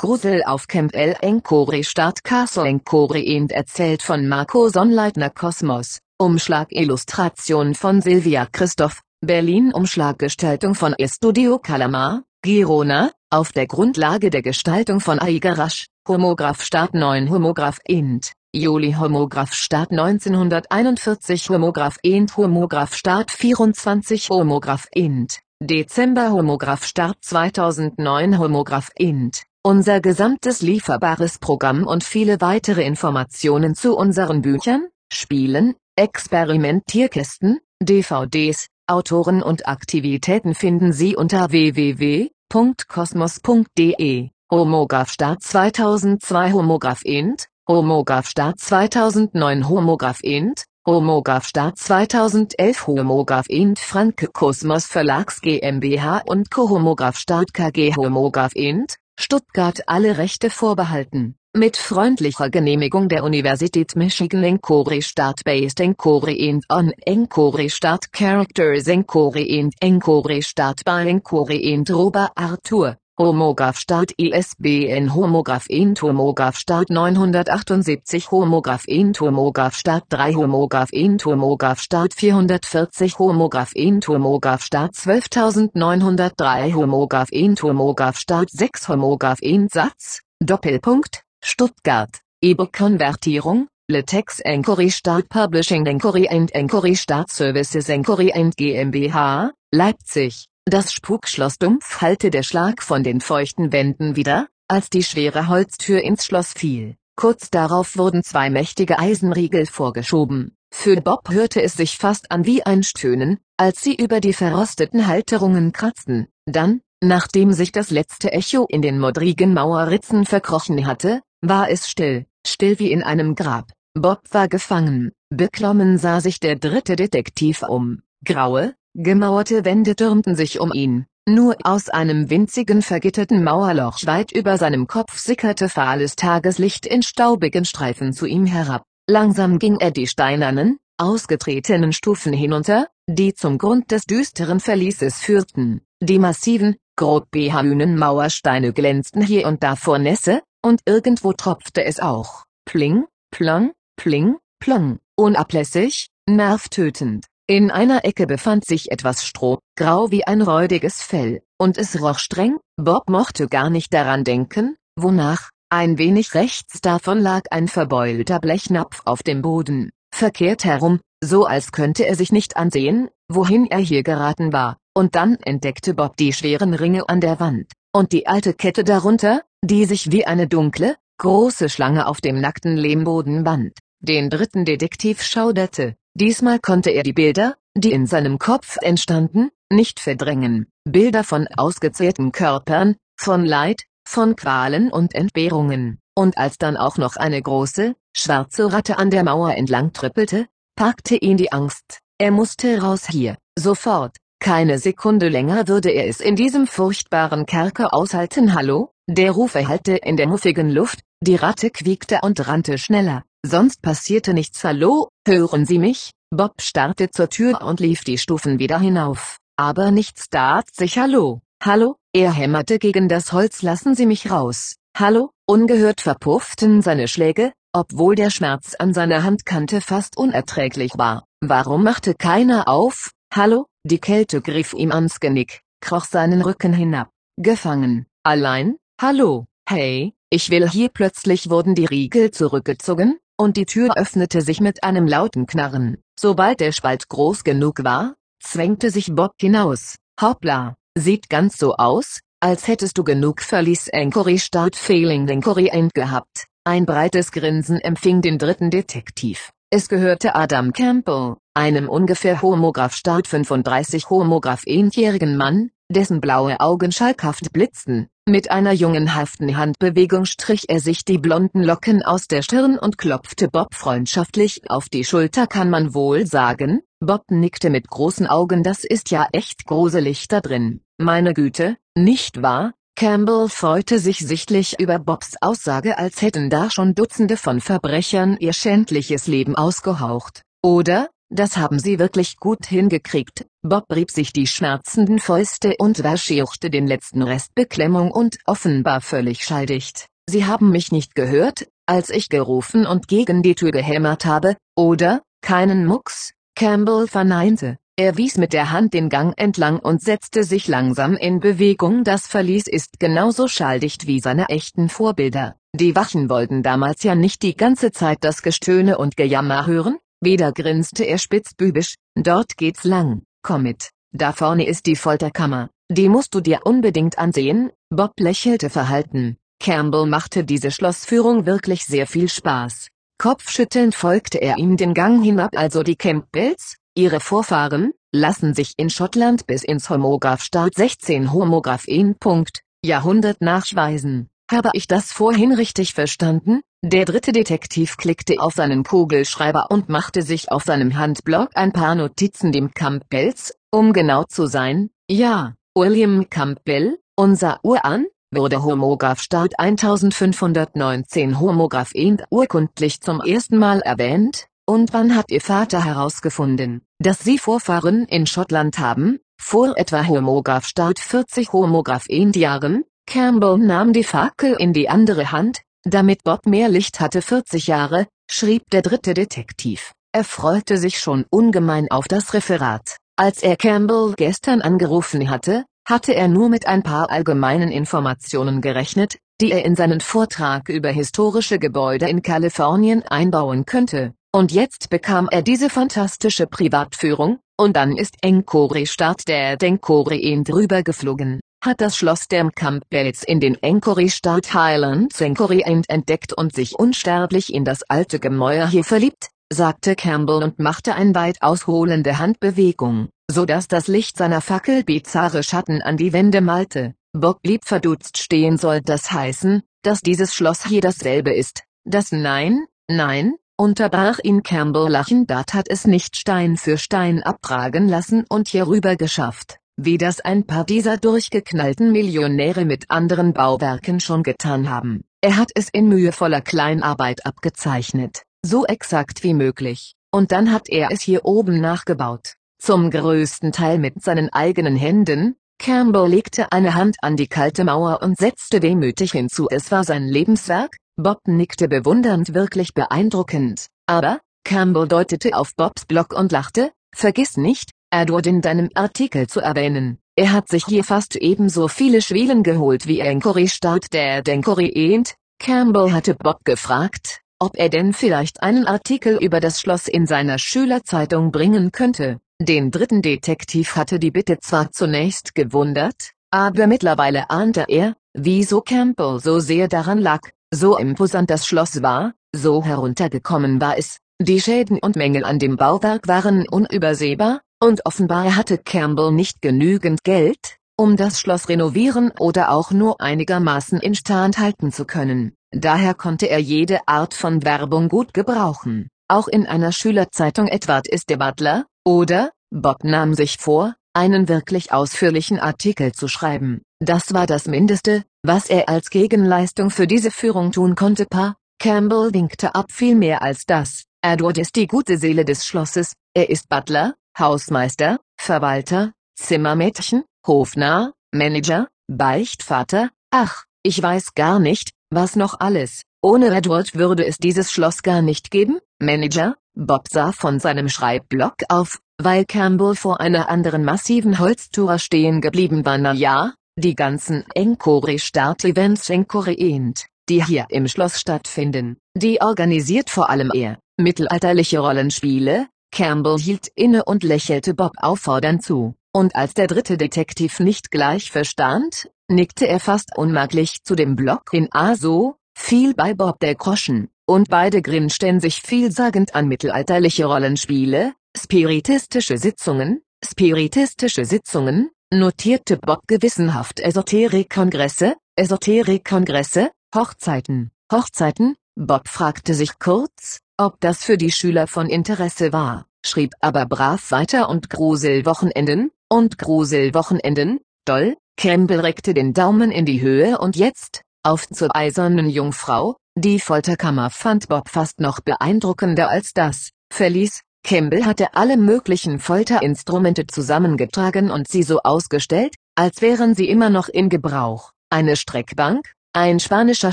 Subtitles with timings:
[0.00, 7.74] Grusel auf Camp El Encore Stadt Castle Encore und erzählt von Marco Sonnleitner Kosmos, Umschlag-Illustration
[7.74, 15.88] von Silvia Christoph, Berlin-Umschlaggestaltung von Estudio Calamar, Girona, auf der Grundlage der Gestaltung von Aigarasch,
[16.08, 24.88] Homograph Start 9 Homograph Int, Juli Homograph Start 1941 Homograph Int Homograph Start 24 Homograph
[24.92, 29.42] Int, Dezember Homograph Start 2009 Homograph Int.
[29.62, 39.42] Unser gesamtes lieferbares Programm und viele weitere Informationen zu unseren Büchern, Spielen, Experimentierkästen, DVDs, Autoren
[39.42, 44.30] und Aktivitäten finden Sie unter www.kosmos.de.
[44.50, 53.78] Homograph Start 2002 Homograph Int, Homograph Start 2009 Homograph Int, Homograph Start 2011 Homograph Int
[53.78, 61.34] Franke Kosmos Verlags GmbH und Co Homograph Start KG Homograph Int, Stuttgart alle Rechte vorbehalten.
[61.54, 68.88] Mit freundlicher Genehmigung der Universität Michigan Encore Start Based Encore and on Encore Start Characters
[68.88, 72.96] Encore and Encore Start by Encore and Roba Arthur.
[73.20, 81.24] Homograph Start ISBN Homograph Int Homograph Start 978 Homograph Int Homograph Start 3 Homograph Int
[81.24, 89.70] Homograph Start 440 Homograph Int Homograph Start 12903 Homograph Int Homograph Start 6 Homograph Int
[89.70, 98.56] Satz, Doppelpunkt, Stuttgart, E-Book-Konvertierung, Latex Enquiry Start Publishing Enquiry and Enquiry Start Services Enquiry and
[98.56, 100.49] GmbH, Leipzig.
[100.66, 106.02] Das Spukschloss dumpf hallte der Schlag von den feuchten Wänden wieder, als die schwere Holztür
[106.02, 106.96] ins Schloss fiel.
[107.16, 110.56] Kurz darauf wurden zwei mächtige Eisenriegel vorgeschoben.
[110.72, 115.06] Für Bob hörte es sich fast an wie ein Stöhnen, als sie über die verrosteten
[115.06, 116.28] Halterungen kratzten.
[116.46, 122.26] Dann, nachdem sich das letzte Echo in den modrigen Mauerritzen verkrochen hatte, war es still,
[122.46, 123.72] still wie in einem Grab.
[123.94, 125.12] Bob war gefangen.
[125.30, 128.02] Beklommen sah sich der dritte Detektiv um.
[128.24, 131.06] Graue, gemauerte Wände türmten sich um ihn.
[131.28, 137.64] Nur aus einem winzigen vergitterten Mauerloch weit über seinem Kopf sickerte fahles Tageslicht in staubigen
[137.64, 138.84] Streifen zu ihm herab.
[139.08, 145.82] Langsam ging er die steinernen, ausgetretenen Stufen hinunter, die zum Grund des düsteren Verlieses führten.
[146.02, 152.00] Die massiven, grob behauenen Mauersteine glänzten hier und da vor Nässe, und irgendwo tropfte es
[152.00, 152.44] auch.
[152.64, 157.26] Pling, plong, pling, plong, unablässig, nervtötend.
[157.50, 162.20] In einer Ecke befand sich etwas Stroh, grau wie ein räudiges Fell, und es roch
[162.20, 168.38] streng, Bob mochte gar nicht daran denken, wonach, ein wenig rechts davon lag ein verbeulter
[168.38, 173.80] Blechnapf auf dem Boden, verkehrt herum, so als könnte er sich nicht ansehen, wohin er
[173.80, 178.28] hier geraten war, und dann entdeckte Bob die schweren Ringe an der Wand, und die
[178.28, 183.76] alte Kette darunter, die sich wie eine dunkle, große Schlange auf dem nackten Lehmboden band.
[183.98, 190.00] Den dritten Detektiv schauderte, diesmal konnte er die Bilder, die in seinem Kopf entstanden, nicht
[190.00, 190.66] verdrängen.
[190.84, 196.00] Bilder von ausgezehrten Körpern, von Leid, von Qualen und Entbehrungen.
[196.14, 201.16] Und als dann auch noch eine große, schwarze Ratte an der Mauer entlang trippelte, packte
[201.16, 202.00] ihn die Angst.
[202.18, 204.16] Er musste raus hier, sofort.
[204.40, 208.54] Keine Sekunde länger würde er es in diesem furchtbaren Kerker aushalten.
[208.54, 208.90] Hallo?
[209.06, 213.24] Der Ruf erhallte in der muffigen Luft, die Ratte quiekte und rannte schneller.
[213.44, 214.62] Sonst passierte nichts.
[214.64, 216.10] Hallo, hören Sie mich?
[216.30, 219.38] Bob starrte zur Tür und lief die Stufen wieder hinauf.
[219.56, 220.98] Aber nichts tat sich.
[220.98, 223.62] Hallo, hallo, er hämmerte gegen das Holz.
[223.62, 224.76] Lassen Sie mich raus.
[224.96, 231.24] Hallo, ungehört verpufften seine Schläge, obwohl der Schmerz an seiner Handkante fast unerträglich war.
[231.40, 233.12] Warum machte keiner auf?
[233.32, 237.08] Hallo, die Kälte griff ihm ans Genick, kroch seinen Rücken hinab.
[237.38, 243.96] Gefangen, allein, Hallo, hey, ich will hier plötzlich wurden die Riegel zurückgezogen, und die Tür
[243.96, 245.96] öffnete sich mit einem lauten Knarren.
[246.18, 249.96] Sobald der Spalt groß genug war, zwängte sich Bob hinaus.
[250.20, 255.94] Hoppla, sieht ganz so aus, als hättest du genug Verlies Encory Start Failing Encory End
[255.94, 256.46] gehabt.
[256.64, 259.50] Ein breites Grinsen empfing den dritten Detektiv.
[259.70, 266.92] Es gehörte Adam Campbell, einem ungefähr Homograph Start 35 Homograph ähnjährigen Mann, dessen blaue Augen
[266.92, 268.08] schalkhaft blitzten.
[268.30, 273.48] Mit einer jungenhaften Handbewegung strich er sich die blonden Locken aus der Stirn und klopfte
[273.48, 276.80] Bob freundschaftlich auf die Schulter kann man wohl sagen.
[277.00, 280.80] Bob nickte mit großen Augen das ist ja echt gruselig da drin.
[280.96, 282.74] Meine Güte, nicht wahr?
[282.94, 288.52] Campbell freute sich sichtlich über Bobs Aussage als hätten da schon Dutzende von Verbrechern ihr
[288.52, 290.44] schändliches Leben ausgehaucht.
[290.62, 296.70] Oder, das haben sie wirklich gut hingekriegt, Bob rieb sich die schmerzenden Fäuste und verscheuchte
[296.70, 300.06] den letzten Rest Beklemmung und offenbar völlig schalldicht.
[300.28, 305.22] Sie haben mich nicht gehört, als ich gerufen und gegen die Tür gehämmert habe, oder?
[305.42, 306.32] Keinen Mucks?
[306.54, 307.78] Campbell verneinte.
[307.96, 312.02] Er wies mit der Hand den Gang entlang und setzte sich langsam in Bewegung.
[312.02, 315.56] Das Verlies ist genauso schalldicht wie seine echten Vorbilder.
[315.74, 319.98] Die Wachen wollten damals ja nicht die ganze Zeit das Gestöhne und Gejammer hören.
[320.20, 321.94] Wieder grinste er spitzbübisch.
[322.14, 323.22] Dort geht's lang.
[323.42, 323.90] Komm mit.
[324.12, 325.70] Da vorne ist die Folterkammer.
[325.90, 327.70] Die musst du dir unbedingt ansehen.
[327.88, 329.36] Bob lächelte verhalten.
[329.60, 332.88] Campbell machte diese Schlossführung wirklich sehr viel Spaß.
[333.18, 338.90] Kopfschüttelnd folgte er ihm den Gang hinab also die Campbells, Ihre Vorfahren lassen sich in
[338.90, 344.28] Schottland bis ins Homograph-Start 16 Homograph in Punkt, Jahrhundert nachweisen.
[344.50, 346.62] Habe ich das vorhin richtig verstanden?
[346.82, 351.94] Der dritte Detektiv klickte auf seinen Kugelschreiber und machte sich auf seinem Handblock ein paar
[351.94, 361.38] Notizen dem Campbells, um genau zu sein, ja, William Campbell, unser Uran, wurde Homograph-Start 1519
[361.38, 367.36] Homograph Int urkundlich zum ersten Mal erwähnt, und wann hat Ihr Vater herausgefunden, dass Sie
[367.38, 369.18] Vorfahren in Schottland haben?
[369.38, 372.84] Vor etwa Homograph Start 40 Homograph Jahren?
[373.06, 378.06] Campbell nahm die Fackel in die andere Hand, damit Bob mehr Licht hatte 40 Jahre,
[378.30, 379.92] schrieb der dritte Detektiv.
[380.12, 382.96] Er freute sich schon ungemein auf das Referat.
[383.16, 389.18] Als er Campbell gestern angerufen hatte, hatte er nur mit ein paar allgemeinen Informationen gerechnet,
[389.40, 394.12] die er in seinen Vortrag über historische Gebäude in Kalifornien einbauen könnte.
[394.32, 400.44] Und jetzt bekam er diese fantastische Privatführung, und dann ist Enkore Start der Denkore ihn
[400.44, 406.54] drüber geflogen, hat das Schloss der Campbells in den Enkore Start Highlands Enkore entdeckt und
[406.54, 412.18] sich unsterblich in das alte Gemäuer hier verliebt, sagte Campbell und machte ein weit ausholende
[412.18, 416.94] Handbewegung, so dass das Licht seiner Fackel bizarre Schatten an die Wände malte.
[417.12, 422.64] Bob blieb verdutzt stehen soll das heißen, dass dieses Schloss hier dasselbe ist, das Nein,
[422.88, 428.96] Nein, unterbrach ihn Campbell lachend hat es nicht Stein für Stein abtragen lassen und hierüber
[428.96, 435.04] geschafft, wie das ein paar dieser durchgeknallten Millionäre mit anderen Bauwerken schon getan haben.
[435.22, 440.90] Er hat es in mühevoller Kleinarbeit abgezeichnet, so exakt wie möglich, und dann hat er
[440.92, 446.96] es hier oben nachgebaut, zum größten Teil mit seinen eigenen Händen, Campbell legte eine Hand
[447.02, 449.46] an die kalte Mauer und setzte wehmütig hinzu.
[449.50, 456.14] Es war sein Lebenswerk, Bob nickte bewundernd wirklich beeindruckend, aber, Campbell deutete auf Bobs Block
[456.14, 459.98] und lachte, vergiss nicht, Edward in deinem Artikel zu erwähnen.
[460.14, 465.14] Er hat sich hier fast ebenso viele Schwelen geholt wie Enkori Start der Denkori Ent.
[465.40, 470.38] Campbell hatte Bob gefragt, ob er denn vielleicht einen Artikel über das Schloss in seiner
[470.38, 472.20] Schülerzeitung bringen könnte.
[472.40, 479.18] Den dritten Detektiv hatte die Bitte zwar zunächst gewundert, aber mittlerweile ahnte er, wieso Campbell
[479.20, 480.20] so sehr daran lag,
[480.52, 485.56] so imposant das Schloss war, so heruntergekommen war es, die Schäden und Mängel an dem
[485.56, 492.50] Bauwerk waren unübersehbar, und offenbar hatte Campbell nicht genügend Geld, um das Schloss renovieren oder
[492.50, 495.34] auch nur einigermaßen instand halten zu können.
[495.52, 498.88] Daher konnte er jede Art von Werbung gut gebrauchen.
[499.08, 504.72] Auch in einer Schülerzeitung Edward ist der Butler, oder, Bob nahm sich vor, einen wirklich
[504.72, 506.62] ausführlichen Artikel zu schreiben.
[506.78, 511.06] Das war das Mindeste, was er als Gegenleistung für diese Führung tun konnte.
[511.06, 513.84] Pa, Campbell winkte ab viel mehr als das.
[514.02, 521.68] Edward ist die gute Seele des Schlosses, er ist Butler, Hausmeister, Verwalter, Zimmermädchen, Hofnarr, Manager,
[521.88, 525.82] Beichtvater, ach, ich weiß gar nicht, was noch alles.
[526.02, 531.34] Ohne Edward würde es dieses Schloss gar nicht geben, Manager, Bob sah von seinem Schreibblock
[531.48, 535.76] auf, weil Campbell vor einer anderen massiven Holztour stehen geblieben war.
[535.76, 543.30] Na ja, die ganzen Encore-Start-Events Encore-Ent, die hier im Schloss stattfinden, die organisiert vor allem
[543.34, 549.76] er, mittelalterliche Rollenspiele, Campbell hielt inne und lächelte Bob auffordernd zu, und als der dritte
[549.76, 555.74] Detektiv nicht gleich verstand, nickte er fast unmerklich zu dem Block in A so, fiel
[555.74, 564.04] bei Bob der Groschen, und beide grinsten sich vielsagend an mittelalterliche Rollenspiele, spiritistische Sitzungen, spiritistische
[564.04, 573.96] Sitzungen, notierte Bob gewissenhaft Esoterik-Kongresse, Esoterik-Kongresse, Hochzeiten, Hochzeiten, Bob fragte sich kurz, ob das für
[573.96, 581.60] die Schüler von Interesse war, schrieb aber brav weiter und Gruselwochenenden, und Gruselwochenenden, doll, Campbell
[581.60, 587.28] reckte den Daumen in die Höhe und jetzt, auf zur eisernen Jungfrau, die Folterkammer fand
[587.28, 594.42] Bob fast noch beeindruckender als das, Verlies, Campbell hatte alle möglichen Folterinstrumente zusammengetragen und sie
[594.42, 597.52] so ausgestellt, als wären sie immer noch in Gebrauch.
[597.70, 599.72] Eine Streckbank, ein spanischer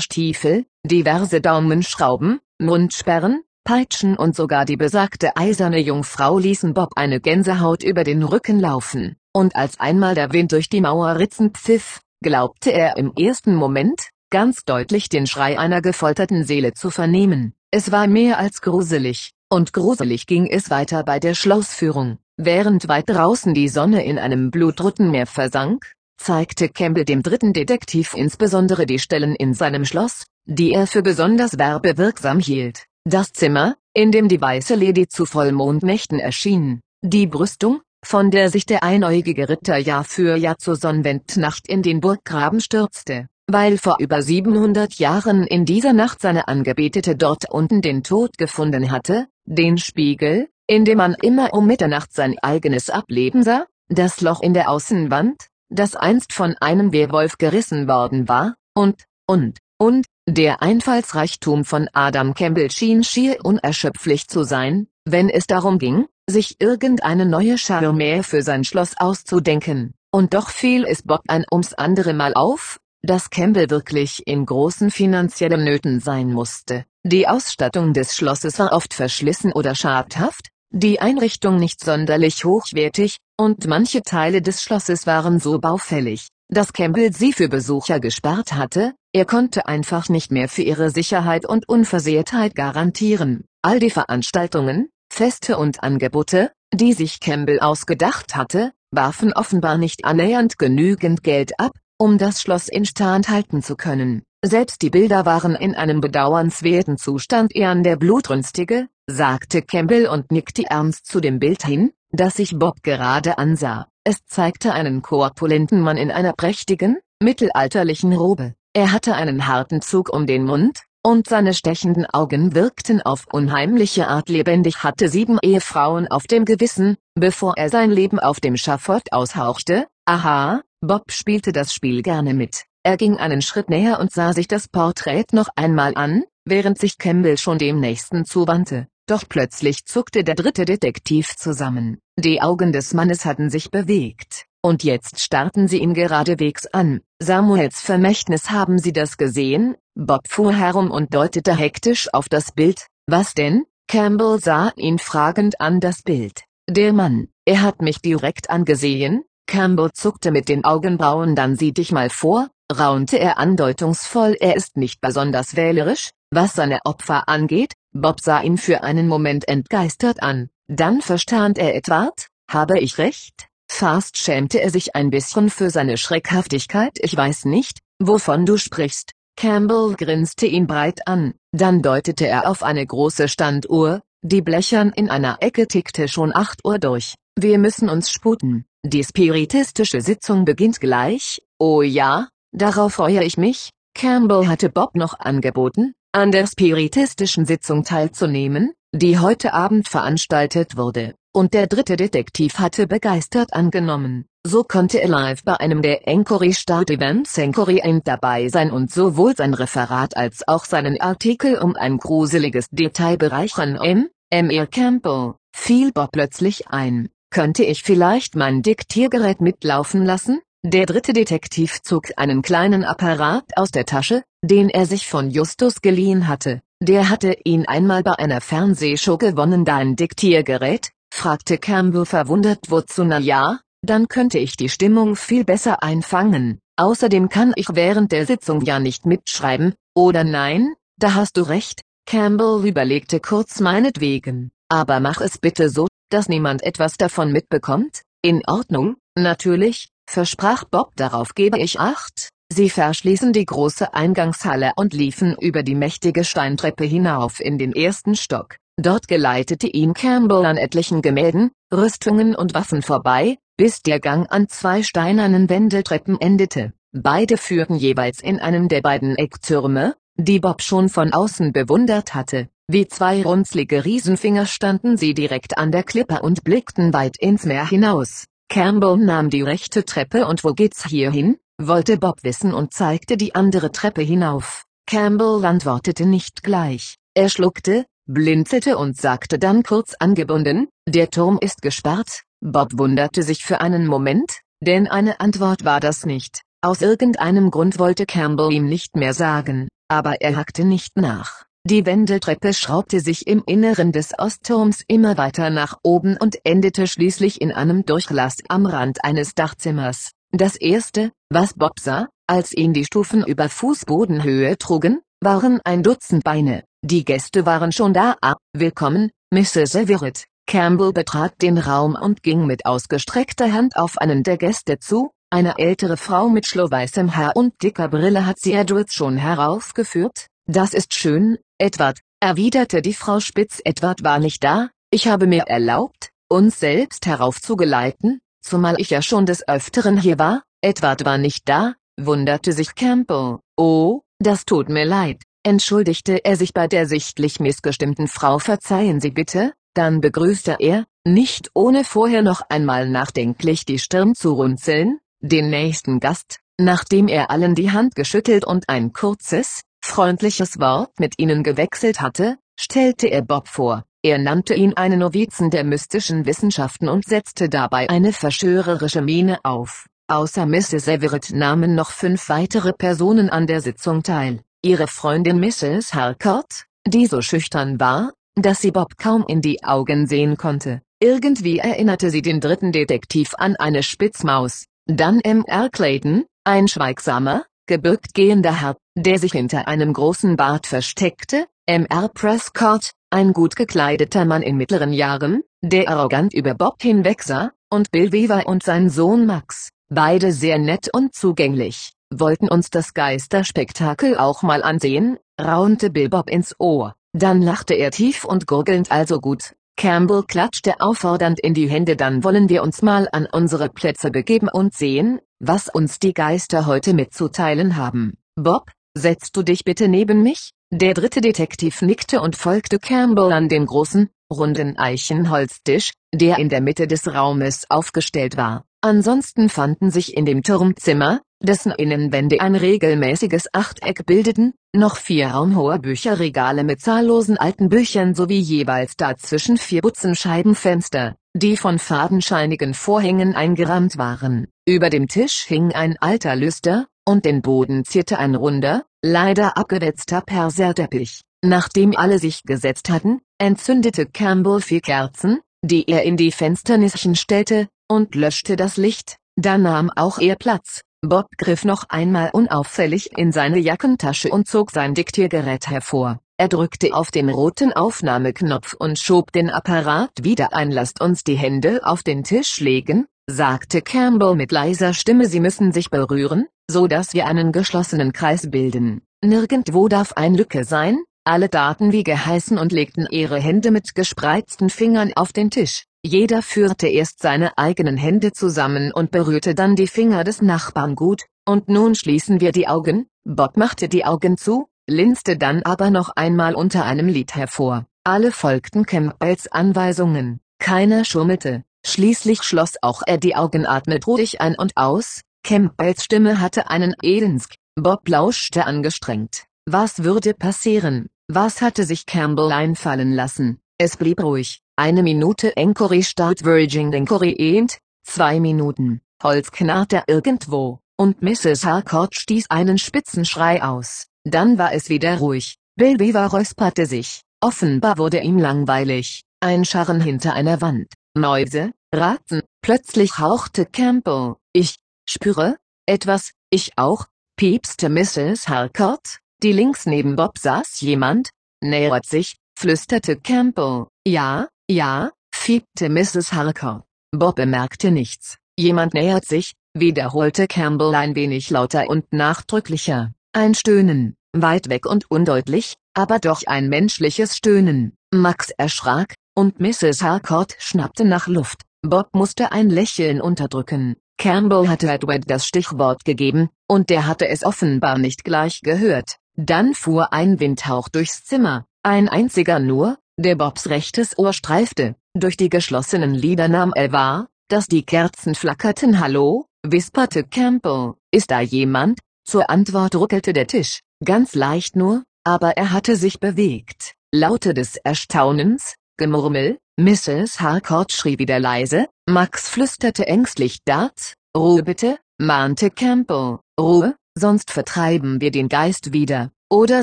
[0.00, 7.82] Stiefel, diverse Daumenschrauben, Mundsperren, Peitschen und sogar die besagte eiserne Jungfrau ließen Bob eine Gänsehaut
[7.82, 12.96] über den Rücken laufen, und als einmal der Wind durch die Mauerritzen pfiff, glaubte er
[12.96, 17.52] im ersten Moment, ganz deutlich den Schrei einer gefolterten Seele zu vernehmen.
[17.70, 22.16] Es war mehr als gruselig, und gruselig ging es weiter bei der Schlossführung.
[22.38, 28.14] Während weit draußen die Sonne in einem blutroten Meer versank, zeigte Campbell dem dritten Detektiv
[28.14, 32.87] insbesondere die Stellen in seinem Schloss, die er für besonders werbewirksam hielt.
[33.10, 38.66] Das Zimmer, in dem die weiße Lady zu Vollmondnächten erschien, die Brüstung, von der sich
[38.66, 44.20] der einäugige Ritter Jahr für Jahr zur Sonnenwendnacht in den Burggraben stürzte, weil vor über
[44.20, 50.50] 700 Jahren in dieser Nacht seine Angebetete dort unten den Tod gefunden hatte, den Spiegel,
[50.66, 55.46] in dem man immer um Mitternacht sein eigenes Ableben sah, das Loch in der Außenwand,
[55.70, 62.34] das einst von einem Werwolf gerissen worden war, und, und, und, der Einfallsreichtum von Adam
[62.34, 68.42] Campbell schien schier unerschöpflich zu sein, wenn es darum ging, sich irgendeine neue Charme für
[68.42, 73.70] sein Schloss auszudenken, und doch fiel es Bob ein ums andere Mal auf, dass Campbell
[73.70, 76.84] wirklich in großen finanziellen Nöten sein musste.
[77.04, 83.66] Die Ausstattung des Schlosses war oft verschlissen oder schadhaft, die Einrichtung nicht sonderlich hochwertig, und
[83.66, 89.24] manche Teile des Schlosses waren so baufällig, dass Campbell sie für Besucher gesperrt hatte, er
[89.24, 93.44] konnte einfach nicht mehr für ihre Sicherheit und Unversehrtheit garantieren.
[93.62, 100.58] All die Veranstaltungen, Feste und Angebote, die sich Campbell ausgedacht hatte, warfen offenbar nicht annähernd
[100.58, 104.22] genügend Geld ab, um das Schloss instand halten zu können.
[104.44, 110.30] Selbst die Bilder waren in einem bedauernswerten Zustand eher an der Blutrünstige, sagte Campbell und
[110.30, 113.88] nickte ernst zu dem Bild hin, das sich Bob gerade ansah.
[114.10, 118.54] Es zeigte einen korpulenten Mann in einer prächtigen, mittelalterlichen Robe.
[118.72, 124.08] Er hatte einen harten Zug um den Mund, und seine stechenden Augen wirkten auf unheimliche
[124.08, 129.12] Art lebendig hatte sieben Ehefrauen auf dem Gewissen, bevor er sein Leben auf dem Schafott
[129.12, 129.86] aushauchte.
[130.06, 132.64] Aha, Bob spielte das Spiel gerne mit.
[132.84, 136.96] Er ging einen Schritt näher und sah sich das Porträt noch einmal an, während sich
[136.96, 138.86] Campbell schon dem nächsten zuwandte.
[139.06, 141.98] Doch plötzlich zuckte der dritte Detektiv zusammen.
[142.20, 147.00] Die Augen des Mannes hatten sich bewegt, und jetzt starrten sie ihn geradewegs an.
[147.20, 149.76] Samuels Vermächtnis haben Sie das gesehen?
[149.94, 152.88] Bob fuhr herum und deutete hektisch auf das Bild.
[153.06, 153.66] Was denn?
[153.86, 156.42] Campbell sah ihn fragend an das Bild.
[156.68, 161.92] Der Mann, er hat mich direkt angesehen, Campbell zuckte mit den Augenbrauen dann sieh dich
[161.92, 168.20] mal vor, raunte er andeutungsvoll er ist nicht besonders wählerisch, was seine Opfer angeht, Bob
[168.20, 173.48] sah ihn für einen Moment entgeistert an, dann verstand er Edward, habe ich recht?
[173.70, 179.12] Fast schämte er sich ein bisschen für seine Schreckhaftigkeit ich weiß nicht, wovon du sprichst.
[179.36, 185.10] Campbell grinste ihn breit an, dann deutete er auf eine große Standuhr, die blechern in
[185.10, 187.14] einer Ecke tickte schon 8 Uhr durch.
[187.38, 188.64] Wir müssen uns sputen.
[188.84, 193.70] Die spiritistische Sitzung beginnt gleich, oh ja, darauf freue ich mich.
[193.94, 201.14] Campbell hatte Bob noch angeboten, an der spiritistischen Sitzung teilzunehmen, die heute Abend veranstaltet wurde,
[201.34, 204.24] und der dritte Detektiv hatte begeistert angenommen.
[204.46, 208.90] So konnte er live bei einem der Encory Start Events Encory End dabei sein und
[208.90, 213.76] sowohl sein Referat als auch seinen Artikel um ein gruseliges Detail bereichern.
[213.76, 214.08] M.
[214.30, 214.48] M.
[214.48, 214.66] R.
[214.66, 217.10] Campbell, fiel Bob plötzlich ein.
[217.30, 220.40] Könnte ich vielleicht mein Diktiergerät mitlaufen lassen?
[220.70, 225.80] Der dritte Detektiv zog einen kleinen Apparat aus der Tasche, den er sich von Justus
[225.80, 226.60] geliehen hatte.
[226.82, 229.64] Der hatte ihn einmal bei einer Fernsehshow gewonnen.
[229.64, 230.90] Dein Diktiergerät?
[231.10, 232.58] fragte Campbell verwundert.
[232.68, 236.58] Wozu na ja, dann könnte ich die Stimmung viel besser einfangen.
[236.76, 240.74] Außerdem kann ich während der Sitzung ja nicht mitschreiben, oder nein?
[241.00, 241.80] Da hast du recht.
[242.04, 244.50] Campbell überlegte kurz meinetwegen.
[244.68, 248.02] Aber mach es bitte so, dass niemand etwas davon mitbekommt?
[248.20, 252.30] In Ordnung, natürlich, versprach Bob darauf gebe ich acht.
[252.50, 258.16] Sie verschließen die große Eingangshalle und liefen über die mächtige Steintreppe hinauf in den ersten
[258.16, 258.56] Stock.
[258.80, 264.48] Dort geleitete ihn Campbell an etlichen Gemälden, Rüstungen und Waffen vorbei, bis der Gang an
[264.48, 266.72] zwei steinernen Wendeltreppen endete.
[266.92, 272.48] Beide führten jeweils in einen der beiden Ecktürme, die Bob schon von außen bewundert hatte.
[272.66, 277.66] Wie zwei runzlige Riesenfinger standen sie direkt an der Klippe und blickten weit ins Meer
[277.68, 278.24] hinaus.
[278.48, 281.36] Campbell nahm die rechte Treppe und wo geht's hier hin?
[281.60, 284.64] wollte Bob wissen und zeigte die andere Treppe hinauf.
[284.86, 286.96] Campbell antwortete nicht gleich.
[287.14, 292.22] Er schluckte, blinzelte und sagte dann kurz angebunden, der Turm ist gesperrt.
[292.40, 296.42] Bob wunderte sich für einen Moment, denn eine Antwort war das nicht.
[296.62, 301.47] Aus irgendeinem Grund wollte Campbell ihm nicht mehr sagen, aber er hackte nicht nach.
[301.64, 307.40] Die Wendeltreppe schraubte sich im Inneren des Ostturms immer weiter nach oben und endete schließlich
[307.40, 310.12] in einem Durchlass am Rand eines Dachzimmers.
[310.30, 316.24] Das erste, was Bob sah, als ihn die Stufen über Fußbodenhöhe trugen, waren ein Dutzend
[316.24, 316.64] Beine.
[316.82, 318.16] Die Gäste waren schon da.
[318.22, 319.74] Ah, willkommen, Mrs.
[319.74, 320.24] Everett.
[320.46, 325.10] Campbell betrat den Raum und ging mit ausgestreckter Hand auf einen der Gäste zu.
[325.28, 330.28] Eine ältere Frau mit schlohweißem Haar und dicker Brille hat sie Edwards schon heraufgeführt.
[330.46, 333.60] Das ist schön, Edward, erwiderte die Frau spitz.
[333.64, 339.26] Edward war nicht da, ich habe mir erlaubt, uns selbst heraufzugeleiten, zumal ich ja schon
[339.26, 340.44] des Öfteren hier war.
[340.62, 343.40] Edward war nicht da, wunderte sich Campbell.
[343.56, 348.38] Oh, das tut mir leid, entschuldigte er sich bei der sichtlich missgestimmten Frau.
[348.38, 354.32] Verzeihen Sie bitte, dann begrüßte er, nicht ohne vorher noch einmal nachdenklich die Stirn zu
[354.32, 360.98] runzeln, den nächsten Gast, nachdem er allen die Hand geschüttelt und ein kurzes, freundliches Wort
[360.98, 363.84] mit ihnen gewechselt hatte, stellte er Bob vor.
[364.02, 369.86] Er nannte ihn einen Novizen der mystischen Wissenschaften und setzte dabei eine verschwörerische Miene auf.
[370.06, 370.88] Außer Mrs.
[370.88, 374.40] Everett nahmen noch fünf weitere Personen an der Sitzung teil.
[374.62, 375.94] Ihre Freundin Mrs.
[375.94, 380.80] Harcourt, die so schüchtern war, dass sie Bob kaum in die Augen sehen konnte.
[381.00, 384.64] Irgendwie erinnerte sie den dritten Detektiv an eine Spitzmaus.
[384.86, 385.68] Dann M.R.
[385.70, 392.08] Clayton, ein schweigsamer, gebückt gehender Herr, der sich hinter einem großen Bart versteckte, M.R.
[392.08, 398.10] Prescott, ein gut gekleideter Mann in mittleren Jahren, der arrogant über Bob hinwegsah, und Bill
[398.10, 404.42] Weaver und sein Sohn Max, beide sehr nett und zugänglich, wollten uns das Geisterspektakel auch
[404.42, 409.54] mal ansehen, raunte Bill Bob ins Ohr, dann lachte er tief und gurgelnd also gut,
[409.78, 414.48] Campbell klatschte auffordernd in die Hände dann wollen wir uns mal an unsere Plätze begeben
[414.52, 418.14] und sehen, was uns die Geister heute mitzuteilen haben.
[418.34, 420.50] Bob, setzt du dich bitte neben mich?
[420.72, 426.60] Der dritte Detektiv nickte und folgte Campbell an den großen, runden Eichenholztisch, der in der
[426.60, 428.64] Mitte des Raumes aufgestellt war.
[428.80, 435.80] Ansonsten fanden sich in dem Turmzimmer, dessen Innenwände ein regelmäßiges Achteck bildeten, noch vier raumhohe
[435.80, 443.34] Bücherregale mit zahllosen alten Büchern sowie jeweils dazwischen vier Butzen Scheibenfenster, die von fadenscheinigen Vorhängen
[443.34, 444.46] eingerahmt waren.
[444.64, 450.20] Über dem Tisch hing ein alter Lüster, und den Boden zierte ein runder, leider abgewetzter
[450.20, 451.22] Perserteppich.
[451.42, 457.68] Nachdem alle sich gesetzt hatten, entzündete Campbell vier Kerzen, die er in die Fensternischen stellte,
[457.88, 460.82] und löschte das Licht, da nahm auch er Platz.
[461.00, 466.18] Bob griff noch einmal unauffällig in seine Jackentasche und zog sein Diktiergerät hervor.
[466.40, 470.70] Er drückte auf den roten Aufnahmeknopf und schob den Apparat wieder ein.
[470.70, 475.26] Lasst uns die Hände auf den Tisch legen, sagte Campbell mit leiser Stimme.
[475.26, 479.02] Sie müssen sich berühren, so dass wir einen geschlossenen Kreis bilden.
[479.24, 480.98] Nirgendwo darf ein Lücke sein.
[481.24, 485.87] Alle Daten wie geheißen und legten ihre Hände mit gespreizten Fingern auf den Tisch.
[486.08, 491.24] Jeder führte erst seine eigenen Hände zusammen und berührte dann die Finger des Nachbarn gut,
[491.44, 493.08] und nun schließen wir die Augen.
[493.26, 497.84] Bob machte die Augen zu, linste dann aber noch einmal unter einem Lied hervor.
[498.04, 501.64] Alle folgten Campbells Anweisungen, keiner schummelte.
[501.84, 506.94] Schließlich schloss auch er die Augen atmet ruhig ein und aus, Campbells Stimme hatte einen
[507.02, 509.44] Edensk, Bob lauschte angestrengt.
[509.66, 511.10] Was würde passieren?
[511.30, 513.60] Was hatte sich Campbell einfallen lassen?
[513.76, 514.62] Es blieb ruhig.
[514.78, 521.64] Eine Minute Encory start Virgin Encory End, zwei Minuten, Holz knarrte irgendwo, und Mrs.
[521.64, 524.06] Harcourt stieß einen Spitzenschrei aus.
[524.22, 525.56] Dann war es wieder ruhig.
[525.74, 527.22] Bill Weaver räusperte sich.
[527.40, 529.24] Offenbar wurde ihm langweilig.
[529.40, 530.92] Ein Scharren hinter einer Wand.
[531.16, 532.42] Mäuse, Ratten.
[532.62, 534.36] Plötzlich hauchte Campbell.
[534.52, 534.76] Ich
[535.08, 536.34] spüre etwas.
[536.50, 537.06] Ich auch.
[537.36, 538.46] Piepste Mrs.
[538.48, 539.18] Harcourt.
[539.42, 541.30] Die links neben Bob saß jemand.
[541.60, 543.86] Nähert sich, flüsterte Campbell.
[544.06, 546.32] Ja, ja, fiebte Mrs.
[546.32, 546.84] Harker.
[547.10, 548.36] Bob bemerkte nichts.
[548.58, 553.12] Jemand nähert sich, wiederholte Campbell ein wenig lauter und nachdrücklicher.
[553.32, 557.96] Ein Stöhnen, weit weg und undeutlich, aber doch ein menschliches Stöhnen.
[558.12, 560.02] Max erschrak, und Mrs.
[560.02, 561.62] Harcourt schnappte nach Luft.
[561.82, 563.96] Bob musste ein Lächeln unterdrücken.
[564.18, 569.16] Campbell hatte Edward das Stichwort gegeben, und der hatte es offenbar nicht gleich gehört.
[569.36, 575.36] Dann fuhr ein Windhauch durchs Zimmer, ein einziger nur, der Bobs rechtes Ohr streifte, durch
[575.36, 579.00] die geschlossenen Lider nahm er wahr, dass die Kerzen flackerten.
[579.00, 581.98] Hallo, wisperte Campbell, ist da jemand?
[582.24, 586.94] Zur Antwort ruckelte der Tisch, ganz leicht nur, aber er hatte sich bewegt.
[587.12, 590.40] Laute des Erstaunens, Gemurmel, Mrs.
[590.40, 598.20] Harcourt schrie wieder leise, Max flüsterte ängstlich Dart, Ruhe bitte, mahnte Campbell, Ruhe, sonst vertreiben
[598.20, 599.82] wir den Geist wieder, oder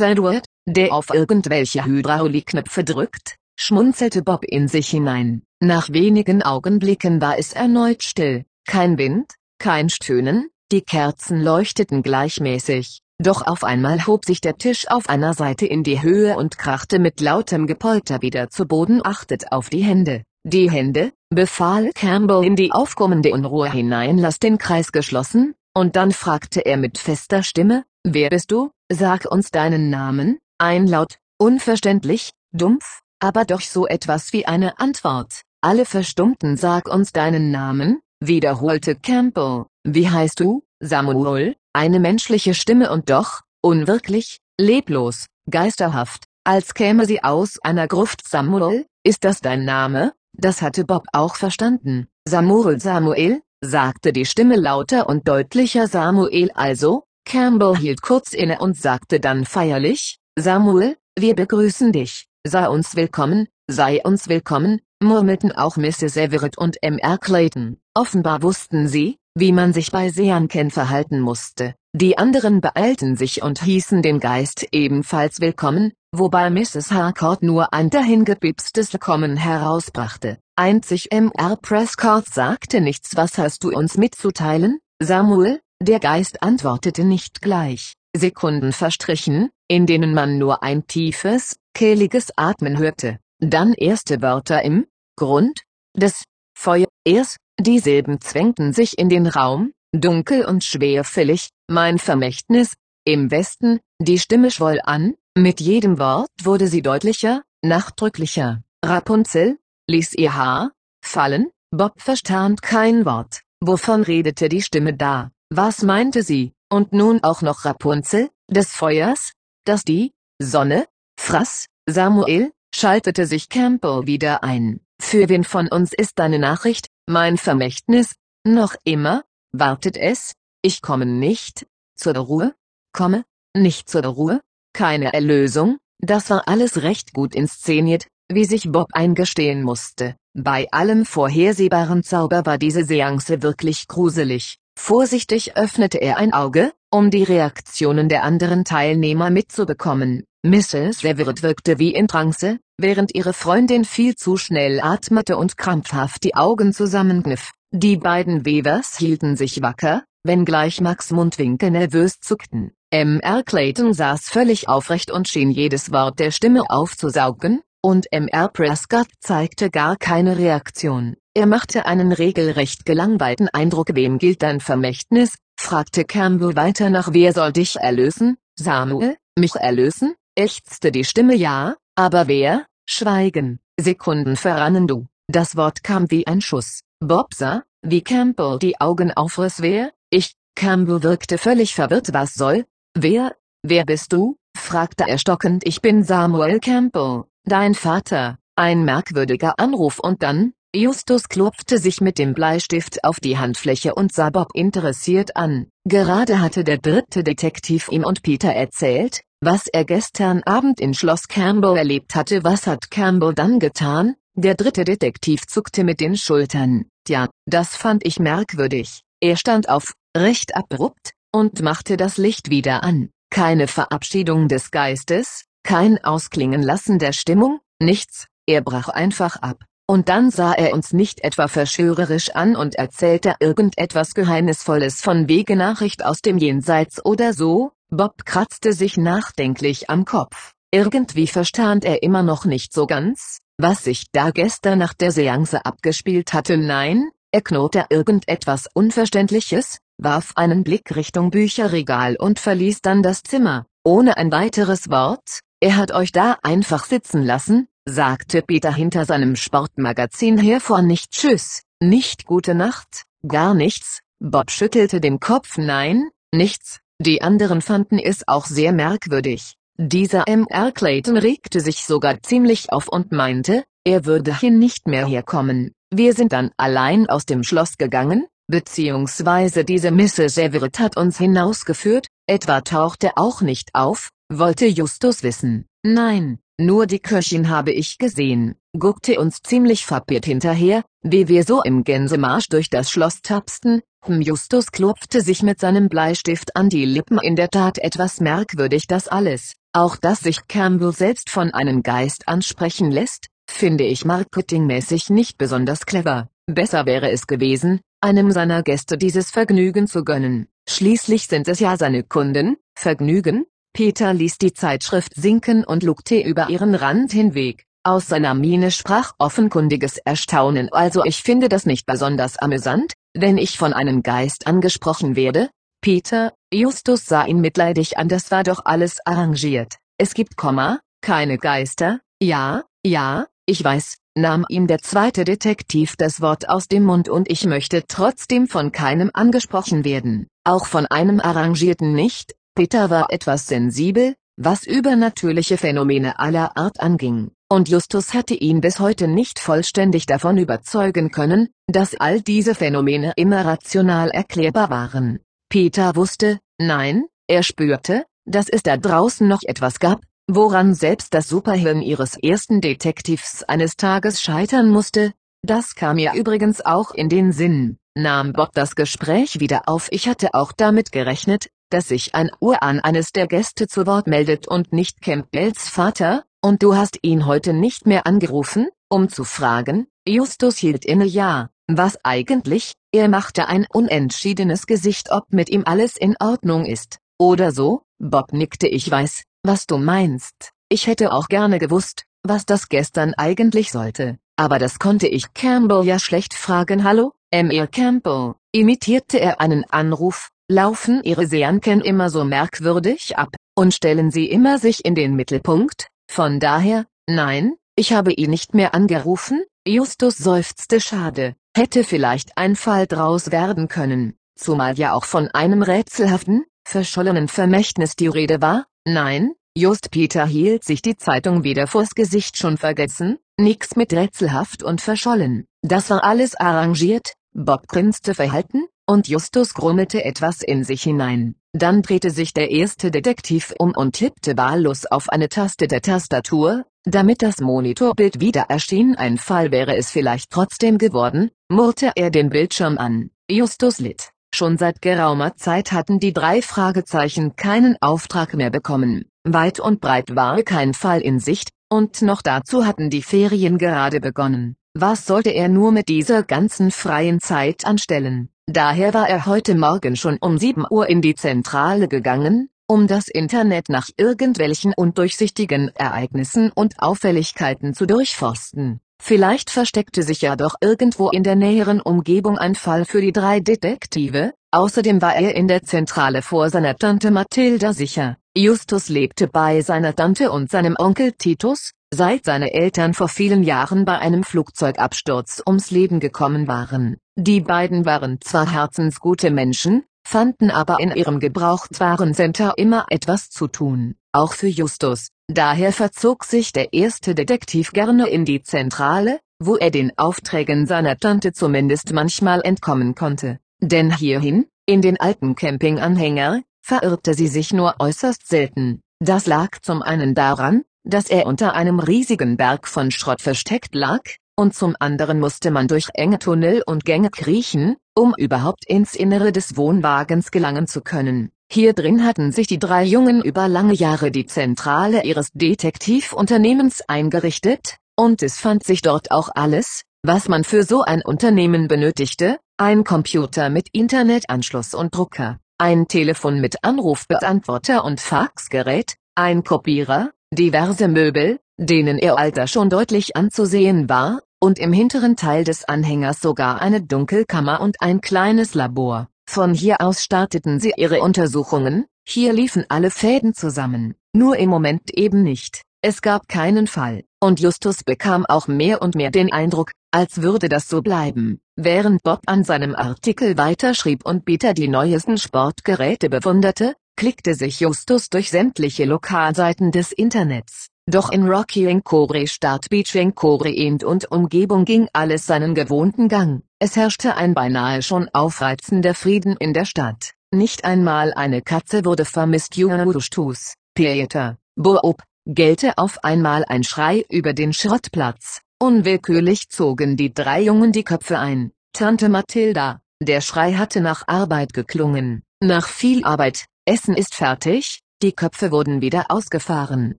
[0.02, 5.43] Edward, der auf irgendwelche Hydraulikknöpfe drückt, schmunzelte Bob in sich hinein.
[5.62, 12.99] Nach wenigen Augenblicken war es erneut still, kein Wind, kein Stöhnen, die Kerzen leuchteten gleichmäßig,
[13.17, 16.99] doch auf einmal hob sich der Tisch auf einer Seite in die Höhe und krachte
[16.99, 19.01] mit lautem Gepolter wieder zu Boden.
[19.04, 20.23] Achtet auf die Hände.
[20.43, 24.17] Die Hände, befahl Campbell in die aufkommende Unruhe hinein.
[24.17, 29.25] Lass den Kreis geschlossen, und dann fragte er mit fester Stimme, wer bist du, sag
[29.32, 35.41] uns deinen Namen, ein Laut, unverständlich, dumpf, aber doch so etwas wie eine Antwort.
[35.62, 39.65] Alle verstummten Sag uns deinen Namen, wiederholte Campbell.
[39.84, 41.56] Wie heißt du, Samuel?
[41.74, 48.86] Eine menschliche Stimme und doch, unwirklich, leblos, geisterhaft, als käme sie aus einer Gruft Samuel,
[49.04, 50.13] ist das dein Name?
[50.34, 52.08] Das hatte Bob auch verstanden.
[52.28, 58.78] Samuel Samuel, sagte die Stimme lauter und deutlicher Samuel also, Campbell hielt kurz inne und
[58.78, 65.78] sagte dann feierlich, Samuel, wir begrüßen dich, sei uns willkommen, sei uns willkommen, murmelten auch
[65.78, 66.17] Mrs.
[66.17, 67.17] Everett und M.R.
[67.17, 67.78] Clayton.
[67.93, 71.76] Offenbar wussten sie, wie man sich bei Seanken verhalten musste.
[71.95, 76.91] Die anderen beeilten sich und hießen den Geist ebenfalls willkommen, wobei Mrs.
[76.91, 80.38] Harcourt nur ein dahingepipstes Willkommen herausbrachte.
[80.58, 81.56] Einzig M.R.
[81.56, 83.15] Prescott sagte nichts.
[83.15, 85.62] Was hast du uns mitzuteilen, Samuel?
[85.82, 87.93] Der Geist antwortete nicht gleich.
[88.17, 93.19] Sekunden verstrichen, in denen man nur ein tiefes, kehliges Atmen hörte.
[93.39, 94.86] Dann erste Wörter im
[95.17, 95.62] Grund
[95.95, 96.23] des
[96.58, 102.73] Feuers, die Silben zwängten sich in den Raum, dunkel und schwerfällig, mein Vermächtnis,
[103.06, 108.63] im Westen, die Stimme schwoll an, mit jedem Wort wurde sie deutlicher, nachdrücklicher.
[108.84, 110.71] Rapunzel, ließ ihr Haar,
[111.04, 113.41] fallen, Bob verstand kein Wort.
[113.62, 115.32] Wovon redete die Stimme da?
[115.49, 116.54] Was meinte sie?
[116.76, 119.32] Und nun auch noch Rapunzel, des Feuers,
[119.64, 120.12] das die
[120.42, 120.86] Sonne
[121.18, 121.68] fraß?
[121.86, 124.82] Samuel, schaltete sich Campbell wieder ein.
[125.02, 128.16] Für wen von uns ist deine Nachricht, mein Vermächtnis?
[128.46, 129.24] Noch immer?
[129.54, 130.34] Wartet es?
[130.62, 131.66] Ich komme nicht.
[131.96, 132.54] Zur Ruhe?
[132.92, 133.24] Komme?
[133.56, 134.42] Nicht zur Ruhe?
[134.74, 135.78] Keine Erlösung?
[136.02, 140.18] Das war alles recht gut inszeniert, wie sich Bob eingestehen musste.
[140.34, 144.58] Bei allem vorhersehbaren Zauber war diese Seance wirklich gruselig.
[144.78, 150.26] Vorsichtig öffnete er ein Auge, um die Reaktionen der anderen Teilnehmer mitzubekommen.
[150.44, 151.04] Mrs.
[151.04, 156.36] Everett wirkte wie in Trance, während ihre Freundin viel zu schnell atmete und krampfhaft die
[156.36, 157.52] Augen zusammenkniff.
[157.72, 162.72] Die beiden Wevers hielten sich wacker, wenngleich Max Mundwinkel nervös zuckten.
[162.92, 163.44] M.R.
[163.44, 168.50] Clayton saß völlig aufrecht und schien jedes Wort der Stimme aufzusaugen, und M.R.
[168.50, 171.17] Prescott zeigte gar keine Reaktion.
[171.36, 173.89] Er machte einen regelrecht gelangweilten Eindruck.
[173.93, 175.36] Wem gilt dein Vermächtnis?
[175.56, 177.13] fragte Campbell weiter nach.
[177.13, 179.17] Wer soll dich erlösen, Samuel?
[179.38, 180.15] Mich erlösen?
[180.34, 182.65] ächzte die Stimme ja, aber wer?
[182.89, 183.60] Schweigen.
[183.80, 185.06] Sekunden verrannen du.
[185.28, 186.80] Das Wort kam wie ein Schuss.
[187.00, 189.62] Bob sah, wie Campbell die Augen aufriss.
[189.62, 189.91] Wer?
[190.10, 190.34] Ich.
[190.56, 192.13] Campbell wirkte völlig verwirrt.
[192.13, 192.65] Was soll?
[192.95, 193.36] Wer?
[193.62, 194.38] Wer bist du?
[194.58, 195.67] fragte er stockend.
[195.67, 198.38] Ich bin Samuel Campbell, dein Vater.
[198.55, 204.12] Ein merkwürdiger Anruf und dann, Justus klopfte sich mit dem Bleistift auf die Handfläche und
[204.12, 205.67] sah Bob interessiert an.
[205.86, 211.27] Gerade hatte der dritte Detektiv ihm und Peter erzählt, was er gestern Abend in Schloss
[211.27, 212.43] Campbell erlebt hatte.
[212.43, 214.15] Was hat Campbell dann getan?
[214.36, 216.86] Der dritte Detektiv zuckte mit den Schultern.
[217.05, 219.01] Tja, das fand ich merkwürdig.
[219.21, 223.10] Er stand auf, recht abrupt, und machte das Licht wieder an.
[223.29, 229.63] Keine Verabschiedung des Geistes, kein Ausklingen lassen der Stimmung, nichts, er brach einfach ab.
[229.88, 235.56] Und dann sah er uns nicht etwa verschwörerisch an und erzählte irgendetwas Geheimnisvolles von Wege
[235.56, 240.54] Nachricht aus dem Jenseits oder so, Bob kratzte sich nachdenklich am Kopf.
[240.71, 245.65] Irgendwie verstand er immer noch nicht so ganz, was sich da gestern nach der Seance
[245.65, 246.58] abgespielt hatte.
[246.58, 253.65] Nein, er knurrte irgendetwas Unverständliches, warf einen Blick Richtung Bücherregal und verließ dann das Zimmer,
[253.84, 255.41] ohne ein weiteres Wort.
[255.62, 260.82] Er hat euch da einfach sitzen lassen, sagte Peter hinter seinem Sportmagazin hervor.
[260.82, 264.00] Nicht Tschüss, nicht Gute Nacht, gar nichts.
[264.20, 265.58] Bob schüttelte den Kopf.
[265.58, 266.80] Nein, nichts.
[267.00, 269.56] Die anderen fanden es auch sehr merkwürdig.
[269.78, 270.72] Dieser M.R.
[270.72, 275.74] Clayton regte sich sogar ziemlich auf und meinte, er würde hier nicht mehr herkommen.
[275.91, 280.38] Wir sind dann allein aus dem Schloss gegangen, beziehungsweise diese Mrs.
[280.38, 285.66] Everett hat uns hinausgeführt, etwa taucht er auch nicht auf, wollte Justus wissen.
[285.84, 291.62] Nein, nur die Köchin habe ich gesehen, guckte uns ziemlich verpirrt hinterher, wie wir so
[291.62, 296.86] im Gänsemarsch durch das Schloss tapsten, hm Justus klopfte sich mit seinem Bleistift an die
[296.86, 297.20] Lippen.
[297.20, 302.28] In der Tat etwas merkwürdig das alles, auch dass sich Campbell selbst von einem Geist
[302.28, 308.98] ansprechen lässt, finde ich marketingmäßig nicht besonders clever, besser wäre es gewesen, einem seiner Gäste
[308.98, 315.14] dieses Vergnügen zu gönnen, schließlich sind es ja seine Kunden, Vergnügen, Peter ließ die Zeitschrift
[315.16, 320.72] sinken und lugte über ihren Rand hinweg, aus seiner Miene sprach offenkundiges Erstaunen.
[320.72, 325.50] Also ich finde das nicht besonders amüsant, wenn ich von einem Geist angesprochen werde,
[325.82, 328.08] Peter, Justus sah ihn mitleidig an.
[328.08, 334.46] Das war doch alles arrangiert, es gibt Komma, keine Geister, ja, ja, ich weiß, nahm
[334.48, 339.12] ihm der zweite Detektiv das Wort aus dem Mund und ich möchte trotzdem von keinem
[339.14, 346.56] angesprochen werden, auch von einem Arrangierten nicht, Peter war etwas sensibel, was übernatürliche Phänomene aller
[346.56, 352.22] Art anging, und Justus hatte ihn bis heute nicht vollständig davon überzeugen können, dass all
[352.22, 355.20] diese Phänomene immer rational erklärbar waren.
[355.50, 361.28] Peter wusste, nein, er spürte, dass es da draußen noch etwas gab, woran selbst das
[361.28, 365.12] Superhirn ihres ersten Detektivs eines Tages scheitern musste,
[365.46, 369.89] das kam mir übrigens auch in den Sinn, nahm Bob das Gespräch wieder auf.
[369.91, 374.47] Ich hatte auch damit gerechnet, dass sich ein Uran eines der Gäste zu Wort meldet
[374.47, 379.88] und nicht Campbells Vater, und du hast ihn heute nicht mehr angerufen, um zu fragen,
[380.08, 385.97] Justus hielt inne ja, was eigentlich, er machte ein unentschiedenes Gesicht ob mit ihm alles
[385.97, 391.28] in Ordnung ist, oder so, Bob nickte ich weiß, was du meinst, ich hätte auch
[391.28, 396.84] gerne gewusst, was das gestern eigentlich sollte, aber das konnte ich Campbell ja schlecht fragen.
[396.84, 397.67] Hallo, M.R.
[397.67, 404.25] Campbell, imitierte er einen Anruf, laufen Ihre Seanken immer so merkwürdig ab, und stellen Sie
[404.29, 410.17] immer sich in den Mittelpunkt, von daher, nein, ich habe ihn nicht mehr angerufen, Justus
[410.17, 416.45] seufzte schade, hätte vielleicht ein Fall draus werden können, zumal ja auch von einem rätselhaften,
[416.67, 422.38] verschollenen Vermächtnis die Rede war, Nein, Just Peter hielt sich die Zeitung wieder vors Gesicht
[422.38, 429.08] schon vergessen, nix mit rätselhaft und verschollen, das war alles arrangiert, Bob grinste verhalten, und
[429.08, 431.36] Justus grummelte etwas in sich hinein.
[431.54, 436.65] Dann drehte sich der erste Detektiv um und tippte wahllos auf eine Taste der Tastatur,
[436.84, 442.30] damit das Monitorbild wieder erschien ein Fall wäre es vielleicht trotzdem geworden, murrte er den
[442.30, 444.12] Bildschirm an, Justus litt.
[444.34, 450.15] Schon seit geraumer Zeit hatten die drei Fragezeichen keinen Auftrag mehr bekommen, weit und breit
[450.15, 454.56] war kein Fall in Sicht, und noch dazu hatten die Ferien gerade begonnen.
[454.74, 458.30] Was sollte er nur mit dieser ganzen freien Zeit anstellen?
[458.47, 463.08] Daher war er heute Morgen schon um 7 Uhr in die Zentrale gegangen, um das
[463.08, 468.81] Internet nach irgendwelchen undurchsichtigen Ereignissen und Auffälligkeiten zu durchforsten.
[469.01, 473.39] Vielleicht versteckte sich ja doch irgendwo in der näheren Umgebung ein Fall für die drei
[473.39, 478.17] Detektive, außerdem war er in der Zentrale vor seiner Tante Mathilda sicher.
[478.38, 483.86] Justus lebte bei seiner Tante und seinem Onkel Titus, seit seine Eltern vor vielen Jahren
[483.86, 486.98] bei einem Flugzeugabsturz ums Leben gekommen waren.
[487.15, 493.95] Die beiden waren zwar herzensgute Menschen, fanden aber in ihrem Gebrauchtwarencenter immer etwas zu tun,
[494.12, 499.71] auch für Justus, Daher verzog sich der erste Detektiv gerne in die Zentrale, wo er
[499.71, 503.39] den Aufträgen seiner Tante zumindest manchmal entkommen konnte.
[503.60, 508.82] Denn hierhin, in den alten Campinganhänger, verirrte sie sich nur äußerst selten.
[508.99, 514.01] Das lag zum einen daran, dass er unter einem riesigen Berg von Schrott versteckt lag,
[514.36, 519.32] und zum anderen musste man durch enge Tunnel und Gänge kriechen, um überhaupt ins Innere
[519.32, 521.30] des Wohnwagens gelangen zu können.
[521.51, 527.78] Hier drin hatten sich die drei Jungen über lange Jahre die Zentrale ihres Detektivunternehmens eingerichtet,
[527.95, 532.84] und es fand sich dort auch alles, was man für so ein Unternehmen benötigte, ein
[532.84, 541.39] Computer mit Internetanschluss und Drucker, ein Telefon mit Anrufbeantworter und Faxgerät, ein Kopierer, diverse Möbel,
[541.58, 546.82] denen ihr Alter schon deutlich anzusehen war, und im hinteren Teil des Anhängers sogar eine
[546.82, 549.08] Dunkelkammer und ein kleines Labor.
[549.28, 554.91] Von hier aus starteten sie ihre Untersuchungen, hier liefen alle Fäden zusammen, nur im Moment
[554.94, 555.62] eben nicht.
[555.82, 560.50] Es gab keinen Fall, und Justus bekam auch mehr und mehr den Eindruck, als würde
[560.50, 561.39] das so bleiben.
[561.58, 568.10] Während Bob an seinem Artikel weiterschrieb und Peter die neuesten Sportgeräte bewunderte, klickte sich Justus
[568.10, 570.68] durch sämtliche Lokalseiten des Internets.
[570.86, 576.44] Doch in Rocky Encore Stadt Beach Encore und Umgebung ging alles seinen gewohnten Gang.
[576.60, 580.12] Es herrschte ein beinahe schon aufreizender Frieden in der Stadt.
[580.32, 587.32] Nicht einmal eine Katze wurde vermisst Justus, Peter, Bob, gellte auf einmal ein Schrei über
[587.34, 588.41] den Schrottplatz.
[588.65, 591.51] Unwillkürlich zogen die drei Jungen die Köpfe ein.
[591.71, 595.21] Tante Mathilda, der Schrei hatte nach Arbeit geklungen.
[595.39, 599.99] Nach viel Arbeit, Essen ist fertig, die Köpfe wurden wieder ausgefahren.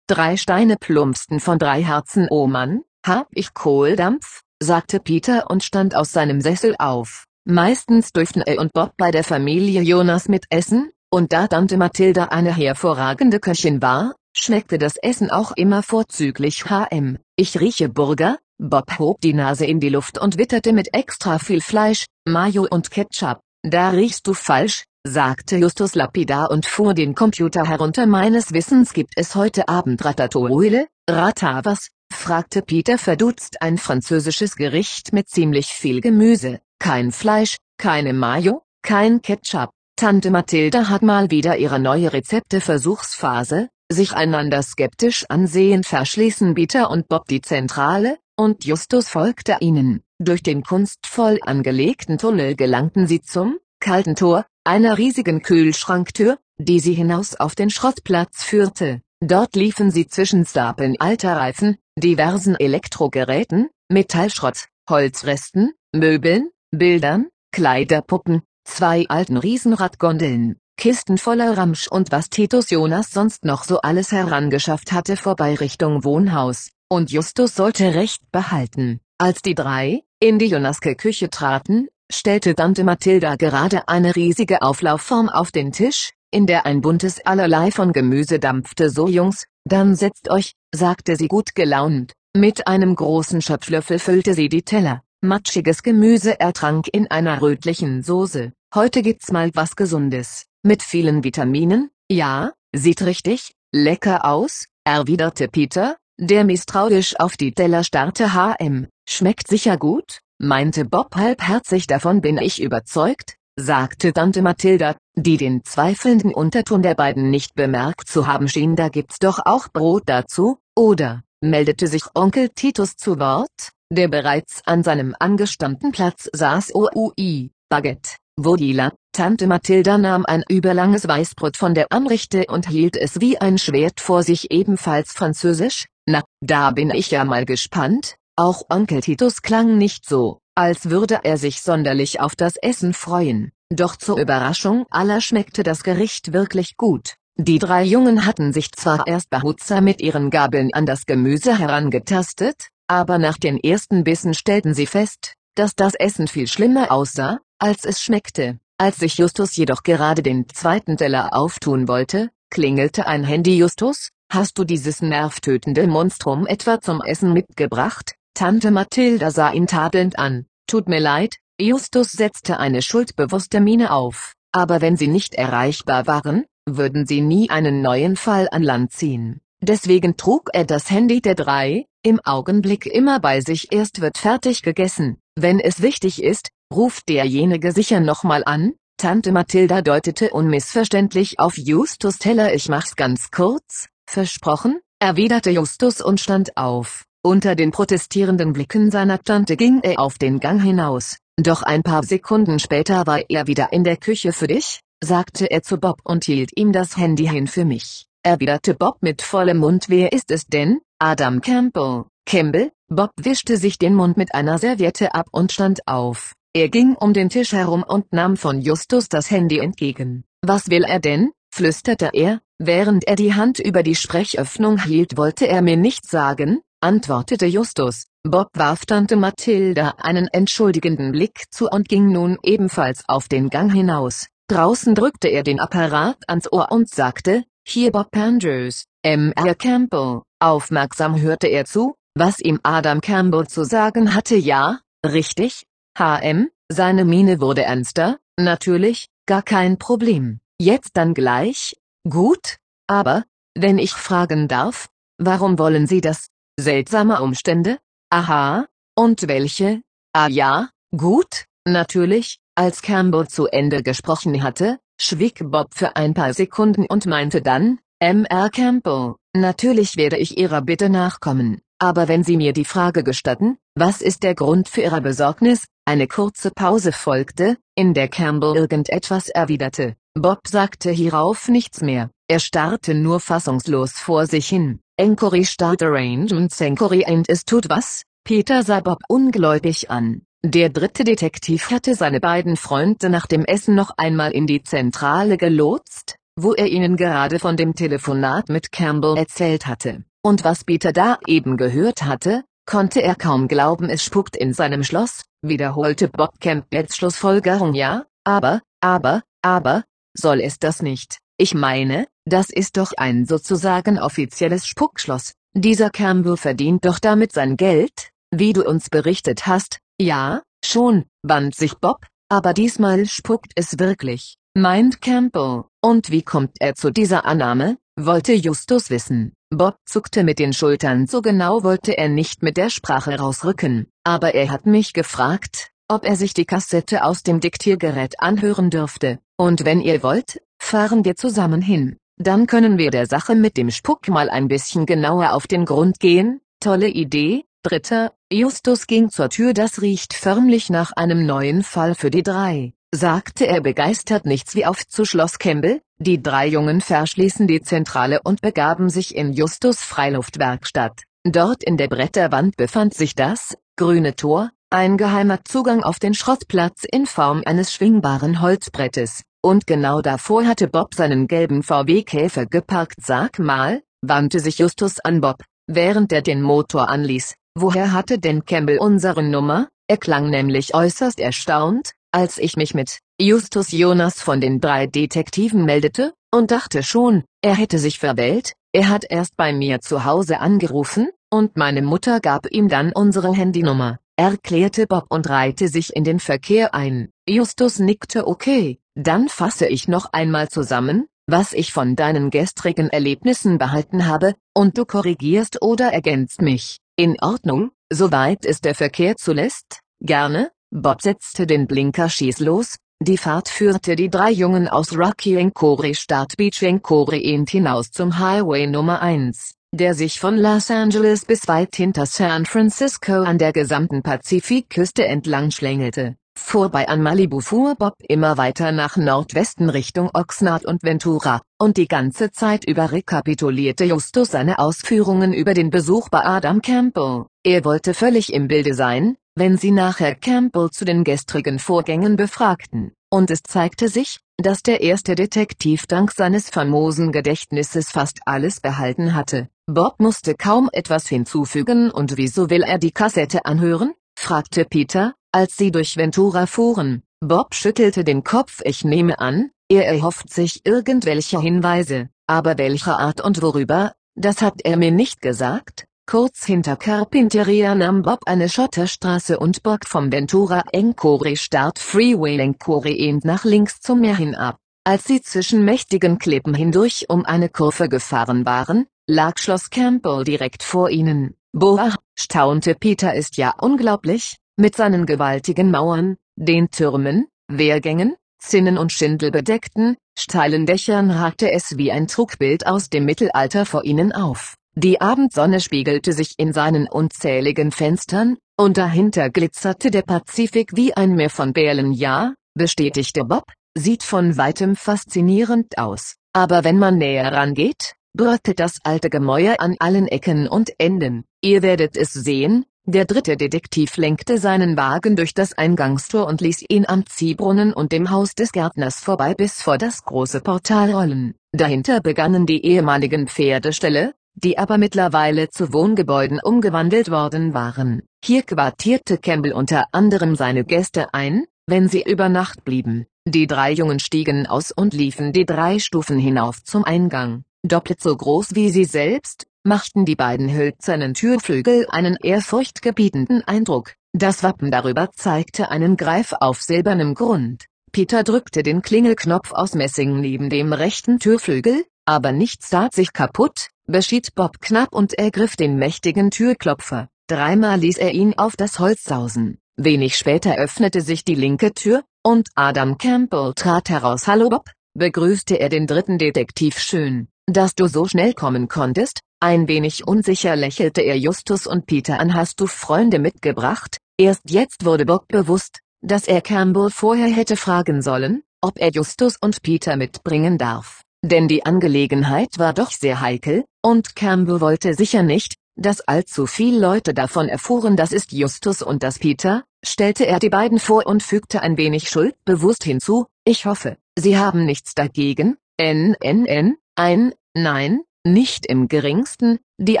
[0.08, 2.26] Drei Steine plumpsten von drei Herzen.
[2.30, 4.40] Oh Mann, hab ich Kohldampf?
[4.60, 7.26] sagte Peter und stand aus seinem Sessel auf.
[7.44, 12.56] Meistens durften er und Bob bei der Familie Jonas mitessen, und da Tante Mathilda eine
[12.56, 17.18] hervorragende Köchin war, schmeckte das Essen auch immer vorzüglich hm.
[17.36, 21.60] Ich rieche Burger, Bob hob die Nase in die Luft und witterte mit extra viel
[21.60, 23.38] Fleisch, Mayo und Ketchup.
[23.62, 28.06] Da riechst du falsch, sagte Justus lapidar und fuhr den Computer herunter.
[28.06, 31.88] Meines Wissens gibt es heute Abend Ratatouille, Rata was?
[32.12, 39.22] fragte Peter verdutzt ein französisches Gericht mit ziemlich viel Gemüse, kein Fleisch, keine Mayo, kein
[39.22, 39.70] Ketchup.
[39.94, 47.08] Tante Mathilda hat mal wieder ihre neue Rezepte-Versuchsphase, sich einander skeptisch ansehen verschließen Peter und
[47.08, 50.02] Bob die Zentrale, und Justus folgte ihnen.
[50.18, 56.94] Durch den kunstvoll angelegten Tunnel gelangten sie zum kalten Tor, einer riesigen Kühlschranktür, die sie
[56.94, 59.00] hinaus auf den Schrottplatz führte.
[59.20, 69.06] Dort liefen sie zwischen Stapeln alter Reifen, diversen Elektrogeräten, Metallschrott, Holzresten, Möbeln, Bildern, Kleiderpuppen, zwei
[69.08, 75.16] alten Riesenradgondeln, Kisten voller Ramsch und was Titus Jonas sonst noch so alles herangeschafft hatte
[75.16, 79.00] vorbei Richtung Wohnhaus, und Justus sollte Recht behalten.
[79.18, 85.28] Als die drei, in die Jonaske Küche traten, stellte Tante Mathilda gerade eine riesige Auflaufform
[85.28, 88.90] auf den Tisch, in der ein buntes Allerlei von Gemüse dampfte.
[88.90, 94.48] So Jungs, dann setzt euch, sagte sie gut gelaunt, mit einem großen Schöpflöffel füllte sie
[94.48, 100.46] die Teller, matschiges Gemüse ertrank in einer rötlichen Soße, heute gibt's mal was Gesundes.
[100.62, 107.84] Mit vielen Vitaminen, ja, sieht richtig, lecker aus, erwiderte Peter, der misstrauisch auf die Teller
[107.84, 108.34] starrte.
[108.58, 115.36] Hm, schmeckt sicher gut, meinte Bob halbherzig davon bin ich überzeugt, sagte Tante Mathilda, die
[115.36, 118.76] den zweifelnden Unterton der beiden nicht bemerkt zu haben schien.
[118.76, 124.62] Da gibt's doch auch Brot dazu, oder, meldete sich Onkel Titus zu Wort, der bereits
[124.64, 126.74] an seinem angestammten Platz saß.
[126.74, 133.20] OUI, Baguette, Vodila, Tante Mathilda nahm ein überlanges Weißbrot von der Anrichte und hielt es
[133.20, 138.62] wie ein Schwert vor sich ebenfalls französisch, na, da bin ich ja mal gespannt, auch
[138.70, 143.94] Onkel Titus klang nicht so, als würde er sich sonderlich auf das Essen freuen, doch
[143.96, 147.16] zur Überraschung aller schmeckte das Gericht wirklich gut.
[147.36, 152.68] Die drei Jungen hatten sich zwar erst behutsam mit ihren Gabeln an das Gemüse herangetastet,
[152.88, 157.84] aber nach den ersten Bissen stellten sie fest, dass das Essen viel schlimmer aussah, als
[157.84, 158.58] es schmeckte.
[158.78, 164.58] Als sich Justus jedoch gerade den zweiten Teller auftun wollte, klingelte ein Handy Justus, hast
[164.58, 168.14] du dieses nervtötende Monstrum etwa zum Essen mitgebracht?
[168.34, 170.46] Tante Mathilda sah ihn tadelnd an.
[170.66, 176.44] Tut mir leid, Justus setzte eine schuldbewusste Miene auf, aber wenn sie nicht erreichbar waren,
[176.68, 179.40] würden sie nie einen neuen Fall an Land ziehen.
[179.60, 184.62] Deswegen trug er das Handy der drei, im Augenblick immer bei sich erst wird fertig
[184.62, 191.56] gegessen, wenn es wichtig ist, ruft derjenige sicher nochmal an, Tante Mathilda deutete unmissverständlich auf
[191.56, 197.04] Justus Teller ich mach's ganz kurz, versprochen, erwiderte Justus und stand auf.
[197.22, 202.02] Unter den protestierenden Blicken seiner Tante ging er auf den Gang hinaus, doch ein paar
[202.02, 206.24] Sekunden später war er wieder in der Küche für dich, sagte er zu Bob und
[206.24, 210.46] hielt ihm das Handy hin für mich, erwiderte Bob mit vollem Mund wer ist es
[210.46, 215.86] denn, Adam Campbell, Campbell, Bob wischte sich den Mund mit einer Serviette ab und stand
[215.86, 216.34] auf.
[216.54, 220.24] Er ging um den Tisch herum und nahm von Justus das Handy entgegen.
[220.42, 221.30] Was will er denn?
[221.50, 226.60] flüsterte er, während er die Hand über die Sprechöffnung hielt wollte er mir nichts sagen,
[226.80, 228.04] antwortete Justus.
[228.24, 233.72] Bob warf Tante Mathilda einen entschuldigenden Blick zu und ging nun ebenfalls auf den Gang
[233.72, 234.26] hinaus.
[234.48, 239.54] Draußen drückte er den Apparat ans Ohr und sagte, hier Bob Andrews, M.R.
[239.54, 240.22] Campbell.
[240.40, 245.64] Aufmerksam hörte er zu, was ihm Adam Campbell zu sagen hatte ja, richtig,
[245.98, 250.40] HM, seine Miene wurde ernster, natürlich, gar kein Problem.
[250.58, 251.74] Jetzt dann gleich?
[252.08, 253.24] Gut, aber,
[253.54, 254.88] wenn ich fragen darf,
[255.18, 256.28] warum wollen Sie das?
[256.58, 257.78] Seltsame Umstände?
[258.10, 259.82] Aha, und welche?
[260.12, 266.34] Ah ja, gut, natürlich, als Campbell zu Ende gesprochen hatte, schwieg Bob für ein paar
[266.34, 268.48] Sekunden und meinte dann, Mr.
[268.50, 274.00] Campbell, natürlich werde ich Ihrer Bitte nachkommen, aber wenn Sie mir die Frage gestatten, was
[274.02, 279.94] ist der Grund für Ihre Besorgnis, Eine kurze Pause folgte, in der Campbell irgendetwas erwiderte.
[280.12, 284.80] Bob sagte hierauf nichts mehr, er starrte nur fassungslos vor sich hin.
[284.98, 288.02] Enquiry Start Arrangements Enquiry and es tut was?
[288.22, 290.20] Peter sah Bob ungläubig an.
[290.44, 295.38] Der dritte Detektiv hatte seine beiden Freunde nach dem Essen noch einmal in die Zentrale
[295.38, 300.04] gelotst, wo er ihnen gerade von dem Telefonat mit Campbell erzählt hatte.
[300.20, 304.84] Und was Peter da eben gehört hatte, konnte er kaum glauben es spukt in seinem
[304.84, 311.18] Schloss, wiederholte Bob Campbells Schlussfolgerung ja, aber, aber, aber, soll es das nicht?
[311.38, 315.32] Ich meine, das ist doch ein sozusagen offizielles Spuckschloss.
[315.54, 319.78] Dieser Campbell verdient doch damit sein Geld, wie du uns berichtet hast.
[319.98, 325.64] Ja, schon, wand sich Bob, aber diesmal spuckt es wirklich, meint Campbell.
[325.80, 329.32] Und wie kommt er zu dieser Annahme, wollte Justus wissen.
[329.50, 331.06] Bob zuckte mit den Schultern.
[331.06, 336.04] So genau wollte er nicht mit der Sprache rausrücken, aber er hat mich gefragt, ob
[336.04, 341.16] er sich die Kassette aus dem Diktiergerät anhören dürfte, und wenn ihr wollt, fahren wir
[341.16, 345.46] zusammen hin, dann können wir der Sache mit dem Spuck mal ein bisschen genauer auf
[345.46, 349.54] den Grund gehen, tolle Idee, dritter, Justus ging zur Tür.
[349.54, 354.66] Das riecht förmlich nach einem neuen Fall für die drei, sagte er begeistert nichts wie
[354.66, 359.82] auf zu Schloss Campbell, die drei Jungen verschließen die Zentrale und begaben sich in Justus
[359.82, 361.02] Freiluftwerkstatt.
[361.24, 366.84] Dort in der Bretterwand befand sich das, grüne Tor, ein geheimer Zugang auf den Schrottplatz
[366.90, 372.96] in Form eines schwingbaren Holzbrettes, und genau davor hatte Bob seinen gelben VW-Käfer geparkt.
[373.00, 378.44] Sag mal, wandte sich Justus an Bob, während er den Motor anließ, woher hatte denn
[378.44, 379.68] Campbell unsere Nummer?
[379.88, 385.64] Er klang nämlich äußerst erstaunt, als ich mich mit Justus Jonas von den drei Detektiven
[385.64, 390.40] meldete, und dachte schon, er hätte sich verwählt, er hat erst bei mir zu Hause
[390.40, 396.04] angerufen, und meine Mutter gab ihm dann unsere Handynummer, erklärte Bob und reihte sich in
[396.04, 397.10] den Verkehr ein.
[397.28, 403.58] Justus nickte okay, dann fasse ich noch einmal zusammen, was ich von deinen gestrigen Erlebnissen
[403.58, 406.78] behalten habe, und du korrigierst oder ergänzt mich.
[406.96, 413.48] In Ordnung, soweit es der Verkehr zulässt, gerne, Bob setzte den Blinker schießlos, die Fahrt
[413.48, 419.54] führte die drei Jungen aus Rocky Encore Start Beach Encore hinaus zum Highway Nummer 1,
[419.72, 425.52] der sich von Los Angeles bis weit hinter San Francisco an der gesamten Pazifikküste entlang
[425.52, 426.16] schlängelte.
[426.36, 431.88] Vorbei an Malibu fuhr Bob immer weiter nach Nordwesten Richtung Oxnard und Ventura, und die
[431.88, 437.24] ganze Zeit über rekapitulierte Justus seine Ausführungen über den Besuch bei Adam Campbell.
[437.42, 442.92] Er wollte völlig im Bilde sein, wenn sie nachher Campbell zu den gestrigen Vorgängen befragten,
[443.10, 449.14] und es zeigte sich, dass der erste Detektiv dank seines famosen Gedächtnisses fast alles behalten
[449.14, 449.48] hatte.
[449.66, 453.94] Bob musste kaum etwas hinzufügen und wieso will er die Kassette anhören?
[454.18, 457.02] fragte Peter, als sie durch Ventura fuhren.
[457.20, 463.20] Bob schüttelte den Kopf ich nehme an, er erhofft sich irgendwelche Hinweise, aber welcher Art
[463.20, 465.87] und worüber, das hat er mir nicht gesagt.
[466.10, 472.88] Kurz hinter Carpinteria nahm Bob eine Schotterstraße und bog vom Ventura Encore Start Freeway Encore
[472.88, 474.56] End nach links zum Meer hin ab.
[474.84, 480.62] Als sie zwischen mächtigen Klippen hindurch um eine Kurve gefahren waren, lag Schloss Campbell direkt
[480.62, 481.34] vor ihnen.
[481.52, 488.92] Boah, staunte Peter ist ja unglaublich, mit seinen gewaltigen Mauern, den Türmen, Wehrgängen, Zinnen und
[488.92, 494.54] schindelbedeckten, steilen Dächern hakte es wie ein Trugbild aus dem Mittelalter vor ihnen auf.
[494.80, 501.16] Die Abendsonne spiegelte sich in seinen unzähligen Fenstern, und dahinter glitzerte der Pazifik wie ein
[501.16, 503.42] Meer von Perlen ja, bestätigte Bob,
[503.76, 509.74] sieht von weitem faszinierend aus, aber wenn man näher rangeht, bröckelt das alte Gemäuer an
[509.80, 515.34] allen Ecken und Enden, ihr werdet es sehen, der dritte Detektiv lenkte seinen Wagen durch
[515.34, 519.76] das Eingangstor und ließ ihn am Ziehbrunnen und dem Haus des Gärtners vorbei bis vor
[519.76, 521.34] das große Portal rollen.
[521.52, 528.02] Dahinter begannen die ehemaligen Pferdeställe, die aber mittlerweile zu Wohngebäuden umgewandelt worden waren.
[528.24, 533.06] Hier quartierte Campbell unter anderem seine Gäste ein, wenn sie über Nacht blieben.
[533.26, 537.44] Die drei Jungen stiegen aus und liefen die drei Stufen hinauf zum Eingang.
[537.62, 543.94] Doppelt so groß wie sie selbst, machten die beiden hölzernen Türflügel einen ehrfurchtgebietenden Eindruck.
[544.12, 547.66] Das Wappen darüber zeigte einen Greif auf silbernem Grund.
[547.92, 553.68] Peter drückte den Klingelknopf aus Messing neben dem rechten Türflügel, aber nichts tat sich kaputt,
[553.86, 557.10] beschied Bob knapp und ergriff den mächtigen Türklopfer.
[557.26, 559.58] Dreimal ließ er ihn auf das Holz sausen.
[559.76, 564.26] Wenig später öffnete sich die linke Tür, und Adam Campbell trat heraus.
[564.26, 569.20] Hallo Bob, begrüßte er den dritten Detektiv schön, dass du so schnell kommen konntest.
[569.38, 572.32] Ein wenig unsicher lächelte er Justus und Peter an.
[572.32, 573.98] Hast du Freunde mitgebracht?
[574.16, 579.36] Erst jetzt wurde Bob bewusst, dass er Campbell vorher hätte fragen sollen, ob er Justus
[579.38, 581.02] und Peter mitbringen darf.
[581.24, 586.78] Denn die Angelegenheit war doch sehr heikel, und Campbell wollte sicher nicht, dass allzu viel
[586.78, 587.96] Leute davon erfuhren.
[587.96, 592.08] Das ist Justus und das Peter, stellte er die beiden vor und fügte ein wenig
[592.08, 600.00] schuldbewusst hinzu, ich hoffe, Sie haben nichts dagegen, NNN, ein, nein, nicht im geringsten, die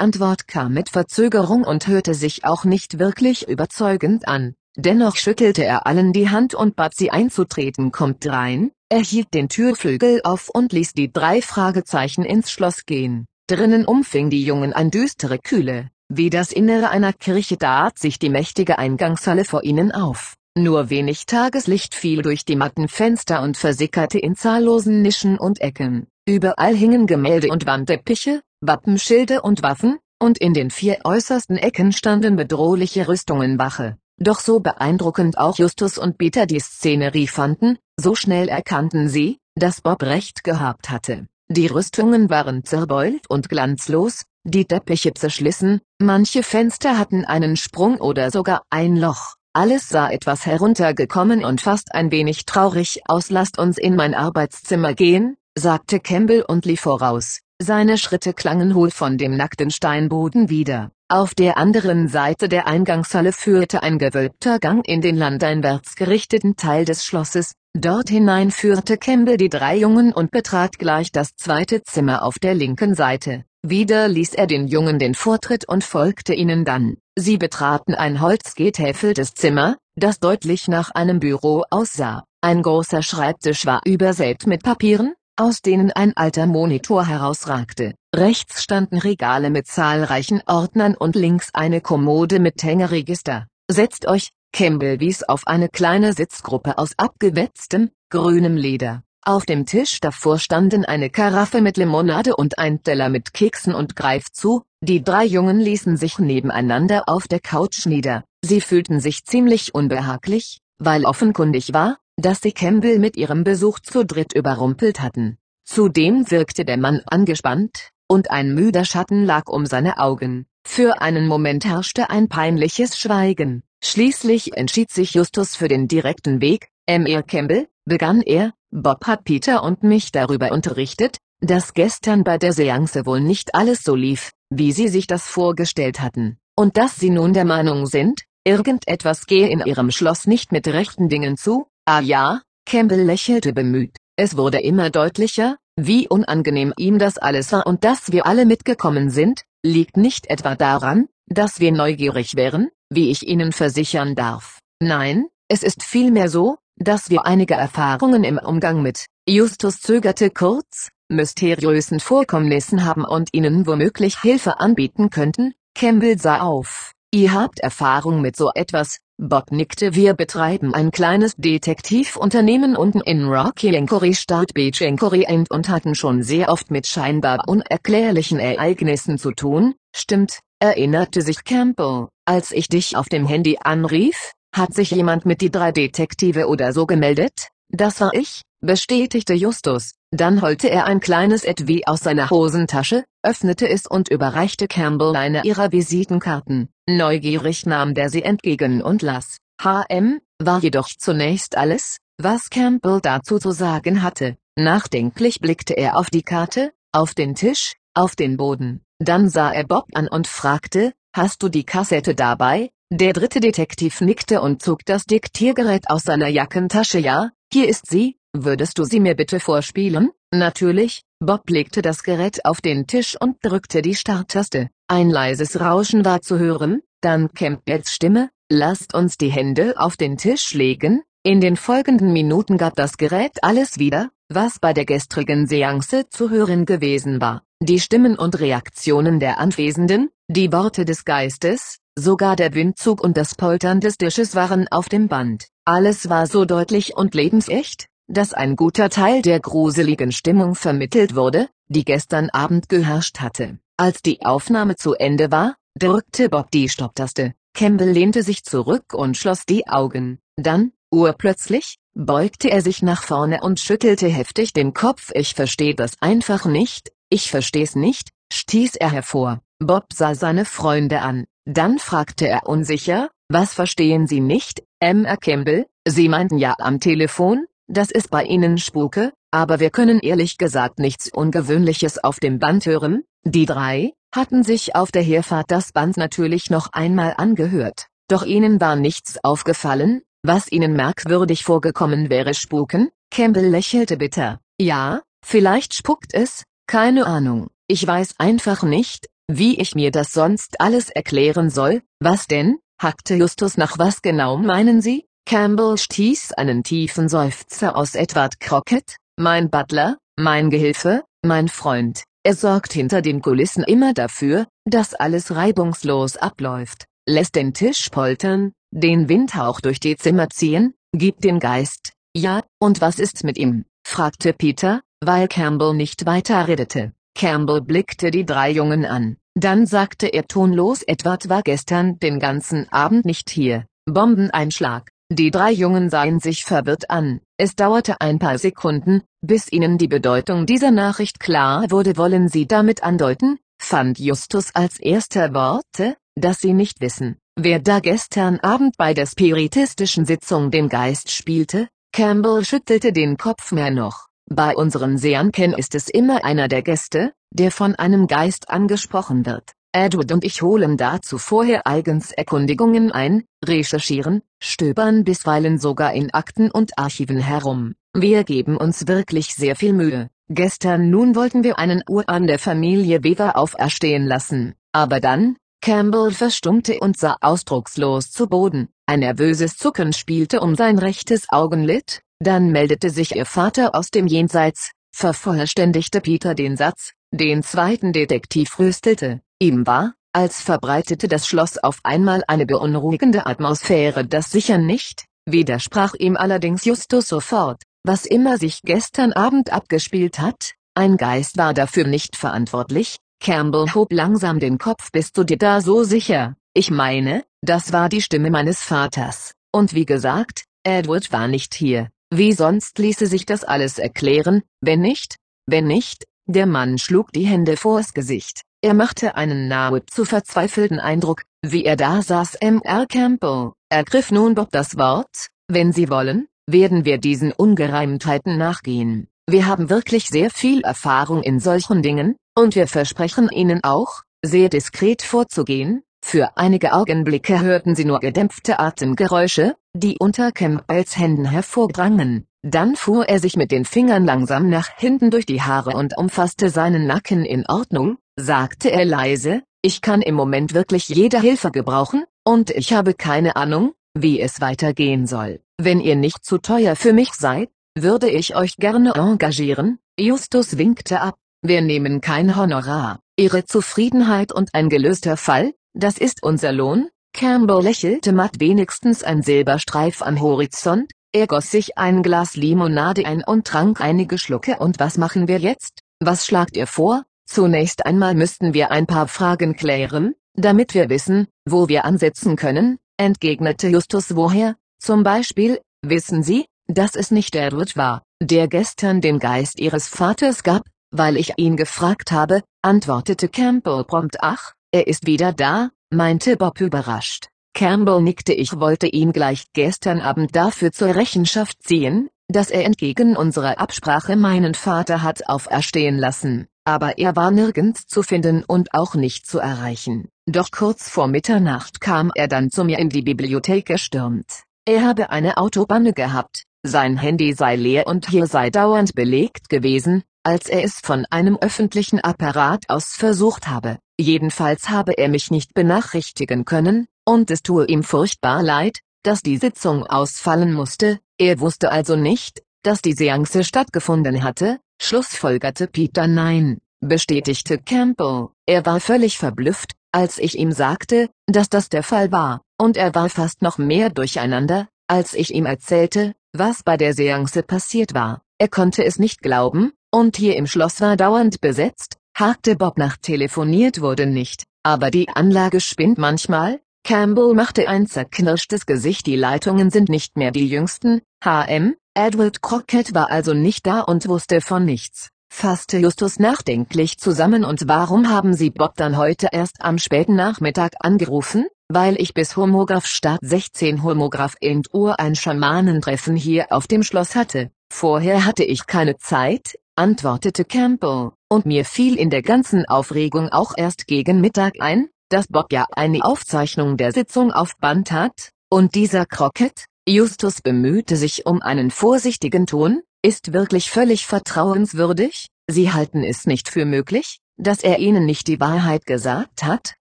[0.00, 4.54] Antwort kam mit Verzögerung und hörte sich auch nicht wirklich überzeugend an.
[4.76, 7.90] Dennoch schüttelte er allen die Hand und bat sie einzutreten.
[7.90, 13.26] Kommt rein, er hielt den Türflügel auf und ließ die drei Fragezeichen ins Schloss gehen.
[13.46, 18.30] Drinnen umfing die Jungen ein düstere Kühle, wie das Innere einer Kirche tat sich die
[18.30, 20.34] mächtige Eingangshalle vor ihnen auf.
[20.56, 26.06] Nur wenig Tageslicht fiel durch die matten Fenster und versickerte in zahllosen Nischen und Ecken.
[26.26, 32.36] Überall hingen Gemälde und Wandteppiche, Wappenschilde und Waffen, und in den vier äußersten Ecken standen
[32.36, 33.98] bedrohliche Rüstungen Wache.
[34.18, 39.80] Doch so beeindruckend auch Justus und Peter die Szenerie fanden, so schnell erkannten sie, dass
[39.80, 41.26] Bob recht gehabt hatte.
[41.50, 48.30] Die Rüstungen waren zerbeult und glanzlos, die Teppiche zerschlissen, manche Fenster hatten einen Sprung oder
[48.30, 49.34] sogar ein Loch.
[49.52, 53.30] Alles sah etwas heruntergekommen und fast ein wenig traurig aus.
[53.30, 57.40] Lasst uns in mein Arbeitszimmer gehen, sagte Campbell und lief voraus.
[57.60, 60.92] Seine Schritte klangen hohl von dem nackten Steinboden wieder.
[61.10, 66.84] Auf der anderen Seite der Eingangshalle führte ein gewölbter Gang in den landeinwärts gerichteten Teil
[66.84, 72.22] des Schlosses, Dort hinein führte Campbell die drei Jungen und betrat gleich das zweite Zimmer
[72.24, 73.44] auf der linken Seite.
[73.62, 76.96] Wieder ließ er den Jungen den Vortritt und folgte ihnen dann.
[77.16, 82.24] Sie betraten ein holzgetäfeltes Zimmer, das deutlich nach einem Büro aussah.
[82.40, 87.94] Ein großer Schreibtisch war übersät mit Papieren, aus denen ein alter Monitor herausragte.
[88.16, 93.48] Rechts standen Regale mit zahlreichen Ordnern und links eine Kommode mit Hängeregister.
[93.70, 99.02] Setzt euch, Campbell wies auf eine kleine Sitzgruppe aus abgewetztem, grünem Leder.
[99.20, 103.94] Auf dem Tisch davor standen eine Karaffe mit Limonade und ein Teller mit Keksen und
[103.94, 108.24] Greif zu, die drei Jungen ließen sich nebeneinander auf der Couch nieder.
[108.42, 114.06] Sie fühlten sich ziemlich unbehaglich, weil offenkundig war, dass sie Campbell mit ihrem Besuch zu
[114.06, 115.36] dritt überrumpelt hatten.
[115.66, 120.46] Zudem wirkte der Mann angespannt, und ein müder Schatten lag um seine Augen.
[120.64, 123.62] Für einen Moment herrschte ein peinliches Schweigen.
[123.82, 127.22] Schließlich entschied sich Justus für den direkten Weg, M.R.
[127.22, 133.06] Campbell, begann er, Bob hat Peter und mich darüber unterrichtet, dass gestern bei der Seance
[133.06, 137.32] wohl nicht alles so lief, wie sie sich das vorgestellt hatten, und dass sie nun
[137.32, 142.42] der Meinung sind, irgendetwas gehe in ihrem Schloss nicht mit rechten Dingen zu, ah ja,
[142.66, 148.10] Campbell lächelte bemüht, es wurde immer deutlicher, wie unangenehm ihm das alles war und dass
[148.10, 153.52] wir alle mitgekommen sind, liegt nicht etwa daran, dass wir neugierig wären, wie ich Ihnen
[153.52, 154.58] versichern darf.
[154.80, 160.88] Nein, es ist vielmehr so, dass wir einige Erfahrungen im Umgang mit, Justus zögerte kurz,
[161.08, 166.92] mysteriösen Vorkommnissen haben und Ihnen womöglich Hilfe anbieten könnten, Campbell sah auf.
[167.12, 173.24] Ihr habt Erfahrung mit so etwas, Bob nickte wir betreiben ein kleines Detektivunternehmen unten in
[173.24, 179.32] Rocky Encory Stadt Beach Encory und hatten schon sehr oft mit scheinbar unerklärlichen Ereignissen zu
[179.32, 182.06] tun, stimmt, erinnerte sich Campbell.
[182.26, 186.72] Als ich dich auf dem Handy anrief, hat sich jemand mit die drei Detektive oder
[186.72, 187.48] so gemeldet?
[187.70, 189.94] Das war ich, bestätigte Justus.
[190.10, 195.44] Dann holte er ein kleines Etui aus seiner Hosentasche, öffnete es und überreichte Campbell eine
[195.44, 196.70] ihrer Visitenkarten.
[196.88, 199.36] Neugierig nahm der sie entgegen und las.
[199.60, 204.36] HM, war jedoch zunächst alles, was Campbell dazu zu sagen hatte.
[204.56, 208.82] Nachdenklich blickte er auf die Karte, auf den Tisch, auf den Boden.
[208.98, 212.70] Dann sah er Bob an und fragte, Hast du die Kassette dabei?
[212.90, 216.98] Der dritte Detektiv nickte und zog das Diktiergerät aus seiner Jackentasche.
[216.98, 220.10] Ja, hier ist sie, würdest du sie mir bitte vorspielen?
[220.32, 224.68] Natürlich, Bob legte das Gerät auf den Tisch und drückte die Starttaste.
[224.86, 230.16] Ein leises Rauschen war zu hören, dann Campbells Stimme, lasst uns die Hände auf den
[230.16, 231.02] Tisch legen.
[231.22, 236.30] In den folgenden Minuten gab das Gerät alles wieder, was bei der gestrigen Seance zu
[236.30, 237.42] hören gewesen war.
[237.60, 243.34] Die Stimmen und Reaktionen der Anwesenden, die Worte des Geistes, sogar der Windzug und das
[243.34, 245.48] Poltern des Tisches waren auf dem Band.
[245.64, 251.48] Alles war so deutlich und lebensecht, dass ein guter Teil der gruseligen Stimmung vermittelt wurde,
[251.68, 253.58] die gestern Abend geherrscht hatte.
[253.76, 257.34] Als die Aufnahme zu Ende war, drückte Bob die Stopptaste.
[257.54, 260.18] Campbell lehnte sich zurück und schloss die Augen.
[260.36, 265.10] Dann, urplötzlich, beugte er sich nach vorne und schüttelte heftig den Kopf.
[265.14, 269.40] Ich verstehe das einfach nicht, ich versteh's nicht, stieß er hervor.
[269.58, 271.24] Bob sah seine Freunde an.
[271.44, 277.46] Dann fragte er unsicher, was verstehen Sie nicht, Emma Campbell, Sie meinten ja am Telefon,
[277.68, 282.66] dass es bei Ihnen spuke, aber wir können ehrlich gesagt nichts Ungewöhnliches auf dem Band
[282.66, 288.24] hören, die drei, hatten sich auf der Herfahrt das Band natürlich noch einmal angehört, doch
[288.24, 295.74] ihnen war nichts aufgefallen, was ihnen merkwürdig vorgekommen wäre spuken, Campbell lächelte bitter, ja, vielleicht
[295.74, 301.50] spuckt es, keine Ahnung, ich weiß einfach nicht, wie ich mir das sonst alles erklären
[301.50, 305.07] soll, was denn, hackte Justus nach was genau meinen Sie?
[305.28, 312.34] Campbell stieß einen tiefen Seufzer aus Edward Crockett, mein Butler, mein Gehilfe, mein Freund, er
[312.34, 319.10] sorgt hinter den Kulissen immer dafür, dass alles reibungslos abläuft, lässt den Tisch poltern, den
[319.10, 324.32] Windhauch durch die Zimmer ziehen, gibt den Geist, ja, und was ist mit ihm, fragte
[324.32, 326.92] Peter, weil Campbell nicht weiter redete.
[327.14, 332.66] Campbell blickte die drei Jungen an, dann sagte er tonlos Edward war gestern den ganzen
[332.72, 334.90] Abend nicht hier, Bombeneinschlag.
[335.10, 339.88] Die drei Jungen sahen sich verwirrt an, es dauerte ein paar Sekunden, bis ihnen die
[339.88, 341.96] Bedeutung dieser Nachricht klar wurde.
[341.96, 347.80] Wollen sie damit andeuten, fand Justus als erster Worte, dass sie nicht wissen, wer da
[347.80, 353.50] gestern Abend bei der spiritistischen Sitzung den Geist spielte, Campbell schüttelte den Kopf.
[353.52, 358.50] Mehr noch, bei unseren Seanken ist es immer einer der Gäste, der von einem Geist
[358.50, 359.52] angesprochen wird.
[359.78, 366.50] Edward und ich holen dazu vorher eigens Erkundigungen ein, recherchieren, stöbern bisweilen sogar in Akten
[366.50, 367.76] und Archiven herum.
[367.94, 370.10] Wir geben uns wirklich sehr viel Mühe.
[370.28, 376.80] Gestern nun wollten wir einen Urahn der Familie Weaver auferstehen lassen, aber dann, Campbell verstummte
[376.80, 382.90] und sah ausdruckslos zu Boden, ein nervöses Zucken spielte um sein rechtes Augenlid, dann meldete
[382.90, 389.66] sich ihr Vater aus dem Jenseits, vervollständigte Peter den Satz, den zweiten Detektiv rüstelte, ihm
[389.66, 396.16] war, als verbreitete das Schloss auf einmal eine beunruhigende Atmosphäre das sicher nicht, widersprach ihm
[396.16, 402.16] allerdings Justus sofort, was immer sich gestern Abend abgespielt hat, ein Geist war dafür nicht
[402.16, 404.92] verantwortlich, Campbell hob langsam den Kopf.
[404.92, 409.74] Bist du dir da so sicher, ich meine, das war die Stimme meines Vaters, und
[409.74, 415.16] wie gesagt, Edward war nicht hier, wie sonst ließe sich das alles erklären, wenn nicht,
[415.46, 418.42] wenn nicht, der Mann schlug die Hände vors Gesicht.
[418.62, 422.38] Er machte einen nahezu verzweifelten Eindruck, wie er da saß.
[422.42, 422.86] Mr.
[422.86, 429.08] Campbell, ergriff nun Bob das Wort, wenn Sie wollen, werden wir diesen Ungereimtheiten nachgehen.
[429.26, 434.48] Wir haben wirklich sehr viel Erfahrung in solchen Dingen, und wir versprechen Ihnen auch, sehr
[434.48, 435.82] diskret vorzugehen.
[436.04, 442.27] Für einige Augenblicke hörten sie nur gedämpfte Atemgeräusche, die unter Campbells Händen hervordrangen.
[442.42, 446.50] Dann fuhr er sich mit den Fingern langsam nach hinten durch die Haare und umfasste
[446.50, 452.04] seinen Nacken in Ordnung, sagte er leise, ich kann im Moment wirklich jede Hilfe gebrauchen,
[452.24, 455.40] und ich habe keine Ahnung, wie es weitergehen soll.
[455.60, 459.78] Wenn ihr nicht zu teuer für mich seid, würde ich euch gerne engagieren.
[459.98, 463.00] Justus winkte ab, wir nehmen kein Honorar.
[463.16, 466.88] Ihre Zufriedenheit und ein gelöster Fall, das ist unser Lohn.
[467.12, 473.24] Campbell lächelte matt wenigstens ein Silberstreif am Horizont, er goss sich ein Glas Limonade ein
[473.24, 475.80] und trank einige Schlucke und was machen wir jetzt?
[476.00, 477.04] Was schlagt ihr vor?
[477.26, 482.78] Zunächst einmal müssten wir ein paar Fragen klären, damit wir wissen, wo wir ansetzen können,
[482.96, 489.18] entgegnete Justus woher, zum Beispiel, wissen Sie, dass es nicht Edward war, der gestern den
[489.18, 495.06] Geist Ihres Vaters gab, weil ich ihn gefragt habe, antwortete Campbell prompt ach, er ist
[495.06, 497.28] wieder da, meinte Bob überrascht.
[497.54, 503.16] Campbell nickte ich wollte ihn gleich gestern Abend dafür zur Rechenschaft ziehen, dass er entgegen
[503.16, 508.94] unserer Absprache meinen Vater hat auferstehen lassen, aber er war nirgends zu finden und auch
[508.94, 510.08] nicht zu erreichen.
[510.26, 514.44] Doch kurz vor Mitternacht kam er dann zu mir in die Bibliothek gestürmt.
[514.66, 520.02] Er habe eine Autopanne gehabt, sein Handy sei leer und hier sei dauernd belegt gewesen,
[520.22, 523.78] als er es von einem öffentlichen Apparat aus versucht habe.
[523.98, 529.38] Jedenfalls habe er mich nicht benachrichtigen können, und es tue ihm furchtbar leid, dass die
[529.38, 536.06] Sitzung ausfallen musste, er wusste also nicht, dass die Seance stattgefunden hatte, schlussfolgerte Peter.
[536.06, 542.12] Nein, bestätigte Campbell, er war völlig verblüfft, als ich ihm sagte, dass das der Fall
[542.12, 546.92] war, und er war fast noch mehr durcheinander, als ich ihm erzählte, was bei der
[546.92, 551.96] Seance passiert war, er konnte es nicht glauben, und hier im Schloss war dauernd besetzt,
[552.14, 558.66] hakte Bob nach telefoniert wurde nicht, aber die Anlage spinnt manchmal, Campbell machte ein zerknirschtes
[558.66, 563.80] Gesicht die Leitungen sind nicht mehr die jüngsten, HM, Edward Crockett war also nicht da
[563.80, 569.28] und wusste von nichts, fasste Justus nachdenklich zusammen und warum haben Sie Bob dann heute
[569.32, 571.46] erst am späten Nachmittag angerufen?
[571.70, 577.14] weil ich bis Homograph Start 16 Homograph Int Uhr ein Schamanentreffen hier auf dem Schloss
[577.14, 577.50] hatte.
[577.70, 583.52] Vorher hatte ich keine Zeit, antwortete Campbell, und mir fiel in der ganzen Aufregung auch
[583.54, 588.74] erst gegen Mittag ein, dass Bob ja eine Aufzeichnung der Sitzung auf Band hat, und
[588.74, 596.04] dieser Crockett, Justus bemühte sich um einen vorsichtigen Ton, ist wirklich völlig vertrauenswürdig, Sie halten
[596.04, 599.74] es nicht für möglich, dass er Ihnen nicht die Wahrheit gesagt hat,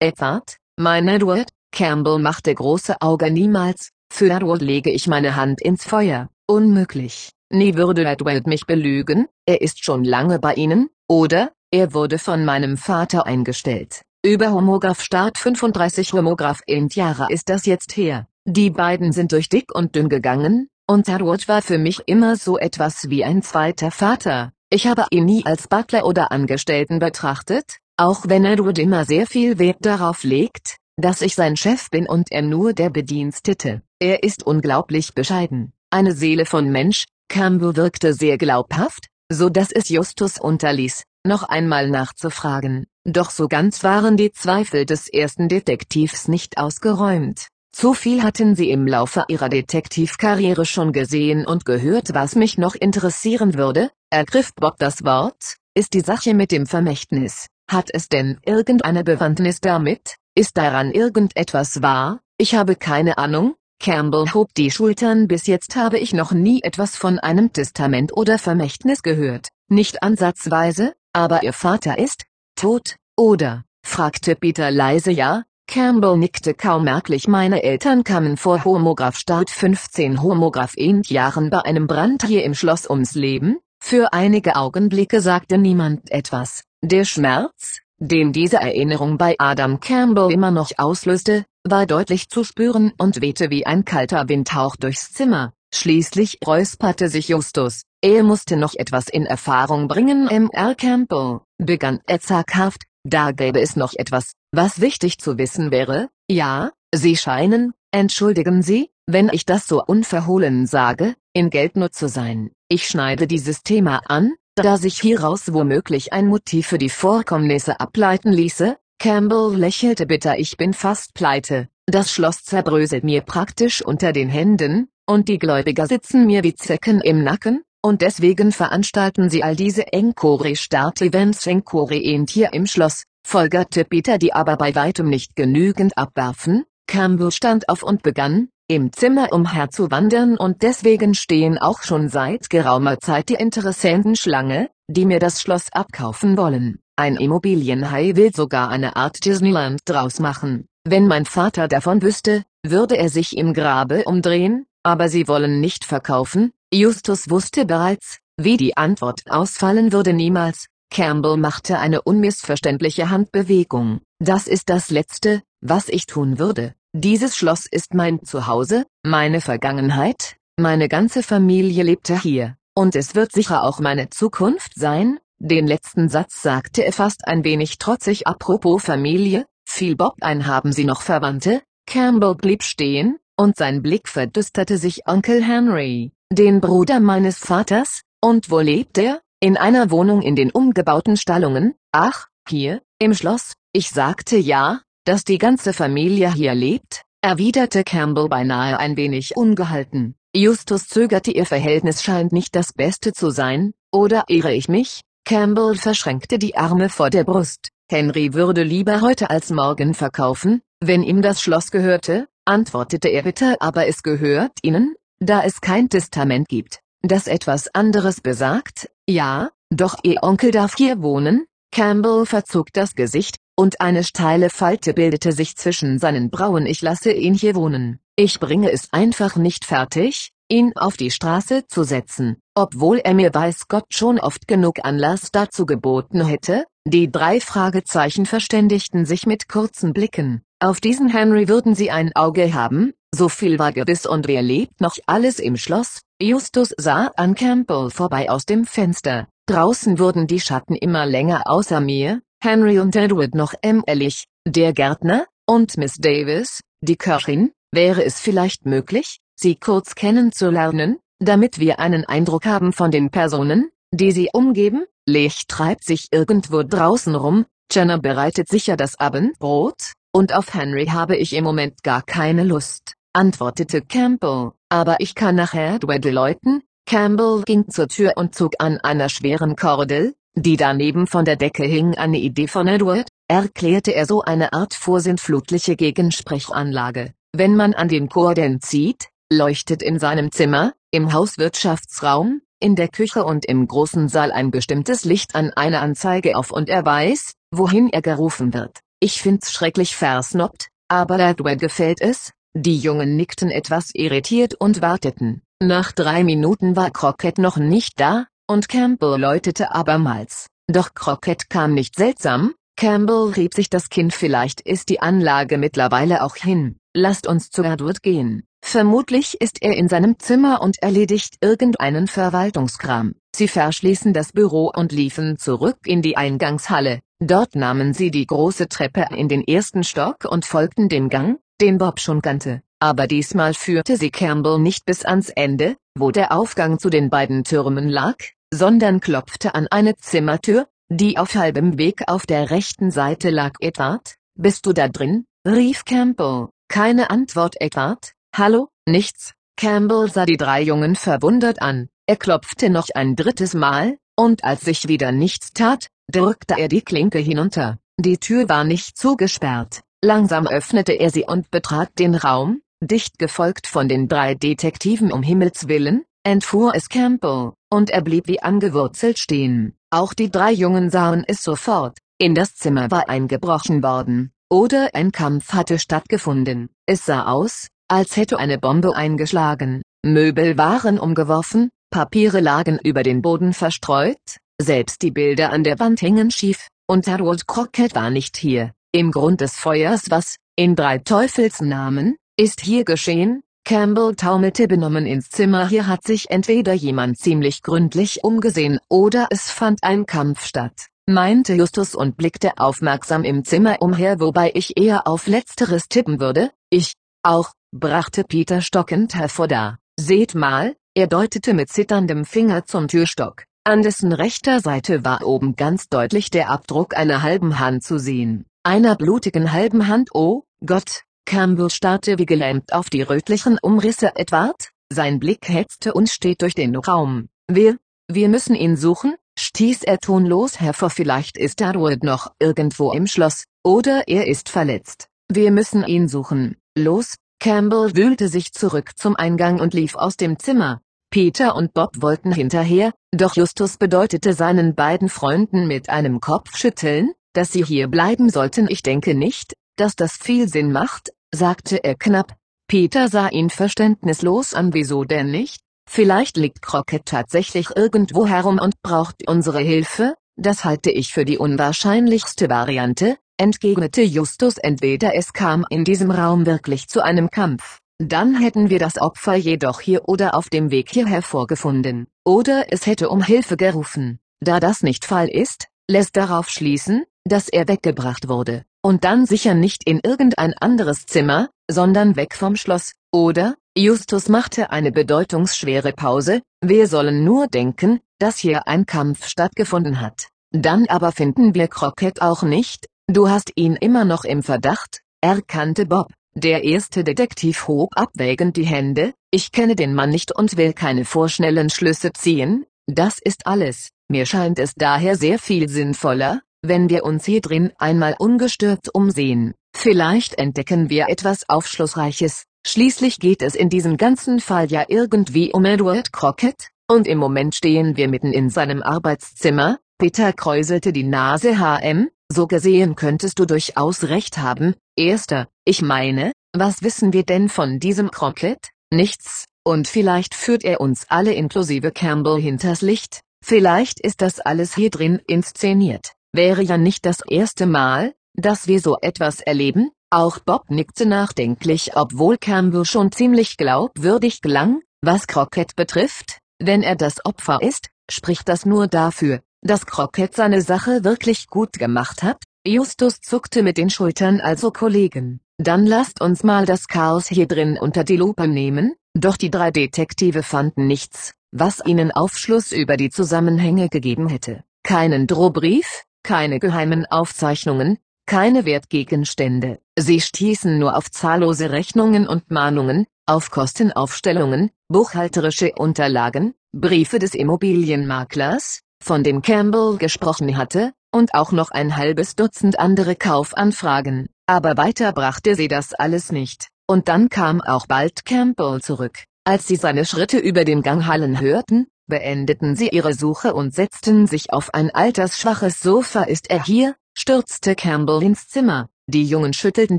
[0.00, 5.84] Edward, mein Edward, Campbell machte große Augen niemals, für Edward lege ich meine Hand ins
[5.84, 7.30] Feuer, unmöglich.
[7.50, 12.44] Nie würde Edward mich belügen, er ist schon lange bei Ihnen, oder, er wurde von
[12.44, 14.02] meinem Vater eingestellt.
[14.26, 18.26] Über Homograph Start 35 Homograph Int Jahre ist das jetzt her.
[18.46, 22.56] Die beiden sind durch dick und dünn gegangen, und Edward war für mich immer so
[22.56, 24.52] etwas wie ein zweiter Vater.
[24.70, 29.58] Ich habe ihn nie als Butler oder Angestellten betrachtet, auch wenn Edward immer sehr viel
[29.58, 33.82] Wert darauf legt, dass ich sein Chef bin und er nur der Bedienstete.
[33.98, 39.90] Er ist unglaublich bescheiden, eine Seele von Mensch, Campbell wirkte sehr glaubhaft, so dass es
[39.90, 46.58] Justus unterließ, noch einmal nachzufragen, doch so ganz waren die Zweifel des ersten Detektivs nicht
[46.58, 47.48] ausgeräumt.
[47.72, 52.74] Zu viel hatten sie im Laufe ihrer Detektivkarriere schon gesehen und gehört was mich noch
[52.74, 58.38] interessieren würde, ergriff Bob das Wort, ist die Sache mit dem Vermächtnis, hat es denn
[58.44, 65.28] irgendeine Bewandtnis damit, ist daran irgendetwas wahr, ich habe keine Ahnung, Campbell hob die Schultern.
[65.28, 70.94] Bis jetzt habe ich noch nie etwas von einem Testament oder Vermächtnis gehört, nicht ansatzweise,
[71.12, 72.24] aber ihr Vater ist,
[72.64, 75.10] tot, oder, fragte Peter leise.
[75.10, 77.28] Ja, Campbell nickte kaum merklich.
[77.28, 82.54] Meine Eltern kamen vor Homograph Start 15 Homograph Int Jahren bei einem Brand hier im
[82.54, 89.34] Schloss ums Leben, für einige Augenblicke sagte niemand etwas, der Schmerz, den diese Erinnerung bei
[89.38, 94.76] Adam Campbell immer noch auslöste, war deutlich zu spüren und wehte wie ein kalter Windhauch
[94.76, 95.52] durchs Zimmer.
[95.74, 100.24] Schließlich räusperte sich Justus, er musste noch etwas in Erfahrung bringen.
[100.24, 100.74] Mr.
[100.74, 106.70] Campbell, begann er zaghaft, da gäbe es noch etwas, was wichtig zu wissen wäre, ja,
[106.94, 112.50] Sie scheinen, entschuldigen Sie, wenn ich das so unverhohlen sage, in Geldnot zu sein.
[112.68, 118.32] Ich schneide dieses Thema an, da sich hieraus womöglich ein Motiv für die Vorkommnisse ableiten
[118.32, 120.38] ließe, Campbell lächelte bitter.
[120.38, 125.86] Ich bin fast pleite, das Schloss zerbröselt mir praktisch unter den Händen, und die Gläubiger
[125.86, 132.54] sitzen mir wie Zecken im Nacken, und deswegen veranstalten sie all diese Encore-Start-Events Encore-End hier
[132.54, 138.02] im Schloss, folgerte Peter die aber bei weitem nicht genügend abwerfen, Campbell stand auf und
[138.02, 144.70] begann, im Zimmer umherzuwandern und deswegen stehen auch schon seit geraumer Zeit die Interessenten Schlange,
[144.88, 146.78] die mir das Schloss abkaufen wollen.
[146.96, 150.68] Ein Immobilienhai will sogar eine Art Disneyland draus machen.
[150.84, 155.84] Wenn mein Vater davon wüsste, würde er sich im Grabe umdrehen, aber sie wollen nicht
[155.84, 156.52] verkaufen.
[156.74, 160.66] Justus wusste bereits, wie die Antwort ausfallen würde niemals.
[160.90, 164.00] Campbell machte eine unmissverständliche Handbewegung.
[164.18, 166.74] Das ist das Letzte, was ich tun würde.
[166.92, 173.30] Dieses Schloss ist mein Zuhause, meine Vergangenheit, meine ganze Familie lebte hier, und es wird
[173.30, 175.20] sicher auch meine Zukunft sein.
[175.38, 180.72] Den letzten Satz sagte er fast ein wenig trotzig apropos Familie, fiel Bob ein haben
[180.72, 181.62] Sie noch Verwandte?
[181.86, 188.50] Campbell blieb stehen, und sein Blick verdüsterte sich Onkel Henry, den Bruder meines Vaters, und
[188.50, 189.20] wo lebt er?
[189.40, 195.24] In einer Wohnung in den umgebauten Stallungen, ach, hier, im Schloss, ich sagte ja, dass
[195.24, 200.14] die ganze Familie hier lebt, erwiderte Campbell beinahe ein wenig ungehalten.
[200.34, 205.02] Justus zögerte ihr Verhältnis scheint nicht das Beste zu sein, oder irre ich mich?
[205.24, 207.68] Campbell verschränkte die Arme vor der Brust.
[207.90, 213.56] Henry würde lieber heute als morgen verkaufen, wenn ihm das Schloss gehörte, antwortete er bitter
[213.60, 219.96] aber es gehört ihnen, da es kein Testament gibt, das etwas anderes besagt, ja, doch
[220.02, 225.56] ihr Onkel darf hier wohnen, Campbell verzog das Gesicht, und eine steile Falte bildete sich
[225.56, 226.66] zwischen seinen Brauen.
[226.66, 228.00] Ich lasse ihn hier wohnen.
[228.16, 233.32] Ich bringe es einfach nicht fertig, ihn auf die Straße zu setzen, obwohl er mir
[233.32, 236.64] weiß Gott schon oft genug Anlass dazu geboten hätte.
[236.86, 240.42] Die drei Fragezeichen verständigten sich mit kurzen Blicken.
[240.64, 244.80] Auf diesen Henry würden sie ein Auge haben, so viel war gewiss und wer lebt
[244.80, 246.00] noch alles im Schloss?
[246.18, 249.28] Justus sah an Campbell vorbei aus dem Fenster.
[249.44, 255.26] Draußen wurden die Schatten immer länger außer mir, Henry und Edward noch ämmerlich, der Gärtner,
[255.46, 262.06] und Miss Davis, die Köchin, wäre es vielleicht möglich, sie kurz kennenzulernen, damit wir einen
[262.06, 264.86] Eindruck haben von den Personen, die sie umgeben?
[265.06, 271.16] Lech treibt sich irgendwo draußen rum, Jenna bereitet sicher das Abendbrot, und auf Henry habe
[271.16, 276.62] ich im Moment gar keine Lust, antwortete Campbell, aber ich kann nachher Edward läuten.
[276.86, 281.64] Campbell ging zur Tür und zog an einer schweren Kordel, die daneben von der Decke
[281.64, 287.12] hing eine Idee von Edward, erklärte er so eine Art vorsintflutliche Gegensprechanlage.
[287.32, 293.24] Wenn man an den Kordeln zieht, leuchtet in seinem Zimmer, im Hauswirtschaftsraum, in der Küche
[293.24, 297.88] und im großen Saal ein bestimmtes Licht an einer Anzeige auf und er weiß, wohin
[297.88, 298.78] er gerufen wird.
[299.04, 305.42] Ich find's schrecklich versnobbt, aber Edward gefällt es, die Jungen nickten etwas irritiert und warteten.
[305.62, 310.46] Nach drei Minuten war Crockett noch nicht da, und Campbell läutete abermals.
[310.68, 316.24] Doch Crockett kam nicht seltsam, Campbell rieb sich das Kinn vielleicht ist die Anlage mittlerweile
[316.24, 318.44] auch hin, lasst uns zu Edward gehen.
[318.64, 323.16] Vermutlich ist er in seinem Zimmer und erledigt irgendeinen Verwaltungskram.
[323.36, 327.00] Sie verschließen das Büro und liefen zurück in die Eingangshalle.
[327.20, 331.78] Dort nahmen sie die große Treppe in den ersten Stock und folgten dem Gang, den
[331.78, 332.62] Bob schon kannte.
[332.80, 337.44] Aber diesmal führte sie Campbell nicht bis ans Ende, wo der Aufgang zu den beiden
[337.44, 338.16] Türmen lag,
[338.52, 343.52] sondern klopfte an eine Zimmertür, die auf halbem Weg auf der rechten Seite lag.
[343.60, 345.24] Edward, bist du da drin?
[345.46, 346.48] rief Campbell.
[346.68, 349.32] Keine Antwort Edward, hallo, nichts.
[349.56, 351.88] Campbell sah die drei Jungen verwundert an.
[352.06, 356.82] Er klopfte noch ein drittes Mal, und als sich wieder nichts tat, drückte er die
[356.82, 357.78] Klinke hinunter.
[357.98, 359.82] Die Tür war nicht zugesperrt.
[360.02, 365.22] Langsam öffnete er sie und betrat den Raum, dicht gefolgt von den drei Detektiven um
[365.22, 369.74] Himmels willen, entfuhr es Campbell, und er blieb wie angewurzelt stehen.
[369.90, 375.12] Auch die drei Jungen sahen es sofort, in das Zimmer war eingebrochen worden, oder ein
[375.12, 376.68] Kampf hatte stattgefunden.
[376.86, 383.22] Es sah aus, als hätte eine Bombe eingeschlagen, Möbel waren umgeworfen, Papiere lagen über den
[383.22, 388.36] Boden verstreut, selbst die Bilder an der Wand hingen schief, und Harold Crockett war nicht
[388.36, 388.72] hier.
[388.90, 393.44] Im Grund des Feuers was, in drei Teufelsnamen, ist hier geschehen?
[393.64, 399.52] Campbell taumelte benommen ins Zimmer hier hat sich entweder jemand ziemlich gründlich umgesehen oder es
[399.52, 405.06] fand ein Kampf statt, meinte Justus und blickte aufmerksam im Zimmer umher wobei ich eher
[405.06, 411.54] auf letzteres tippen würde, ich, auch, brachte Peter stockend hervor da, seht mal, er deutete
[411.54, 416.96] mit zitterndem Finger zum Türstock, an dessen rechter Seite war oben ganz deutlich der Abdruck
[416.96, 422.72] einer halben Hand zu sehen einer blutigen halben Hand oh, Gott, Campbell starrte wie gelähmt
[422.72, 427.28] auf die rötlichen Umrisse Edward, sein Blick hetzte und steht durch den Raum.
[427.46, 427.76] Wir,
[428.08, 433.44] wir müssen ihn suchen, stieß er tonlos hervor vielleicht ist Edward noch irgendwo im Schloss,
[433.62, 435.08] oder er ist verletzt.
[435.30, 440.38] Wir müssen ihn suchen, los, Campbell wühlte sich zurück zum Eingang und lief aus dem
[440.38, 440.80] Zimmer.
[441.14, 447.52] Peter und Bob wollten hinterher, doch Justus bedeutete seinen beiden Freunden mit einem Kopfschütteln, dass
[447.52, 448.66] sie hier bleiben sollten.
[448.68, 452.34] Ich denke nicht, dass das viel Sinn macht, sagte er knapp.
[452.66, 454.74] Peter sah ihn verständnislos an.
[454.74, 455.60] Wieso denn nicht?
[455.88, 461.38] Vielleicht liegt Crockett tatsächlich irgendwo herum und braucht unsere Hilfe, das halte ich für die
[461.38, 467.78] unwahrscheinlichste Variante, entgegnete Justus entweder es kam in diesem Raum wirklich zu einem Kampf,
[468.12, 472.86] dann hätten wir das Opfer jedoch hier oder auf dem Weg hierher vorgefunden, oder es
[472.86, 474.18] hätte um Hilfe gerufen.
[474.40, 479.54] Da das nicht Fall ist, lässt darauf schließen, dass er weggebracht wurde, und dann sicher
[479.54, 483.54] nicht in irgendein anderes Zimmer, sondern weg vom Schloss, oder?
[483.76, 490.28] Justus machte eine bedeutungsschwere Pause, wir sollen nur denken, dass hier ein Kampf stattgefunden hat.
[490.52, 495.86] Dann aber finden wir Crockett auch nicht, du hast ihn immer noch im Verdacht, erkannte
[495.86, 496.12] Bob.
[496.36, 501.04] Der erste Detektiv hob abwägend die Hände, ich kenne den Mann nicht und will keine
[501.04, 507.04] vorschnellen Schlüsse ziehen, das ist alles, mir scheint es daher sehr viel sinnvoller, wenn wir
[507.04, 513.68] uns hier drin einmal ungestört umsehen, vielleicht entdecken wir etwas Aufschlussreiches, schließlich geht es in
[513.68, 518.50] diesem ganzen Fall ja irgendwie um Edward Crockett, und im Moment stehen wir mitten in
[518.50, 521.60] seinem Arbeitszimmer, Peter kräuselte die Nase.
[521.60, 527.48] Hm, so gesehen könntest du durchaus recht haben, erster, ich meine, was wissen wir denn
[527.48, 528.68] von diesem Crockett?
[528.92, 534.74] Nichts, und vielleicht führt er uns alle inklusive Campbell hinters Licht, vielleicht ist das alles
[534.74, 536.12] hier drin inszeniert.
[536.32, 541.96] Wäre ja nicht das erste Mal, dass wir so etwas erleben, auch Bob nickte nachdenklich
[541.96, 548.48] obwohl Campbell schon ziemlich glaubwürdig klang, was Crockett betrifft, wenn er das Opfer ist, spricht
[548.48, 553.90] das nur dafür, dass Crockett seine Sache wirklich gut gemacht hat, Justus zuckte mit den
[553.90, 558.94] Schultern also Kollegen, dann lasst uns mal das Chaos hier drin unter die Lupe nehmen,
[559.14, 565.26] doch die drei Detektive fanden nichts, was ihnen Aufschluss über die Zusammenhänge gegeben hätte, keinen
[565.26, 573.50] Drohbrief, keine geheimen Aufzeichnungen, keine Wertgegenstände, sie stießen nur auf zahllose Rechnungen und Mahnungen, auf
[573.50, 581.96] Kostenaufstellungen, buchhalterische Unterlagen, Briefe des Immobilienmaklers, von dem Campbell gesprochen hatte, und auch noch ein
[581.96, 587.86] halbes Dutzend andere Kaufanfragen, aber weiter brachte sie das alles nicht, und dann kam auch
[587.86, 589.24] bald Campbell zurück.
[589.44, 594.26] Als sie seine Schritte über den Gang hallen hörten, beendeten sie ihre Suche und setzten
[594.26, 596.22] sich auf ein altersschwaches Sofa.
[596.22, 596.94] Ist er hier?
[597.16, 598.88] stürzte Campbell ins Zimmer.
[599.06, 599.98] Die Jungen schüttelten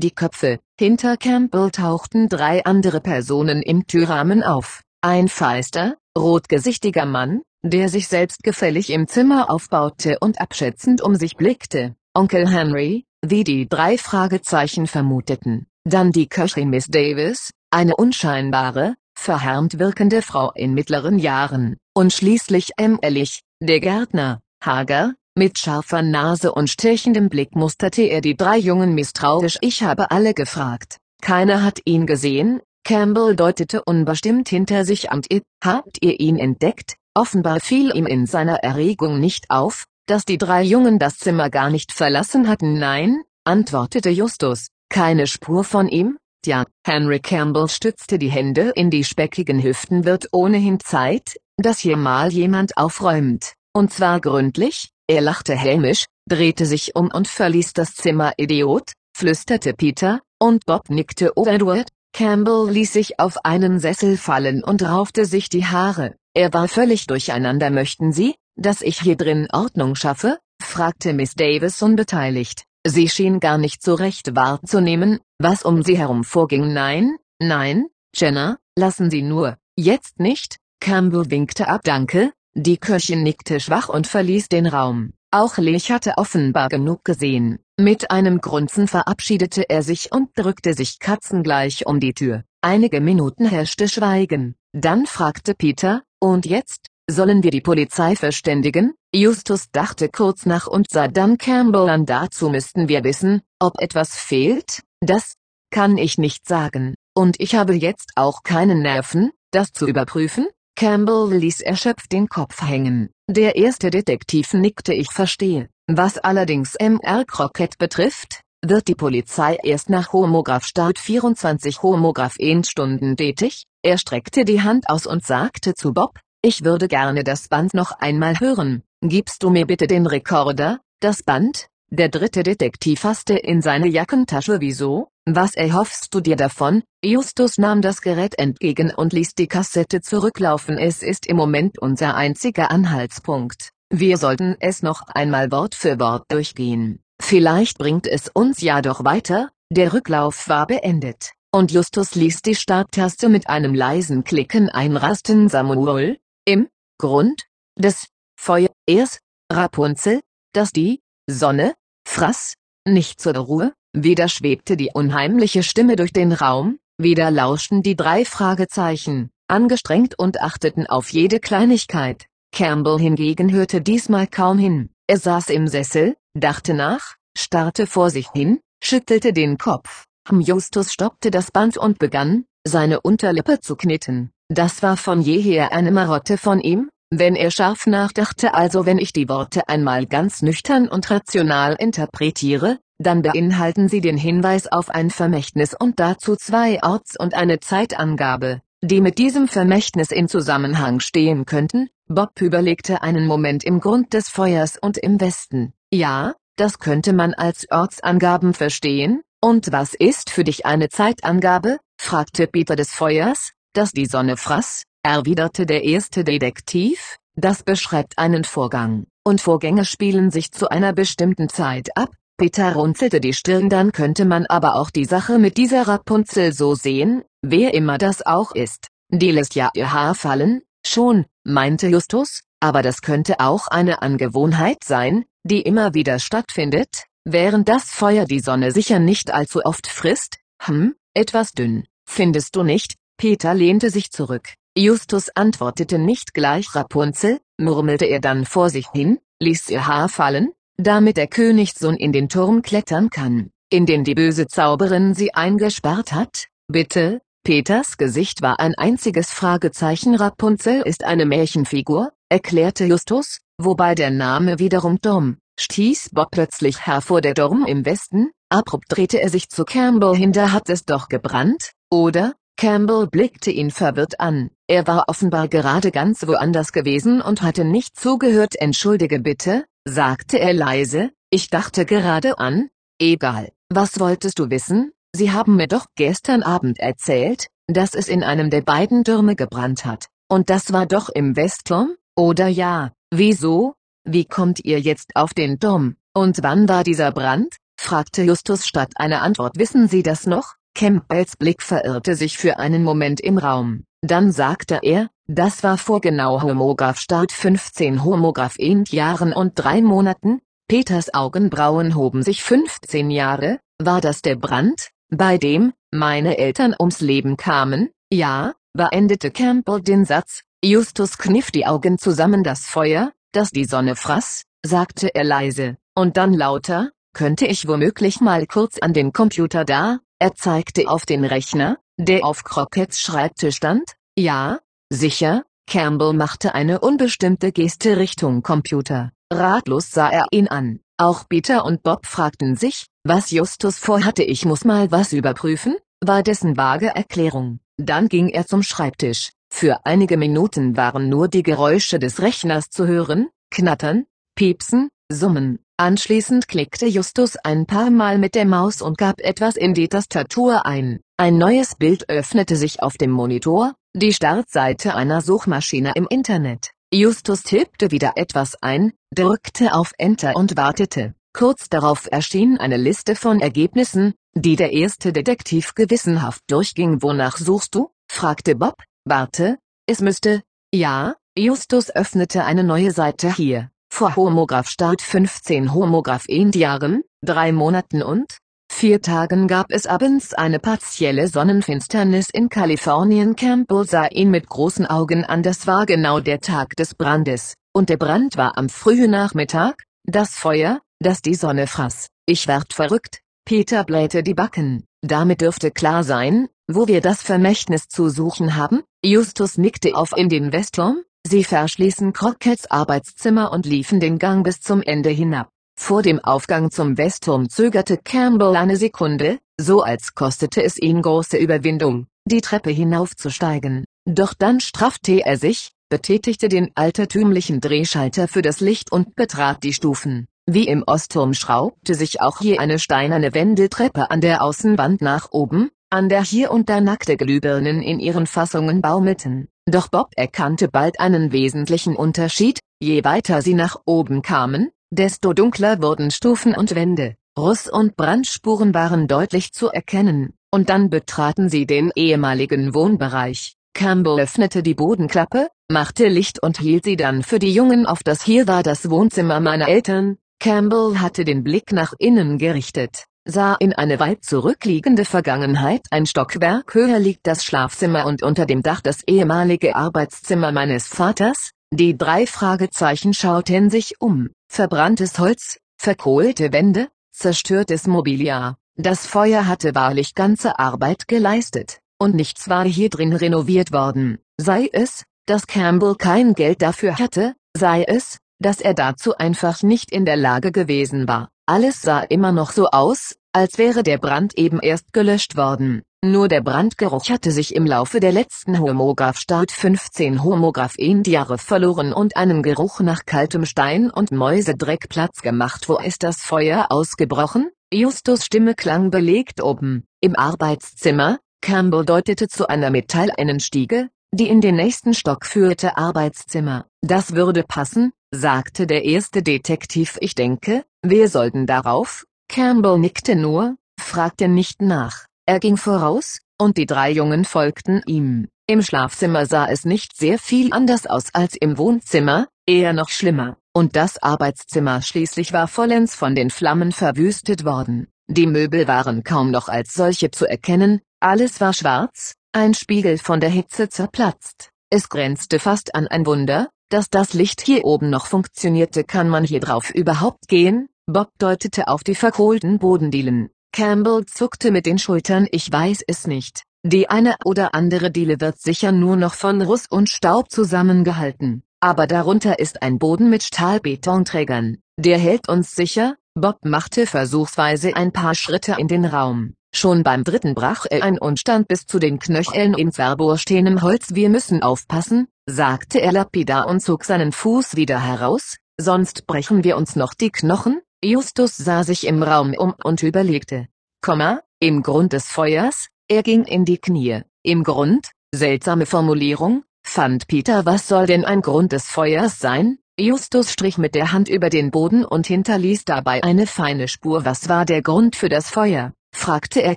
[0.00, 0.58] die Köpfe.
[0.78, 4.82] Hinter Campbell tauchten drei andere Personen im Türrahmen auf.
[5.00, 11.94] Ein feister, rotgesichtiger Mann, der sich selbstgefällig im Zimmer aufbaute und abschätzend um sich blickte.
[12.14, 15.66] Onkel Henry, wie die drei Fragezeichen vermuteten.
[15.84, 21.76] Dann die Köchin Miss Davis, eine unscheinbare, verhärmt wirkende Frau in mittleren Jahren.
[21.94, 22.98] Und schließlich M.
[23.02, 28.94] Ellich, der Gärtner, hager, mit scharfer Nase und stechendem Blick musterte er die drei Jungen
[28.94, 29.58] misstrauisch.
[29.60, 30.96] Ich habe alle gefragt.
[31.20, 32.60] Keiner hat ihn gesehen.
[32.84, 35.22] Campbell deutete unbestimmt hinter sich an.
[35.62, 36.96] Habt ihr ihn entdeckt?
[37.14, 41.70] Offenbar fiel ihm in seiner Erregung nicht auf, dass die drei Jungen das Zimmer gar
[41.70, 42.78] nicht verlassen hatten.
[42.78, 46.18] Nein, antwortete Justus, keine Spur von ihm?
[46.42, 50.04] Tja, Henry Campbell stützte die Hände in die speckigen Hüften.
[50.04, 56.66] Wird ohnehin Zeit, dass hier mal jemand aufräumt, und zwar gründlich, er lachte hämisch, drehte
[56.66, 62.92] sich um und verließ das Zimmer Idiot, flüsterte Peter, und Bob nickte Edward, Campbell ließ
[62.92, 67.70] sich auf einen Sessel fallen und raufte sich die Haare, er war völlig durcheinander.
[67.70, 70.38] Möchten Sie, dass ich hier drin Ordnung schaffe?
[70.62, 72.64] fragte Miss Davis unbeteiligt.
[72.86, 76.72] Sie schien gar nicht so recht wahrzunehmen, was um sie herum vorging.
[76.72, 83.60] Nein, nein, Jenna, lassen Sie nur, jetzt nicht, Campbell winkte ab danke, die Köchin nickte
[83.60, 85.12] schwach und verließ den Raum.
[85.30, 87.58] Auch Lech hatte offenbar genug gesehen.
[87.78, 92.44] Mit einem Grunzen verabschiedete er sich und drückte sich katzengleich um die Tür.
[92.62, 94.54] Einige Minuten herrschte Schweigen.
[94.72, 98.94] Dann fragte Peter, und jetzt, sollen wir die Polizei verständigen?
[99.14, 102.06] Justus dachte kurz nach und sah dann Campbell an.
[102.06, 104.82] Dazu müssten wir wissen, ob etwas fehlt.
[105.00, 105.34] Das
[105.70, 106.94] kann ich nicht sagen.
[107.14, 110.46] Und ich habe jetzt auch keinen Nerven, das zu überprüfen?
[110.76, 113.10] Campbell ließ erschöpft den Kopf hängen.
[113.28, 115.68] Der erste Detektiv nickte ich verstehe.
[115.88, 123.64] Was allerdings MR Crockett betrifft, wird die Polizei erst nach Homograph-Start 24 Homograph-Endstunden tätig.
[123.82, 127.90] Er streckte die Hand aus und sagte zu Bob, ich würde gerne das Band noch
[127.98, 128.84] einmal hören.
[129.02, 131.66] Gibst du mir bitte den Rekorder, das Band?
[131.90, 134.60] Der dritte Detektiv fasste in seine Jackentasche.
[134.60, 135.08] Wieso?
[135.24, 136.84] Was erhoffst du dir davon?
[137.04, 140.78] Justus nahm das Gerät entgegen und ließ die Kassette zurücklaufen.
[140.78, 143.70] Es ist im Moment unser einziger Anhaltspunkt.
[143.90, 147.00] Wir sollten es noch einmal Wort für Wort durchgehen.
[147.20, 149.50] Vielleicht bringt es uns ja doch weiter.
[149.72, 155.48] Der Rücklauf war beendet, und Justus ließ die Starttaste mit einem leisen Klicken einrasten.
[155.48, 156.68] Samuel, im
[156.98, 157.42] Grund
[157.76, 158.06] des
[158.38, 159.20] Feuers,
[159.52, 160.20] Rapunzel,
[160.52, 161.74] dass die Sonne,
[162.08, 162.54] fraß,
[162.86, 168.24] nicht zur Ruhe, weder schwebte die unheimliche Stimme durch den Raum, weder lauschten die drei
[168.24, 172.26] Fragezeichen, angestrengt und achteten auf jede Kleinigkeit.
[172.52, 178.28] Campbell hingegen hörte diesmal kaum hin, er saß im Sessel, dachte nach, starrte vor sich
[178.30, 180.04] hin, schüttelte den Kopf.
[180.30, 184.32] Justus stoppte das Band und begann, seine Unterlippe zu knitten.
[184.48, 189.12] Das war von jeher eine Marotte von ihm, wenn er scharf nachdachte also wenn ich
[189.12, 195.10] die Worte einmal ganz nüchtern und rational interpretiere, dann beinhalten sie den Hinweis auf ein
[195.10, 201.44] Vermächtnis und dazu zwei Orts- und eine Zeitangabe, die mit diesem Vermächtnis in Zusammenhang stehen
[201.44, 201.88] könnten.
[202.08, 205.74] Bob überlegte einen Moment im Grund des Feuers und im Westen.
[205.92, 209.22] Ja, das könnte man als Ortsangaben verstehen.
[209.40, 211.78] Und was ist für dich eine Zeitangabe?
[211.98, 218.44] fragte Peter des Feuers, dass die Sonne fraß, erwiderte der erste Detektiv, das beschreibt einen
[218.44, 222.10] Vorgang, und Vorgänge spielen sich zu einer bestimmten Zeit ab.
[222.38, 226.74] Peter runzelte die Stirn dann könnte man aber auch die Sache mit dieser Rapunzel so
[226.74, 228.88] sehen, wer immer das auch ist.
[229.10, 234.84] Die lässt ja ihr Haar fallen, schon, meinte Justus, aber das könnte auch eine Angewohnheit
[234.84, 240.38] sein, die immer wieder stattfindet, während das Feuer die Sonne sicher nicht allzu oft frisst,
[240.62, 242.96] hm, etwas dünn, findest du nicht?
[243.16, 246.74] Peter lehnte sich zurück, Justus antwortete nicht gleich.
[246.74, 252.12] Rapunzel, murmelte er dann vor sich hin, ließ ihr Haar fallen, damit der Königssohn in
[252.12, 258.42] den Turm klettern kann, in den die böse Zauberin sie eingesperrt hat, bitte, Peters Gesicht
[258.42, 260.16] war ein einziges Fragezeichen.
[260.16, 266.10] Rapunzel ist eine Märchenfigur, erklärte Justus, wobei der Name wiederum dumm, stieß.
[266.12, 267.20] Bob plötzlich hervor.
[267.20, 270.32] Der Turm im Westen, abrupt drehte er sich zu Campbell hin.
[270.32, 272.34] Da hat es doch gebrannt, oder?
[272.56, 278.00] Campbell blickte ihn verwirrt an, er war offenbar gerade ganz woanders gewesen und hatte nicht
[278.00, 278.56] zugehört.
[278.58, 285.32] Entschuldige bitte, sagte er leise, ich dachte gerade an, egal, was wolltest du wissen, sie
[285.32, 290.06] haben mir doch gestern Abend erzählt, dass es in einem der beiden Türme gebrannt hat,
[290.28, 295.60] und das war doch im Westturm, oder ja, wieso, wie kommt ihr jetzt auf den
[295.60, 299.58] Turm, und wann war dieser Brand, fragte Justus statt einer Antwort.
[299.58, 304.80] Wissen Sie das noch, Campbells Blick verirrte sich für einen Moment im Raum, dann sagte
[304.82, 311.14] er, das war vor genau Homograph Start 15 Homograph Int Jahren und drei Monaten, Peters
[311.14, 317.38] Augenbrauen hoben sich 15 Jahre, war das der Brand, bei dem, meine Eltern ums Leben
[317.38, 322.44] kamen, ja, beendete Campbell den Satz, Justus kniff die Augen zusammen.
[322.44, 328.20] Das Feuer, das die Sonne fraß, sagte er leise, und dann lauter, könnte ich womöglich
[328.20, 333.56] mal kurz an den Computer da, er zeigte auf den Rechner, der auf Crockets Schreibtisch
[333.56, 334.60] stand, ja,
[334.90, 341.64] sicher, Campbell machte eine unbestimmte Geste Richtung Computer, ratlos sah er ihn an, auch Peter
[341.64, 344.22] und Bob fragten sich, was Justus vorhatte.
[344.22, 349.84] Ich muss mal was überprüfen, war dessen vage Erklärung, dann ging er zum Schreibtisch, für
[349.84, 356.86] einige Minuten waren nur die Geräusche des Rechners zu hören, knattern, piepsen, summen, Anschließend klickte
[356.86, 361.00] Justus ein paar Mal mit der Maus und gab etwas in die Tastatur ein.
[361.18, 366.70] Ein neues Bild öffnete sich auf dem Monitor, die Startseite einer Suchmaschine im Internet.
[366.90, 371.14] Justus tippte wieder etwas ein, drückte auf Enter und wartete.
[371.34, 377.02] Kurz darauf erschien eine Liste von Ergebnissen, die der erste Detektiv gewissenhaft durchging.
[377.02, 377.90] Wonach suchst du?
[378.10, 378.76] fragte Bob.
[379.04, 380.42] Warte, es müsste.
[380.72, 383.70] Ja, Justus öffnete eine neue Seite hier.
[383.96, 388.36] Vor Homograph Start 15 Homograph Jahren, drei Monaten und
[388.70, 393.36] vier Tagen gab es abends eine partielle Sonnenfinsternis in Kalifornien.
[393.36, 395.42] Campbell sah ihn mit großen Augen an.
[395.42, 400.34] Das war genau der Tag des Brandes, und der Brand war am frühen Nachmittag, das
[400.34, 402.08] Feuer, das die Sonne fraß.
[402.26, 403.20] Ich werd verrückt.
[403.46, 404.84] Peter blähte die Backen.
[405.00, 408.82] Damit dürfte klar sein, wo wir das Vermächtnis zu suchen haben.
[409.02, 414.60] Justus nickte auf in den Westturm, Sie verschließen Crockets Arbeitszimmer und liefen den Gang bis
[414.60, 415.48] zum Ende hinab.
[415.76, 421.36] Vor dem Aufgang zum Westturm zögerte Campbell eine Sekunde, so als kostete es ihn große
[421.36, 423.86] Überwindung, die Treppe hinaufzusteigen.
[424.04, 429.72] Doch dann straffte er sich, betätigte den altertümlichen Drehschalter für das Licht und betrat die
[429.72, 430.26] Stufen.
[430.46, 435.70] Wie im Ostturm schraubte sich auch hier eine steinerne Wendeltreppe an der Außenwand nach oben,
[435.90, 439.48] an der hier und da nackte Glühbirnen in ihren Fassungen baumelten.
[439.68, 445.82] Doch Bob erkannte bald einen wesentlichen Unterschied, je weiter sie nach oben kamen, desto dunkler
[445.82, 451.66] wurden Stufen und Wände, Ruß- und Brandspuren waren deutlich zu erkennen, und dann betraten sie
[451.66, 453.56] den ehemaligen Wohnbereich.
[453.74, 457.86] Campbell öffnete die Bodenklappe, machte Licht und hielt sie dann für die Jungen.
[457.86, 463.06] Auf das hier war das Wohnzimmer meiner Eltern, Campbell hatte den Blick nach innen gerichtet
[463.26, 465.82] sah in eine weit zurückliegende Vergangenheit.
[465.90, 471.50] Ein Stockwerk höher liegt das Schlafzimmer und unter dem Dach das ehemalige Arbeitszimmer meines Vaters.
[471.72, 474.30] Die drei Fragezeichen schauten sich um.
[474.48, 478.56] Verbranntes Holz, verkohlte Wände, zerstörtes Mobiliar.
[478.76, 484.18] Das Feuer hatte wahrlich ganze Arbeit geleistet, und nichts war hier drin renoviert worden.
[484.38, 489.90] Sei es, dass Campbell kein Geld dafür hatte, sei es, dass er dazu einfach nicht
[489.90, 491.30] in der Lage gewesen war.
[491.48, 495.82] Alles sah immer noch so aus, als wäre der Brand eben erst gelöscht worden.
[496.04, 501.92] Nur der Brandgeruch hatte sich im Laufe der letzten Homograph Start 15 Homograph Jahre verloren
[501.92, 505.68] und einen Geruch nach kaltem Stein und Mäusedreck Platz gemacht.
[505.68, 507.50] Wo ist das Feuer ausgebrochen?
[507.72, 511.20] Justus Stimme klang belegt oben, im Arbeitszimmer.
[511.42, 516.64] Campbell deutete zu einer Metalleinenstiege, die in den nächsten Stock führte Arbeitszimmer.
[516.80, 519.98] Das würde passen, sagte der erste Detektiv.
[520.00, 522.06] Ich denke, wir sollten darauf.
[522.28, 525.04] Campbell nickte nur, fragte nicht nach.
[525.26, 528.28] Er ging voraus, und die drei Jungen folgten ihm.
[528.46, 533.36] Im Schlafzimmer sah es nicht sehr viel anders aus als im Wohnzimmer, eher noch schlimmer,
[533.52, 537.88] und das Arbeitszimmer schließlich war vollends von den Flammen verwüstet worden.
[538.08, 543.18] Die Möbel waren kaum noch als solche zu erkennen, alles war schwarz, ein Spiegel von
[543.18, 544.50] der Hitze zerplatzt.
[544.68, 548.84] Es grenzte fast an ein Wunder, dass das Licht hier oben noch funktionierte.
[548.84, 550.68] Kann man hier drauf überhaupt gehen?
[550.86, 553.30] Bob deutete auf die verkohlten Bodendielen.
[553.52, 555.26] Campbell zuckte mit den Schultern.
[555.30, 556.42] Ich weiß es nicht.
[556.62, 561.42] Die eine oder andere Diele wird sicher nur noch von Ruß und Staub zusammengehalten.
[561.60, 567.92] aber darunter ist ein Boden mit Stahlbetonträgern, der hält uns sicher, Bob machte versuchsweise ein
[567.92, 569.32] paar Schritte in den Raum.
[569.58, 573.94] Schon beim dritten brach er ein und stand bis zu den Knöcheln in verborstenem Holz.
[573.94, 579.56] Wir müssen aufpassen, sagte er lapidar und zog seinen Fuß wieder heraus, sonst brechen wir
[579.56, 580.60] uns noch die Knochen.
[580.84, 583.48] Justus sah sich im Raum um und überlegte.
[583.80, 587.00] Komma, im Grund des Feuers, er ging in die Knie.
[587.22, 592.58] Im Grund, seltsame Formulierung, fand Peter was soll denn ein Grund des Feuers sein?
[592.78, 597.06] Justus strich mit der Hand über den Boden und hinterließ dabei eine feine Spur.
[597.06, 598.74] Was war der Grund für das Feuer?
[598.96, 599.56] Fragte er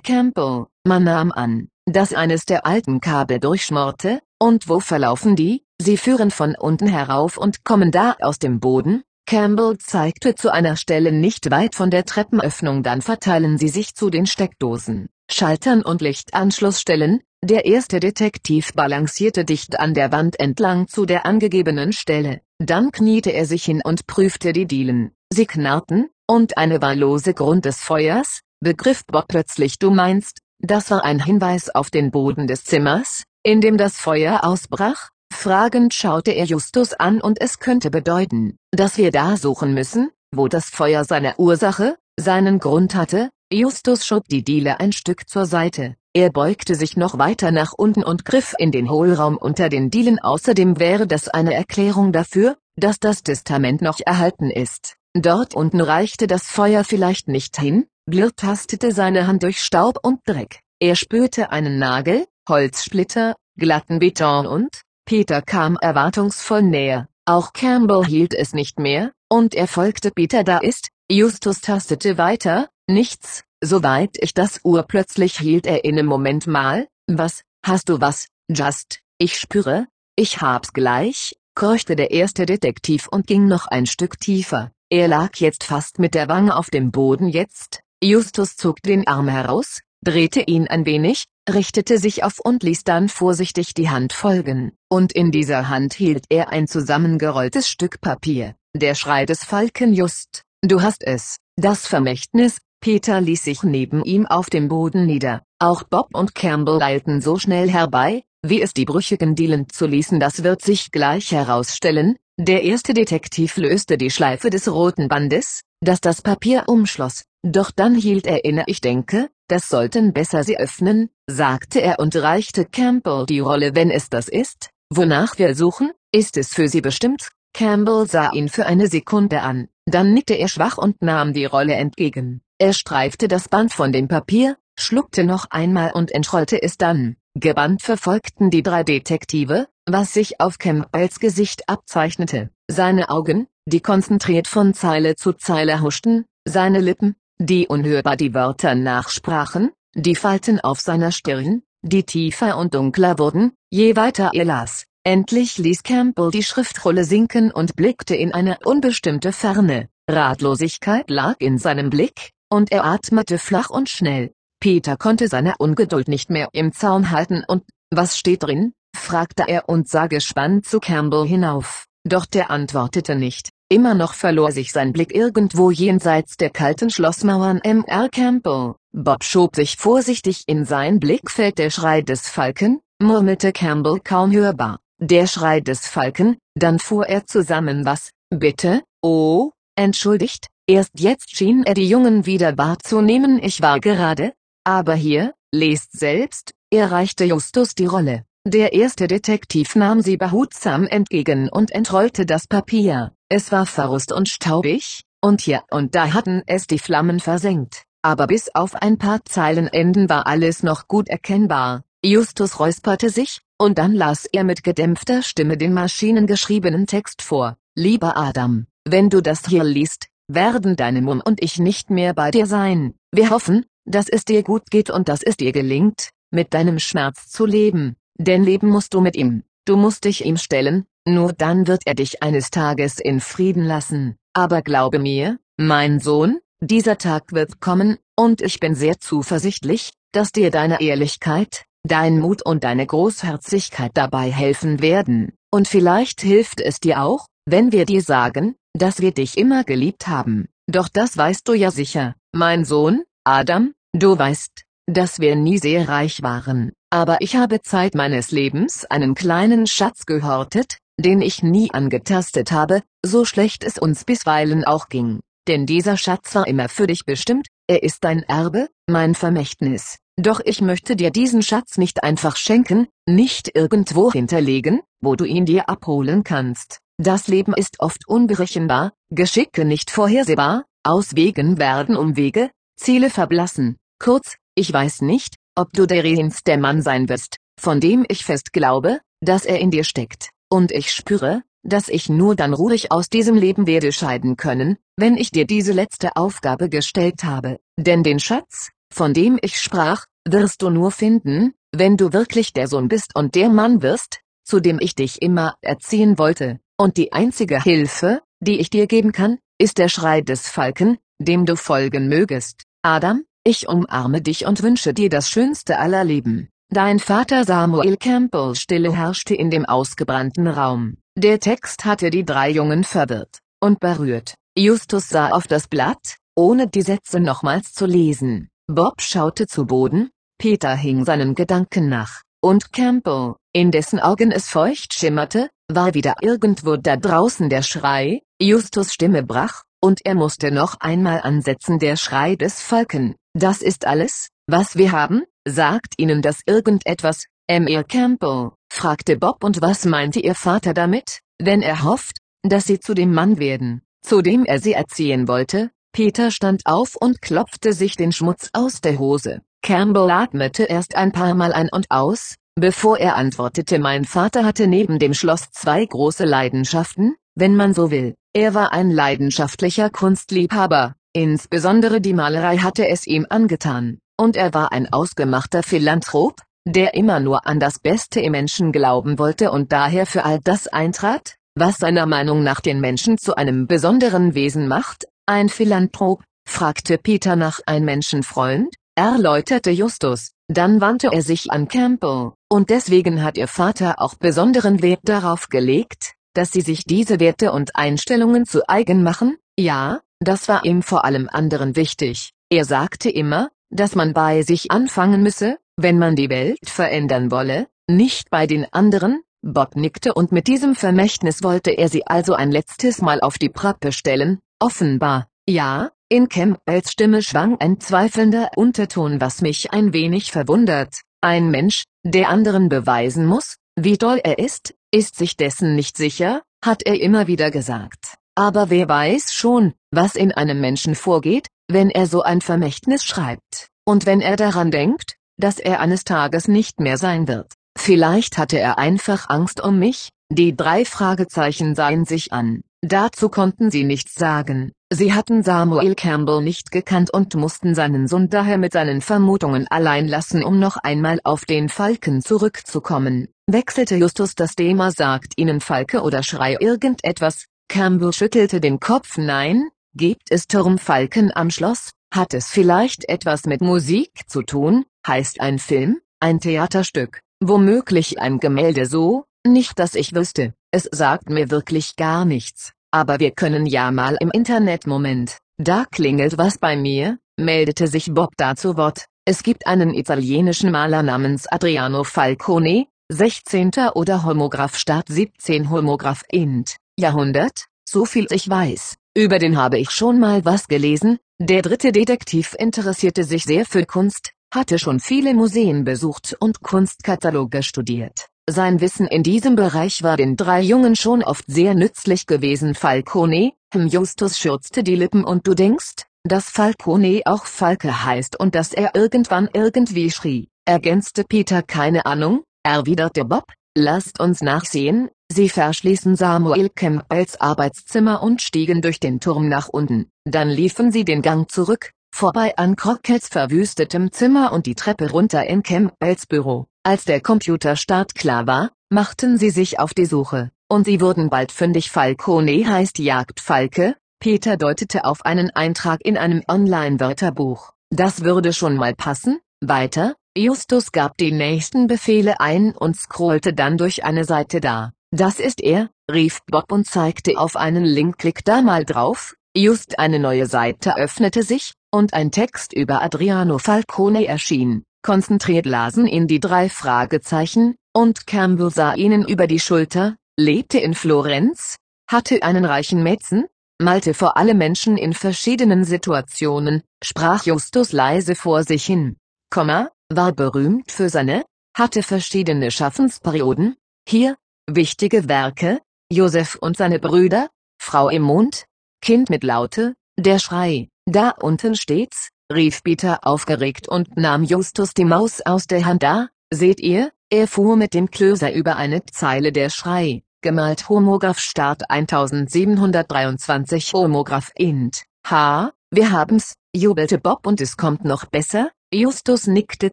[0.00, 0.66] Campbell.
[0.86, 5.64] Man nahm an, dass eines der alten Kabel durchschmorte, und wo verlaufen die?
[5.80, 9.02] Sie führen von unten herauf und kommen da aus dem Boden?
[9.26, 14.10] Campbell zeigte zu einer Stelle nicht weit von der Treppenöffnung dann verteilen sie sich zu
[14.10, 21.06] den Steckdosen, Schaltern und Lichtanschlussstellen, der erste Detektiv balancierte dicht an der Wand entlang zu
[21.06, 25.12] der angegebenen Stelle, dann kniete er sich hin und prüfte die Dielen.
[25.32, 30.90] Sie knarrten, und eine war lose Grund des Feuers, begriff Bob plötzlich du meinst, das
[30.90, 35.08] war ein Hinweis auf den Boden des Zimmers, in dem das Feuer ausbrach?
[35.32, 40.48] Fragend schaute er Justus an und es könnte bedeuten, dass wir da suchen müssen, wo
[40.48, 43.30] das Feuer seine Ursache, seinen Grund hatte.
[43.52, 45.96] Justus schob die Diele ein Stück zur Seite.
[46.12, 50.18] Er beugte sich noch weiter nach unten und griff in den Hohlraum unter den Dielen.
[50.18, 54.96] Außerdem wäre das eine Erklärung dafür, dass das Testament noch erhalten ist.
[55.14, 60.20] Dort unten reichte das Feuer vielleicht nicht hin, Blur tastete seine Hand durch Staub und
[60.26, 60.60] Dreck.
[60.80, 67.08] Er spürte einen Nagel, Holzsplitter, glatten Beton und, Peter kam erwartungsvoll näher.
[67.26, 72.68] Auch Campbell hielt es nicht mehr, und er folgte Peter da ist, Justus tastete weiter,
[72.88, 78.28] nichts, Soweit ich das Uhr plötzlich hielt er inne Moment mal, was, hast du was,
[78.48, 79.86] Just, ich spüre,
[80.16, 84.72] ich hab's gleich, keuchte der erste Detektiv und ging noch ein Stück tiefer.
[84.88, 89.28] Er lag jetzt fast mit der Wange auf dem Boden jetzt, Justus zog den Arm
[89.28, 94.72] heraus, drehte ihn ein wenig, richtete sich auf und ließ dann vorsichtig die Hand folgen,
[94.88, 100.44] und in dieser Hand hielt er ein zusammengerolltes Stück Papier, der Schrei des Falken just,
[100.62, 105.42] du hast es, das Vermächtnis, Peter ließ sich neben ihm auf dem Boden nieder.
[105.58, 110.18] Auch Bob und Campbell eilten so schnell herbei, wie es die brüchigen Dielen zuließen.
[110.18, 112.16] Das wird sich gleich herausstellen.
[112.38, 117.24] Der erste Detektiv löste die Schleife des roten Bandes, das das Papier umschloss.
[117.42, 118.64] Doch dann hielt er inne.
[118.66, 123.74] Ich denke, das sollten besser Sie öffnen, sagte er und reichte Campbell die Rolle.
[123.74, 127.30] Wenn es das ist, wonach wir suchen, ist es für Sie bestimmt.
[127.52, 131.74] Campbell sah ihn für eine Sekunde an, dann nickte er schwach und nahm die Rolle
[131.74, 132.42] entgegen.
[132.58, 137.16] Er streifte das Band von dem Papier, schluckte noch einmal und entrollte es dann.
[137.34, 142.50] Gebannt verfolgten die drei Detektive, was sich auf Campbells Gesicht abzeichnete.
[142.68, 148.74] Seine Augen, die konzentriert von Zeile zu Zeile huschten, seine Lippen, die unhörbar die Wörter
[148.74, 154.84] nachsprachen, die Falten auf seiner Stirn, die tiefer und dunkler wurden, je weiter er las.
[155.02, 159.88] Endlich ließ Campbell die Schriftrolle sinken und blickte in eine unbestimmte Ferne.
[160.08, 164.34] Ratlosigkeit lag in seinem Blick, und er atmete flach und schnell.
[164.60, 168.74] Peter konnte seine Ungeduld nicht mehr im Zaun halten und, was steht drin?
[168.94, 171.86] fragte er und sah gespannt zu Campbell hinauf.
[172.04, 173.48] Doch der antwortete nicht.
[173.70, 178.08] Immer noch verlor sich sein Blick irgendwo jenseits der kalten Schlossmauern Mr.
[178.10, 178.74] Campbell.
[178.92, 184.80] Bob schob sich vorsichtig in sein Blickfeld der Schrei des Falken, murmelte Campbell kaum hörbar.
[184.98, 191.64] Der Schrei des Falken, dann fuhr er zusammen was, bitte, oh, entschuldigt, Erst jetzt schien
[191.64, 193.42] er die Jungen wieder wahrzunehmen.
[193.42, 198.24] Ich war gerade, aber hier, lest selbst, er reichte Justus die Rolle.
[198.46, 203.10] Der erste Detektiv nahm sie behutsam entgegen und entrollte das Papier.
[203.32, 207.84] Es war verrust und staubig, und hier und da hatten es die Flammen versenkt.
[208.02, 211.84] Aber bis auf ein paar Zeilenenden war alles noch gut erkennbar.
[212.04, 217.56] Justus räusperte sich, und dann las er mit gedämpfter Stimme den maschinengeschriebenen Text vor.
[217.76, 222.32] Lieber Adam, wenn du das hier liest, werden deine Mum und ich nicht mehr bei
[222.32, 222.94] dir sein.
[223.12, 227.28] Wir hoffen, dass es dir gut geht und dass es dir gelingt, mit deinem Schmerz
[227.28, 227.94] zu leben.
[228.18, 229.44] Denn leben musst du mit ihm.
[229.66, 234.16] Du musst dich ihm stellen, nur dann wird er dich eines Tages in Frieden lassen.
[234.32, 240.32] Aber glaube mir, mein Sohn, dieser Tag wird kommen, und ich bin sehr zuversichtlich, dass
[240.32, 245.32] dir deine Ehrlichkeit, dein Mut und deine Großherzigkeit dabei helfen werden.
[245.50, 250.06] Und vielleicht hilft es dir auch, wenn wir dir sagen, dass wir dich immer geliebt
[250.06, 250.48] haben.
[250.66, 255.88] Doch das weißt du ja sicher, mein Sohn, Adam, du weißt, dass wir nie sehr
[255.88, 261.70] reich waren, aber ich habe Zeit meines Lebens einen kleinen Schatz gehortet, den ich nie
[261.72, 265.20] angetastet habe, so schlecht es uns bisweilen auch ging.
[265.48, 269.98] Denn dieser Schatz war immer für dich bestimmt, er ist dein Erbe, mein Vermächtnis.
[270.16, 275.46] Doch ich möchte dir diesen Schatz nicht einfach schenken, nicht irgendwo hinterlegen, wo du ihn
[275.46, 276.80] dir abholen kannst.
[276.98, 283.76] Das Leben ist oft unberechenbar, Geschicke nicht vorhersehbar, Auswegen werden Umwege, Ziele verblassen.
[283.98, 288.24] Kurz, ich weiß nicht, ob du der Rehins der Mann sein wirst, von dem ich
[288.24, 290.30] fest glaube, dass er in dir steckt.
[290.50, 295.16] Und ich spüre, dass ich nur dann ruhig aus diesem Leben werde scheiden können, wenn
[295.16, 297.58] ich dir diese letzte Aufgabe gestellt habe.
[297.78, 302.66] Denn den Schatz, von dem ich sprach, wirst du nur finden, wenn du wirklich der
[302.66, 306.58] Sohn bist und der Mann wirst, zu dem ich dich immer erziehen wollte.
[306.76, 311.46] Und die einzige Hilfe, die ich dir geben kann, ist der Schrei des Falken, dem
[311.46, 312.64] du folgen mögest.
[312.82, 316.49] Adam, ich umarme dich und wünsche dir das schönste aller Leben.
[316.72, 320.98] Dein Vater Samuel Campbell Stille herrschte in dem ausgebrannten Raum.
[321.18, 324.34] Der Text hatte die drei Jungen verwirrt und berührt.
[324.56, 328.50] Justus sah auf das Blatt, ohne die Sätze nochmals zu lesen.
[328.68, 334.48] Bob schaute zu Boden, Peter hing seinen Gedanken nach, und Campbell, in dessen Augen es
[334.48, 340.52] feucht schimmerte, war wieder irgendwo da draußen der Schrei, Justus Stimme brach, und er musste
[340.52, 343.16] noch einmal ansetzen der Schrei des Falken.
[343.34, 349.60] Das ist alles, was wir haben, sagt Ihnen das irgendetwas, Emil Campbell, fragte Bob und
[349.60, 354.22] was meinte Ihr Vater damit, wenn er hofft, dass Sie zu dem Mann werden, zu
[354.22, 358.98] dem er Sie erziehen wollte, Peter stand auf und klopfte sich den Schmutz aus der
[358.98, 359.42] Hose.
[359.62, 364.66] Campbell atmete erst ein paar Mal ein und aus, bevor er antwortete mein Vater hatte
[364.66, 368.14] neben dem Schloss zwei große Leidenschaften, wenn man so will.
[368.32, 374.70] Er war ein leidenschaftlicher Kunstliebhaber, insbesondere die Malerei hatte es ihm angetan, und er war
[374.70, 380.04] ein ausgemachter Philanthrop, der immer nur an das Beste im Menschen glauben wollte und daher
[380.04, 385.06] für all das eintrat, was seiner Meinung nach den Menschen zu einem besonderen Wesen macht,
[385.26, 392.32] ein Philanthrop, fragte Peter nach ein Menschenfreund, erläuterte Justus, dann wandte er sich an Campbell,
[392.50, 397.52] und deswegen hat ihr Vater auch besonderen Wert darauf gelegt, dass sie sich diese Werte
[397.52, 403.08] und Einstellungen zu eigen machen, ja, das war ihm vor allem anderen wichtig, er sagte
[403.08, 408.46] immer, dass man bei sich anfangen müsse, wenn man die Welt verändern wolle, nicht bei
[408.46, 413.20] den anderen, Bob nickte und mit diesem Vermächtnis wollte er sie also ein letztes Mal
[413.20, 419.72] auf die Prappe stellen, offenbar, ja, in Campbells Stimme schwang ein zweifelnder Unterton was mich
[419.72, 425.36] ein wenig verwundert, ein Mensch, der anderen beweisen muss, wie toll er ist, ist sich
[425.36, 428.16] dessen nicht sicher, hat er immer wieder gesagt.
[428.34, 433.68] Aber wer weiß schon, was in einem Menschen vorgeht, wenn er so ein Vermächtnis schreibt,
[433.84, 437.52] und wenn er daran denkt, dass er eines Tages nicht mehr sein wird.
[437.76, 442.62] Vielleicht hatte er einfach Angst um mich, die drei Fragezeichen sahen sich an.
[442.82, 444.72] Dazu konnten sie nichts sagen.
[444.92, 450.08] Sie hatten Samuel Campbell nicht gekannt und mussten seinen Sohn daher mit seinen Vermutungen allein
[450.08, 453.28] lassen um noch einmal auf den Falken zurückzukommen.
[453.46, 459.68] Wechselte Justus das Thema sagt ihnen Falke oder Schrei irgendetwas, Campbell schüttelte den Kopf nein,
[459.94, 465.58] gibt es Turmfalken am Schloss, hat es vielleicht etwas mit Musik zu tun, heißt ein
[465.58, 471.96] Film, ein Theaterstück, womöglich ein Gemälde so, nicht dass ich wüsste, es sagt mir wirklich
[471.96, 477.18] gar nichts, aber wir können ja mal im Internet Moment, da klingelt was bei mir,
[477.38, 483.72] meldete sich Bob da zu Wort, es gibt einen italienischen Maler namens Adriano Falcone, 16.
[483.94, 489.90] oder Homograph Start 17 Homograph Int, Jahrhundert, so viel ich weiß, über den habe ich
[489.90, 495.34] schon mal was gelesen, der dritte Detektiv interessierte sich sehr für Kunst, hatte schon viele
[495.34, 498.26] Museen besucht und Kunstkataloge studiert.
[498.48, 502.74] Sein Wissen in diesem Bereich war den drei Jungen schon oft sehr nützlich gewesen.
[502.74, 508.54] Falcone, hm Justus schürzte die Lippen und du denkst, dass Falcone auch Falke heißt und
[508.54, 515.48] dass er irgendwann irgendwie schrie, ergänzte Peter keine Ahnung, erwiderte Bob, lasst uns nachsehen, sie
[515.48, 521.22] verschließen Samuel Campbells Arbeitszimmer und stiegen durch den Turm nach unten, dann liefen sie den
[521.22, 526.66] Gang zurück, vorbei an Crockets verwüstetem Zimmer und die Treppe runter in Campbells Büro.
[526.82, 531.52] Als der Computerstart klar war, machten sie sich auf die Suche, und sie wurden bald
[531.52, 537.72] fündig Falcone heißt Jagdfalke, Peter deutete auf einen Eintrag in einem Online-Wörterbuch.
[537.90, 543.76] Das würde schon mal passen, weiter, Justus gab die nächsten Befehle ein und scrollte dann
[543.76, 544.92] durch eine Seite da.
[545.12, 549.98] Das ist er, rief Bob und zeigte auf einen Link klick da mal drauf, just
[549.98, 554.84] eine neue Seite öffnete sich, und ein Text über Adriano Falcone erschien.
[555.02, 560.94] Konzentriert lasen ihn die drei Fragezeichen, und Campbell sah ihnen über die Schulter, lebte in
[560.94, 561.76] Florenz,
[562.08, 563.46] hatte einen reichen Mäzen,
[563.80, 569.16] malte vor alle Menschen in verschiedenen Situationen, sprach Justus leise vor sich hin,
[569.50, 571.44] Komma, war berühmt für seine,
[571.76, 573.76] hatte verschiedene Schaffensperioden,
[574.06, 574.36] hier,
[574.76, 575.80] wichtige Werke,
[576.10, 577.48] Josef und seine Brüder,
[577.80, 578.66] Frau im Mond,
[579.02, 585.04] Kind mit Laute, der Schrei, da unten steht's, rief Peter aufgeregt und nahm Justus die
[585.04, 586.02] Maus aus der Hand.
[586.02, 591.38] Da, seht ihr, er fuhr mit dem Klöser über eine Zeile der Schrei, gemalt Homograph
[591.38, 599.46] Start 1723 Homograph int, H, wir haben's, jubelte Bob und es kommt noch besser, Justus
[599.46, 599.92] nickte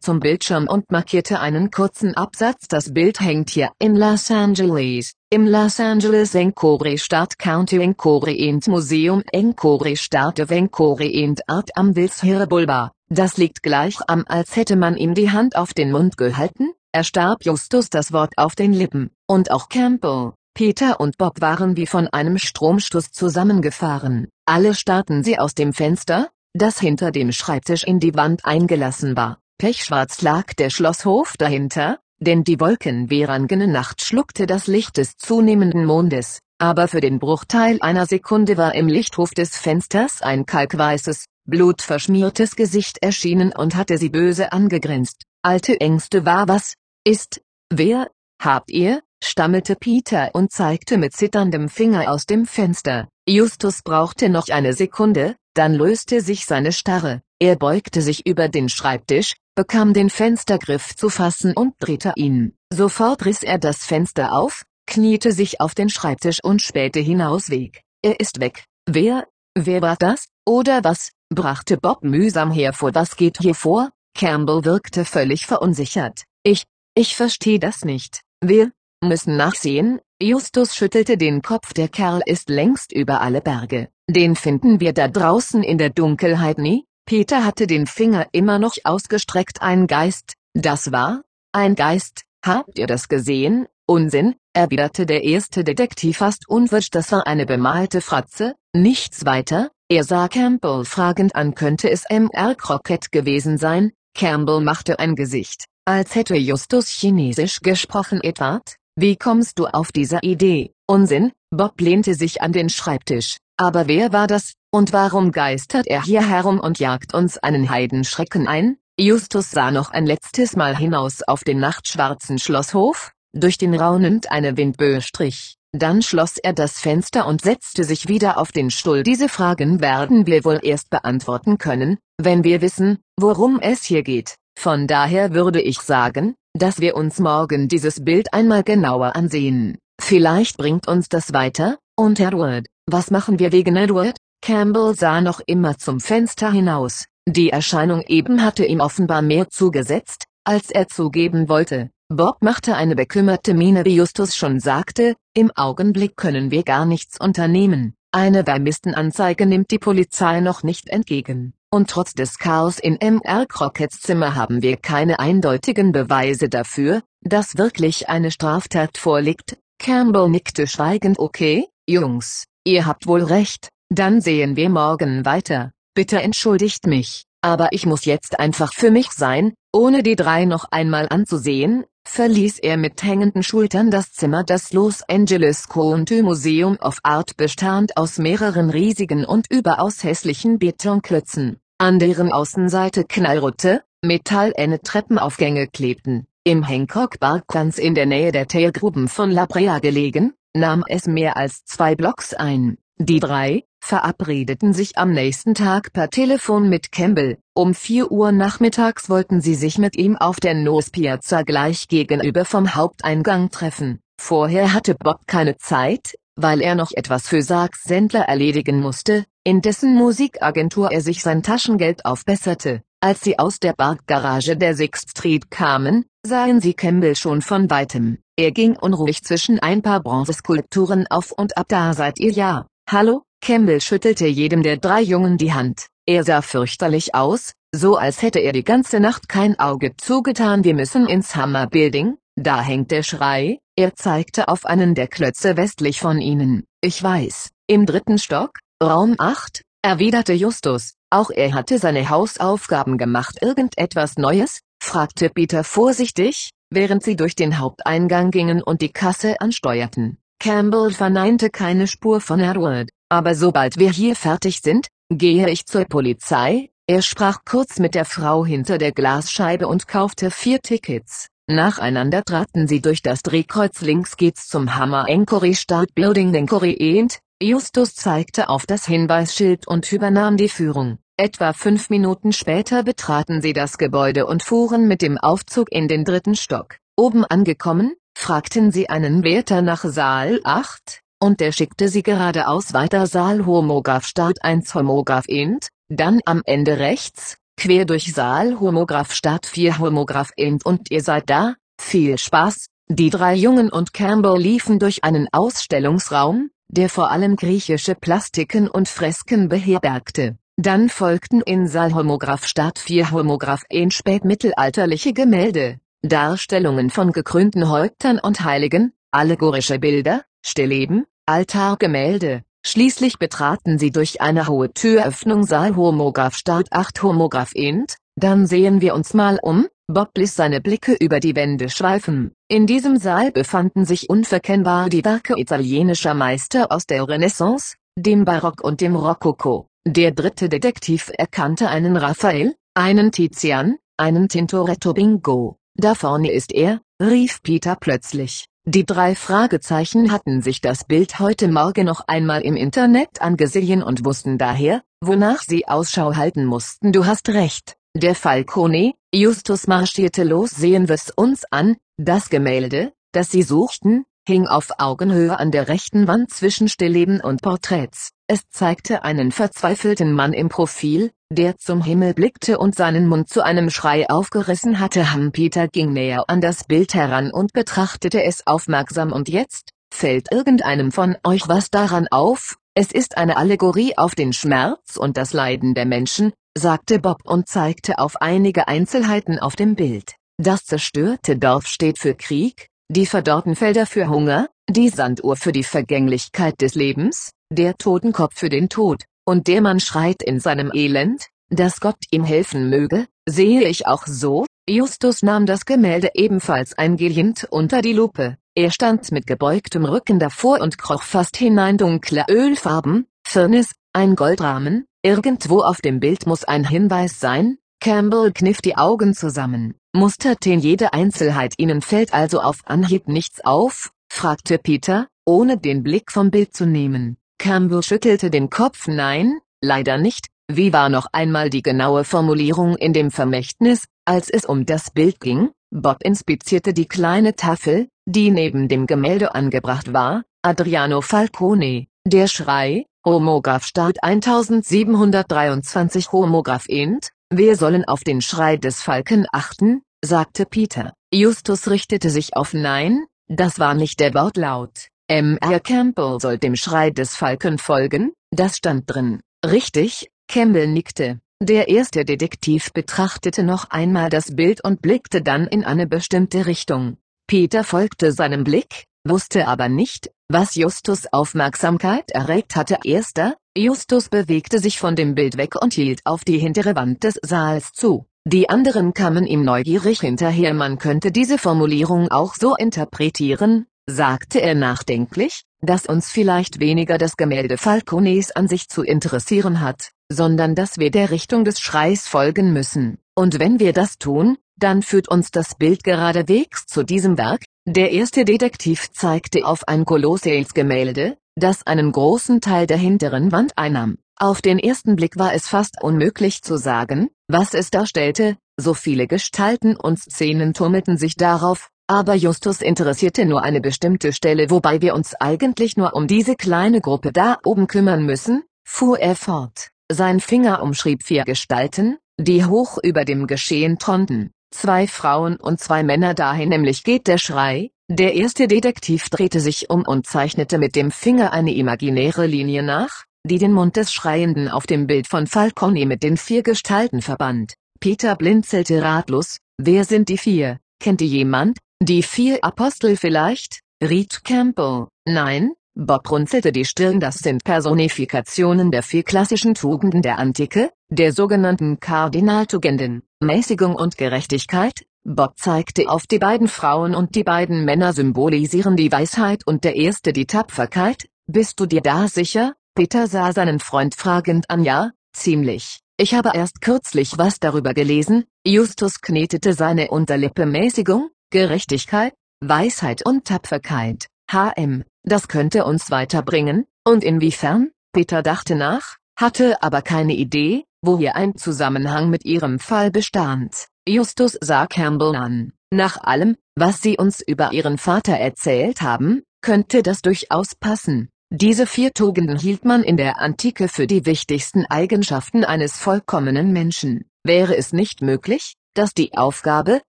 [0.00, 2.66] zum Bildschirm und markierte einen kurzen Absatz.
[2.68, 8.66] Das Bild hängt hier in Los Angeles, im Los Angeles Encore Stadt County Encore Int
[8.68, 12.92] Museum Encore Stadt Encore Int Art am Wilshire Boulevard.
[13.08, 17.44] Das liegt gleich am als hätte man ihm die Hand auf den Mund gehalten, erstarb
[17.44, 22.08] Justus das Wort auf den Lippen, und auch Campbell, Peter und Bob waren wie von
[22.08, 24.26] einem Stromstoß zusammengefahren.
[24.48, 29.40] Alle starrten sie aus dem Fenster, das hinter dem Schreibtisch in die Wand eingelassen war.
[29.58, 36.38] Pechschwarz lag der Schlosshof dahinter, denn die wolkenverangene Nacht schluckte das Licht des zunehmenden Mondes,
[36.56, 43.02] aber für den Bruchteil einer Sekunde war im Lichthof des Fensters ein kalkweißes, blutverschmiertes Gesicht
[43.02, 45.24] erschienen und hatte sie böse angegrinst.
[45.42, 46.72] Alte Ängste war was?
[47.04, 47.42] Ist?
[47.68, 48.10] Wer?
[48.40, 49.02] Habt ihr?
[49.22, 53.08] Stammelte Peter und zeigte mit zitterndem Finger aus dem Fenster.
[53.28, 58.68] Justus brauchte noch eine Sekunde, dann löste sich seine Starre, er beugte sich über den
[58.68, 62.54] Schreibtisch, bekam den Fenstergriff zu fassen und drehte ihn.
[62.72, 67.82] Sofort riss er das Fenster auf, kniete sich auf den Schreibtisch und spähte hinaus weg.
[68.02, 68.64] Er ist weg.
[68.86, 69.26] Wer?
[69.56, 70.26] Wer war das?
[70.46, 71.10] Oder was?
[71.28, 72.94] brachte Bob mühsam hervor.
[72.94, 73.90] Was geht hier vor?
[74.14, 76.24] Campbell wirkte völlig verunsichert.
[76.42, 76.64] Ich,
[76.94, 78.22] ich verstehe das nicht.
[78.40, 78.72] Wir
[79.02, 80.00] müssen nachsehen.
[80.20, 81.72] Justus schüttelte den Kopf.
[81.72, 83.88] Der Kerl ist längst über alle Berge.
[84.08, 86.84] Den finden wir da draußen in der Dunkelheit nie?
[87.06, 89.62] Peter hatte den Finger immer noch ausgestreckt.
[89.62, 91.22] Ein Geist, das war?
[91.52, 93.66] Ein Geist, habt ihr das gesehen?
[93.86, 96.90] Unsinn, erwiderte der erste Detektiv fast unwirsch.
[96.90, 99.70] Das war eine bemalte Fratze, nichts weiter.
[99.88, 101.54] Er sah Campbell fragend an.
[101.54, 102.54] Könnte es M.R.
[102.54, 103.92] Crockett gewesen sein?
[104.14, 108.20] Campbell machte ein Gesicht, als hätte Justus Chinesisch gesprochen.
[108.22, 110.72] Edward, wie kommst du auf diese Idee?
[110.88, 113.36] Unsinn, Bob lehnte sich an den Schreibtisch.
[113.56, 118.48] Aber wer war das, und warum geistert er hier herum und jagt uns einen Heidenschrecken
[118.48, 118.76] ein?
[118.98, 124.56] Justus sah noch ein letztes Mal hinaus auf den nachtschwarzen Schlosshof, durch den raunend eine
[124.56, 125.54] Windböe strich.
[125.70, 129.04] Dann schloss er das Fenster und setzte sich wieder auf den Stuhl.
[129.04, 134.34] Diese Fragen werden wir wohl erst beantworten können, wenn wir wissen, worum es hier geht.
[134.58, 139.78] Von daher würde ich sagen, dass wir uns morgen dieses Bild einmal genauer ansehen.
[140.00, 144.16] Vielleicht bringt uns das weiter, und Edward, was machen wir wegen Edward?
[144.40, 147.06] Campbell sah noch immer zum Fenster hinaus.
[147.28, 151.90] Die Erscheinung eben hatte ihm offenbar mehr zugesetzt, als er zugeben wollte.
[152.08, 157.20] Bob machte eine bekümmerte Miene wie Justus schon sagte, im Augenblick können wir gar nichts
[157.20, 157.94] unternehmen.
[158.12, 161.52] Eine Vermisstenanzeige nimmt die Polizei noch nicht entgegen.
[161.70, 163.44] Und trotz des Chaos in M.R.
[163.46, 169.58] Crockett's Zimmer haben wir keine eindeutigen Beweise dafür, dass wirklich eine Straftat vorliegt.
[169.78, 175.72] Campbell nickte schweigend okay, Jungs, ihr habt wohl recht, dann sehen wir morgen weiter.
[175.94, 180.64] Bitte entschuldigt mich, aber ich muss jetzt einfach für mich sein, ohne die drei noch
[180.72, 184.42] einmal anzusehen, verließ er mit hängenden Schultern das Zimmer.
[184.42, 191.60] Das Los Angeles County Museum of Art bestand aus mehreren riesigen und überaus hässlichen Betonklötzen,
[191.78, 196.26] an deren Außenseite knallrote, metallene Treppenaufgänge klebten.
[196.42, 201.06] Im Hancock Park ganz in der Nähe der Teilgruben von La Brea gelegen, nahm es
[201.06, 202.78] mehr als zwei Blocks ein.
[202.96, 207.38] Die drei verabredeten sich am nächsten Tag per Telefon mit Campbell.
[207.54, 212.44] Um 4 Uhr nachmittags wollten sie sich mit ihm auf der Nos Piazza gleich gegenüber
[212.44, 214.00] vom Haupteingang treffen.
[214.20, 219.60] Vorher hatte Bob keine Zeit, weil er noch etwas für Sachs Sendler erledigen musste, in
[219.60, 222.82] dessen Musikagentur er sich sein Taschengeld aufbesserte.
[223.00, 228.18] Als sie aus der Parkgarage der Sixth Street kamen, sahen sie Campbell schon von weitem.
[228.36, 231.66] Er ging unruhig zwischen ein paar Bronzeskulpturen auf und ab.
[231.68, 232.66] Da seid ihr ja.
[232.88, 233.22] Hallo?
[233.40, 235.86] Campbell schüttelte jedem der drei Jungen die Hand.
[236.06, 240.64] Er sah fürchterlich aus, so als hätte er die ganze Nacht kein Auge zugetan.
[240.64, 243.58] Wir müssen ins Hammer Building, da hängt der Schrei.
[243.76, 246.64] Er zeigte auf einen der Klötze westlich von ihnen.
[246.80, 250.94] Ich weiß, im dritten Stock, Raum 8, erwiderte Justus.
[251.10, 253.38] Auch er hatte seine Hausaufgaben gemacht.
[253.40, 254.60] Irgendetwas Neues?
[254.82, 260.18] fragte Peter vorsichtig, während sie durch den Haupteingang gingen und die Kasse ansteuerten.
[260.40, 265.84] Campbell verneinte keine Spur von Edward, aber sobald wir hier fertig sind, gehe ich zur
[265.84, 271.28] Polizei, er sprach kurz mit der Frau hinter der Glasscheibe und kaufte vier Tickets.
[271.46, 277.20] Nacheinander traten sie durch das Drehkreuz links geht's zum Hammer Encory Start Building Encory End.
[277.42, 280.98] Justus zeigte auf das Hinweisschild und übernahm die Führung.
[281.16, 286.04] Etwa fünf Minuten später betraten sie das Gebäude und fuhren mit dem Aufzug in den
[286.04, 286.76] dritten Stock.
[286.96, 293.06] Oben angekommen, fragten sie einen Wärter nach Saal 8, und der schickte sie geradeaus weiter
[293.06, 299.46] Saal Homograph Start 1 Homograph Int, dann am Ende rechts, quer durch Saal Homograph Start
[299.46, 300.64] 4 Homograph Int.
[300.64, 306.50] Und ihr seid da, viel Spaß, die drei Jungen und Campbell liefen durch einen Ausstellungsraum,
[306.68, 310.36] der vor allem griechische Plastiken und Fresken beherbergte.
[310.56, 313.94] Dann folgten in Saal Homograph Start 4 Homograph Int.
[313.94, 323.90] Spätmittelalterliche Gemälde, Darstellungen von gekrönten Häuptern und Heiligen, allegorische Bilder, Stillleben, Altargemälde, Schließlich betraten sie
[323.90, 329.38] durch eine hohe Türöffnung Saal Homograph Start 8 Homograph Int, dann sehen wir uns mal
[329.40, 332.32] um, Bob ließ seine Blicke über die Wände schweifen.
[332.48, 338.62] In diesem Saal befanden sich unverkennbar die Werke italienischer Meister aus der Renaissance, dem Barock
[338.62, 339.68] und dem Rokoko.
[339.86, 345.56] Der dritte Detektiv erkannte einen Raphael, einen Tizian, einen Tintoretto Bingo.
[345.74, 348.46] Da vorne ist er, rief Peter plötzlich.
[348.70, 354.04] Die drei Fragezeichen hatten sich das Bild heute Morgen noch einmal im Internet angesehen und
[354.04, 356.92] wussten daher, wonach sie Ausschau halten mussten.
[356.92, 363.30] Du hast recht, der Falcone, Justus marschierte los sehen wir's uns an, das Gemälde, das
[363.30, 368.10] sie suchten, hing auf Augenhöhe an der rechten Wand zwischen Stillleben und Porträts.
[368.30, 373.42] Es zeigte einen verzweifelten Mann im Profil, der zum Himmel blickte und seinen Mund zu
[373.42, 375.14] einem Schrei aufgerissen hatte.
[375.14, 380.92] Ham-Peter ging näher an das Bild heran und betrachtete es aufmerksam und jetzt, fällt irgendeinem
[380.92, 382.58] von euch was daran auf?
[382.74, 387.48] Es ist eine Allegorie auf den Schmerz und das Leiden der Menschen, sagte Bob und
[387.48, 390.16] zeigte auf einige Einzelheiten auf dem Bild.
[390.36, 395.64] Das zerstörte Dorf steht für Krieg, die verdorrten Felder für Hunger, die Sanduhr für die
[395.64, 401.26] Vergänglichkeit des Lebens, der Totenkopf für den Tod, und der Mann schreit in seinem Elend,
[401.50, 407.46] dass Gott ihm helfen möge, sehe ich auch so, Justus nahm das Gemälde ebenfalls eingehend
[407.50, 411.78] unter die Lupe, er stand mit gebeugtem Rücken davor und kroch fast hinein.
[411.78, 418.60] Dunkle Ölfarben, Firnis, ein Goldrahmen, irgendwo auf dem Bild muss ein Hinweis sein, Campbell kniff
[418.60, 425.08] die Augen zusammen, musterten jede Einzelheit ihnen fällt also auf Anhieb nichts auf, fragte Peter,
[425.24, 427.16] ohne den Blick vom Bild zu nehmen.
[427.38, 432.92] Campbell schüttelte den Kopf nein, leider nicht, wie war noch einmal die genaue Formulierung in
[432.92, 435.50] dem Vermächtnis, als es um das Bild ging?
[435.70, 442.86] Bob inspizierte die kleine Tafel, die neben dem Gemälde angebracht war, Adriano Falcone, der Schrei,
[443.04, 450.94] Homograph Start 1723 Homograph Int, wir sollen auf den Schrei des Falken achten, sagte Peter.
[451.12, 454.88] Justus richtete sich auf Nein, das war nicht der Wortlaut.
[455.10, 455.38] M.
[455.40, 455.58] R.
[455.58, 459.20] Campbell soll dem Schrei des Falken folgen, das stand drin.
[459.42, 461.18] Richtig, Campbell nickte.
[461.42, 466.98] Der erste Detektiv betrachtete noch einmal das Bild und blickte dann in eine bestimmte Richtung.
[467.26, 472.76] Peter folgte seinem Blick, wusste aber nicht, was Justus Aufmerksamkeit erregt hatte.
[472.84, 477.18] Erster, Justus bewegte sich von dem Bild weg und hielt auf die hintere Wand des
[477.22, 478.04] Saals zu.
[478.26, 480.52] Die anderen kamen ihm neugierig hinterher.
[480.52, 487.16] Man könnte diese Formulierung auch so interpretieren, sagte er nachdenklich, dass uns vielleicht weniger das
[487.16, 492.52] Gemälde Falcones an sich zu interessieren hat, sondern dass wir der Richtung des Schreis folgen
[492.52, 492.98] müssen.
[493.14, 497.44] Und wenn wir das tun, dann führt uns das Bild geradewegs zu diesem Werk.
[497.66, 503.98] Der erste Detektiv zeigte auf ein Kolosseumsgemälde, das einen großen Teil der hinteren Wand einnahm.
[504.16, 509.06] Auf den ersten Blick war es fast unmöglich zu sagen, was es darstellte, so viele
[509.06, 514.94] Gestalten und Szenen tummelten sich darauf, aber Justus interessierte nur eine bestimmte Stelle wobei wir
[514.94, 519.70] uns eigentlich nur um diese kleine Gruppe da oben kümmern müssen, fuhr er fort.
[519.90, 524.30] Sein Finger umschrieb vier Gestalten, die hoch über dem Geschehen tronten.
[524.50, 529.70] Zwei Frauen und zwei Männer dahin nämlich geht der Schrei, der erste Detektiv drehte sich
[529.70, 534.48] um und zeichnete mit dem Finger eine imaginäre Linie nach, die den Mund des Schreienden
[534.48, 537.54] auf dem Bild von Falcone mit den vier Gestalten verband.
[537.80, 541.56] Peter blinzelte ratlos, wer sind die vier, kennt die jemand?
[541.80, 543.60] Die vier Apostel vielleicht?
[543.82, 544.88] riet Campbell.
[545.06, 551.12] Nein, Bob runzelte die Stirn das sind Personifikationen der vier klassischen Tugenden der Antike, der
[551.12, 557.92] sogenannten Kardinaltugenden, Mäßigung und Gerechtigkeit, Bob zeigte auf die beiden Frauen und die beiden Männer
[557.92, 561.08] symbolisieren die Weisheit und der erste die Tapferkeit.
[561.26, 562.54] Bist du dir da sicher?
[562.74, 564.64] Peter sah seinen Freund fragend an.
[564.64, 565.78] Ja, ziemlich.
[565.96, 568.24] Ich habe erst kürzlich was darüber gelesen.
[568.44, 574.06] Justus knetete seine Unterlippe Mäßigung, Gerechtigkeit, Weisheit und Tapferkeit.
[574.30, 576.66] HM, das könnte uns weiterbringen.
[576.86, 577.70] Und inwiefern?
[577.92, 583.66] Peter dachte nach, hatte aber keine Idee, wo hier ein Zusammenhang mit ihrem Fall bestand.
[583.86, 585.52] Justus sah Campbell an.
[585.70, 591.10] Nach allem, was Sie uns über Ihren Vater erzählt haben, könnte das durchaus passen.
[591.30, 597.04] Diese vier Tugenden hielt man in der Antike für die wichtigsten Eigenschaften eines vollkommenen Menschen.
[597.22, 599.82] Wäre es nicht möglich, dass die Aufgabe,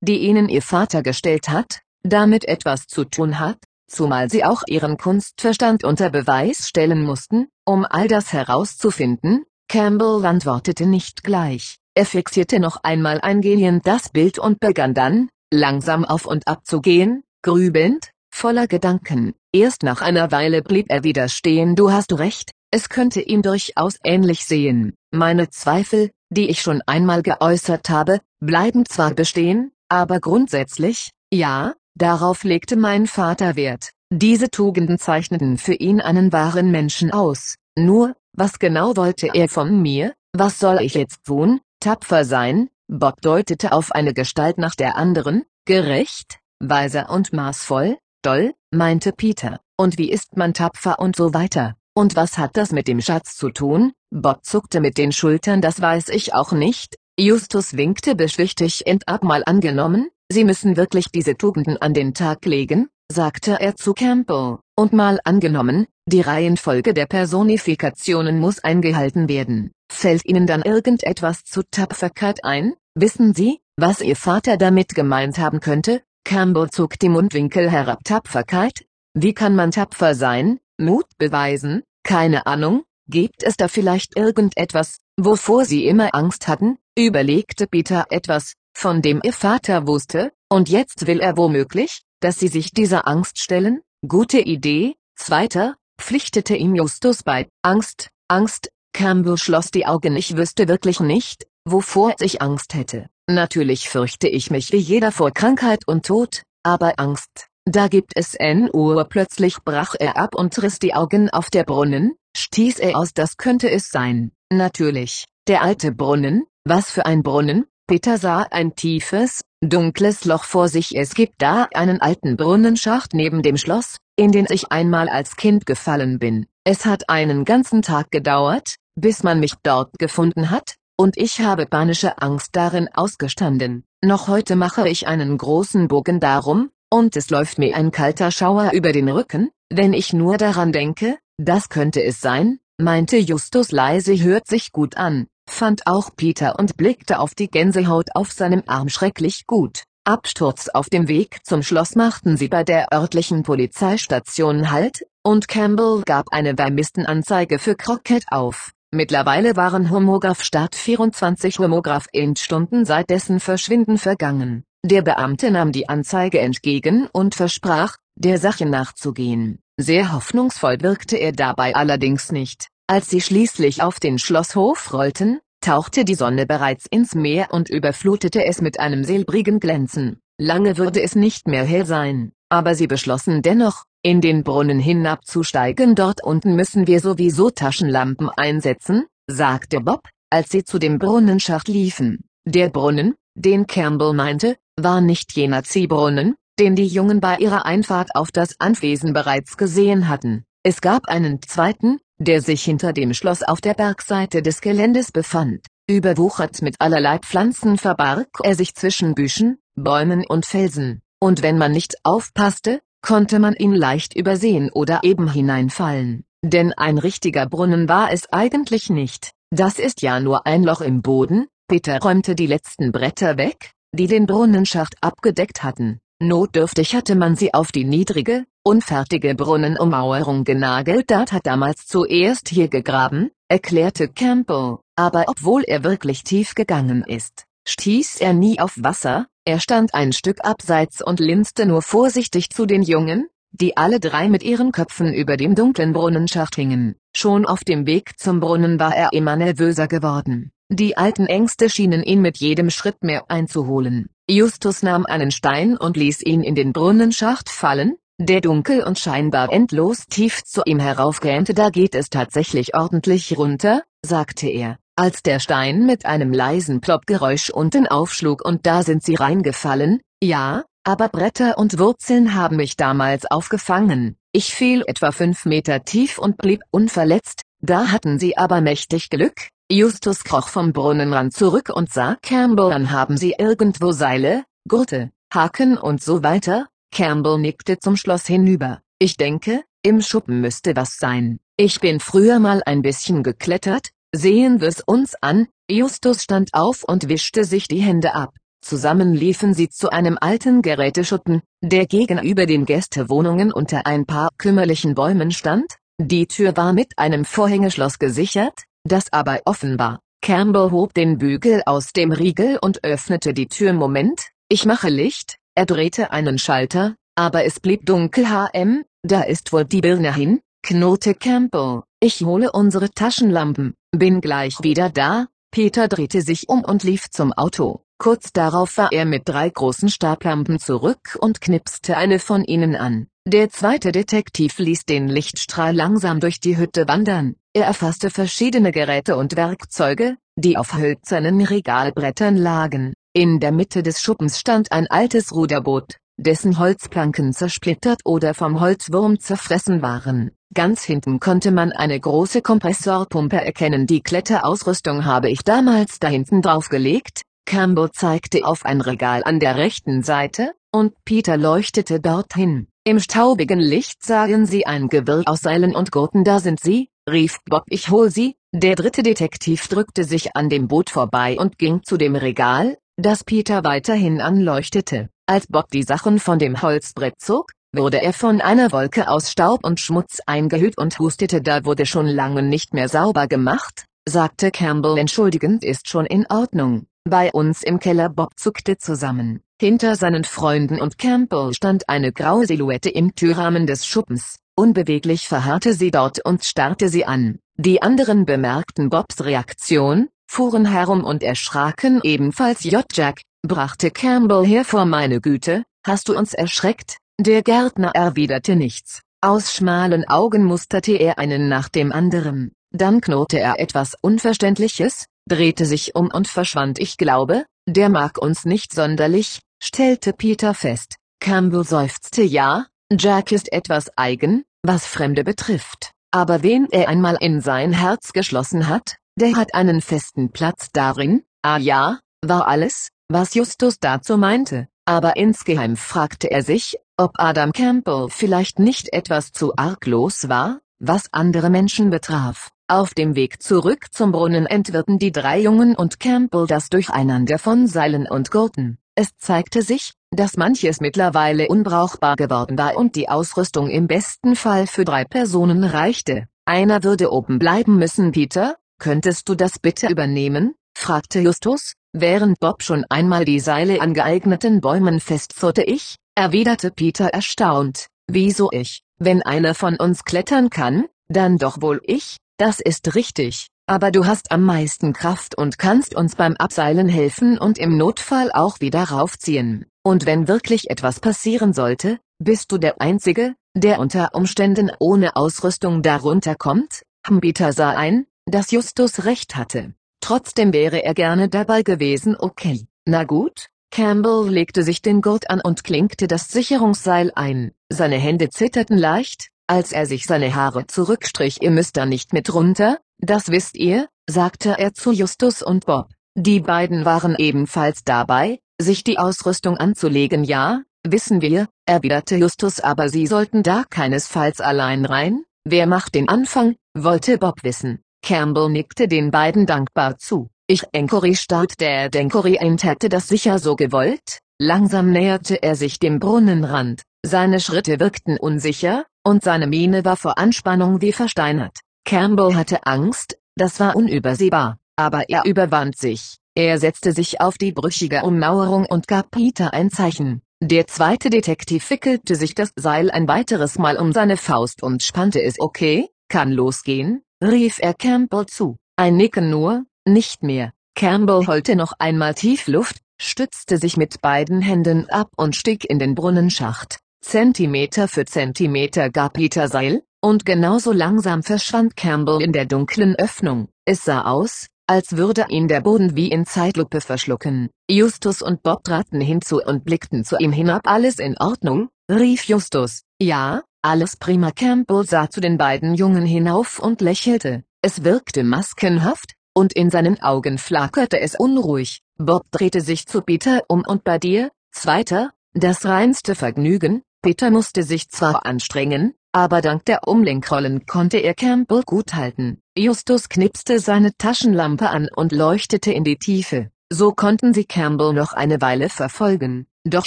[0.00, 4.96] die Ihnen Ihr Vater gestellt hat, damit etwas zu tun hat, zumal Sie auch Ihren
[4.96, 9.44] Kunstverstand unter Beweis stellen mussten, um all das herauszufinden?
[9.68, 11.76] Campbell antwortete nicht gleich.
[11.94, 16.80] Er fixierte noch einmal eingehend das Bild und begann dann, langsam auf und ab zu
[16.80, 19.34] gehen, grübelnd, voller Gedanken.
[19.52, 21.74] Erst nach einer Weile blieb er wieder stehen.
[21.74, 24.94] Du hast recht, es könnte ihm durchaus ähnlich sehen.
[25.10, 32.44] Meine Zweifel, die ich schon einmal geäußert habe, bleiben zwar bestehen, aber grundsätzlich, ja, darauf
[32.44, 33.90] legte mein Vater Wert.
[34.10, 37.56] Diese Tugenden zeichneten für ihn einen wahren Menschen aus.
[37.76, 40.14] Nur, was genau wollte er von mir?
[40.32, 41.60] Was soll ich jetzt tun?
[41.80, 48.54] Tapfer sein, Bob deutete auf eine Gestalt nach der anderen, gerecht, weiser und maßvoll, doll,
[48.70, 52.88] meinte Peter, und wie ist man tapfer und so weiter, und was hat das mit
[52.88, 53.92] dem Schatz zu tun?
[54.10, 59.42] Bob zuckte mit den Schultern das weiß ich auch nicht, Justus winkte beschwichtigend ab mal
[59.44, 64.92] angenommen, Sie müssen wirklich diese Tugenden an den Tag legen, sagte er zu Campbell, und
[64.92, 69.72] mal angenommen, die Reihenfolge der Personifikationen muss eingehalten werden.
[69.90, 72.74] Fällt Ihnen dann irgendetwas zu Tapferkeit ein?
[72.94, 76.02] Wissen Sie, was Ihr Vater damit gemeint haben könnte?
[76.24, 78.04] Campbell zog die Mundwinkel herab.
[78.04, 78.84] Tapferkeit?
[79.14, 80.60] Wie kann man tapfer sein?
[80.78, 81.82] Mut beweisen?
[82.04, 82.84] Keine Ahnung.
[83.10, 86.76] Gibt es da vielleicht irgendetwas, wovor Sie immer Angst hatten?
[86.96, 92.48] Überlegte Peter etwas, von dem Ihr Vater wusste, und jetzt will er womöglich, dass Sie
[92.48, 93.80] sich dieser Angst stellen?
[94.06, 94.94] Gute Idee.
[95.16, 97.48] Zweiter, pflichtete ihm Justus bei.
[97.62, 100.14] Angst, Angst, Campbell schloss die Augen.
[100.14, 103.08] Ich wüsste wirklich nicht, wovor ich Angst hätte.
[103.26, 108.34] Natürlich fürchte ich mich wie jeder vor Krankheit und Tod, aber Angst, da gibt es
[108.34, 109.04] N Uhr.
[109.04, 113.36] Plötzlich brach er ab und riss die Augen auf der Brunnen, stieß er aus, das
[113.36, 114.32] könnte es sein.
[114.50, 117.66] Natürlich, der alte Brunnen, was für ein Brunnen?
[117.86, 120.94] Peter sah ein tiefes, dunkles Loch vor sich.
[120.94, 125.64] Es gibt da einen alten Brunnenschacht neben dem Schloss, in den ich einmal als Kind
[125.64, 126.46] gefallen bin.
[126.64, 131.64] Es hat einen ganzen Tag gedauert, bis man mich dort gefunden hat, und ich habe
[131.64, 133.84] panische Angst darin ausgestanden.
[134.04, 138.72] Noch heute mache ich einen großen Bogen darum, und es läuft mir ein kalter Schauer
[138.72, 144.20] über den Rücken, wenn ich nur daran denke, das könnte es sein, meinte Justus leise
[144.22, 148.88] hört sich gut an, fand auch Peter und blickte auf die Gänsehaut auf seinem Arm
[148.88, 149.84] schrecklich gut.
[150.04, 156.02] Absturz auf dem Weg zum Schloss machten sie bei der örtlichen Polizeistation Halt, und Campbell
[156.06, 158.72] gab eine Vermisstenanzeige für Crockett auf.
[158.90, 164.64] Mittlerweile waren Homograph Start 24 Homograph Endstunden seit dessen Verschwinden vergangen.
[164.82, 169.58] Der Beamte nahm die Anzeige entgegen und versprach, der Sache nachzugehen.
[169.80, 172.66] Sehr hoffnungsvoll wirkte er dabei allerdings nicht.
[172.88, 178.44] Als sie schließlich auf den Schlosshof rollten, tauchte die Sonne bereits ins Meer und überflutete
[178.44, 180.18] es mit einem silbrigen Glänzen.
[180.36, 185.94] Lange würde es nicht mehr hell sein, aber sie beschlossen dennoch, in den Brunnen hinabzusteigen.
[185.94, 192.24] Dort unten müssen wir sowieso Taschenlampen einsetzen, sagte Bob, als sie zu dem Brunnenschacht liefen.
[192.44, 198.14] Der Brunnen, den Campbell meinte, war nicht jener Ziehbrunnen, den die Jungen bei ihrer Einfahrt
[198.14, 200.44] auf das Anwesen bereits gesehen hatten.
[200.62, 205.64] Es gab einen zweiten, der sich hinter dem Schloss auf der Bergseite des Geländes befand.
[205.88, 211.72] Überwuchert mit allerlei Pflanzen verbarg er sich zwischen Büschen, Bäumen und Felsen, und wenn man
[211.72, 216.24] nicht aufpasste, konnte man ihn leicht übersehen oder eben hineinfallen.
[216.44, 219.32] Denn ein richtiger Brunnen war es eigentlich nicht.
[219.50, 221.46] Das ist ja nur ein Loch im Boden.
[221.68, 226.00] Peter räumte die letzten Bretter weg, die den Brunnenschacht abgedeckt hatten.
[226.20, 231.12] Notdürftig hatte man sie auf die niedrige, unfertige Brunnenummauerung genagelt.
[231.12, 237.44] Dart hat damals zuerst hier gegraben, erklärte Campbell, aber obwohl er wirklich tief gegangen ist,
[237.68, 242.66] stieß er nie auf Wasser, er stand ein Stück abseits und linste nur vorsichtig zu
[242.66, 246.96] den Jungen, die alle drei mit ihren Köpfen über dem dunklen Brunnenschacht hingen.
[247.14, 250.50] Schon auf dem Weg zum Brunnen war er immer nervöser geworden.
[250.68, 254.10] Die alten Ängste schienen ihn mit jedem Schritt mehr einzuholen.
[254.30, 259.50] Justus nahm einen Stein und ließ ihn in den Brunnenschacht fallen, der dunkel und scheinbar
[259.50, 261.54] endlos tief zu ihm heraufgähnte.
[261.54, 267.48] Da geht es tatsächlich ordentlich runter, sagte er, als der Stein mit einem leisen Ploppgeräusch
[267.48, 273.24] unten aufschlug und da sind sie reingefallen, ja, aber Bretter und Wurzeln haben mich damals
[273.30, 274.16] aufgefangen.
[274.32, 279.48] Ich fiel etwa fünf Meter tief und blieb unverletzt, da hatten sie aber mächtig Glück.
[279.70, 285.76] Justus kroch vom Brunnenrand zurück und sah Campbell an haben sie irgendwo Seile, Gurte, Haken
[285.76, 286.68] und so weiter?
[286.90, 288.80] Campbell nickte zum Schloss hinüber.
[288.98, 291.38] Ich denke, im Schuppen müsste was sein.
[291.58, 295.48] Ich bin früher mal ein bisschen geklettert, sehen wir's uns an.
[295.70, 298.34] Justus stand auf und wischte sich die Hände ab.
[298.62, 304.94] Zusammen liefen sie zu einem alten Geräteschuppen, der gegenüber den Gästewohnungen unter ein paar kümmerlichen
[304.94, 305.66] Bäumen stand.
[306.00, 310.00] Die Tür war mit einem Vorhängeschloss gesichert, das aber offen war.
[310.20, 313.72] Campbell hob den Bügel aus dem Riegel und öffnete die Tür.
[313.72, 318.26] Moment, ich mache Licht, er drehte einen Schalter, aber es blieb dunkel.
[318.28, 321.82] HM, da ist wohl die Birne hin, knurrte Campbell.
[322.00, 325.26] Ich hole unsere Taschenlampen, bin gleich wieder da.
[325.50, 327.82] Peter drehte sich um und lief zum Auto.
[327.98, 333.08] Kurz darauf war er mit drei großen Stablampen zurück und knipste eine von ihnen an.
[333.26, 337.34] Der zweite Detektiv ließ den Lichtstrahl langsam durch die Hütte wandern.
[337.54, 342.92] Er erfasste verschiedene Geräte und Werkzeuge, die auf hölzernen Regalbrettern lagen.
[343.14, 349.18] In der Mitte des Schuppens stand ein altes Ruderboot, dessen Holzplanken zersplittert oder vom Holzwurm
[349.18, 350.30] zerfressen waren.
[350.54, 353.86] Ganz hinten konnte man eine große Kompressorpumpe erkennen.
[353.86, 359.56] Die Kletterausrüstung habe ich damals da hinten draufgelegt, Campbell zeigte auf ein Regal an der
[359.56, 362.66] rechten Seite, und Peter leuchtete dorthin.
[362.84, 366.24] Im staubigen Licht sahen sie ein Gewirr aus Seilen und Gurten.
[366.24, 367.64] Da sind sie, rief Bob.
[367.68, 368.36] Ich hol sie.
[368.52, 373.24] Der dritte Detektiv drückte sich an dem Boot vorbei und ging zu dem Regal, das
[373.24, 375.08] Peter weiterhin anleuchtete.
[375.26, 379.64] Als Bob die Sachen von dem Holzbrett zog, wurde er von einer Wolke aus Staub
[379.64, 381.42] und Schmutz eingehüllt und hustete.
[381.42, 385.64] Da wurde schon lange nicht mehr sauber gemacht, sagte Campbell entschuldigend.
[385.64, 386.86] Ist schon in Ordnung.
[387.04, 389.40] Bei uns im Keller Bob zuckte zusammen.
[389.60, 394.38] Hinter seinen Freunden und Campbell stand eine graue Silhouette im Türrahmen des Schuppens.
[394.58, 397.38] Unbeweglich verharrte sie dort und starrte sie an.
[397.58, 405.20] Die anderen bemerkten Bobs Reaktion, fuhren herum und erschraken ebenfalls J-Jack, brachte Campbell hervor meine
[405.20, 406.96] Güte, hast du uns erschreckt?
[407.20, 409.02] Der Gärtner erwiderte nichts.
[409.20, 412.50] Aus schmalen Augen musterte er einen nach dem anderen.
[412.72, 416.80] Dann knurrte er etwas Unverständliches, drehte sich um und verschwand.
[416.80, 420.96] Ich glaube, der mag uns nicht sonderlich, stellte Peter fest.
[421.20, 427.40] Campbell seufzte ja, Jack ist etwas eigen, was Fremde betrifft, aber wen er einmal in
[427.40, 433.34] sein Herz geschlossen hat, der hat einen festen Platz darin, ah ja, war alles, was
[433.34, 439.54] Justus dazu meinte, aber insgeheim fragte er sich, ob Adam Campbell vielleicht nicht etwas zu
[439.56, 442.50] arglos war, was andere Menschen betraf.
[442.68, 447.66] Auf dem Weg zurück zum Brunnen entwirrten die drei Jungen und Campbell das Durcheinander von
[447.66, 448.78] Seilen und Gurten.
[449.00, 454.66] Es zeigte sich, dass manches mittlerweile unbrauchbar geworden war und die Ausrüstung im besten Fall
[454.66, 456.26] für drei Personen reichte.
[456.46, 458.10] Einer würde oben bleiben müssen.
[458.10, 460.56] Peter, könntest du das bitte übernehmen?
[460.76, 465.62] fragte Justus, während Bob schon einmal die Seile an geeigneten Bäumen festzurrte.
[465.62, 467.86] Ich, erwiderte Peter erstaunt.
[468.08, 468.82] Wieso ich?
[468.98, 474.06] Wenn einer von uns klettern kann, dann doch wohl ich, das ist richtig, aber du
[474.06, 478.84] hast am meisten Kraft und kannst uns beim Abseilen helfen und im Notfall auch wieder
[478.84, 479.66] raufziehen.
[479.82, 485.82] Und wenn wirklich etwas passieren sollte, bist du der Einzige, der unter Umständen ohne Ausrüstung
[485.82, 486.82] darunter kommt?
[487.06, 489.74] Hambita sah ein, dass Justus recht hatte.
[490.00, 492.16] Trotzdem wäre er gerne dabei gewesen.
[492.18, 493.48] Okay, na gut.
[493.70, 497.52] Campbell legte sich den Gurt an und klinkte das Sicherungsseil ein.
[497.68, 501.42] Seine Hände zitterten leicht, als er sich seine Haare zurückstrich.
[501.42, 505.88] Ihr müsst da nicht mit runter, das wisst ihr, sagte er zu Justus und Bob.
[506.16, 510.24] Die beiden waren ebenfalls dabei, sich die Ausrüstung anzulegen.
[510.24, 512.60] Ja, wissen wir, erwiderte Justus.
[512.60, 515.22] Aber sie sollten da keinesfalls allein rein.
[515.44, 517.82] Wer macht den Anfang, wollte Bob wissen.
[518.02, 520.28] Campbell nickte den beiden dankbar zu.
[520.48, 524.18] Ich Enkori Start der Denkori Ent hätte das sicher so gewollt.
[524.40, 526.82] Langsam näherte er sich dem Brunnenrand.
[527.04, 531.58] Seine Schritte wirkten unsicher, und seine Miene war vor Anspannung wie versteinert.
[531.84, 536.18] Campbell hatte Angst, das war unübersehbar, aber er überwand sich.
[536.34, 540.22] Er setzte sich auf die brüchige Ummauerung und gab Peter ein Zeichen.
[540.40, 545.20] Der zweite Detektiv wickelte sich das Seil ein weiteres Mal um seine Faust und spannte
[545.20, 545.40] es.
[545.40, 548.56] Okay, kann losgehen, rief er Campbell zu.
[548.76, 550.52] Ein Nicken nur, nicht mehr.
[550.76, 555.80] Campbell holte noch einmal tief Luft, stützte sich mit beiden Händen ab und stieg in
[555.80, 556.78] den Brunnenschacht.
[557.00, 563.48] Zentimeter für Zentimeter gab Peter Seil, und genauso langsam verschwand Campbell in der dunklen Öffnung.
[563.64, 567.50] Es sah aus, als würde ihn der Boden wie in Zeitlupe verschlucken.
[567.68, 570.62] Justus und Bob traten hinzu und blickten zu ihm hinab.
[570.64, 571.68] Alles in Ordnung?
[571.90, 572.82] rief Justus.
[573.00, 574.30] Ja, alles prima.
[574.30, 577.44] Campbell sah zu den beiden Jungen hinauf und lächelte.
[577.62, 581.80] Es wirkte maskenhaft, und in seinen Augen flackerte es unruhig.
[581.96, 586.82] Bob drehte sich zu Peter um und bei dir, Zweiter, das reinste Vergnügen.
[587.02, 592.40] Peter musste sich zwar anstrengen, aber dank der Umlenkrollen konnte er Campbell gut halten.
[592.56, 596.52] Justus knipste seine Taschenlampe an und leuchtete in die Tiefe.
[596.70, 599.86] So konnten sie Campbell noch eine Weile verfolgen, doch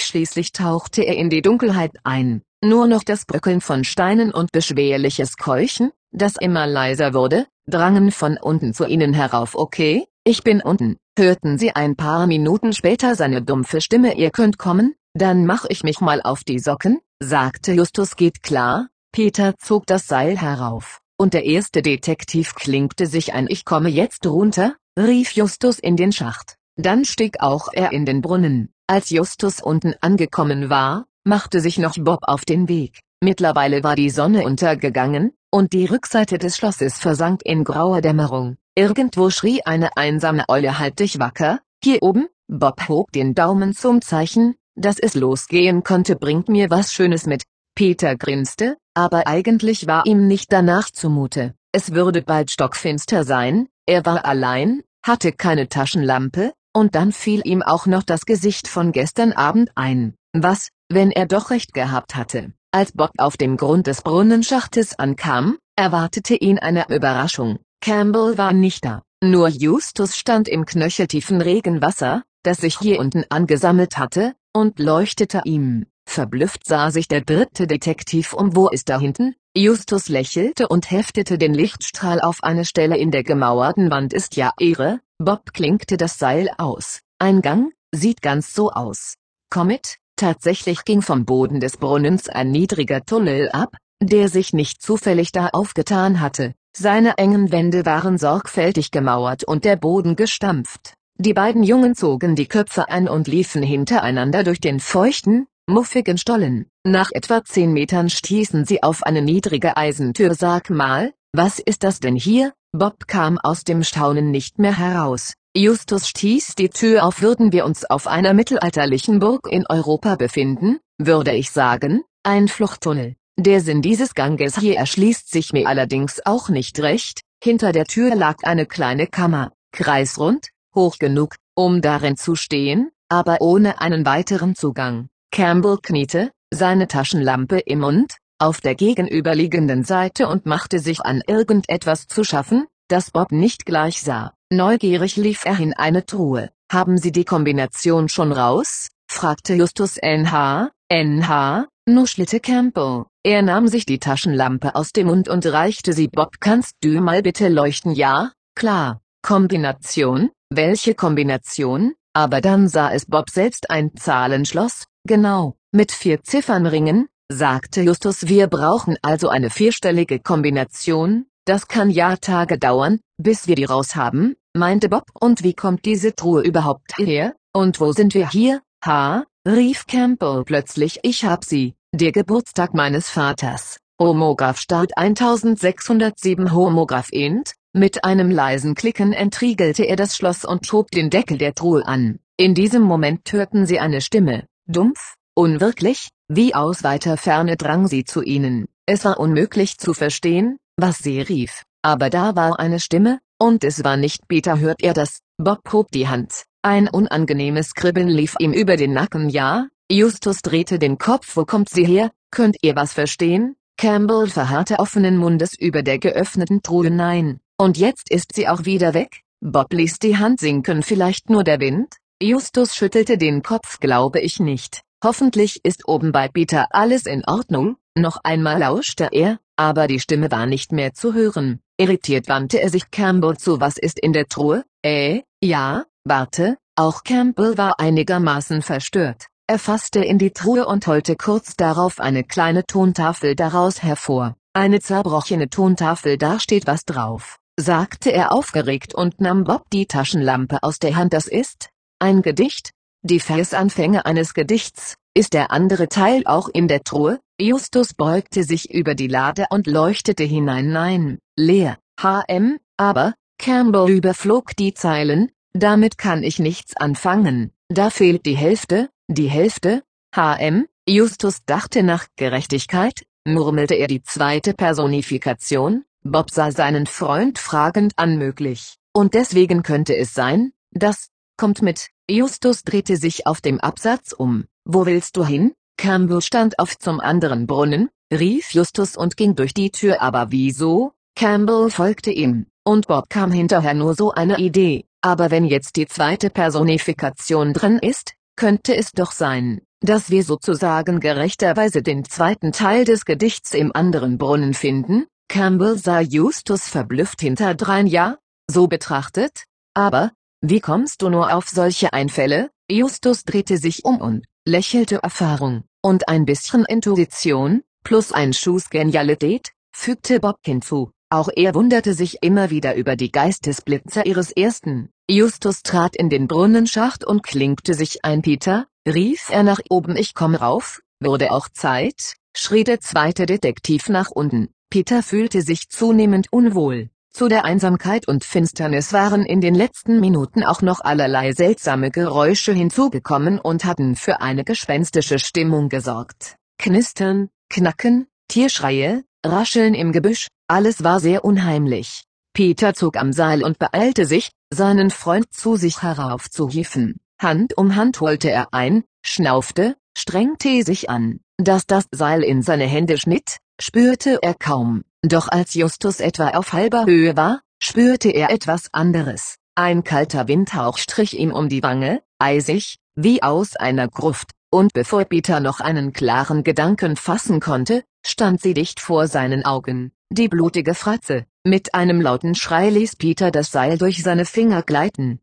[0.00, 2.42] schließlich tauchte er in die Dunkelheit ein.
[2.62, 8.36] Nur noch das Bröckeln von Steinen und beschwerliches Keuchen, das immer leiser wurde, drangen von
[8.36, 9.54] unten zu ihnen herauf.
[9.54, 14.14] Okay, ich bin unten, hörten sie ein paar Minuten später seine dumpfe Stimme.
[14.14, 18.16] Ihr könnt kommen, dann mach ich mich mal auf die Socken, sagte Justus.
[18.16, 23.46] Geht klar, Peter zog das Seil herauf, und der erste Detektiv klinkte sich ein.
[23.48, 26.56] Ich komme jetzt runter, rief Justus in den Schacht.
[26.76, 28.72] Dann stieg auch er in den Brunnen.
[28.86, 33.00] Als Justus unten angekommen war, machte sich noch Bob auf den Weg.
[33.22, 38.56] Mittlerweile war die Sonne untergegangen, und die Rückseite des Schlosses versank in grauer Dämmerung.
[38.74, 44.00] Irgendwo schrie eine einsame Eule Halt dich wacker, hier oben, Bob hob den Daumen zum
[44.00, 47.42] Zeichen, dass es losgehen konnte bringt mir was Schönes mit.
[47.74, 51.54] Peter grinste, aber eigentlich war ihm nicht danach zumute.
[51.72, 57.62] Es würde bald stockfinster sein, er war allein, hatte keine Taschenlampe, und dann fiel ihm
[57.62, 60.14] auch noch das Gesicht von gestern Abend ein.
[60.32, 62.52] Was, wenn er doch recht gehabt hatte?
[62.72, 67.58] Als Bob auf dem Grund des Brunnenschachtes ankam, erwartete ihn eine Überraschung.
[67.80, 73.98] Campbell war nicht da, nur Justus stand im knöcheltiefen Regenwasser, das sich hier unten angesammelt
[73.98, 75.86] hatte, und leuchtete ihm.
[76.06, 78.54] Verblüfft sah sich der dritte Detektiv um.
[78.54, 79.34] Wo ist da hinten?
[79.56, 84.12] Justus lächelte und heftete den Lichtstrahl auf eine Stelle in der gemauerten Wand.
[84.12, 85.00] Ist ja Ehre.
[85.18, 87.00] Bob klinkte das Seil aus.
[87.18, 89.14] Ein Gang, sieht ganz so aus.
[89.50, 89.96] Komm mit.
[90.16, 95.48] Tatsächlich ging vom Boden des Brunnens ein niedriger Tunnel ab, der sich nicht zufällig da
[95.48, 96.54] aufgetan hatte.
[96.76, 100.94] Seine engen Wände waren sorgfältig gemauert und der Boden gestampft.
[101.18, 106.66] Die beiden Jungen zogen die Köpfe ein und liefen hintereinander durch den feuchten, muffigen Stollen.
[106.84, 110.34] Nach etwa zehn Metern stießen sie auf eine niedrige Eisentür.
[110.34, 112.52] Sag mal, was ist das denn hier?
[112.72, 115.34] Bob kam aus dem Staunen nicht mehr heraus.
[115.54, 117.20] Justus stieß die Tür auf.
[117.20, 123.16] Würden wir uns auf einer mittelalterlichen Burg in Europa befinden, würde ich sagen, ein Fluchttunnel.
[123.38, 127.20] Der Sinn dieses Ganges hier erschließt sich mir allerdings auch nicht recht.
[127.42, 133.40] Hinter der Tür lag eine kleine Kammer, kreisrund, hoch genug, um darin zu stehen, aber
[133.40, 135.08] ohne einen weiteren Zugang.
[135.32, 142.06] Campbell kniete, seine Taschenlampe im Mund, auf der gegenüberliegenden Seite und machte sich an irgendetwas
[142.06, 144.34] zu schaffen, das Bob nicht gleich sah.
[144.52, 146.50] Neugierig lief er in eine Truhe.
[146.70, 148.88] Haben Sie die Kombination schon raus?
[149.10, 153.06] fragte Justus NH, NH, nuschelte Campbell.
[153.24, 156.40] Er nahm sich die Taschenlampe aus dem Mund und reichte sie Bob.
[156.40, 157.92] Kannst du mal bitte leuchten?
[157.92, 159.00] Ja, klar.
[159.22, 160.30] Kombination?
[160.50, 161.94] Welche Kombination?
[162.14, 168.28] Aber dann sah es Bob selbst ein Zahlenschloss, Genau, mit vier Ziffernringen, sagte Justus.
[168.28, 174.36] Wir brauchen also eine vierstellige Kombination, das kann Jahrtage dauern, bis wir die raus haben,
[174.54, 175.06] meinte Bob.
[175.20, 177.34] Und wie kommt diese Truhe überhaupt her?
[177.52, 178.62] Und wo sind wir hier?
[178.84, 181.00] Ha, rief Campbell plötzlich.
[181.02, 183.78] Ich hab sie, der Geburtstag meines Vaters.
[184.00, 187.52] Homograph Start 1607 Homograph Int.
[187.72, 192.18] Mit einem leisen Klicken entriegelte er das Schloss und schob den Deckel der Truhe an.
[192.36, 198.04] In diesem Moment hörten sie eine Stimme, Dumpf, unwirklich, wie aus weiter Ferne drang sie
[198.04, 198.66] zu ihnen.
[198.86, 201.62] Es war unmöglich zu verstehen, was sie rief.
[201.82, 204.58] Aber da war eine Stimme, und es war nicht Peter.
[204.58, 205.20] Hört er das?
[205.38, 206.44] Bob hob die Hand.
[206.62, 209.28] Ein unangenehmes Kribbeln lief ihm über den Nacken.
[209.28, 211.36] Ja, Justus drehte den Kopf.
[211.36, 212.10] Wo kommt sie her?
[212.32, 213.54] Könnt ihr was verstehen?
[213.76, 216.90] Campbell verharrte offenen Mundes über der geöffneten Truhe.
[216.90, 217.40] Nein.
[217.56, 219.22] Und jetzt ist sie auch wieder weg?
[219.40, 220.82] Bob ließ die Hand sinken.
[220.82, 221.96] Vielleicht nur der Wind?
[222.22, 224.82] Justus schüttelte den Kopf glaube ich nicht.
[225.02, 227.76] Hoffentlich ist oben bei Peter alles in Ordnung.
[227.96, 231.60] Noch einmal lauschte er, aber die Stimme war nicht mehr zu hören.
[231.76, 233.60] Irritiert wandte er sich Campbell zu.
[233.60, 234.64] Was ist in der Truhe?
[234.82, 236.56] Äh, ja, warte.
[236.76, 239.26] Auch Campbell war einigermaßen verstört.
[239.52, 244.34] Er fasste in die Truhe und holte kurz darauf eine kleine Tontafel daraus hervor.
[244.54, 250.62] Eine zerbrochene Tontafel, da steht was drauf, sagte er aufgeregt und nahm Bob die Taschenlampe
[250.62, 251.12] aus der Hand.
[251.12, 251.68] Das ist,
[251.98, 252.70] ein Gedicht?
[253.02, 257.20] die Versanfänge eines Gedichts, ist der andere Teil auch in der Truhe?
[257.38, 260.72] Justus beugte sich über die Lade und leuchtete hinein.
[260.72, 268.24] Nein, leer, hm, aber, Campbell überflog die Zeilen, damit kann ich nichts anfangen, da fehlt
[268.24, 269.82] die Hälfte, die Hälfte,
[270.14, 277.92] hm, Justus dachte nach Gerechtigkeit, murmelte er die zweite Personifikation, Bob sah seinen Freund fragend
[277.96, 283.60] an möglich, und deswegen könnte es sein, dass, kommt mit, Justus drehte sich auf dem
[283.60, 285.52] Absatz um, wo willst du hin?
[285.76, 290.00] Campbell stand auf zum anderen Brunnen, rief Justus und ging durch die Tür.
[290.00, 290.92] Aber wieso?
[291.16, 293.74] Campbell folgte ihm, und Bob kam hinterher.
[293.74, 299.12] Nur so eine Idee, aber wenn jetzt die zweite Personifikation drin ist, könnte es doch
[299.12, 305.06] sein, dass wir sozusagen gerechterweise den zweiten Teil des Gedichts im anderen Brunnen finden?
[305.28, 308.18] Campbell sah Justus verblüfft hinterdrein ja,
[308.50, 309.44] so betrachtet,
[309.74, 312.50] aber, wie kommst du nur auf solche Einfälle?
[312.70, 319.52] Justus drehte sich um und lächelte Erfahrung, und ein bisschen Intuition, plus ein Schuss Genialität,
[319.74, 320.92] fügte Bob hinzu.
[321.12, 324.88] Auch er wunderte sich immer wieder über die Geistesblitze ihres ersten.
[325.10, 330.14] Justus trat in den Brunnenschacht und klinkte sich ein Peter, rief er nach oben ich
[330.14, 334.54] komm rauf, wurde auch Zeit, schrie der zweite Detektiv nach unten.
[334.70, 336.88] Peter fühlte sich zunehmend unwohl.
[337.10, 342.54] Zu der Einsamkeit und Finsternis waren in den letzten Minuten auch noch allerlei seltsame Geräusche
[342.54, 346.36] hinzugekommen und hatten für eine gespenstische Stimmung gesorgt.
[346.56, 352.02] Knistern, Knacken, Tierschreie, Rascheln im Gebüsch, alles war sehr unheimlich.
[352.34, 356.96] Peter zog am Seil und beeilte sich, seinen Freund zu sich heraufzuhieven.
[357.20, 361.20] Hand um Hand holte er ein, schnaufte, strengte sich an.
[361.38, 364.82] Dass das Seil in seine Hände schnitt, spürte er kaum.
[365.02, 369.36] Doch als Justus etwa auf halber Höhe war, spürte er etwas anderes.
[369.54, 375.04] Ein kalter Windhauch strich ihm um die Wange, eisig, wie aus einer Gruft, und bevor
[375.06, 380.74] Peter noch einen klaren Gedanken fassen konnte, stand sie dicht vor seinen Augen, die blutige
[380.74, 381.24] Fratze.
[381.44, 385.20] Mit einem lauten Schrei ließ Peter das Seil durch seine Finger gleiten.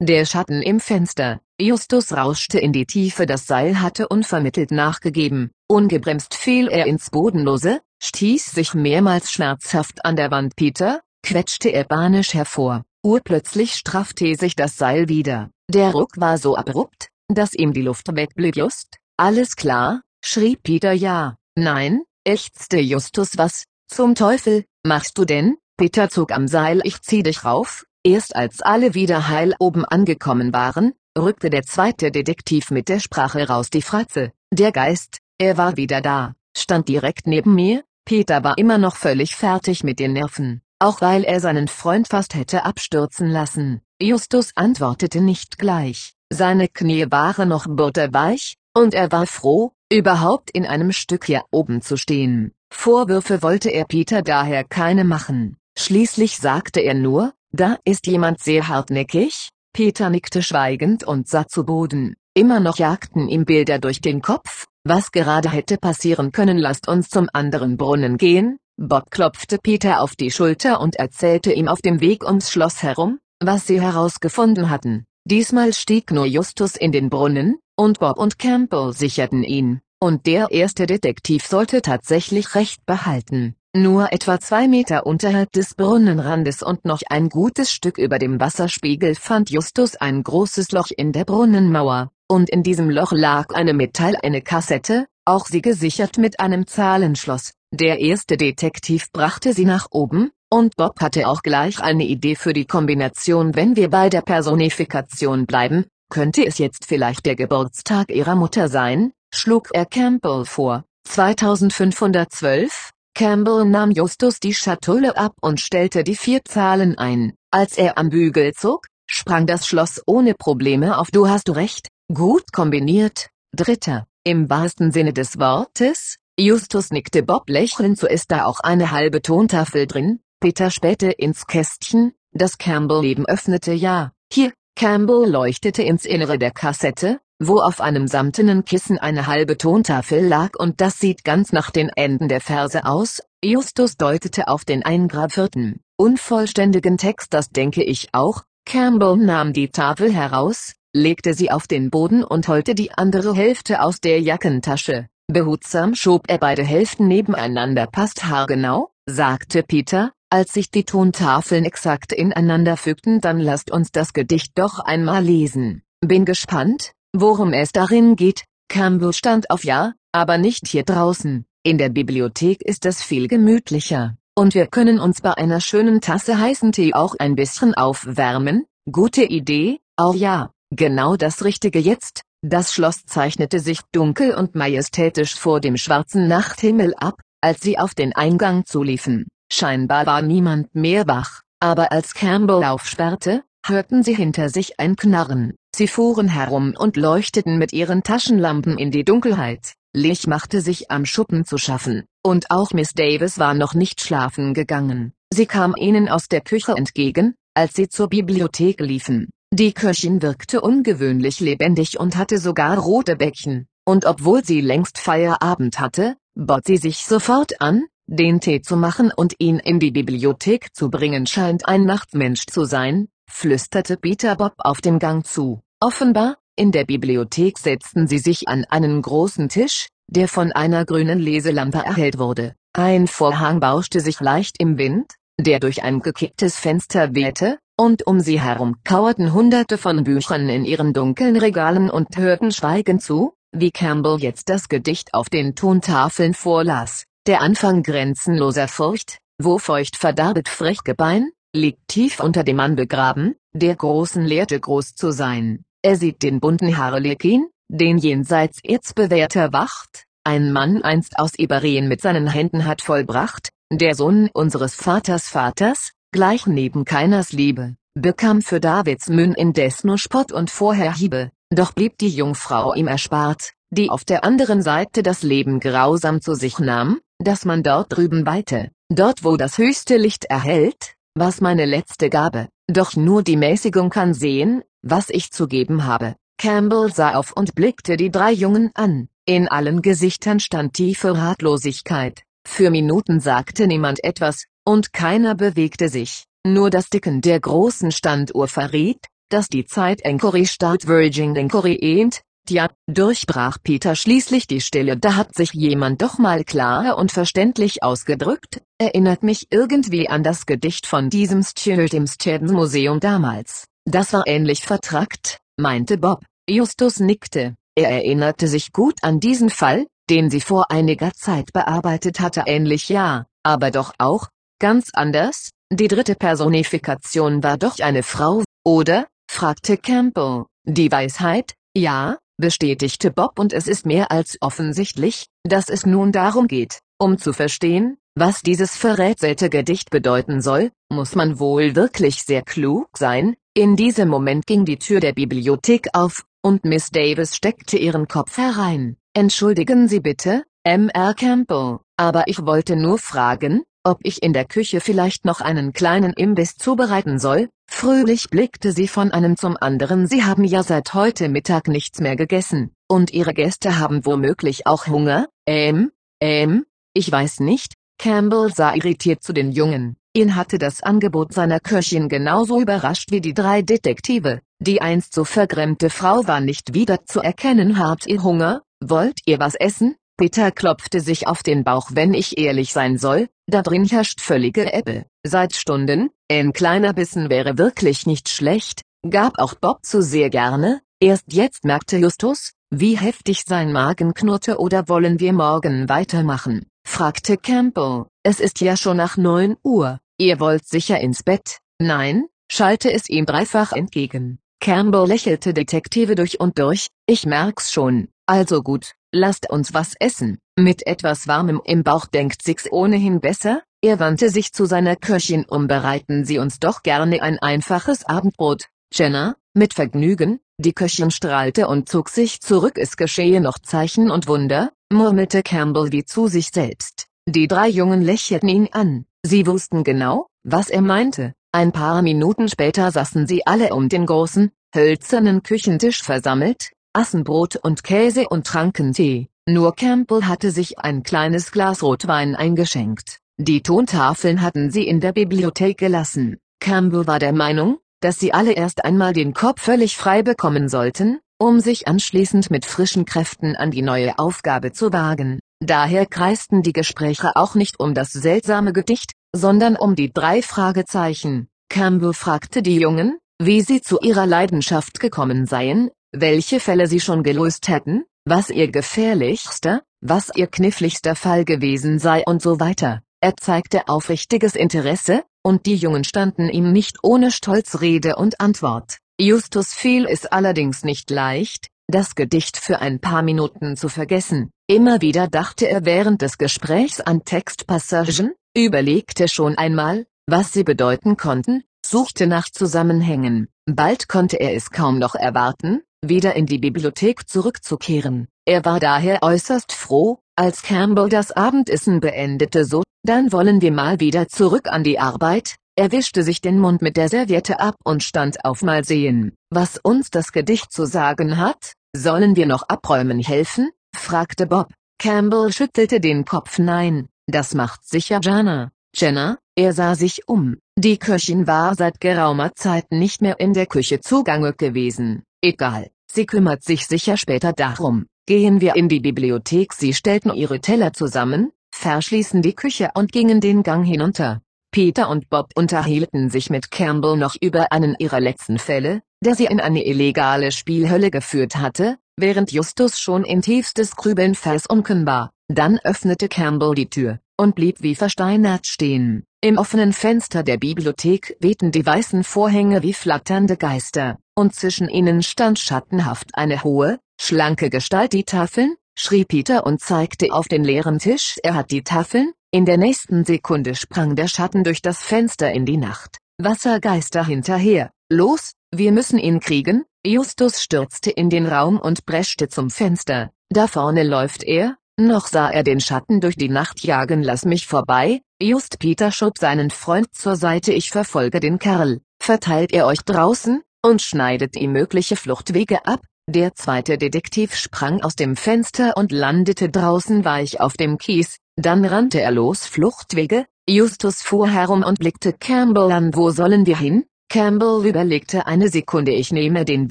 [0.00, 6.34] Der Schatten im Fenster, Justus rauschte in die Tiefe das Seil hatte unvermittelt nachgegeben, ungebremst
[6.34, 10.56] fiel er ins Bodenlose, stieß sich mehrmals schmerzhaft an der Wand.
[10.56, 16.56] Peter, quetschte er panisch hervor, urplötzlich straffte sich das Seil wieder, der Ruck war so
[16.56, 20.92] abrupt, dass ihm die Luft wegblieb just, alles klar, schrie Peter.
[20.92, 26.80] Ja, nein, ächzte Justus was, zum Teufel, machst du denn, Peter zog am Seil.
[26.84, 32.10] Ich zieh dich rauf, erst als alle wieder heil oben angekommen waren, rückte der zweite
[32.10, 33.70] Detektiv mit der Sprache raus.
[33.70, 38.78] Die Fratze, der Geist, er war wieder da, stand direkt neben mir, Peter war immer
[38.78, 43.80] noch völlig fertig mit den Nerven, auch weil er seinen Freund fast hätte abstürzen lassen.
[44.00, 50.66] Justus antwortete nicht gleich, seine Knie waren noch butterweich, und er war froh, überhaupt in
[50.66, 52.52] einem Stück hier oben zu stehen.
[52.72, 55.56] Vorwürfe wollte er Peter daher keine machen.
[55.78, 59.50] Schließlich sagte er nur, da ist jemand sehr hartnäckig.
[59.74, 62.14] Peter nickte schweigend und sah zu Boden.
[62.34, 67.08] Immer noch jagten ihm Bilder durch den Kopf, was gerade hätte passieren können lasst uns
[67.08, 72.00] zum anderen Brunnen gehen, Bob klopfte Peter auf die Schulter und erzählte ihm auf dem
[72.00, 75.04] Weg ums Schloss herum, was sie herausgefunden hatten.
[75.24, 80.50] Diesmal stieg nur Justus in den Brunnen, und Bob und Campbell sicherten ihn, und der
[80.50, 83.54] erste Detektiv sollte tatsächlich recht behalten.
[83.74, 89.14] Nur etwa zwei Meter unterhalb des Brunnenrandes und noch ein gutes Stück über dem Wasserspiegel
[89.14, 94.16] fand Justus ein großes Loch in der Brunnenmauer, und in diesem Loch lag eine Metall
[94.22, 97.52] eine Kassette, auch sie gesichert mit einem Zahlenschloss.
[97.72, 102.52] Der erste Detektiv brachte sie nach oben, und Bob hatte auch gleich eine Idee für
[102.52, 108.36] die Kombination wenn wir bei der Personifikation bleiben, könnte es jetzt vielleicht der Geburtstag ihrer
[108.36, 110.84] Mutter sein, schlug er Campbell vor.
[111.08, 117.32] 2512, Campbell nahm Justus die Schatulle ab und stellte die vier Zahlen ein.
[117.50, 121.10] Als er am Bügel zog, sprang das Schloss ohne Probleme auf.
[121.10, 123.30] Du hast recht, Gut kombiniert.
[123.56, 128.90] Dritter, im wahrsten Sinne des Wortes, Justus nickte Bob lächelnd so ist da auch eine
[128.90, 133.72] halbe Tontafel drin, Peter spähte ins Kästchen, das Campbell eben öffnete.
[133.72, 139.56] Ja, hier, Campbell leuchtete ins Innere der Kassette, wo auf einem samtenen Kissen eine halbe
[139.56, 144.64] Tontafel lag und das sieht ganz nach den Enden der Verse aus, Justus deutete auf
[144.64, 151.52] den eingravierten, unvollständigen Text das denke ich auch, Campbell nahm die Tafel heraus, legte sie
[151.52, 155.06] auf den Boden und holte die andere Hälfte aus der Jackentasche.
[155.28, 157.86] Behutsam schob er beide Hälften nebeneinander.
[157.86, 164.14] Passt haargenau, sagte Peter, als sich die Tontafeln exakt ineinander fügten dann lasst uns das
[164.14, 165.82] Gedicht doch einmal lesen.
[166.00, 168.44] Bin gespannt, worum es darin geht.
[168.68, 171.44] Campbell stand auf ja, aber nicht hier draußen.
[171.62, 174.16] In der Bibliothek ist es viel gemütlicher.
[174.34, 178.64] Und wir können uns bei einer schönen Tasse heißen Tee auch ein bisschen aufwärmen.
[178.90, 182.22] Gute Idee, oh ja, genau das Richtige jetzt.
[182.40, 187.94] Das Schloss zeichnete sich dunkel und majestätisch vor dem schwarzen Nachthimmel ab, als sie auf
[187.94, 189.26] den Eingang zuliefen.
[189.54, 195.56] Scheinbar war niemand mehr wach, aber als Campbell aufsperrte, hörten sie hinter sich ein Knarren.
[195.76, 199.74] Sie fuhren herum und leuchteten mit ihren Taschenlampen in die Dunkelheit.
[199.94, 204.54] Lich machte sich am Schuppen zu schaffen, und auch Miss Davis war noch nicht schlafen
[204.54, 205.12] gegangen.
[205.30, 209.28] Sie kam ihnen aus der Küche entgegen, als sie zur Bibliothek liefen.
[209.52, 215.78] Die Köchin wirkte ungewöhnlich lebendig und hatte sogar rote Bäckchen, und obwohl sie längst Feierabend
[215.78, 220.74] hatte, bot sie sich sofort an, den Tee zu machen und ihn in die Bibliothek
[220.74, 225.62] zu bringen scheint ein Nachtmensch zu sein, flüsterte Peter Bob auf dem Gang zu.
[225.80, 231.18] Offenbar, in der Bibliothek setzten sie sich an einen großen Tisch, der von einer grünen
[231.18, 232.54] Leselampe erhellt wurde.
[232.74, 238.20] Ein Vorhang bauschte sich leicht im Wind, der durch ein gekipptes Fenster wehte, und um
[238.20, 243.70] sie herum kauerten hunderte von Büchern in ihren dunklen Regalen und hörten schweigend zu, wie
[243.70, 247.06] Campbell jetzt das Gedicht auf den Tontafeln vorlas.
[247.28, 253.36] Der Anfang grenzenloser Furcht, wo feucht verdarbet frech Gebein, liegt tief unter dem Mann begraben,
[253.52, 255.62] der Großen lehrte groß zu sein.
[255.82, 262.00] Er sieht den bunten Harlekin, den jenseits Erzbewährter wacht, ein Mann einst aus Iberien mit
[262.00, 268.58] seinen Händen hat vollbracht, der Sohn unseres Vaters Vaters, gleich neben keiners Liebe, bekam für
[268.58, 273.90] Davids Münn indes nur Spott und vorher Hiebe, doch blieb die Jungfrau ihm erspart, die
[273.90, 278.70] auf der anderen Seite das Leben grausam zu sich nahm, dass man dort drüben weite,
[278.88, 284.14] dort wo das höchste Licht erhellt, was meine letzte Gabe, doch nur die Mäßigung kann
[284.14, 286.16] sehen, was ich zu geben habe.
[286.38, 289.08] Campbell sah auf und blickte die drei Jungen an.
[289.24, 292.24] In allen Gesichtern stand tiefe Ratlosigkeit.
[292.44, 296.24] Für Minuten sagte niemand etwas, und keiner bewegte sich.
[296.44, 302.22] Nur das Dicken der großen Standuhr verriet, dass die Zeit Encory Start Virgin ehnt.
[302.48, 304.96] Tja, durchbrach Peter schließlich die Stille.
[304.96, 310.44] Da hat sich jemand doch mal klar und verständlich ausgedrückt, erinnert mich irgendwie an das
[310.44, 312.06] Gedicht von diesem Stjöld im
[312.52, 313.66] Museum damals.
[313.84, 316.24] Das war ähnlich vertrackt, meinte Bob.
[316.48, 317.54] Justus nickte.
[317.76, 322.88] Er erinnerte sich gut an diesen Fall, den sie vor einiger Zeit bearbeitet hatte ähnlich
[322.88, 324.28] ja, aber doch auch,
[324.58, 329.06] ganz anders, die dritte Personifikation war doch eine Frau, oder?
[329.30, 330.44] fragte Campbell.
[330.64, 336.46] Die Weisheit, ja, bestätigte Bob und es ist mehr als offensichtlich, dass es nun darum
[336.46, 342.42] geht, um zu verstehen, was dieses verrätselte Gedicht bedeuten soll, muss man wohl wirklich sehr
[342.42, 347.78] klug sein, in diesem Moment ging die Tür der Bibliothek auf, und Miss Davis steckte
[347.78, 348.96] ihren Kopf herein.
[349.14, 351.14] Entschuldigen Sie bitte, M.R.
[351.14, 356.12] Campbell, aber ich wollte nur fragen, ob ich in der Küche vielleicht noch einen kleinen
[356.12, 357.48] Imbiss zubereiten soll.
[357.66, 360.06] Fröhlich blickte sie von einem zum anderen.
[360.06, 364.86] Sie haben ja seit heute Mittag nichts mehr gegessen, und Ihre Gäste haben womöglich auch
[364.86, 365.90] Hunger, ähm,
[366.20, 366.64] ähm,
[366.94, 367.74] ich weiß nicht.
[367.98, 369.96] Campbell sah irritiert zu den Jungen.
[370.14, 374.40] Ihn hatte das Angebot seiner Köchin genauso überrascht wie die drei Detektive.
[374.58, 377.78] Die einst so vergrämte Frau war nicht wieder zu erkennen.
[377.78, 378.62] Habt ihr Hunger?
[378.80, 379.96] Wollt ihr was essen?
[380.16, 381.90] Peter klopfte sich auf den Bauch.
[381.92, 385.06] Wenn ich ehrlich sein soll, da drin herrscht völlige Ebbe.
[385.24, 390.80] Seit Stunden, ein kleiner Bissen wäre wirklich nicht schlecht, gab auch Bob zu sehr gerne.
[391.00, 394.58] Erst jetzt merkte Justus, wie heftig sein Magen knurrte.
[394.58, 396.66] Oder wollen wir morgen weitermachen?
[396.86, 398.06] fragte Campbell.
[398.22, 399.98] Es ist ja schon nach neun Uhr.
[400.18, 402.26] Ihr wollt sicher ins Bett, nein?
[402.50, 404.38] schallte es ihm dreifach entgegen.
[404.60, 410.38] Campbell lächelte Detektive durch und durch, ich merk's schon, also gut, lasst uns was essen.
[410.58, 415.44] Mit etwas Warmem im Bauch denkt sich's ohnehin besser, er wandte sich zu seiner Köchin
[415.44, 421.66] um bereiten Sie uns doch gerne ein einfaches Abendbrot, Jenna, mit Vergnügen, die Köchin strahlte
[421.66, 426.48] und zog sich zurück es geschehe noch Zeichen und Wunder, murmelte Campbell wie zu sich
[426.48, 427.06] selbst.
[427.26, 429.06] Die drei Jungen lächelten ihn an.
[429.24, 431.34] Sie wussten genau, was er meinte.
[431.52, 437.56] Ein paar Minuten später saßen sie alle um den großen, hölzernen Küchentisch versammelt, aßen Brot
[437.56, 439.28] und Käse und tranken Tee.
[439.48, 443.18] Nur Campbell hatte sich ein kleines Glas Rotwein eingeschenkt.
[443.38, 446.38] Die Tontafeln hatten sie in der Bibliothek gelassen.
[446.60, 451.18] Campbell war der Meinung, dass sie alle erst einmal den Kopf völlig frei bekommen sollten,
[451.38, 455.40] um sich anschließend mit frischen Kräften an die neue Aufgabe zu wagen.
[455.60, 461.48] Daher kreisten die Gespräche auch nicht um das seltsame Gedicht, sondern um die drei Fragezeichen.
[461.68, 467.22] Campbell fragte die Jungen, wie sie zu ihrer Leidenschaft gekommen seien, welche Fälle sie schon
[467.22, 473.02] gelöst hätten, was ihr gefährlichster, was ihr kniffligster Fall gewesen sei und so weiter.
[473.20, 478.98] Er zeigte aufrichtiges Interesse, und die Jungen standen ihm nicht ohne Stolz Rede und Antwort.
[479.18, 484.50] Justus fiel es allerdings nicht leicht, das Gedicht für ein paar Minuten zu vergessen.
[484.66, 491.16] Immer wieder dachte er während des Gesprächs an Textpassagen, überlegte schon einmal, was sie bedeuten
[491.16, 493.48] konnten, suchte nach Zusammenhängen.
[493.66, 498.28] Bald konnte er es kaum noch erwarten, wieder in die Bibliothek zurückzukehren.
[498.44, 504.00] Er war daher äußerst froh, als Campbell das Abendessen beendete so, dann wollen wir mal
[504.00, 508.02] wieder zurück an die Arbeit, er wischte sich den Mund mit der Serviette ab und
[508.02, 513.20] stand auf mal sehen, was uns das Gedicht zu sagen hat, sollen wir noch abräumen
[513.20, 514.72] helfen, fragte Bob.
[514.98, 516.58] Campbell schüttelte den Kopf.
[516.58, 518.70] Nein, das macht sicher Jana.
[518.94, 523.66] Jenna, er sah sich um, die Köchin war seit geraumer Zeit nicht mehr in der
[523.66, 528.06] Küche zugange gewesen, egal, sie kümmert sich sicher später darum.
[528.26, 533.40] Gehen wir in die Bibliothek Sie stellten ihre Teller zusammen, verschließen die Küche und gingen
[533.40, 534.40] den Gang hinunter.
[534.70, 539.46] Peter und Bob unterhielten sich mit Campbell noch über einen ihrer letzten Fälle, der sie
[539.46, 545.30] in eine illegale Spielhölle geführt hatte, während Justus schon in tiefstes Grübeln versunken war.
[545.48, 549.24] Dann öffnete Campbell die Tür, und blieb wie versteinert stehen.
[549.42, 555.22] Im offenen Fenster der Bibliothek wehten die weißen Vorhänge wie flatternde Geister, und zwischen ihnen
[555.22, 560.98] stand schattenhaft eine hohe, schlanke Gestalt die Tafeln, schrie Peter und zeigte auf den leeren
[560.98, 561.36] Tisch.
[561.42, 565.66] Er hat die Tafeln, in der nächsten Sekunde sprang der Schatten durch das Fenster in
[565.66, 566.18] die Nacht.
[566.38, 567.90] Wassergeister hinterher.
[568.10, 569.84] Los, wir müssen ihn kriegen.
[570.04, 573.30] Justus stürzte in den Raum und preschte zum Fenster.
[573.50, 577.22] Da vorne läuft er, noch sah er den Schatten durch die Nacht jagen.
[577.22, 578.20] Lass mich vorbei.
[578.40, 580.72] Just Peter schob seinen Freund zur Seite.
[580.72, 582.00] Ich verfolge den Kerl.
[582.20, 586.00] Verteilt er euch draußen und schneidet ihm mögliche Fluchtwege ab.
[586.28, 591.84] Der zweite Detektiv sprang aus dem Fenster und landete draußen weich auf dem Kies, dann
[591.84, 597.04] rannte er los Fluchtwege, Justus fuhr herum und blickte Campbell an wo sollen wir hin?
[597.28, 599.90] Campbell überlegte eine Sekunde ich nehme den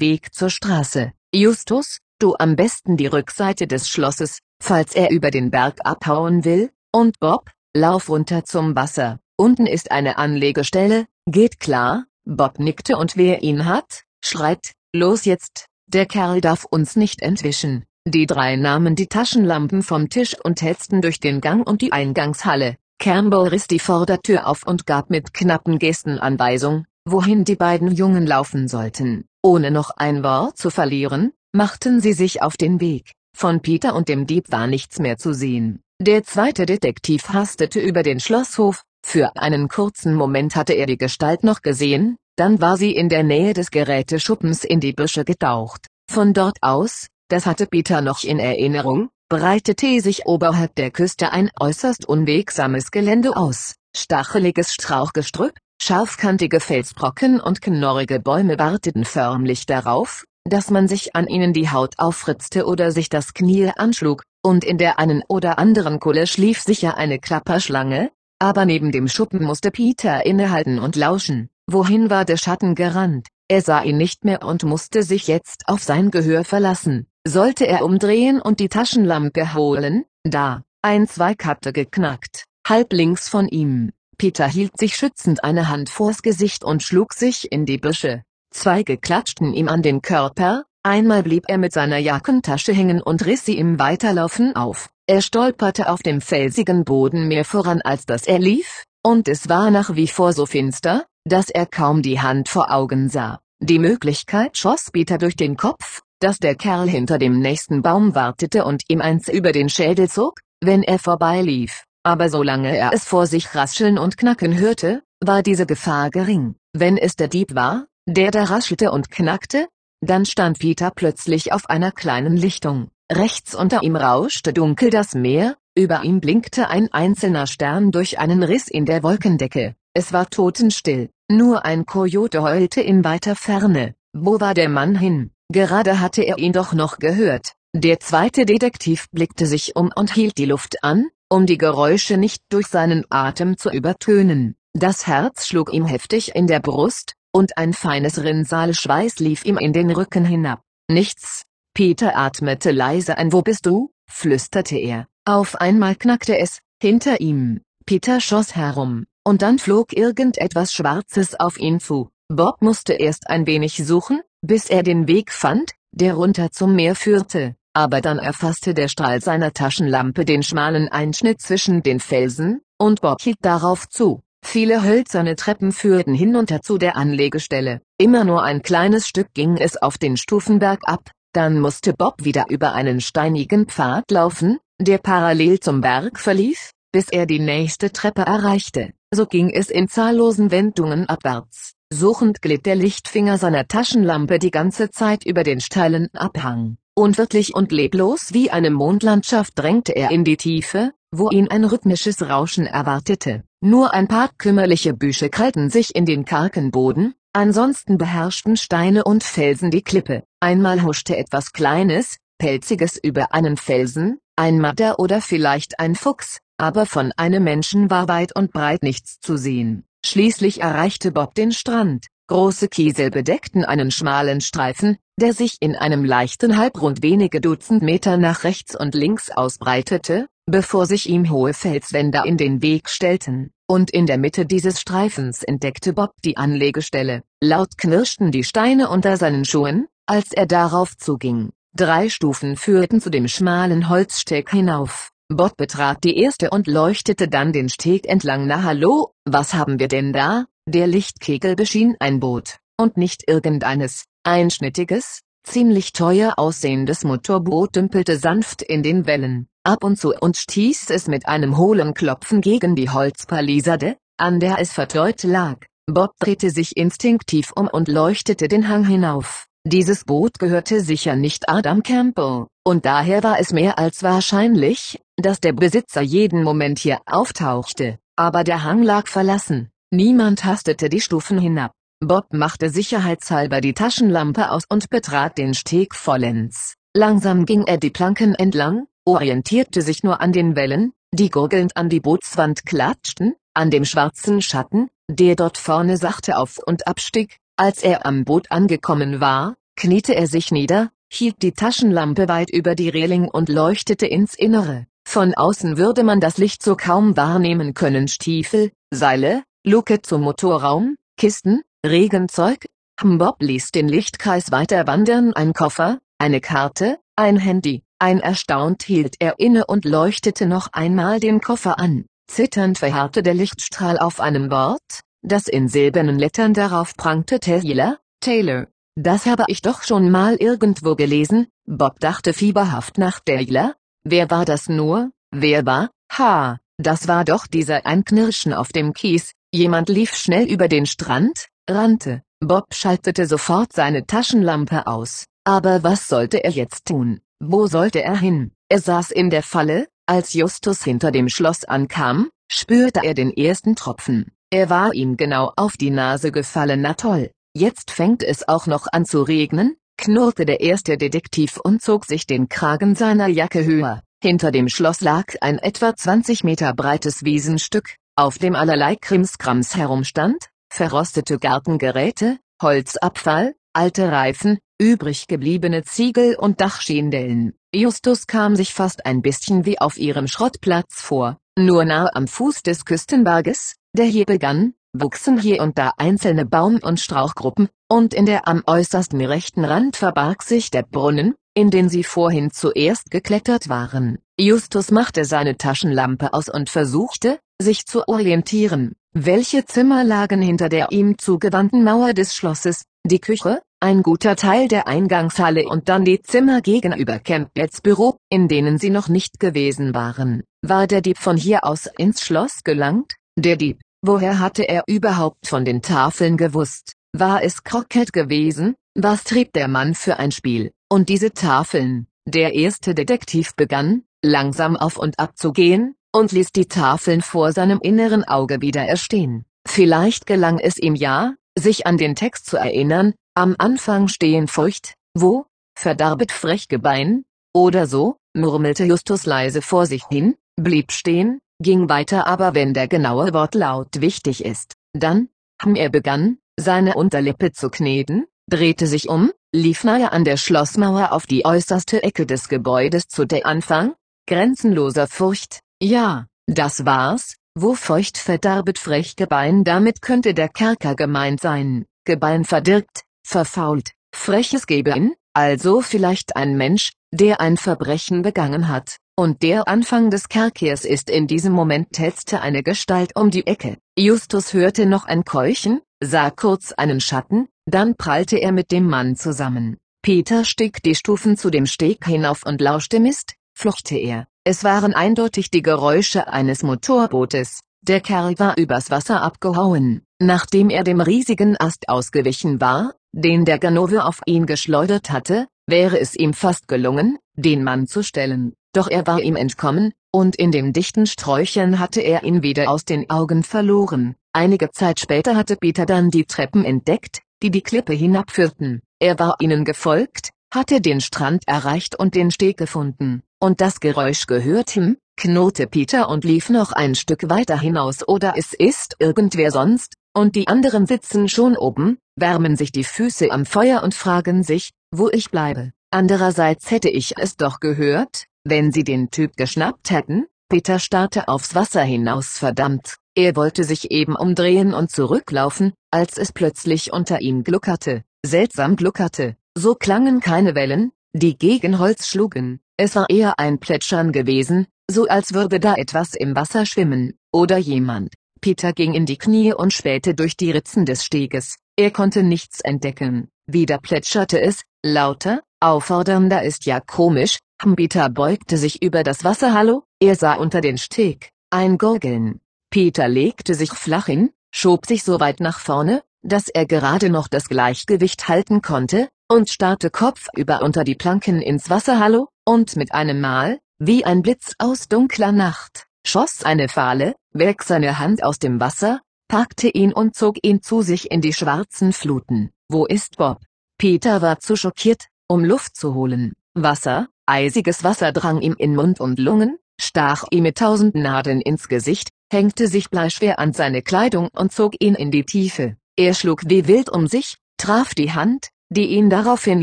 [0.00, 1.12] Weg zur Straße.
[1.34, 6.70] Justus, du am besten die Rückseite des Schlosses, falls er über den Berg abhauen will,
[6.92, 12.04] und Bob, lauf runter zum Wasser, unten ist eine Anlegestelle, geht klar?
[12.24, 17.84] Bob nickte und wer ihn hat, schreit, los jetzt, der Kerl darf uns nicht entwischen.
[18.06, 22.76] Die drei nahmen die Taschenlampen vom Tisch und hetzten durch den Gang und die Eingangshalle.
[22.98, 28.26] Campbell riss die Vordertür auf und gab mit knappen Gesten Anweisung, wohin die beiden Jungen
[28.26, 29.24] laufen sollten.
[29.42, 33.12] Ohne noch ein Wort zu verlieren, machten sie sich auf den Weg.
[33.36, 35.80] Von Peter und dem Dieb war nichts mehr zu sehen.
[36.00, 41.44] Der zweite Detektiv hastete über den Schlosshof, für einen kurzen Moment hatte er die Gestalt
[41.44, 45.86] noch gesehen, dann war sie in der Nähe des Geräteschuppens in die Büsche getaucht.
[46.10, 51.50] Von dort aus, das hatte Peter noch in Erinnerung, breitete sich oberhalb der Küste ein
[51.58, 53.74] äußerst unwegsames Gelände aus.
[53.96, 61.52] Stacheliges Strauchgestrüpp, scharfkantige Felsbrocken und knorrige Bäume warteten förmlich darauf, dass man sich an ihnen
[61.52, 66.26] die Haut aufritzte oder sich das Knie anschlug, und in der einen oder anderen Kulle
[66.26, 71.48] schlief sicher eine Klapperschlange, aber neben dem Schuppen musste Peter innehalten und lauschen.
[71.68, 73.28] Wohin war der Schatten gerannt?
[73.48, 77.06] Er sah ihn nicht mehr und musste sich jetzt auf sein Gehör verlassen.
[77.24, 80.04] Sollte er umdrehen und die Taschenlampe holen?
[80.24, 83.92] Da, ein Zweig hatte geknackt, halb links von ihm.
[84.18, 88.24] Peter hielt sich schützend eine Hand vors Gesicht und schlug sich in die Büsche.
[88.52, 93.44] Zweige klatschten ihm an den Körper, einmal blieb er mit seiner Jackentasche hängen und riss
[93.44, 94.90] sie im Weiterlaufen auf.
[95.06, 99.70] Er stolperte auf dem felsigen Boden mehr voran als dass er lief, und es war
[99.70, 103.40] nach wie vor so finster, dass er kaum die Hand vor Augen sah.
[103.60, 108.64] Die Möglichkeit schoss Peter durch den Kopf, dass der Kerl hinter dem nächsten Baum wartete
[108.64, 111.84] und ihm eins über den Schädel zog, wenn er vorbeilief.
[112.04, 116.56] Aber solange er es vor sich rascheln und knacken hörte, war diese Gefahr gering.
[116.72, 119.68] Wenn es der Dieb war, der da raschelte und knackte,
[120.00, 122.88] dann stand Peter plötzlich auf einer kleinen Lichtung.
[123.10, 128.42] Rechts unter ihm rauschte dunkel das Meer, über ihm blinkte ein einzelner Stern durch einen
[128.42, 129.74] Riss in der Wolkendecke.
[129.94, 133.94] Es war totenstill, nur ein Kojote heulte in weiter Ferne.
[134.12, 135.30] Wo war der Mann hin?
[135.50, 137.52] Gerade hatte er ihn doch noch gehört.
[137.74, 142.42] Der zweite Detektiv blickte sich um und hielt die Luft an, um die Geräusche nicht
[142.50, 144.56] durch seinen Atem zu übertönen.
[144.74, 149.58] Das Herz schlug ihm heftig in der Brust, und ein feines Rinnsal Schweiß lief ihm
[149.58, 150.60] in den Rücken hinab.
[150.88, 151.44] Nichts.
[151.74, 153.90] Peter atmete leise ein Wo bist du?
[154.08, 155.06] flüsterte er.
[155.24, 157.62] Auf einmal knackte es, hinter ihm.
[157.86, 159.06] Peter schoss herum.
[159.24, 162.10] Und dann flog irgendetwas Schwarzes auf ihn zu.
[162.28, 166.94] Bob musste erst ein wenig suchen, bis er den Weg fand, der runter zum Meer
[166.94, 173.00] führte, aber dann erfasste der Strahl seiner Taschenlampe den schmalen Einschnitt zwischen den Felsen, und
[173.00, 174.22] Bob hielt darauf zu.
[174.44, 179.76] Viele hölzerne Treppen führten hinunter zu der Anlegestelle, immer nur ein kleines Stück ging es
[179.80, 185.60] auf den Stufenberg ab, dann musste Bob wieder über einen steinigen Pfad laufen, der parallel
[185.60, 188.92] zum Berg verlief, bis er die nächste Treppe erreichte.
[189.14, 191.72] So ging es in zahllosen Wendungen abwärts.
[191.92, 196.76] Suchend glitt der Lichtfinger seiner Taschenlampe die ganze Zeit über den steilen Abhang.
[196.94, 202.28] Unwirtlich und leblos wie eine Mondlandschaft drängte er in die Tiefe, wo ihn ein rhythmisches
[202.28, 203.44] Rauschen erwartete.
[203.64, 209.22] Nur ein paar kümmerliche Büsche krallten sich in den kargen Boden, ansonsten beherrschten Steine und
[209.22, 210.24] Felsen die Klippe.
[210.40, 216.86] Einmal huschte etwas Kleines, Pelziges über einen Felsen, ein Matter oder vielleicht ein Fuchs, aber
[216.86, 219.84] von einem Menschen war weit und breit nichts zu sehen.
[220.04, 222.08] Schließlich erreichte Bob den Strand.
[222.26, 228.16] Große Kiesel bedeckten einen schmalen Streifen, der sich in einem leichten Halbrund wenige Dutzend Meter
[228.16, 233.90] nach rechts und links ausbreitete, bevor sich ihm hohe Felswände in den Weg stellten, und
[233.90, 237.22] in der Mitte dieses Streifens entdeckte Bob die Anlegestelle.
[237.40, 241.50] Laut knirschten die Steine unter seinen Schuhen, als er darauf zuging.
[241.74, 245.10] Drei Stufen führten zu dem schmalen Holzsteg hinauf.
[245.28, 249.88] Bob betrat die erste und leuchtete dann den Steg entlang na hallo, was haben wir
[249.88, 250.44] denn da?
[250.66, 258.60] Der Lichtkegel beschien ein Boot, und nicht irgendeines, einschnittiges, ziemlich teuer aussehendes Motorboot dümpelte sanft
[258.60, 262.90] in den Wellen, ab und zu und stieß es mit einem hohlen Klopfen gegen die
[262.90, 265.56] Holzpalisade, an der es vertreut lag.
[265.86, 269.46] Bob drehte sich instinktiv um und leuchtete den Hang hinauf.
[269.64, 275.40] Dieses Boot gehörte sicher nicht Adam Campbell, und daher war es mehr als wahrscheinlich, dass
[275.40, 281.38] der Besitzer jeden Moment hier auftauchte, aber der Hang lag verlassen, niemand hastete die Stufen
[281.38, 281.72] hinab.
[282.00, 286.74] Bob machte sicherheitshalber die Taschenlampe aus und betrat den Steg vollends.
[286.94, 291.88] Langsam ging er die Planken entlang, orientierte sich nur an den Wellen, die gurgelnd an
[291.88, 297.82] die Bootswand klatschten, an dem schwarzen Schatten, der dort vorne sachte auf und abstieg, als
[297.82, 302.88] er am Boot angekommen war, kniete er sich nieder, hielt die Taschenlampe weit über die
[302.88, 304.86] Reling und leuchtete ins Innere.
[305.04, 310.96] Von außen würde man das Licht so kaum wahrnehmen können Stiefel, Seile, Luke zum Motorraum,
[311.16, 312.66] Kisten, Regenzeug.
[313.02, 317.82] Bob ließ den Lichtkreis weiter wandern ein Koffer, eine Karte, ein Handy.
[318.02, 322.06] Ein erstaunt hielt er inne und leuchtete noch einmal den Koffer an.
[322.26, 328.66] Zitternd verharrte der Lichtstrahl auf einem Wort, das in silbernen Lettern darauf prangte Taylor, Taylor.
[328.96, 333.76] Das habe ich doch schon mal irgendwo gelesen, Bob dachte fieberhaft nach Taylor.
[334.02, 335.12] Wer war das nur?
[335.30, 335.90] Wer war?
[336.18, 339.30] Ha, das war doch dieser Einknirschen auf dem Kies.
[339.52, 342.22] Jemand lief schnell über den Strand, rannte.
[342.40, 345.26] Bob schaltete sofort seine Taschenlampe aus.
[345.44, 347.20] Aber was sollte er jetzt tun?
[347.44, 348.52] Wo sollte er hin?
[348.68, 353.74] Er saß in der Falle, als Justus hinter dem Schloss ankam, spürte er den ersten
[353.74, 354.30] Tropfen.
[354.50, 358.86] Er war ihm genau auf die Nase gefallen na toll, jetzt fängt es auch noch
[358.92, 364.04] an zu regnen, knurrte der erste Detektiv und zog sich den Kragen seiner Jacke höher.
[364.22, 370.48] Hinter dem Schloss lag ein etwa 20 Meter breites Wiesenstück, auf dem allerlei Krimskrams herumstand,
[370.72, 377.54] verrostete Gartengeräte, Holzabfall, alte Reifen, übrig gebliebene Ziegel und Dachschindellen.
[377.72, 382.64] Justus kam sich fast ein bisschen wie auf ihrem Schrottplatz vor, nur nah am Fuß
[382.64, 388.26] des Küstenberges, der hier begann, wuchsen hier und da einzelne Baum- und Strauchgruppen, und in
[388.26, 393.68] der am äußersten rechten Rand verbarg sich der Brunnen, in den sie vorhin zuerst geklettert
[393.68, 394.18] waren.
[394.36, 398.96] Justus machte seine Taschenlampe aus und versuchte, sich zu orientieren.
[399.12, 402.82] Welche Zimmer lagen hinter der ihm zugewandten Mauer des Schlosses?
[403.04, 408.46] Die Küche, ein guter Teil der Eingangshalle und dann die Zimmer gegenüber Campbells Büro, in
[408.46, 410.44] denen sie noch nicht gewesen waren.
[410.62, 413.14] War der Dieb von hier aus ins Schloss gelangt?
[413.36, 416.92] Der Dieb, woher hatte er überhaupt von den Tafeln gewusst?
[417.12, 418.76] War es Crockett gewesen?
[418.94, 420.70] Was trieb der Mann für ein Spiel?
[420.88, 422.06] Und diese Tafeln?
[422.24, 427.52] Der erste Detektiv begann, langsam auf und ab zu gehen, und ließ die Tafeln vor
[427.52, 429.44] seinem inneren Auge wieder erstehen.
[429.66, 434.94] Vielleicht gelang es ihm ja, sich an den Text zu erinnern, am Anfang stehen Furcht,
[435.14, 441.88] wo, verdarbet frech Gebein, oder so, murmelte Justus leise vor sich hin, blieb stehen, ging
[441.88, 445.28] weiter aber wenn der genaue Wortlaut wichtig ist, dann,
[445.62, 451.12] hm er begann, seine Unterlippe zu kneten, drehte sich um, lief nahe an der Schlossmauer
[451.12, 453.94] auf die äußerste Ecke des Gebäudes zu der Anfang,
[454.26, 461.40] grenzenloser Furcht, ja, das war's, wo feucht verdarbet frech Gebein damit könnte der Kerker gemeint
[461.40, 468.96] sein, Gebein verdirbt, verfault, freches Gebein, also vielleicht ein Mensch, der ein Verbrechen begangen hat,
[469.16, 473.76] und der Anfang des Kerkers ist in diesem Moment hetzte eine Gestalt um die Ecke.
[473.96, 479.16] Justus hörte noch ein Keuchen, sah kurz einen Schatten, dann prallte er mit dem Mann
[479.16, 479.76] zusammen.
[480.02, 484.26] Peter stieg die Stufen zu dem Steg hinauf und lauschte Mist, fluchte er.
[484.44, 487.60] Es waren eindeutig die Geräusche eines Motorbootes.
[487.82, 493.58] Der Kerl war übers Wasser abgehauen, nachdem er dem riesigen Ast ausgewichen war, den der
[493.58, 498.88] Ganove auf ihn geschleudert hatte, wäre es ihm fast gelungen, den Mann zu stellen, doch
[498.88, 503.08] er war ihm entkommen, und in dem dichten Sträuchern hatte er ihn wieder aus den
[503.08, 504.16] Augen verloren.
[504.32, 508.82] Einige Zeit später hatte Peter dann die Treppen entdeckt, die die Klippe hinabführten.
[508.98, 514.26] Er war ihnen gefolgt, hatte den Strand erreicht und den Steg gefunden, und das Geräusch
[514.26, 519.50] gehört ihm, knurrte Peter und lief noch ein Stück weiter hinaus oder es ist irgendwer
[519.50, 524.42] sonst, und die anderen sitzen schon oben, wärmen sich die Füße am Feuer und fragen
[524.42, 525.72] sich, wo ich bleibe.
[525.90, 530.26] Andererseits hätte ich es doch gehört, wenn sie den Typ geschnappt hätten.
[530.48, 536.32] Peter starrte aufs Wasser hinaus verdammt, er wollte sich eben umdrehen und zurücklaufen, als es
[536.32, 542.96] plötzlich unter ihm gluckerte, seltsam gluckerte, so klangen keine Wellen, die gegen Holz schlugen, es
[542.96, 548.14] war eher ein Plätschern gewesen, so als würde da etwas im Wasser schwimmen, oder jemand.
[548.42, 552.60] Peter ging in die Knie und spähte durch die Ritzen des Steges, er konnte nichts
[552.60, 557.38] entdecken, wieder plätscherte es, lauter, auffordernder ist ja komisch,
[557.76, 559.54] Peter beugte sich über das Wasser.
[559.54, 562.40] Hallo, er sah unter den Steg, ein Gurgeln.
[562.70, 567.28] Peter legte sich flach hin, schob sich so weit nach vorne, dass er gerade noch
[567.28, 572.00] das Gleichgewicht halten konnte, und starrte kopfüber unter die Planken ins Wasser.
[572.00, 577.62] Hallo, und mit einem Mal, wie ein Blitz aus dunkler Nacht, schoss eine fahle, weg
[577.62, 581.92] seine Hand aus dem Wasser, packte ihn und zog ihn zu sich in die schwarzen
[581.92, 582.50] Fluten.
[582.68, 583.38] Wo ist Bob?
[583.78, 586.34] Peter war zu schockiert, um Luft zu holen.
[586.54, 591.68] Wasser, eisiges Wasser drang ihm in Mund und Lungen, stach ihm mit tausend Nadeln ins
[591.68, 595.76] Gesicht, hängte sich bleischwer an seine Kleidung und zog ihn in die Tiefe.
[595.96, 599.62] Er schlug wie wild um sich, traf die Hand, die ihn daraufhin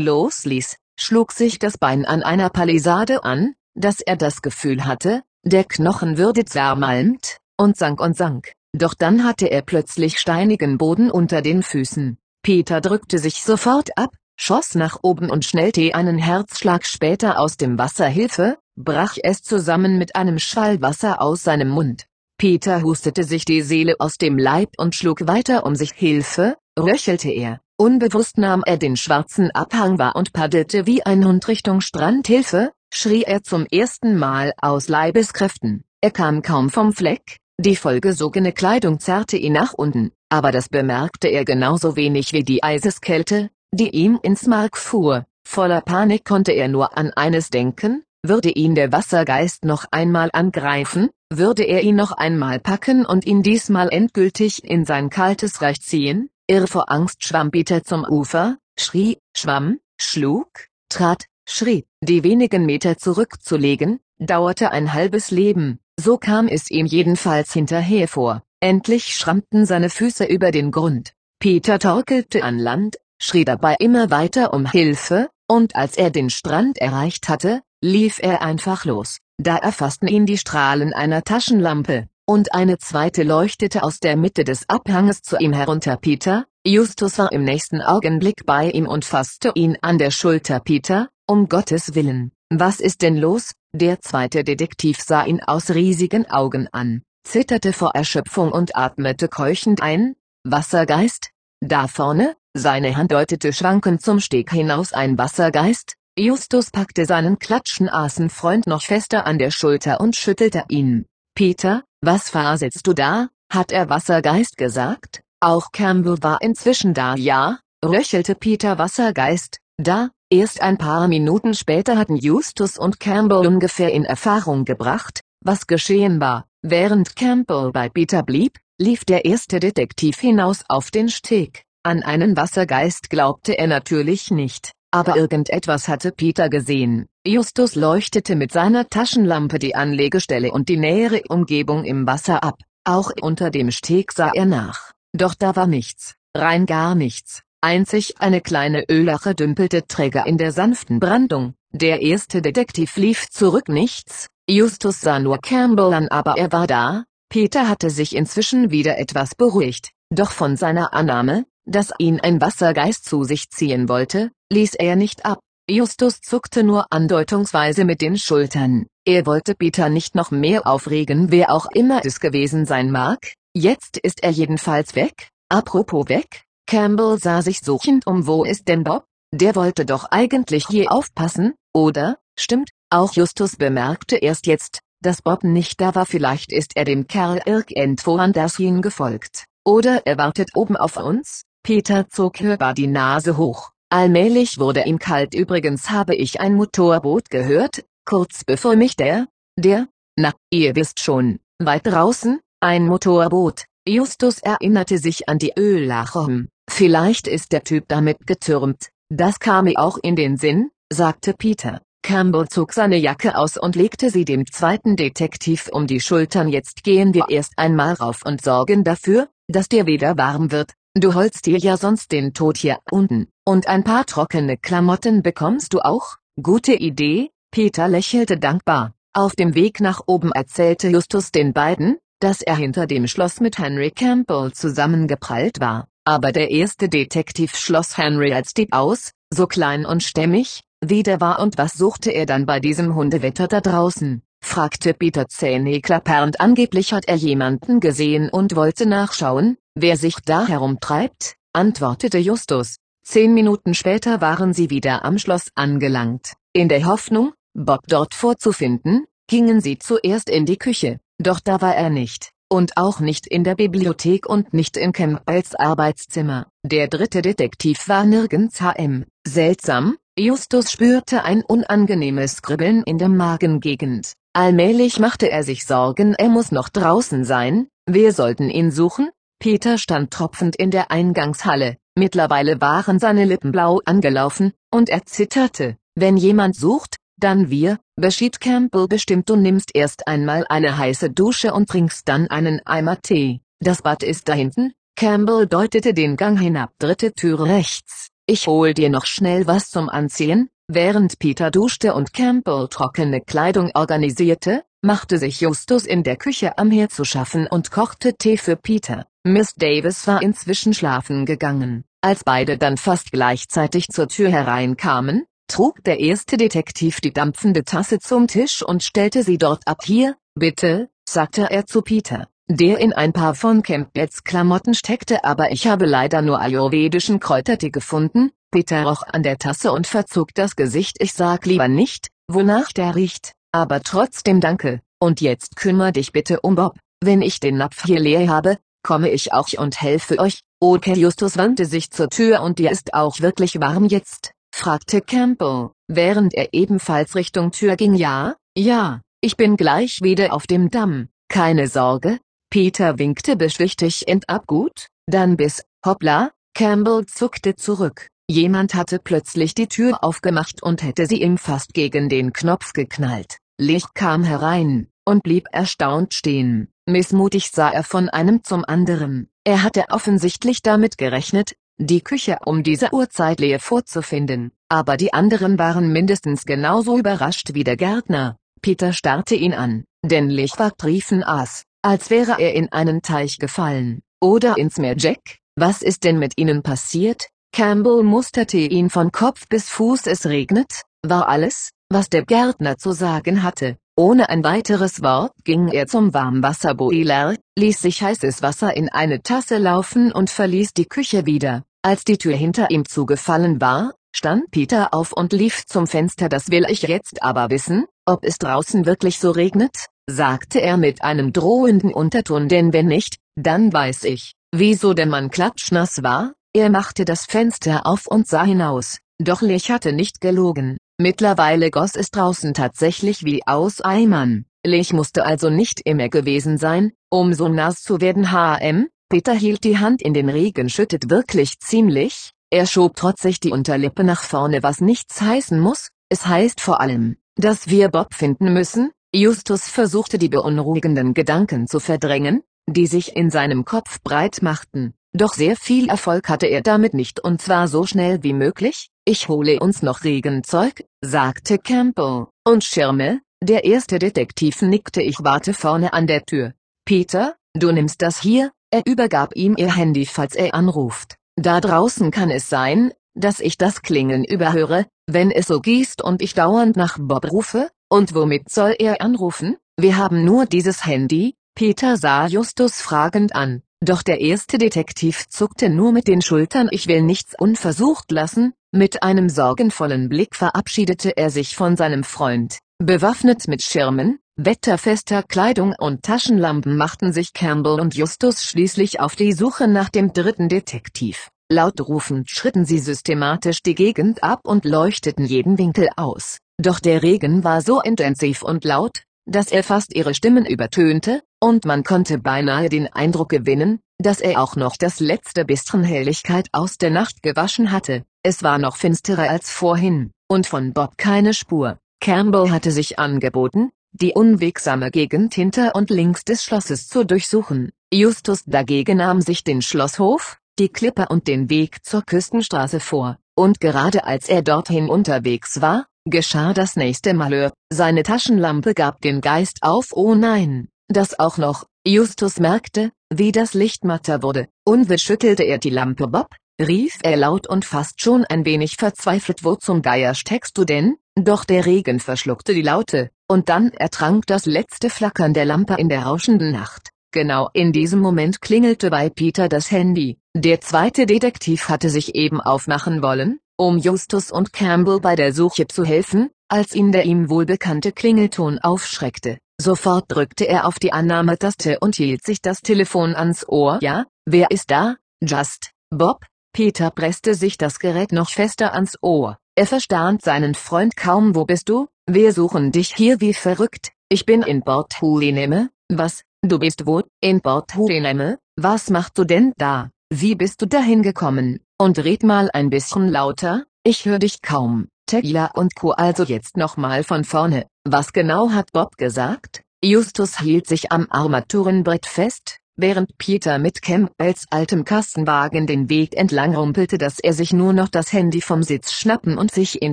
[0.00, 5.64] losließ, schlug sich das Bein an einer Palisade an, dass er das Gefühl hatte, der
[5.64, 8.52] Knochen würde zermalmt, und sank und sank.
[8.72, 12.18] Doch dann hatte er plötzlich steinigen Boden unter den Füßen.
[12.42, 17.78] Peter drückte sich sofort ab, schoss nach oben und schnellte einen Herzschlag später aus dem
[17.78, 22.06] Wasser Hilfe, brach es zusammen mit einem Schwall Wasser aus seinem Mund.
[22.38, 27.30] Peter hustete sich die Seele aus dem Leib und schlug weiter um sich Hilfe, röchelte
[27.30, 27.60] er.
[27.76, 32.72] Unbewusst nahm er den schwarzen Abhang wahr und paddelte wie ein Hund Richtung Strand Hilfe,
[32.92, 35.84] schrie er zum ersten Mal aus Leibeskräften.
[36.00, 41.28] Er kam kaum vom Fleck, die vollgesogene Kleidung zerrte ihn nach unten, aber das bemerkte
[41.28, 45.26] er genauso wenig wie die Eiseskälte, die ihm ins Mark fuhr.
[45.46, 51.10] Voller Panik konnte er nur an eines denken, würde ihn der Wassergeist noch einmal angreifen,
[51.30, 56.30] würde er ihn noch einmal packen und ihn diesmal endgültig in sein kaltes Reich ziehen,
[56.46, 60.48] irr vor Angst schwamm Peter zum Ufer, schrie, schwamm, schlug,
[60.88, 67.52] trat, schrie, die wenigen Meter zurückzulegen, dauerte ein halbes Leben, so kam es ihm jedenfalls
[67.52, 68.42] hinterher vor.
[68.60, 71.14] Endlich schrammten seine Füße über den Grund.
[71.38, 76.78] Peter torkelte an Land, schrie dabei immer weiter um Hilfe, und als er den Strand
[76.78, 79.18] erreicht hatte, lief er einfach los.
[79.38, 84.68] Da erfassten ihn die Strahlen einer Taschenlampe, und eine zweite leuchtete aus der Mitte des
[84.68, 85.96] Abhanges zu ihm herunter.
[85.96, 90.60] Peter, Justus war im nächsten Augenblick bei ihm und fasste ihn an der Schulter.
[90.60, 93.52] Peter, um Gottes Willen, was ist denn los?
[93.72, 99.80] Der zweite Detektiv sah ihn aus riesigen Augen an, zitterte vor Erschöpfung und atmete keuchend
[99.80, 100.16] ein.
[100.42, 101.30] Wassergeist?
[101.60, 102.34] Da vorne?
[102.52, 105.94] Seine Hand deutete schwankend zum Steg hinaus ein Wassergeist.
[106.18, 111.06] Justus packte seinen Klatschenasenfreund noch fester an der Schulter und schüttelte ihn.
[111.36, 113.28] Peter, was faselst du da?
[113.52, 115.22] Hat er Wassergeist gesagt?
[115.38, 117.14] Auch Campbell war inzwischen da.
[117.14, 123.92] Ja, röchelte Peter Wassergeist, da, Erst ein paar Minuten später hatten Justus und Campbell ungefähr
[123.92, 126.46] in Erfahrung gebracht, was geschehen war.
[126.62, 131.64] Während Campbell bei Peter blieb, lief der erste Detektiv hinaus auf den Steg.
[131.82, 137.06] An einen Wassergeist glaubte er natürlich nicht, aber irgendetwas hatte Peter gesehen.
[137.26, 142.60] Justus leuchtete mit seiner Taschenlampe die Anlegestelle und die nähere Umgebung im Wasser ab.
[142.84, 144.92] Auch unter dem Steg sah er nach.
[145.12, 147.42] Doch da war nichts, rein gar nichts.
[147.62, 151.54] Einzig eine kleine Öllache dümpelte träger in der sanften Brandung.
[151.72, 157.04] Der erste Detektiv lief zurück nichts, Justus sah nur Campbell an aber er war da,
[157.28, 163.04] Peter hatte sich inzwischen wieder etwas beruhigt, doch von seiner Annahme, dass ihn ein Wassergeist
[163.04, 165.38] zu sich ziehen wollte, ließ er nicht ab.
[165.68, 168.86] Justus zuckte nur andeutungsweise mit den Schultern.
[169.04, 173.98] Er wollte Peter nicht noch mehr aufregen wer auch immer es gewesen sein mag, jetzt
[173.98, 175.28] ist er jedenfalls weg.
[175.48, 179.04] Apropos weg, Campbell sah sich suchend um wo ist denn Bob?
[179.34, 182.18] Der wollte doch eigentlich hier aufpassen, oder?
[182.38, 187.08] Stimmt, auch Justus bemerkte erst jetzt, dass Bob nicht da war vielleicht ist er dem
[187.08, 189.46] Kerl irgendwo anders hingefolgt.
[189.64, 191.42] Oder er wartet oben auf uns?
[191.64, 193.72] Peter zog hörbar die Nase hoch.
[193.88, 199.26] Allmählich wurde ihm kalt übrigens habe ich ein Motorboot gehört, kurz bevor mich der,
[199.58, 203.64] der, na, ihr wisst schon, weit draußen, ein Motorboot.
[203.88, 206.46] Justus erinnerte sich an die Öllache.
[206.70, 211.82] Vielleicht ist der Typ damit getürmt, das kam mir auch in den Sinn, sagte Peter.
[212.02, 216.48] Campbell zog seine Jacke aus und legte sie dem zweiten Detektiv um die Schultern.
[216.48, 221.14] Jetzt gehen wir erst einmal rauf und sorgen dafür, dass dir wieder warm wird, du
[221.14, 225.80] holst dir ja sonst den Tod hier unten, und ein paar trockene Klamotten bekommst du
[225.80, 228.94] auch, gute Idee, Peter lächelte dankbar.
[229.12, 233.58] Auf dem Weg nach oben erzählte Justus den beiden, dass er hinter dem Schloss mit
[233.58, 239.86] Henry Campbell zusammengeprallt war, aber der erste Detektiv schloss Henry als Dieb aus, so klein
[239.86, 241.38] und stämmig, wie der war.
[241.38, 247.06] Und was suchte er dann bei diesem Hundewetter da draußen, fragte Peter zähneklappernd angeblich hat
[247.06, 252.78] er jemanden gesehen und wollte nachschauen, wer sich da herumtreibt, antwortete Justus.
[253.04, 259.04] Zehn Minuten später waren sie wieder am Schloss angelangt, in der Hoffnung, Bob dort vorzufinden,
[259.28, 263.44] gingen sie zuerst in die Küche, doch da war er nicht, und auch nicht in
[263.44, 266.48] der Bibliothek und nicht in Campbells Arbeitszimmer.
[266.64, 269.06] Der dritte Detektiv war nirgends hm.
[269.26, 274.12] Seltsam, Justus spürte ein unangenehmes Kribbeln in der Magengegend.
[274.32, 279.10] Allmählich machte er sich Sorgen er muss noch draußen sein, wir sollten ihn suchen?
[279.40, 285.76] Peter stand tropfend in der Eingangshalle, mittlerweile waren seine Lippen blau angelaufen, und er zitterte.
[285.96, 291.52] Wenn jemand sucht, dann wir, beschied Campbell bestimmt du nimmst erst einmal eine heiße Dusche
[291.52, 293.40] und trinkst dann einen Eimer Tee.
[293.60, 298.08] Das Bad ist da hinten, Campbell deutete den Gang hinab dritte Tür rechts.
[298.26, 303.70] Ich hol dir noch schnell was zum Anziehen, während Peter duschte und Campbell trockene Kleidung
[303.74, 308.56] organisierte, machte sich Justus in der Küche am Herd zu schaffen und kochte Tee für
[308.56, 309.06] Peter.
[309.24, 311.84] Miss Davis war inzwischen schlafen gegangen.
[312.02, 317.98] Als beide dann fast gleichzeitig zur Tür hereinkamen, trug der erste Detektiv die dampfende Tasse
[317.98, 319.82] zum Tisch und stellte sie dort ab.
[319.84, 325.50] Hier, bitte, sagte er zu Peter, der in ein paar von Campbells Klamotten steckte aber
[325.50, 328.30] ich habe leider nur ayurvedischen Kräutertee gefunden.
[328.52, 332.94] Peter roch an der Tasse und verzog das Gesicht ich sag lieber nicht, wonach der
[332.94, 337.84] riecht, aber trotzdem danke, und jetzt kümmer dich bitte um Bob, wenn ich den Napf
[337.84, 340.40] hier leer habe, komme ich auch und helfe euch.
[340.60, 345.70] Okay Justus wandte sich zur Tür und dir ist auch wirklich warm jetzt, fragte Campbell,
[345.88, 347.94] während er ebenfalls Richtung Tür ging.
[347.94, 352.18] Ja, ja, ich bin gleich wieder auf dem Damm, keine Sorge.
[352.50, 358.08] Peter winkte beschwichtigend ab gut, dann bis, hoppla, Campbell zuckte zurück.
[358.28, 363.38] Jemand hatte plötzlich die Tür aufgemacht und hätte sie ihm fast gegen den Knopf geknallt.
[363.58, 366.68] Licht kam herein, und blieb erstaunt stehen.
[366.86, 369.30] Missmutig sah er von einem zum anderen.
[369.44, 375.58] Er hatte offensichtlich damit gerechnet, die Küche um diese Uhrzeit leer vorzufinden, aber die anderen
[375.58, 378.36] waren mindestens genauso überrascht wie der Gärtner.
[378.60, 384.02] Peter starrte ihn an, denn Lichwag triefen aß, als wäre er in einen Teich gefallen.
[384.20, 387.28] Oder ins Meer Jack, was ist denn mit Ihnen passiert?
[387.52, 392.92] Campbell musterte ihn von Kopf bis Fuß es regnet, war alles, was der Gärtner zu
[392.92, 393.76] sagen hatte.
[393.96, 399.58] Ohne ein weiteres Wort ging er zum Warmwasserboiler, ließ sich heißes Wasser in eine Tasse
[399.58, 401.64] laufen und verließ die Küche wieder.
[401.82, 406.28] Als die Tür hinter ihm zugefallen war, stand Peter auf und lief zum Fenster.
[406.28, 411.02] Das will ich jetzt aber wissen, ob es draußen wirklich so regnet, sagte er mit
[411.02, 412.48] einem drohenden Unterton.
[412.48, 416.34] Denn wenn nicht, dann weiß ich, wieso der Mann klatschnass war.
[416.52, 420.76] Er machte das Fenster auf und sah hinaus, doch Lech hatte nicht gelogen.
[420.98, 424.44] Mittlerweile goss es draußen tatsächlich wie aus Eimern.
[424.66, 428.30] Lech musste also nicht immer gewesen sein, um so nass zu werden.
[428.30, 433.50] Hm, Peter hielt die Hand in den Regen schüttet wirklich ziemlich, er schob trotzig die
[433.50, 438.52] Unterlippe nach vorne was nichts heißen muss, es heißt vor allem, dass wir Bob finden
[438.52, 444.94] müssen, Justus versuchte die beunruhigenden Gedanken zu verdrängen, die sich in seinem Kopf breit machten,
[445.12, 449.28] doch sehr viel Erfolg hatte er damit nicht und zwar so schnell wie möglich, ich
[449.28, 455.02] hole uns noch Regenzeug, sagte Campbell, und Schirme, der erste Detektiv nickte.
[455.02, 456.52] Ich warte vorne an der Tür.
[456.84, 461.16] Peter, du nimmst das hier, er übergab ihm ihr Handy falls er anruft.
[461.36, 466.22] Da draußen kann es sein, dass ich das Klingeln überhöre, wenn es so gießt und
[466.22, 467.70] ich dauernd nach Bob rufe?
[467.88, 469.56] Und womit soll er anrufen?
[469.76, 475.68] Wir haben nur dieses Handy, Peter sah Justus fragend an, doch der erste Detektiv zuckte
[475.68, 481.30] nur mit den Schultern ich will nichts unversucht lassen, mit einem sorgenvollen Blick verabschiedete er
[481.30, 482.58] sich von seinem Freund.
[482.82, 489.34] Bewaffnet mit Schirmen, wetterfester Kleidung und Taschenlampen machten sich Campbell und Justus schließlich auf die
[489.34, 491.28] Suche nach dem dritten Detektiv.
[491.50, 496.38] Laut rufend schritten sie systematisch die Gegend ab und leuchteten jeden Winkel aus.
[496.56, 501.66] Doch der Regen war so intensiv und laut, dass er fast ihre Stimmen übertönte, und
[501.66, 506.78] man konnte beinahe den Eindruck gewinnen, dass er auch noch das letzte bisschen Helligkeit aus
[506.78, 508.04] der Nacht gewaschen hatte.
[508.22, 511.78] Es war noch finsterer als vorhin, und von Bob keine Spur.
[512.00, 517.72] Campbell hatte sich angeboten, die unwegsame Gegend hinter und links des Schlosses zu durchsuchen.
[517.92, 523.60] Justus dagegen nahm sich den Schlosshof, die Klippe und den Weg zur Küstenstraße vor, und
[523.60, 529.58] gerade als er dorthin unterwegs war, geschah das nächste Malheur, seine Taschenlampe gab den Geist
[529.60, 535.42] auf oh nein, das auch noch, Justus merkte, wie das Licht matter wurde, unwillig schüttelte
[535.42, 539.82] er die Lampe Bob, rief er laut und fast schon ein wenig verzweifelt wo zum
[539.82, 544.90] Geier steckst du denn, doch der Regen verschluckte die Laute, und dann ertrank das letzte
[544.90, 546.90] Flackern der Lampe in der rauschenden Nacht.
[547.12, 550.18] Genau in diesem Moment klingelte bei Peter das Handy.
[550.36, 555.66] Der zweite Detektiv hatte sich eben aufmachen wollen, um Justus und Campbell bei der Suche
[555.66, 559.38] zu helfen, als ihn der ihm wohlbekannte Klingelton aufschreckte.
[559.60, 563.78] Sofort drückte er auf die Annahmetaste und hielt sich das Telefon ans Ohr.
[563.82, 564.96] Ja, wer ist da?
[565.20, 566.24] Just, Bob?
[566.52, 569.38] Peter presste sich das Gerät noch fester ans Ohr.
[569.60, 571.34] Er verstand seinen Freund kaum.
[571.34, 571.86] Wo bist du?
[572.06, 573.92] Wir suchen dich hier wie verrückt.
[574.08, 575.68] Ich bin in Port Hueneme.
[575.90, 576.22] Was?
[576.40, 577.02] Du bist wo?
[577.20, 578.38] In Port Hueneme?
[578.56, 579.90] Was machst du denn da?
[580.08, 581.60] Wie bist du dahin gekommen?
[581.76, 584.88] Und red mal ein bisschen lauter, ich höre dich kaum.
[585.04, 585.90] Tequila und Co.
[585.90, 587.66] Also jetzt nochmal von vorne.
[587.84, 589.60] Was genau hat Bob gesagt?
[589.84, 596.54] Justus hielt sich am Armaturenbrett fest, während Peter mit Campbells altem Kastenwagen den Weg entlang
[596.54, 599.92] rumpelte, dass er sich nur noch das Handy vom Sitz schnappen und sich in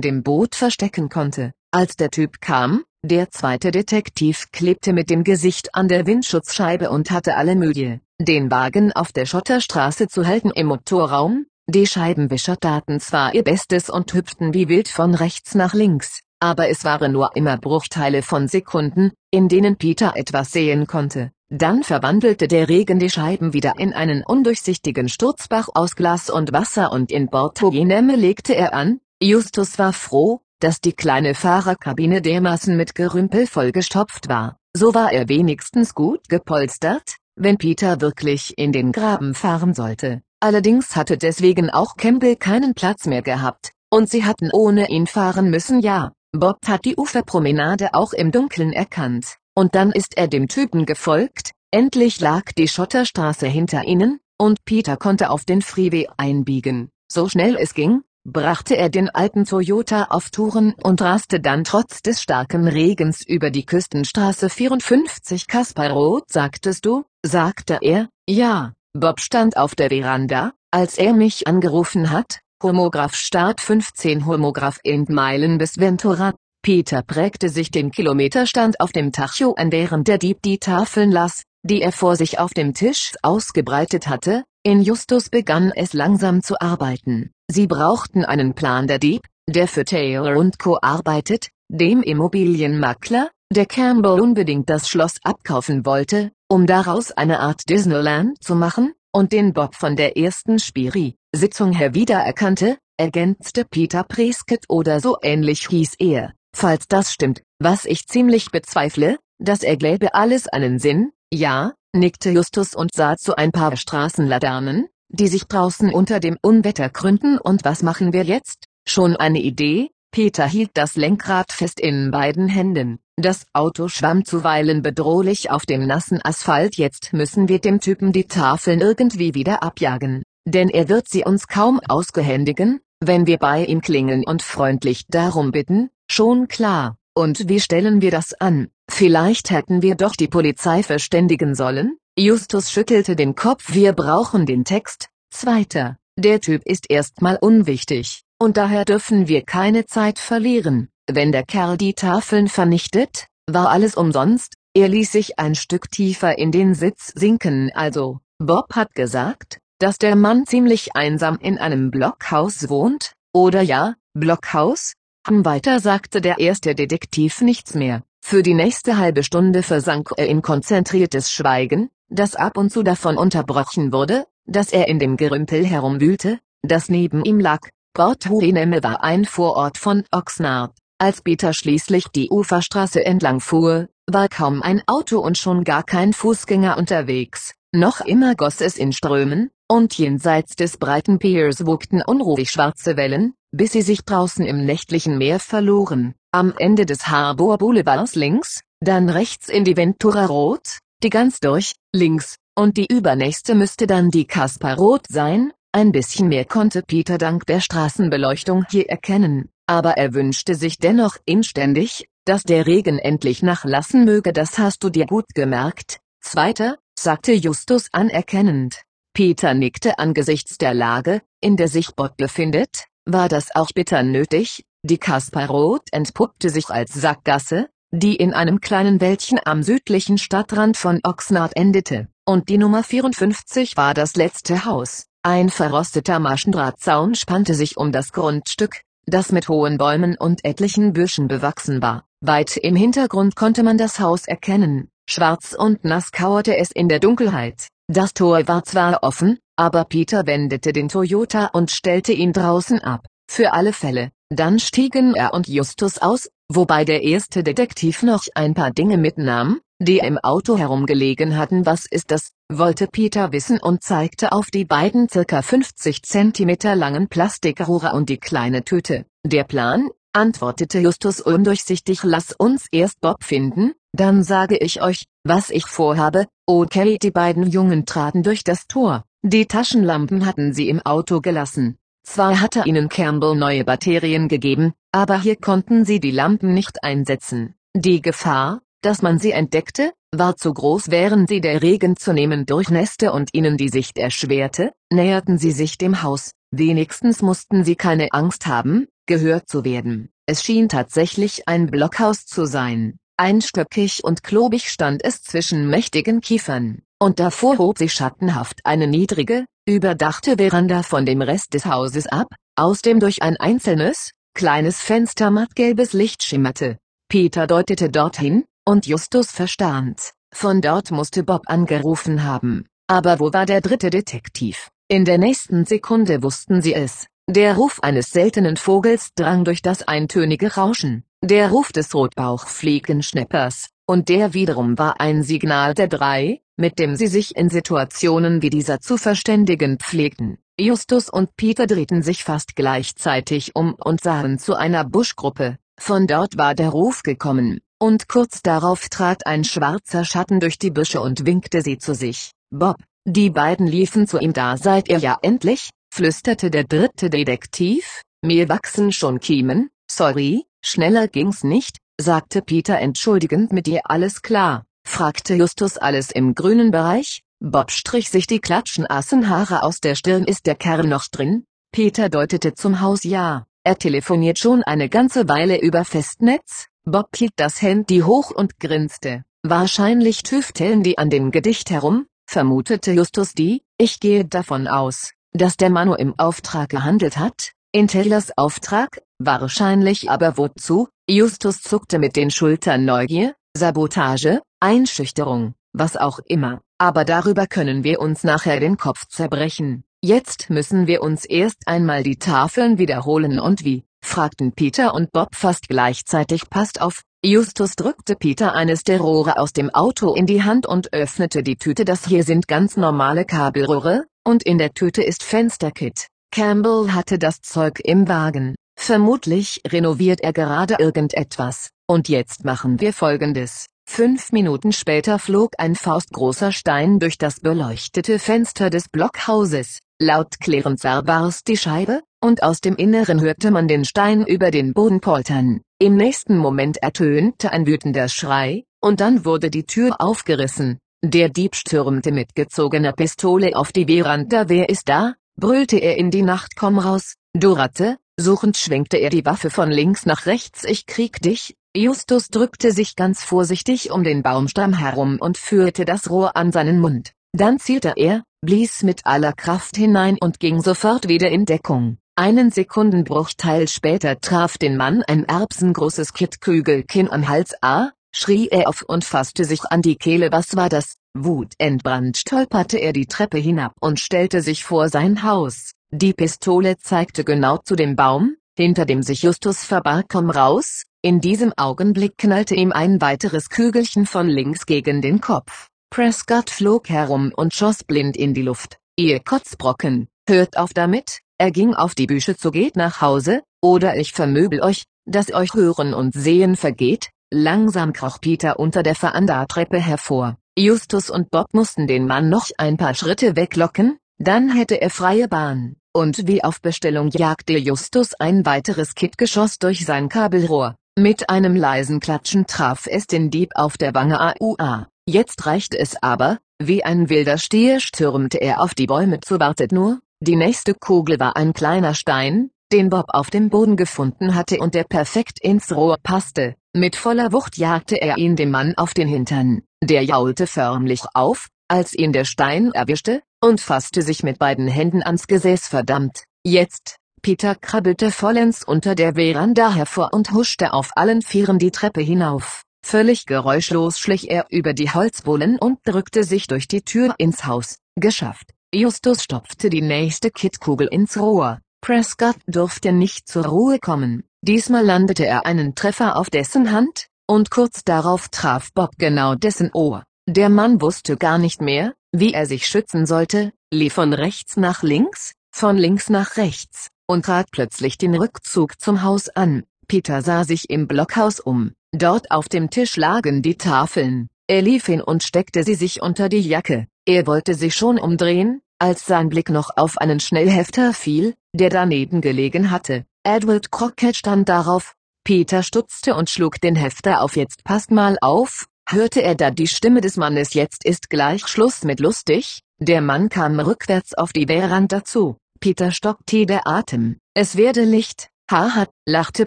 [0.00, 1.52] dem Boot verstecken konnte.
[1.70, 7.10] Als der Typ kam, der zweite Detektiv klebte mit dem Gesicht an der Windschutzscheibe und
[7.10, 11.46] hatte alle Mühe, den Wagen auf der Schotterstraße zu halten im Motorraum.
[11.68, 16.70] Die Scheibenwischer taten zwar ihr Bestes und hüpften wie wild von rechts nach links, aber
[16.70, 21.30] es waren nur immer Bruchteile von Sekunden, in denen Peter etwas sehen konnte.
[21.50, 26.92] Dann verwandelte der Regen die Scheiben wieder in einen undurchsichtigen Sturzbach aus Glas und Wasser
[26.92, 29.00] und in Bortogeneme legte er an.
[29.22, 34.58] Justus war froh, dass die kleine Fahrerkabine dermaßen mit Gerümpel vollgestopft war.
[34.76, 40.20] So war er wenigstens gut gepolstert, wenn Peter wirklich in den Graben fahren sollte.
[40.40, 45.48] Allerdings hatte deswegen auch Campbell keinen Platz mehr gehabt, und sie hatten ohne ihn fahren
[45.48, 46.12] müssen ja.
[46.32, 51.50] Bob hat die Uferpromenade auch im Dunkeln erkannt, und dann ist er dem Typen gefolgt,
[51.72, 56.90] endlich lag die Schotterstraße hinter ihnen, und Peter konnte auf den Freeway einbiegen.
[57.10, 62.02] So schnell es ging, brachte er den alten Toyota auf Touren und raste dann trotz
[62.02, 69.56] des starken Regens über die Küstenstraße 54 Kasparroth sagtest du, sagte er, ja, Bob stand
[69.56, 75.78] auf der Veranda, als er mich angerufen hat, Homograph Start 15 Homograph in Meilen bis
[75.78, 81.10] Ventura, Peter prägte sich den Kilometerstand auf dem Tacho an während der Dieb die Tafeln
[81.10, 86.42] las, die er vor sich auf dem Tisch ausgebreitet hatte, in Justus begann es langsam
[86.42, 87.30] zu arbeiten.
[87.48, 90.78] Sie brauchten einen Plan der Dieb, der für Taylor und Co.
[90.82, 98.42] arbeitet, dem Immobilienmakler, der Campbell unbedingt das Schloss abkaufen wollte, um daraus eine Art Disneyland
[98.42, 105.00] zu machen, und den Bob von der ersten Spiri-Sitzung her wiedererkannte, ergänzte Peter Prescott oder
[105.00, 106.34] so ähnlich hieß er.
[106.60, 112.30] Falls das stimmt, was ich ziemlich bezweifle, dass er gläbe alles einen Sinn, ja, nickte
[112.30, 117.64] Justus und sah zu ein paar Straßenlaternen, die sich draußen unter dem Unwetter gründen und
[117.64, 118.64] was machen wir jetzt?
[118.88, 119.90] Schon eine Idee?
[120.10, 122.98] Peter hielt das Lenkrad fest in beiden Händen.
[123.14, 126.76] Das Auto schwamm zuweilen bedrohlich auf dem nassen Asphalt.
[126.76, 130.24] Jetzt müssen wir dem Typen die Tafeln irgendwie wieder abjagen.
[130.44, 135.52] Denn er wird sie uns kaum ausgehändigen, wenn wir bei ihm klingeln und freundlich darum
[135.52, 135.90] bitten.
[136.10, 136.96] Schon klar.
[137.14, 138.68] Und wie stellen wir das an?
[138.90, 141.96] Vielleicht hätten wir doch die Polizei verständigen sollen?
[142.16, 143.74] Justus schüttelte den Kopf.
[143.74, 145.08] Wir brauchen den Text.
[145.30, 145.96] Zweiter.
[146.18, 150.88] Der Typ ist erstmal unwichtig, und daher dürfen wir keine Zeit verlieren.
[151.06, 156.36] Wenn der Kerl die Tafeln vernichtet, war alles umsonst, er ließ sich ein Stück tiefer
[156.36, 157.70] in den Sitz sinken.
[157.72, 163.94] Also, Bob hat gesagt, dass der Mann ziemlich einsam in einem Blockhaus wohnt, oder ja,
[164.14, 164.94] Blockhaus?
[165.26, 168.02] Weiter sagte der erste Detektiv nichts mehr.
[168.20, 173.16] Für die nächste halbe Stunde versank er in konzentriertes Schweigen, das ab und zu davon
[173.16, 177.60] unterbrochen wurde, dass er in dem Gerümpel herumwühlte, das neben ihm lag.
[177.94, 180.72] Port Hueneme war ein Vorort von Oxnard.
[180.98, 186.12] Als Peter schließlich die Uferstraße entlang fuhr, war kaum ein Auto und schon gar kein
[186.12, 187.54] Fußgänger unterwegs.
[187.72, 193.34] Noch immer goss es in Strömen, und jenseits des breiten Piers wogten unruhig schwarze Wellen,
[193.52, 196.14] bis sie sich draußen im nächtlichen Meer verloren.
[196.32, 201.74] Am Ende des Harbour Boulevards links, dann rechts in die Ventura Road, die ganz durch,
[201.92, 207.18] links, und die übernächste müsste dann die Kaspar Road sein, ein bisschen mehr konnte Peter
[207.18, 213.42] dank der Straßenbeleuchtung hier erkennen, aber er wünschte sich dennoch inständig, dass der Regen endlich
[213.42, 214.32] nachlassen möge.
[214.32, 218.82] Das hast du dir gut gemerkt, Zweiter, sagte Justus anerkennend.
[219.14, 224.64] Peter nickte angesichts der Lage, in der sich Bob befindet, war das auch bitter nötig,
[224.82, 230.76] die Kaspar Road entpuppte sich als Sackgasse, die in einem kleinen Wäldchen am südlichen Stadtrand
[230.76, 235.06] von Oxnard endete, und die Nummer 54 war das letzte Haus.
[235.22, 241.28] Ein verrosteter Maschendrahtzaun spannte sich um das Grundstück, das mit hohen Bäumen und etlichen Büschen
[241.28, 242.04] bewachsen war.
[242.20, 247.00] Weit im Hintergrund konnte man das Haus erkennen, schwarz und nass kauerte es in der
[247.00, 247.68] Dunkelheit.
[247.88, 253.06] Das Tor war zwar offen, aber Peter wendete den Toyota und stellte ihn draußen ab,
[253.28, 254.12] für alle Fälle.
[254.30, 259.60] Dann stiegen er und Justus aus, wobei der erste Detektiv noch ein paar Dinge mitnahm,
[259.80, 261.66] die im Auto herumgelegen hatten.
[261.66, 267.08] Was ist das, wollte Peter wissen und zeigte auf die beiden circa 50 Zentimeter langen
[267.08, 269.06] Plastikrohre und die kleine Tüte.
[269.26, 275.50] Der Plan, antwortete Justus undurchsichtig lass uns erst Bob finden, dann sage ich euch, was
[275.50, 280.80] ich vorhabe, okay die beiden Jungen traten durch das Tor, die Taschenlampen hatten sie im
[280.80, 286.54] Auto gelassen, zwar hatte ihnen Campbell neue Batterien gegeben, aber hier konnten sie die Lampen
[286.54, 287.54] nicht einsetzen.
[287.74, 293.12] Die Gefahr, dass man sie entdeckte, war zu groß während sie der Regen zunehmend durchnässte
[293.12, 298.46] und ihnen die Sicht erschwerte, näherten sie sich dem Haus, wenigstens mussten sie keine Angst
[298.46, 300.10] haben, gehört zu werden.
[300.26, 302.98] Es schien tatsächlich ein Blockhaus zu sein.
[303.16, 309.44] Einstöckig und klobig stand es zwischen mächtigen Kiefern, und davor hob sich schattenhaft eine niedrige,
[309.66, 315.30] überdachte Veranda von dem Rest des Hauses ab, aus dem durch ein einzelnes, kleines Fenster
[315.30, 316.78] mattgelbes Licht schimmerte.
[317.08, 320.12] Peter deutete dorthin, und Justus verstand.
[320.34, 322.66] Von dort musste Bob angerufen haben.
[322.86, 324.68] Aber wo war der dritte Detektiv?
[324.88, 327.06] In der nächsten Sekunde wussten sie es.
[327.30, 331.04] Der Ruf eines seltenen Vogels drang durch das eintönige Rauschen.
[331.22, 337.06] Der Ruf des Rotbauchfliegenschneppers, und der wiederum war ein Signal der drei, mit dem sie
[337.06, 340.36] sich in Situationen wie dieser zu verständigen pflegten.
[340.60, 346.36] Justus und Peter drehten sich fast gleichzeitig um und sahen zu einer Buschgruppe, von dort
[346.36, 351.24] war der Ruf gekommen, und kurz darauf trat ein schwarzer Schatten durch die Büsche und
[351.24, 352.32] winkte sie zu sich.
[352.50, 352.76] Bob,
[353.06, 358.50] die beiden liefen zu ihm da seid ihr ja endlich, flüsterte der dritte Detektiv, mir
[358.50, 365.34] wachsen schon Kiemen, sorry, schneller ging's nicht, sagte Peter entschuldigend mit dir alles klar fragte
[365.34, 365.76] Justus.
[365.76, 370.24] Alles im grünen Bereich, Bob strich sich die klatschenassen Haare aus der Stirn.
[370.24, 371.44] Ist der Kerl noch drin?
[371.72, 373.04] Peter deutete zum Haus.
[373.04, 378.58] Ja, er telefoniert schon eine ganze Weile über Festnetz, Bob hielt das Handy hoch und
[378.58, 383.34] grinste, wahrscheinlich tüfteln die an dem Gedicht herum, vermutete Justus.
[383.34, 389.02] Die, ich gehe davon aus, dass der Manu im Auftrag gehandelt hat, in Taylors Auftrag,
[389.18, 397.04] wahrscheinlich aber wozu, Justus zuckte mit den Schultern Neugier, Sabotage, Einschüchterung, was auch immer, aber
[397.04, 399.84] darüber können wir uns nachher den Kopf zerbrechen.
[400.00, 405.34] Jetzt müssen wir uns erst einmal die Tafeln wiederholen und wie, fragten Peter und Bob
[405.34, 410.44] fast gleichzeitig passt auf, Justus drückte Peter eines der Rohre aus dem Auto in die
[410.44, 411.84] Hand und öffnete die Tüte.
[411.84, 416.06] Das hier sind ganz normale Kabelrohre, und in der Tüte ist Fensterkit.
[416.30, 421.70] Campbell hatte das Zeug im Wagen, vermutlich renoviert er gerade irgendetwas.
[421.86, 423.66] Und jetzt machen wir folgendes.
[423.86, 429.78] Fünf Minuten später flog ein faustgroßer Stein durch das beleuchtete Fenster des Blockhauses.
[429.98, 434.74] Laut klirrend zerbarst die Scheibe, und aus dem Inneren hörte man den Stein über den
[434.74, 435.62] Boden poltern.
[435.80, 440.78] Im nächsten Moment ertönte ein wütender Schrei, und dann wurde die Tür aufgerissen.
[441.02, 444.48] Der Dieb stürmte mit gezogener Pistole auf die Veranda.
[444.48, 445.14] Wer ist da?
[445.36, 446.56] brüllte er in die Nacht.
[446.56, 447.96] Komm raus, du Ratte!
[448.20, 450.64] Suchend schwenkte er die Waffe von links nach rechts.
[450.64, 456.10] Ich krieg dich, Justus drückte sich ganz vorsichtig um den Baumstamm herum und führte das
[456.10, 457.12] Rohr an seinen Mund.
[457.32, 461.98] Dann zielte er, blies mit aller Kraft hinein und ging sofort wieder in Deckung.
[462.16, 468.82] Einen Sekundenbruchteil später traf den Mann ein erbsengroßes Kittkügelkinn am Hals A, schrie er auf
[468.82, 470.32] und fasste sich an die Kehle.
[470.32, 470.96] Was war das?
[471.14, 475.74] Wutentbrannt stolperte er die Treppe hinab und stellte sich vor sein Haus.
[475.90, 480.04] Die Pistole zeigte genau zu dem Baum, hinter dem sich Justus verbarg.
[480.10, 480.82] Komm raus!
[481.00, 485.68] In diesem Augenblick knallte ihm ein weiteres Kügelchen von links gegen den Kopf.
[485.88, 488.76] Prescott flog herum und schoss blind in die Luft.
[488.96, 493.96] Ihr Kotzbrocken, hört auf damit, er ging auf die Büsche zu geht nach Hause, oder
[493.96, 497.08] ich vermöbel euch, dass euch Hören und Sehen vergeht.
[497.30, 500.36] Langsam kroch Peter unter der Veranda-Treppe hervor.
[500.58, 505.28] Justus und Bob mussten den Mann noch ein paar Schritte weglocken, dann hätte er freie
[505.28, 510.76] Bahn, und wie auf Bestellung jagte Justus ein weiteres Kittgeschoss durch sein Kabelrohr.
[510.98, 514.88] Mit einem leisen Klatschen traf es den Dieb auf der Wange AUA.
[515.08, 519.70] Jetzt reichte es aber, wie ein wilder Stier stürmte er auf die Bäume zu wartet
[519.70, 524.58] nur, die nächste Kugel war ein kleiner Stein, den Bob auf dem Boden gefunden hatte
[524.58, 526.56] und der perfekt ins Rohr passte.
[526.74, 529.62] Mit voller Wucht jagte er ihn dem Mann auf den Hintern.
[529.82, 535.02] Der jaulte förmlich auf, als ihn der Stein erwischte, und fasste sich mit beiden Händen
[535.02, 536.24] ans Gesäß verdammt.
[536.44, 542.00] Jetzt, Peter krabbelte vollends unter der Veranda hervor und huschte auf allen Vieren die Treppe
[542.00, 542.62] hinauf.
[542.84, 547.78] Völlig geräuschlos schlich er über die Holzbohlen und drückte sich durch die Tür ins Haus.
[547.96, 548.54] Geschafft.
[548.74, 551.60] Justus stopfte die nächste Kittkugel ins Rohr.
[551.80, 554.24] Prescott durfte nicht zur Ruhe kommen.
[554.42, 559.70] Diesmal landete er einen Treffer auf dessen Hand, und kurz darauf traf Bob genau dessen
[559.72, 560.04] Ohr.
[560.28, 564.82] Der Mann wusste gar nicht mehr, wie er sich schützen sollte, lief von rechts nach
[564.82, 569.64] links, von links nach rechts, und trat plötzlich den Rückzug zum Haus an.
[569.86, 571.72] Peter sah sich im Blockhaus um.
[571.92, 574.28] Dort auf dem Tisch lagen die Tafeln.
[574.46, 576.86] Er lief hin und steckte sie sich unter die Jacke.
[577.06, 582.20] Er wollte sich schon umdrehen, als sein Blick noch auf einen Schnellhefter fiel, der daneben
[582.20, 583.04] gelegen hatte.
[583.24, 584.94] Edward Crockett stand darauf.
[585.24, 587.36] Peter stutzte und schlug den Hefter auf.
[587.36, 590.54] Jetzt passt mal auf, hörte er da die Stimme des Mannes.
[590.54, 592.60] Jetzt ist gleich Schluss mit lustig.
[592.78, 595.36] Der Mann kam rückwärts auf die Veranda zu.
[595.60, 597.18] Peter stockte der Atem.
[597.34, 598.28] Es werde Licht.
[598.50, 599.46] Haha, lachte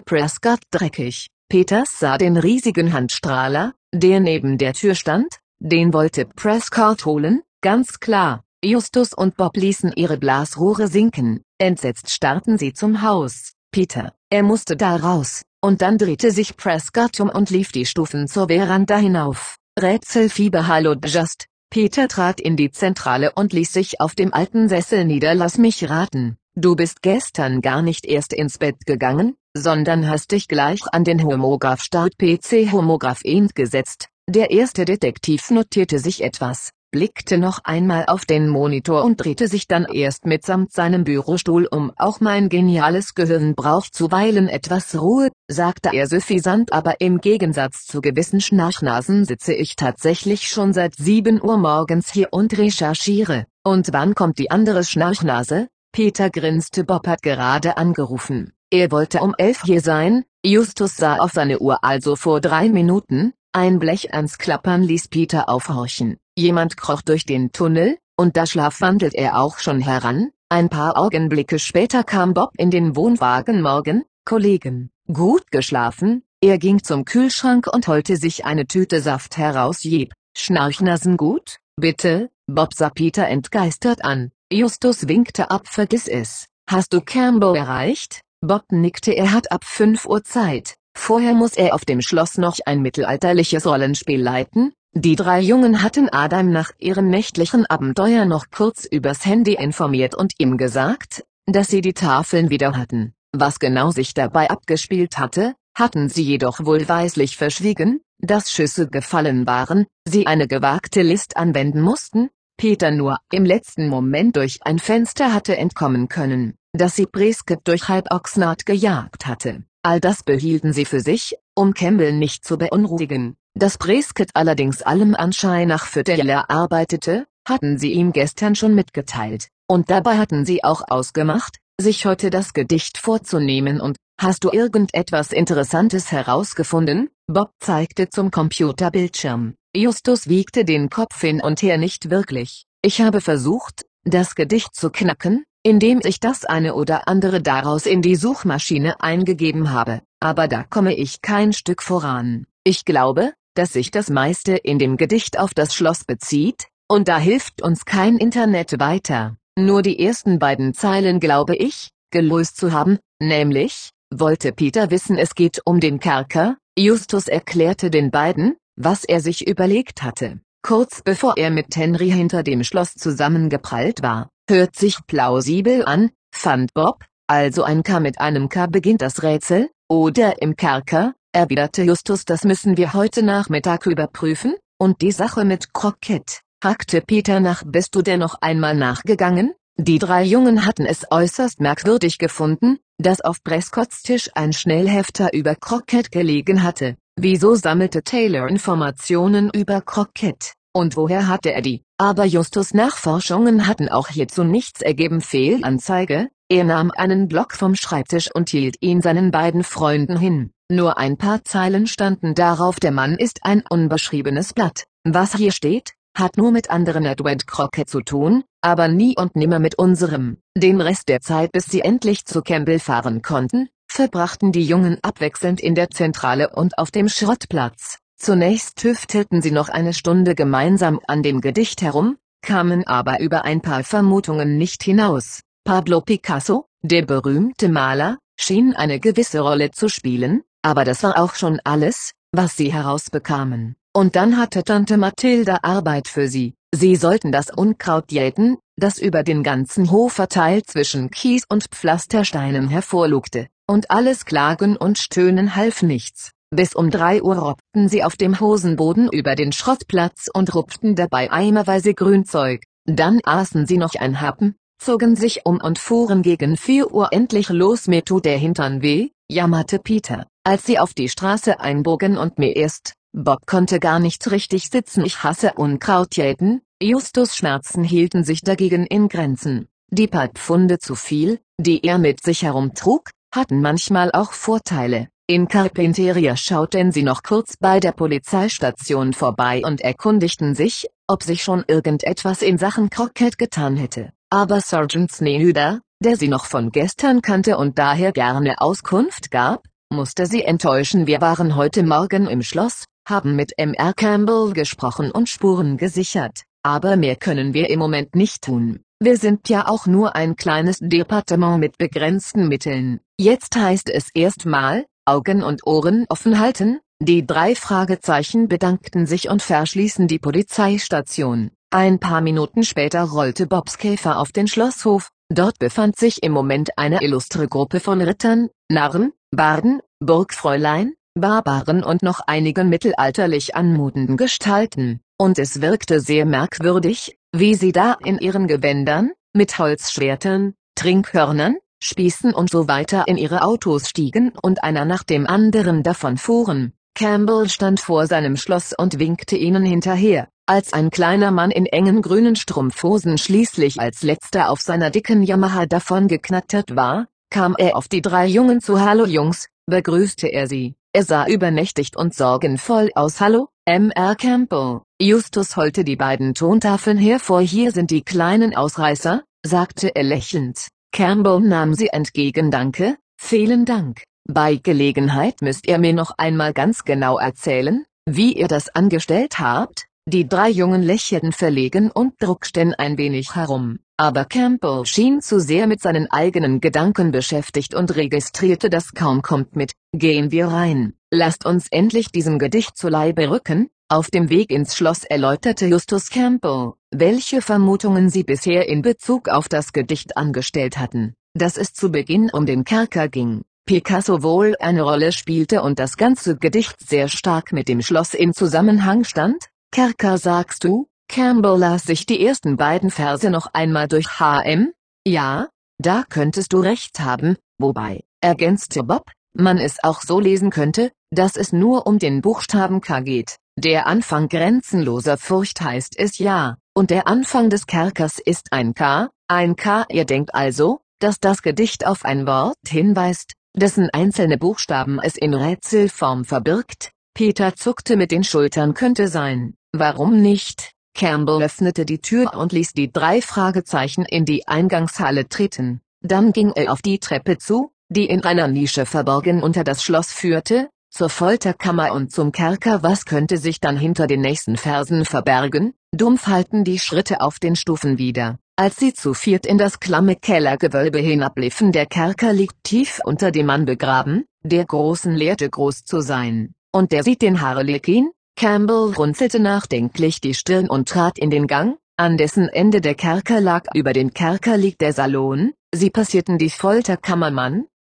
[0.00, 1.28] Prescott dreckig.
[1.48, 8.00] Peters sah den riesigen Handstrahler, der neben der Tür stand, den wollte Prescott holen, Ganz
[8.00, 13.52] klar, Justus und Bob ließen ihre Blasrohre sinken, entsetzt starrten sie zum Haus.
[13.70, 18.26] Peter, er musste da raus, und dann drehte sich Prescott um und lief die Stufen
[18.26, 19.56] zur Veranda hinauf.
[19.80, 21.46] Rätselfieber Hallo Just.
[21.70, 25.34] Peter trat in die Zentrale und ließ sich auf dem alten Sessel nieder.
[25.34, 30.48] Lass mich raten, du bist gestern gar nicht erst ins Bett gegangen, sondern hast dich
[30.48, 34.08] gleich an den Homograph-Start-PC Homograph Int gesetzt.
[34.28, 39.66] Der erste Detektiv notierte sich etwas, blickte noch einmal auf den Monitor und drehte sich
[39.66, 41.90] dann erst mitsamt seinem Bürostuhl um.
[41.96, 48.02] Auch mein geniales Gehirn braucht zuweilen etwas Ruhe, sagte er suffisant aber im Gegensatz zu
[48.02, 53.46] gewissen Schnarchnasen sitze ich tatsächlich schon seit 7 Uhr morgens hier und recherchiere.
[53.64, 55.68] Und wann kommt die andere Schnarchnase?
[55.92, 58.52] Peter grinste Bob hat gerade angerufen.
[58.70, 63.32] Er wollte um elf hier sein, Justus sah auf seine Uhr also vor drei Minuten,
[63.52, 66.16] ein Blech ans Klappern ließ Peter aufhorchen.
[66.36, 70.30] Jemand kroch durch den Tunnel, und da schlafwandelt er auch schon heran.
[70.48, 73.60] Ein paar Augenblicke später kam Bob in den Wohnwagen.
[73.60, 79.82] Morgen, Kollegen, gut geschlafen, er ging zum Kühlschrank und holte sich eine Tüte Saft heraus.
[79.82, 86.92] Jeb, Schnarchnasen gut, bitte, Bob sah Peter entgeistert an, Justus winkte ab vergiss es, hast
[86.92, 88.22] du Campbell erreicht?
[88.40, 92.58] Bob nickte er hat ab 5 Uhr Zeit, vorher muss er auf dem Schloss noch
[92.66, 98.84] ein mittelalterliches Rollenspiel leiten, die drei Jungen hatten Adam nach ihrem nächtlichen Abenteuer noch kurz
[98.84, 103.14] übers Handy informiert und ihm gesagt, dass sie die Tafeln wieder hatten.
[103.32, 109.86] Was genau sich dabei abgespielt hatte, hatten sie jedoch wohlweislich verschwiegen, dass Schüsse gefallen waren,
[110.06, 112.28] sie eine gewagte List anwenden mussten,
[112.62, 117.88] Peter nur im letzten Moment durch ein Fenster hatte entkommen können, dass sie Prescott durch
[117.88, 119.64] halb Oxnard gejagt hatte.
[119.82, 123.34] All das behielten sie für sich, um Campbell nicht zu beunruhigen.
[123.54, 129.48] Dass Prescott allerdings allem Anschein nach für Taylor arbeitete, hatten sie ihm gestern schon mitgeteilt,
[129.66, 135.32] und dabei hatten sie auch ausgemacht, sich heute das Gedicht vorzunehmen und, hast du irgendetwas
[135.32, 137.10] Interessantes herausgefunden?
[137.26, 139.54] Bob zeigte zum Computerbildschirm.
[139.74, 142.66] Justus wiegte den Kopf hin und her nicht wirklich.
[142.82, 148.02] Ich habe versucht, das Gedicht zu knacken, indem ich das eine oder andere daraus in
[148.02, 152.46] die Suchmaschine eingegeben habe, aber da komme ich kein Stück voran.
[152.64, 157.18] Ich glaube, dass sich das meiste in dem Gedicht auf das Schloss bezieht, und da
[157.18, 159.36] hilft uns kein Internet weiter.
[159.58, 165.34] Nur die ersten beiden Zeilen glaube ich, gelöst zu haben, nämlich, wollte Peter wissen es
[165.34, 170.40] geht um den Kerker, Justus erklärte den beiden, was er sich überlegt hatte.
[170.62, 176.72] Kurz bevor er mit Henry hinter dem Schloss zusammengeprallt war, hört sich plausibel an, fand
[176.74, 182.24] Bob, also ein K mit einem K beginnt das Rätsel, oder im Kerker, erwiderte Justus
[182.24, 187.94] das müssen wir heute Nachmittag überprüfen, und die Sache mit Krockett, hackte Peter nach bist
[187.94, 189.54] du denn noch einmal nachgegangen?
[189.78, 195.54] Die drei Jungen hatten es äußerst merkwürdig gefunden, dass auf Prescotts Tisch ein Schnellhefter über
[195.56, 196.96] Crockett gelegen hatte.
[197.20, 201.82] Wieso sammelte Taylor Informationen über Crockett, und woher hatte er die?
[201.98, 208.30] Aber Justus Nachforschungen hatten auch hierzu nichts ergeben Fehlanzeige, er nahm einen Block vom Schreibtisch
[208.34, 210.52] und hielt ihn seinen beiden Freunden hin.
[210.70, 214.84] Nur ein paar Zeilen standen darauf der Mann ist ein unbeschriebenes Blatt.
[215.04, 219.58] Was hier steht, hat nur mit anderen Edward Crockett zu tun, aber nie und nimmer
[219.58, 220.38] mit unserem.
[220.56, 225.60] Den Rest der Zeit bis sie endlich zu Campbell fahren konnten, verbrachten die Jungen abwechselnd
[225.60, 227.98] in der Zentrale und auf dem Schrottplatz.
[228.16, 233.60] Zunächst tüftelten sie noch eine Stunde gemeinsam an dem Gedicht herum, kamen aber über ein
[233.60, 235.40] paar Vermutungen nicht hinaus.
[235.64, 241.34] Pablo Picasso, der berühmte Maler, schien eine gewisse Rolle zu spielen, aber das war auch
[241.34, 243.76] schon alles, was sie herausbekamen.
[243.92, 246.54] Und dann hatte Tante Mathilda Arbeit für sie.
[246.74, 252.68] Sie sollten das Unkraut jäten, das über den ganzen Hof verteilt zwischen Kies und Pflastersteinen
[252.68, 256.32] hervorlugte, und alles Klagen und Stöhnen half nichts.
[256.54, 261.30] Bis um drei Uhr robbten sie auf dem Hosenboden über den Schrottplatz und rupften dabei
[261.30, 262.62] eimerweise Grünzeug.
[262.84, 267.48] Dann aßen sie noch ein Happen, zogen sich um und fuhren gegen vier Uhr endlich
[267.48, 267.86] los.
[267.86, 272.54] Mir tut der Hintern weh, jammerte Peter, als sie auf die Straße einbogen und mir
[272.54, 275.04] erst, Bob konnte gar nicht richtig sitzen.
[275.04, 276.62] Ich hasse Unkrautjäten.
[276.82, 279.68] Justus Schmerzen hielten sich dagegen in Grenzen.
[279.88, 285.08] Die paar Pfunde zu viel, die er mit sich herumtrug, hatten manchmal auch Vorteile.
[285.26, 291.42] In Carpinteria schauten sie noch kurz bei der Polizeistation vorbei und erkundigten sich, ob sich
[291.42, 294.12] schon irgendetwas in Sachen Crockett getan hätte.
[294.30, 300.26] Aber Sergeant Snehuda, der sie noch von gestern kannte und daher gerne Auskunft gab, musste
[300.26, 301.06] sie enttäuschen.
[301.06, 303.92] Wir waren heute Morgen im Schloss, haben mit Mr.
[303.94, 308.80] Campbell gesprochen und Spuren gesichert, aber mehr können wir im Moment nicht tun.
[309.04, 313.00] Wir sind ja auch nur ein kleines Departement mit begrenzten Mitteln.
[313.18, 319.42] Jetzt heißt es erstmal, Augen und Ohren offen halten, die drei Fragezeichen bedankten sich und
[319.42, 321.50] verschließen die Polizeistation.
[321.72, 326.78] Ein paar Minuten später rollte Bobs Käfer auf den Schlosshof, dort befand sich im Moment
[326.78, 335.00] eine illustre Gruppe von Rittern, Narren, Barden, Burgfräulein, Barbaren und noch einigen mittelalterlich anmutenden Gestalten,
[335.18, 342.32] und es wirkte sehr merkwürdig, wie sie da in ihren Gewändern, mit Holzschwertern, Trinkhörnern, Spießen
[342.32, 346.74] und so weiter in ihre Autos stiegen und einer nach dem anderen davonfuhren.
[346.94, 352.02] Campbell stand vor seinem Schloss und winkte ihnen hinterher, als ein kleiner Mann in engen
[352.02, 358.02] grünen Strumpfhosen schließlich als letzter auf seiner dicken Yamaha davongeknattert war, kam er auf die
[358.02, 360.74] drei Jungen zu Hallo Jungs, begrüßte er sie.
[360.92, 364.16] Er sah übernächtigt und sorgenvoll aus Hallo, M.R.
[364.16, 364.80] Campbell.
[365.00, 370.66] Justus holte die beiden Tontafeln hervor hier sind die kleinen Ausreißer, sagte er lächelnd.
[370.90, 374.02] Campbell nahm sie entgegen danke, vielen Dank.
[374.28, 379.86] Bei Gelegenheit müsst ihr mir noch einmal ganz genau erzählen, wie ihr das angestellt habt.
[380.08, 383.78] Die drei Jungen lächelten verlegen und drucksten ein wenig herum.
[383.96, 389.54] Aber Campbell schien zu sehr mit seinen eigenen Gedanken beschäftigt und registrierte das kaum kommt
[389.54, 394.50] mit, gehen wir rein, lasst uns endlich diesem Gedicht zu Leibe rücken, auf dem Weg
[394.50, 400.78] ins Schloss erläuterte Justus Campbell, welche Vermutungen sie bisher in Bezug auf das Gedicht angestellt
[400.78, 405.78] hatten, dass es zu Beginn um den Kerker ging, Picasso wohl eine Rolle spielte und
[405.78, 410.88] das ganze Gedicht sehr stark mit dem Schloss in Zusammenhang stand, Kerker sagst du?
[411.08, 414.18] Campbell las sich die ersten beiden Verse noch einmal durch.
[414.18, 414.72] HM.
[415.06, 420.92] Ja, da könntest du recht haben, wobei, ergänzte Bob, man es auch so lesen könnte,
[421.10, 423.36] dass es nur um den Buchstaben K geht.
[423.56, 429.10] Der Anfang grenzenloser Furcht heißt es ja, und der Anfang des Kerkers ist ein K,
[429.28, 429.84] ein K.
[429.90, 435.34] Ihr denkt also, dass das Gedicht auf ein Wort hinweist, dessen einzelne Buchstaben es in
[435.34, 436.92] Rätselform verbirgt?
[437.14, 440.72] Peter zuckte mit den Schultern könnte sein, warum nicht?
[440.94, 445.80] Campbell öffnete die Tür und ließ die drei Fragezeichen in die Eingangshalle treten.
[446.00, 450.12] Dann ging er auf die Treppe zu, die in einer Nische verborgen unter das Schloss
[450.12, 452.82] führte, zur Folterkammer und zum Kerker.
[452.82, 455.74] Was könnte sich dann hinter den nächsten Versen verbergen?
[455.94, 458.38] Dumpf halten die Schritte auf den Stufen wieder.
[458.56, 461.72] als sie zu viert in das klamme Kellergewölbe hinabliefen.
[461.72, 466.92] Der Kerker liegt tief unter dem Mann begraben, der Großen lehrte groß zu sein, und
[466.92, 472.16] der sieht den Harlekin, Campbell runzelte nachdenklich die Stirn und trat in den Gang, an
[472.16, 473.64] dessen Ende der Kerker lag.
[473.74, 477.30] Über dem Kerker liegt der Salon, sie passierten die Folterkammer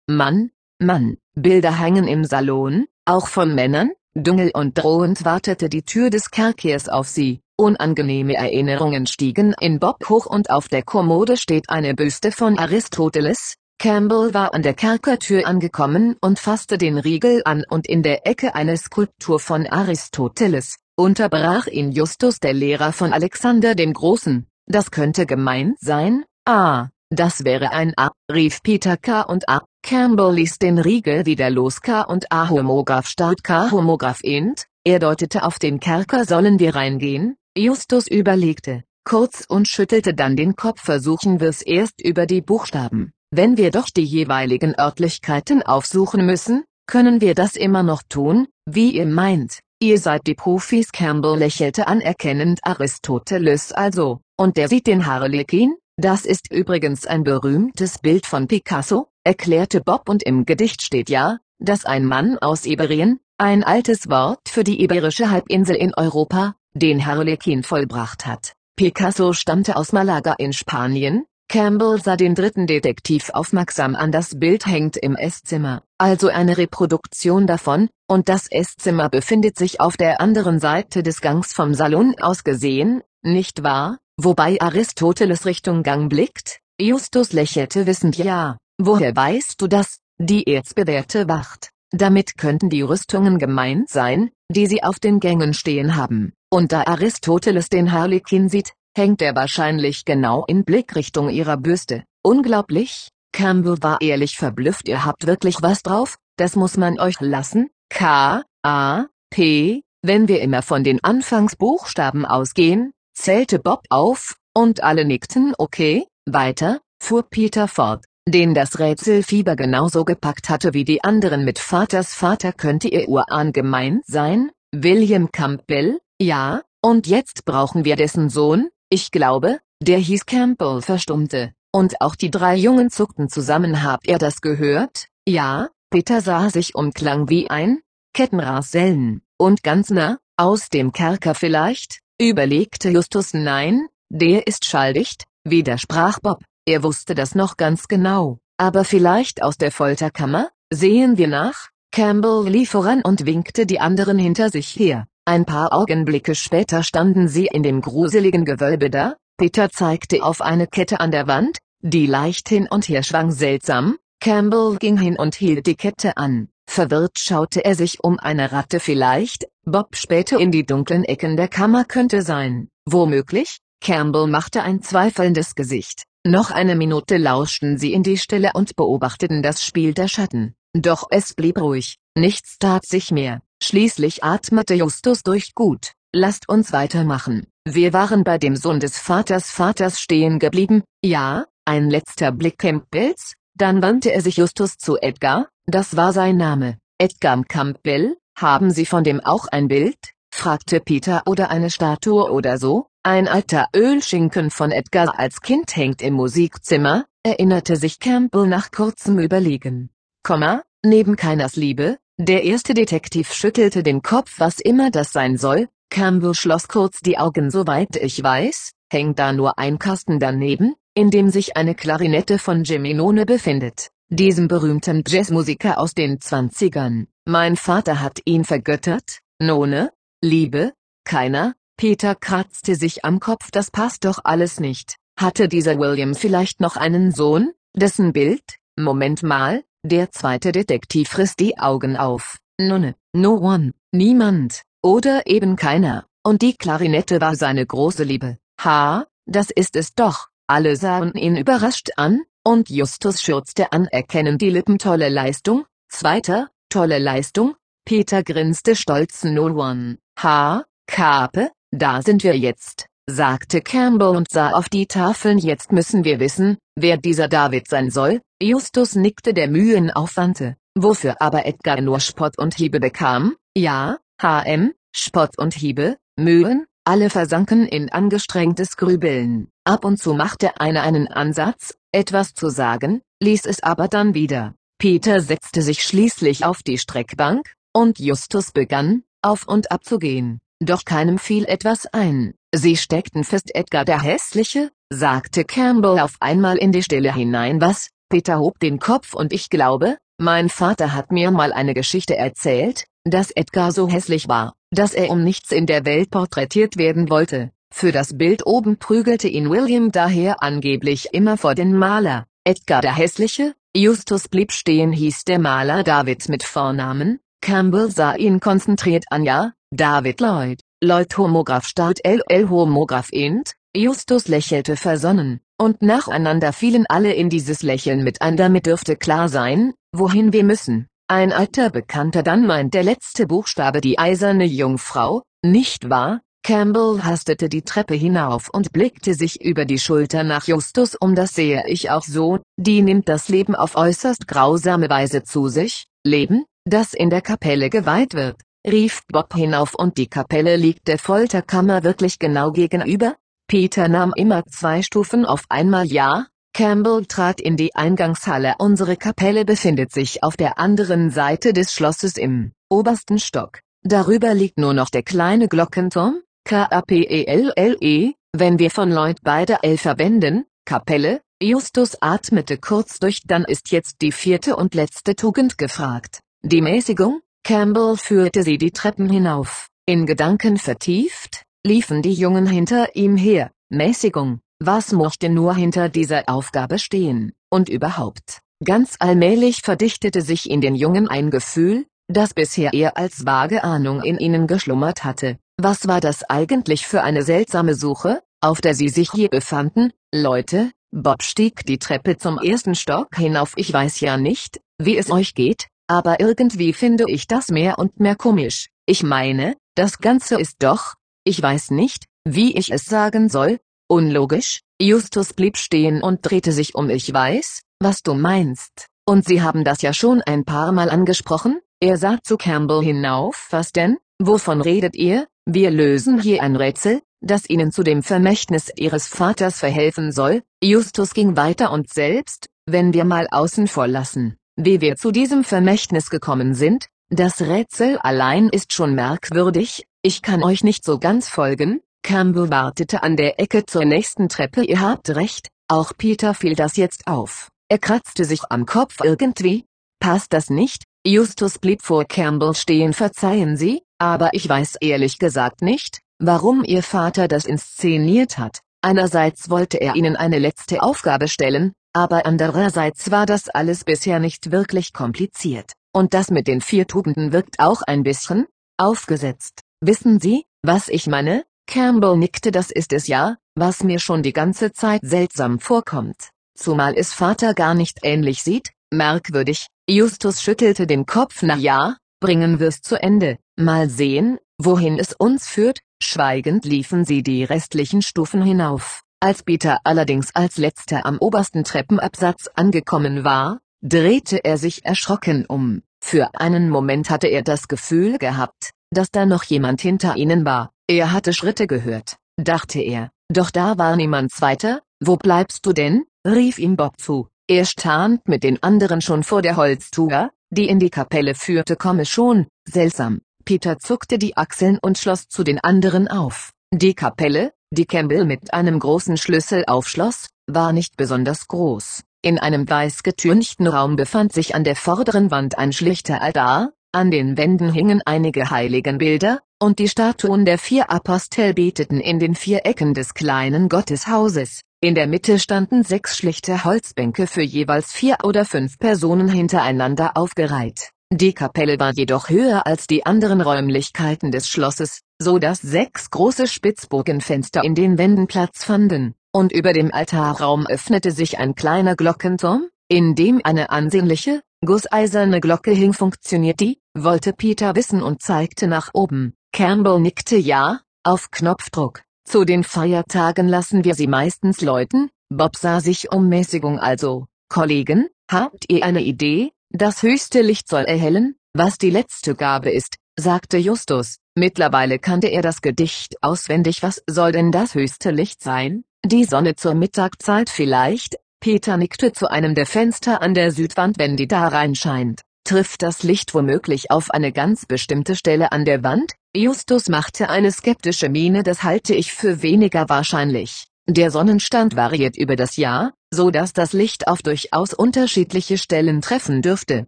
[0.07, 6.09] Mann, Mann, Bilder hängen im Salon, auch von Männern, Dungel und drohend wartete die Tür
[6.09, 7.40] des Kerkers auf sie.
[7.56, 13.56] Unangenehme Erinnerungen stiegen in Bob hoch und auf der Kommode steht eine Büste von Aristoteles.
[13.80, 18.56] Campbell war an der Kerkertür angekommen und fasste den Riegel an und in der Ecke
[18.56, 24.48] eine Skulptur von Aristoteles, unterbrach ihn Justus der Lehrer von Alexander dem Großen.
[24.67, 29.22] Das könnte gemeint sein, ah, das wäre ein A, rief Peter K.
[29.22, 29.61] und A.
[29.83, 31.81] Campbell ließ den Riegel wieder los.
[31.81, 32.03] K.
[32.03, 33.69] und A Homograph Start K.
[33.69, 40.13] Homograph Int, er deutete auf den Kerker sollen wir reingehen, Justus überlegte, kurz und schüttelte
[40.13, 40.81] dann den Kopf.
[40.81, 47.19] Versuchen wir's erst über die Buchstaben, wenn wir doch die jeweiligen Örtlichkeiten aufsuchen müssen, können
[47.19, 50.93] wir das immer noch tun, wie ihr meint, ihr seid die Profis.
[50.93, 52.61] Campbell lächelte anerkennend.
[52.63, 59.09] Aristoteles also, und der sieht den Harlekin, das ist übrigens ein berühmtes Bild von Picasso,
[59.24, 64.50] erklärte Bob und im Gedicht steht ja, dass ein Mann aus Iberien, ein altes Wort
[64.50, 68.53] für die iberische Halbinsel in Europa, den Harlekin vollbracht hat.
[68.76, 74.11] Picasso stammte aus Malaga in Spanien, Campbell sah den dritten Detektiv aufmerksam an.
[74.11, 79.95] Das Bild hängt im Esszimmer, also eine Reproduktion davon, und das Esszimmer befindet sich auf
[79.95, 86.10] der anderen Seite des Gangs vom Salon aus gesehen, nicht wahr, wobei Aristoteles Richtung Gang
[86.10, 90.00] blickt, Justus lächelte wissend ja, Woher weißt du das?
[90.18, 91.69] Die erzbewährte Wacht.
[91.92, 96.34] Damit könnten die Rüstungen gemeint sein, die sie auf den Gängen stehen haben.
[96.50, 102.03] Und da Aristoteles den Harlekin sieht, hängt er wahrscheinlich genau in Blickrichtung ihrer Büste.
[102.24, 103.10] Unglaublich?
[103.32, 104.88] Campbell war ehrlich verblüfft.
[104.88, 106.18] Ihr habt wirklich was drauf?
[106.38, 107.69] Das muss man euch lassen.
[107.90, 115.06] K, A, P, wenn wir immer von den Anfangsbuchstaben ausgehen, zählte Bob auf, und alle
[115.06, 121.43] nickten okay, weiter, fuhr Peter fort den das Rätselfieber genauso gepackt hatte wie die anderen
[121.43, 127.95] mit Vaters Vater könnte ihr Urahn gemeint sein, William Campbell, ja, und jetzt brauchen wir
[127.95, 133.84] dessen Sohn, ich glaube, der hieß Campbell verstummte, und auch die drei Jungen zuckten zusammen.
[133.84, 137.80] Habt ihr das gehört, ja, Peter sah sich um klang wie ein,
[138.14, 143.34] Kettenrasellen, und ganz nah, aus dem Kerker vielleicht, überlegte Justus.
[143.34, 146.43] Nein, der ist schalldicht, widersprach Bob.
[146.66, 150.50] Er wusste das noch ganz genau, aber vielleicht aus der Folterkammer?
[150.72, 151.69] Sehen wir nach?
[151.92, 155.06] Campbell lief voran und winkte die anderen hinter sich her.
[155.25, 159.16] Ein paar Augenblicke später standen sie in dem gruseligen Gewölbe da.
[159.38, 163.98] Peter zeigte auf eine Kette an der Wand, die leicht hin und her schwang seltsam.
[164.22, 166.48] Campbell ging hin und hielt die Kette an.
[166.66, 171.50] Verwirrt schaute er sich um eine Ratte vielleicht, Bob spähte in die dunklen Ecken der
[171.50, 176.03] Kammer könnte sein, womöglich, Campbell machte ein zweifelndes Gesicht.
[176.26, 180.56] Noch eine Minute lauschten sie in die Stille und beobachteten das Spiel der Schatten.
[180.74, 183.42] Doch es blieb ruhig, nichts tat sich mehr.
[183.61, 185.92] Schließlich atmete Justus durch gut.
[186.14, 187.48] Lasst uns weitermachen.
[187.66, 193.34] Wir waren bei dem Sohn des Vaters Vaters stehen geblieben, ja, ein letzter Blick Campbells,
[193.56, 196.77] dann wandte er sich Justus zu Edgar, das war sein Name.
[197.00, 199.98] Edgar Campbell, haben Sie von dem auch ein Bild?
[200.34, 202.88] fragte Peter oder eine Statue oder so?
[203.06, 209.19] Ein alter Ölschinken von Edgar als Kind hängt im Musikzimmer, erinnerte sich Campbell nach kurzem
[209.19, 209.90] Überlegen.
[210.23, 215.67] Komma, neben Keiners Liebe, der erste Detektiv schüttelte den Kopf was immer das sein soll,
[215.90, 221.11] Campbell schloss kurz die Augen soweit ich weiß, hängt da nur ein Kasten daneben, in
[221.11, 227.07] dem sich eine Klarinette von Jimmy None befindet, diesem berühmten Jazzmusiker aus den Zwanzigern.
[227.25, 229.91] Mein Vater hat ihn vergöttert, None,
[230.22, 230.72] Liebe,
[231.03, 234.98] keiner, Peter kratzte sich am Kopf das passt doch alles nicht.
[235.19, 238.43] Hatte dieser William vielleicht noch einen Sohn, dessen Bild,
[238.77, 242.38] Moment mal, der zweite Detektiv riss die Augen auf.
[242.60, 248.38] Nonne, no one, niemand, oder eben keiner, und die Klarinette war seine große Liebe.
[248.64, 254.50] Ha, das ist es doch, alle sahen ihn überrascht an, und Justus schürzte anerkennend die
[254.50, 254.77] Lippen.
[254.77, 259.24] Tolle Leistung, zweiter, tolle Leistung, Peter grinste stolz.
[259.24, 265.40] No one, ha, Kape, da sind wir jetzt, sagte Campbell und sah auf die Tafeln
[265.40, 271.48] jetzt müssen wir wissen, wer dieser David sein soll, Justus nickte der Mühenaufwandte, wofür aber
[271.48, 277.92] Edgar nur Spott und Hiebe bekam, ja, HM, Spott und Hiebe, Mühen, alle versanken in
[277.92, 279.48] angestrengtes Grübeln.
[279.66, 284.53] Ab und zu machte einer einen Ansatz, etwas zu sagen, ließ es aber dann wieder.
[284.77, 290.40] Peter setzte sich schließlich auf die Streckbank, und Justus begann, auf und ab zu gehen.
[290.66, 292.35] Doch keinem fiel etwas ein.
[292.56, 297.90] Sie steckten fest Edgar der Hässliche, sagte Campbell auf einmal in die Stille hinein was,
[298.09, 302.85] Peter hob den Kopf und ich glaube, mein Vater hat mir mal eine Geschichte erzählt,
[303.03, 307.51] dass Edgar so hässlich war, dass er um nichts in der Welt porträtiert werden wollte.
[307.74, 312.25] Für das Bild oben prügelte ihn William daher angeblich immer vor den Maler.
[312.45, 318.40] Edgar der Hässliche, Justus blieb stehen hieß der Maler David mit Vornamen, Campbell sah ihn
[318.40, 325.82] konzentriert an ja, David Lloyd, Lloyd Homograph Start LL Homograph Int, Justus lächelte versonnen, und
[325.82, 330.85] nacheinander fielen alle in dieses Lächeln mit ein damit dürfte klar sein, wohin wir müssen.
[331.08, 336.22] Ein alter Bekannter dann meint der letzte Buchstabe die eiserne Jungfrau, nicht wahr?
[336.43, 341.34] Campbell hastete die Treppe hinauf und blickte sich über die Schulter nach Justus um das
[341.34, 346.45] sehe ich auch so, die nimmt das Leben auf äußerst grausame Weise zu sich, Leben,
[346.64, 348.35] das in der Kapelle geweiht wird,
[348.66, 353.16] rief Bob hinauf und die Kapelle liegt der Folterkammer wirklich genau gegenüber?
[353.48, 355.85] Peter nahm immer zwei Stufen auf einmal.
[355.85, 358.56] Ja, Campbell trat in die Eingangshalle.
[358.59, 364.58] Unsere Kapelle befindet sich auf der anderen Seite des Schlosses im obersten Stock, darüber liegt
[364.58, 371.22] nur noch der kleine Glockenturm, K-A-P-E-L-L-E, -E, wenn wir von Lloyd beide L verwenden, Kapelle,
[371.42, 376.22] Justus atmete kurz durch dann ist jetzt die vierte und letzte Tugend gefragt.
[376.42, 379.67] Die Mäßigung, Campbell führte sie die Treppen hinauf.
[379.85, 383.51] In Gedanken vertieft, liefen die Jungen hinter ihm her.
[383.69, 388.39] Mäßigung, was mochte nur hinter dieser Aufgabe stehen, und überhaupt.
[388.63, 394.01] Ganz allmählich verdichtete sich in den Jungen ein Gefühl, das bisher eher als vage Ahnung
[394.03, 395.38] in ihnen geschlummert hatte.
[395.57, 399.91] Was war das eigentlich für eine seltsame Suche, auf der sie sich hier befanden?
[400.13, 403.51] Leute, Bob stieg die Treppe zum ersten Stock hinauf.
[403.57, 407.99] Ich weiß ja nicht, wie es euch geht, aber irgendwie finde ich das mehr und
[407.99, 408.69] mehr komisch.
[408.85, 414.61] Ich meine, das Ganze ist doch, ich weiß nicht, wie ich es sagen soll, unlogisch.
[414.81, 416.89] Justus blieb stehen und drehte sich um.
[416.89, 418.87] Ich weiß, was du meinst.
[419.05, 421.59] Und Sie haben das ja schon ein paar Mal angesprochen?
[421.79, 423.47] Er sah zu Campbell hinauf.
[423.51, 423.97] Was denn?
[424.19, 425.27] Wovon redet ihr?
[425.45, 430.43] Wir lösen hier ein Rätsel, das Ihnen zu dem Vermächtnis Ihres Vaters verhelfen soll.
[430.63, 435.43] Justus ging weiter und selbst, wenn wir mal außen vor lassen, wie wir zu diesem
[435.43, 441.30] Vermächtnis gekommen sind, das Rätsel allein ist schon merkwürdig, ich kann euch nicht so ganz
[441.30, 444.64] folgen, Campbell wartete an der Ecke zur nächsten Treppe.
[444.64, 449.65] Ihr habt recht, auch Peter fiel das jetzt auf, er kratzte sich am Kopf irgendwie,
[449.99, 455.61] passt das nicht, Justus blieb vor Campbell stehen verzeihen Sie, aber ich weiß ehrlich gesagt
[455.61, 458.59] nicht, warum Ihr Vater das inszeniert hat.
[458.82, 464.51] Einerseits wollte er Ihnen eine letzte Aufgabe stellen, aber andererseits war das alles bisher nicht
[464.51, 465.73] wirklich kompliziert.
[465.93, 468.47] Und das mit den vier Tugenden wirkt auch ein bisschen
[468.77, 469.61] aufgesetzt.
[469.80, 471.43] Wissen Sie, was ich meine?
[471.67, 476.30] Campbell nickte das ist es ja, was mir schon die ganze Zeit seltsam vorkommt.
[476.55, 479.67] Zumal es Vater gar nicht ähnlich sieht, merkwürdig.
[479.88, 483.38] Justus schüttelte den Kopf na ja, bringen wir's zu Ende.
[483.55, 485.80] Mal sehen, wohin es uns führt.
[486.01, 489.03] Schweigend liefen sie die restlichen Stufen hinauf.
[489.24, 495.82] Als Peter allerdings als letzter am obersten Treppenabsatz angekommen war, drehte er sich erschrocken um.
[496.02, 500.72] Für einen Moment hatte er das Gefühl gehabt, dass da noch jemand hinter ihnen war.
[500.88, 504.82] Er hatte Schritte gehört, dachte er, doch da war niemand zweiter.
[505.00, 506.03] Wo bleibst du denn?
[506.27, 507.30] rief ihm Bob zu.
[507.48, 512.06] Er stand mit den anderen schon vor der Holztür, die in die Kapelle führte komme
[512.06, 516.52] schon, seltsam, Peter zuckte die Achseln und schloss zu den anderen auf.
[516.74, 522.03] Die Kapelle, die Campbell mit einem großen Schlüssel aufschloss, war nicht besonders groß.
[522.22, 527.11] In einem weiß getünchten Raum befand sich an der vorderen Wand ein schlichter Altar, an
[527.11, 532.66] den Wänden hingen einige Heiligenbilder, und die Statuen der vier Apostel beteten in den vier
[532.66, 534.61] Ecken des kleinen Gotteshauses.
[534.80, 540.90] In der Mitte standen sechs schlichte Holzbänke für jeweils vier oder fünf Personen hintereinander aufgereiht.
[541.11, 546.48] Die Kapelle war jedoch höher als die anderen Räumlichkeiten des Schlosses, so dass sechs große
[546.48, 552.69] Spitzbogenfenster in den Wänden Platz fanden, und über dem Altarraum öffnete sich ein kleiner Glockenturm,
[552.88, 555.93] in dem eine ansehnliche, gusseiserne Glocke hing.
[555.93, 556.80] Funktioniert die?
[556.93, 559.34] wollte Peter wissen und zeigte nach oben.
[559.52, 562.03] Campbell nickte ja, auf Knopfdruck.
[562.26, 565.10] Zu den Feiertagen lassen wir sie meistens läuten.
[565.30, 567.26] Bob sah sich um Mäßigung also.
[567.50, 569.52] Kollegen, habt ihr eine Idee?
[569.72, 574.17] Das höchste Licht soll erhellen, was die letzte Gabe ist, sagte Justus.
[574.35, 576.82] Mittlerweile kannte er das Gedicht auswendig.
[576.82, 578.83] Was soll denn das höchste Licht sein?
[579.06, 584.16] Die Sonne zur Mittagzeit vielleicht, Peter nickte zu einem der Fenster an der Südwand wenn
[584.16, 585.22] die da reinscheint.
[585.45, 589.11] Trifft das Licht womöglich auf eine ganz bestimmte Stelle an der Wand?
[589.35, 593.66] Justus machte eine skeptische Miene das halte ich für weniger wahrscheinlich.
[593.85, 599.42] Der Sonnenstand variiert über das Jahr, so dass das Licht auf durchaus unterschiedliche Stellen treffen
[599.42, 599.88] dürfte.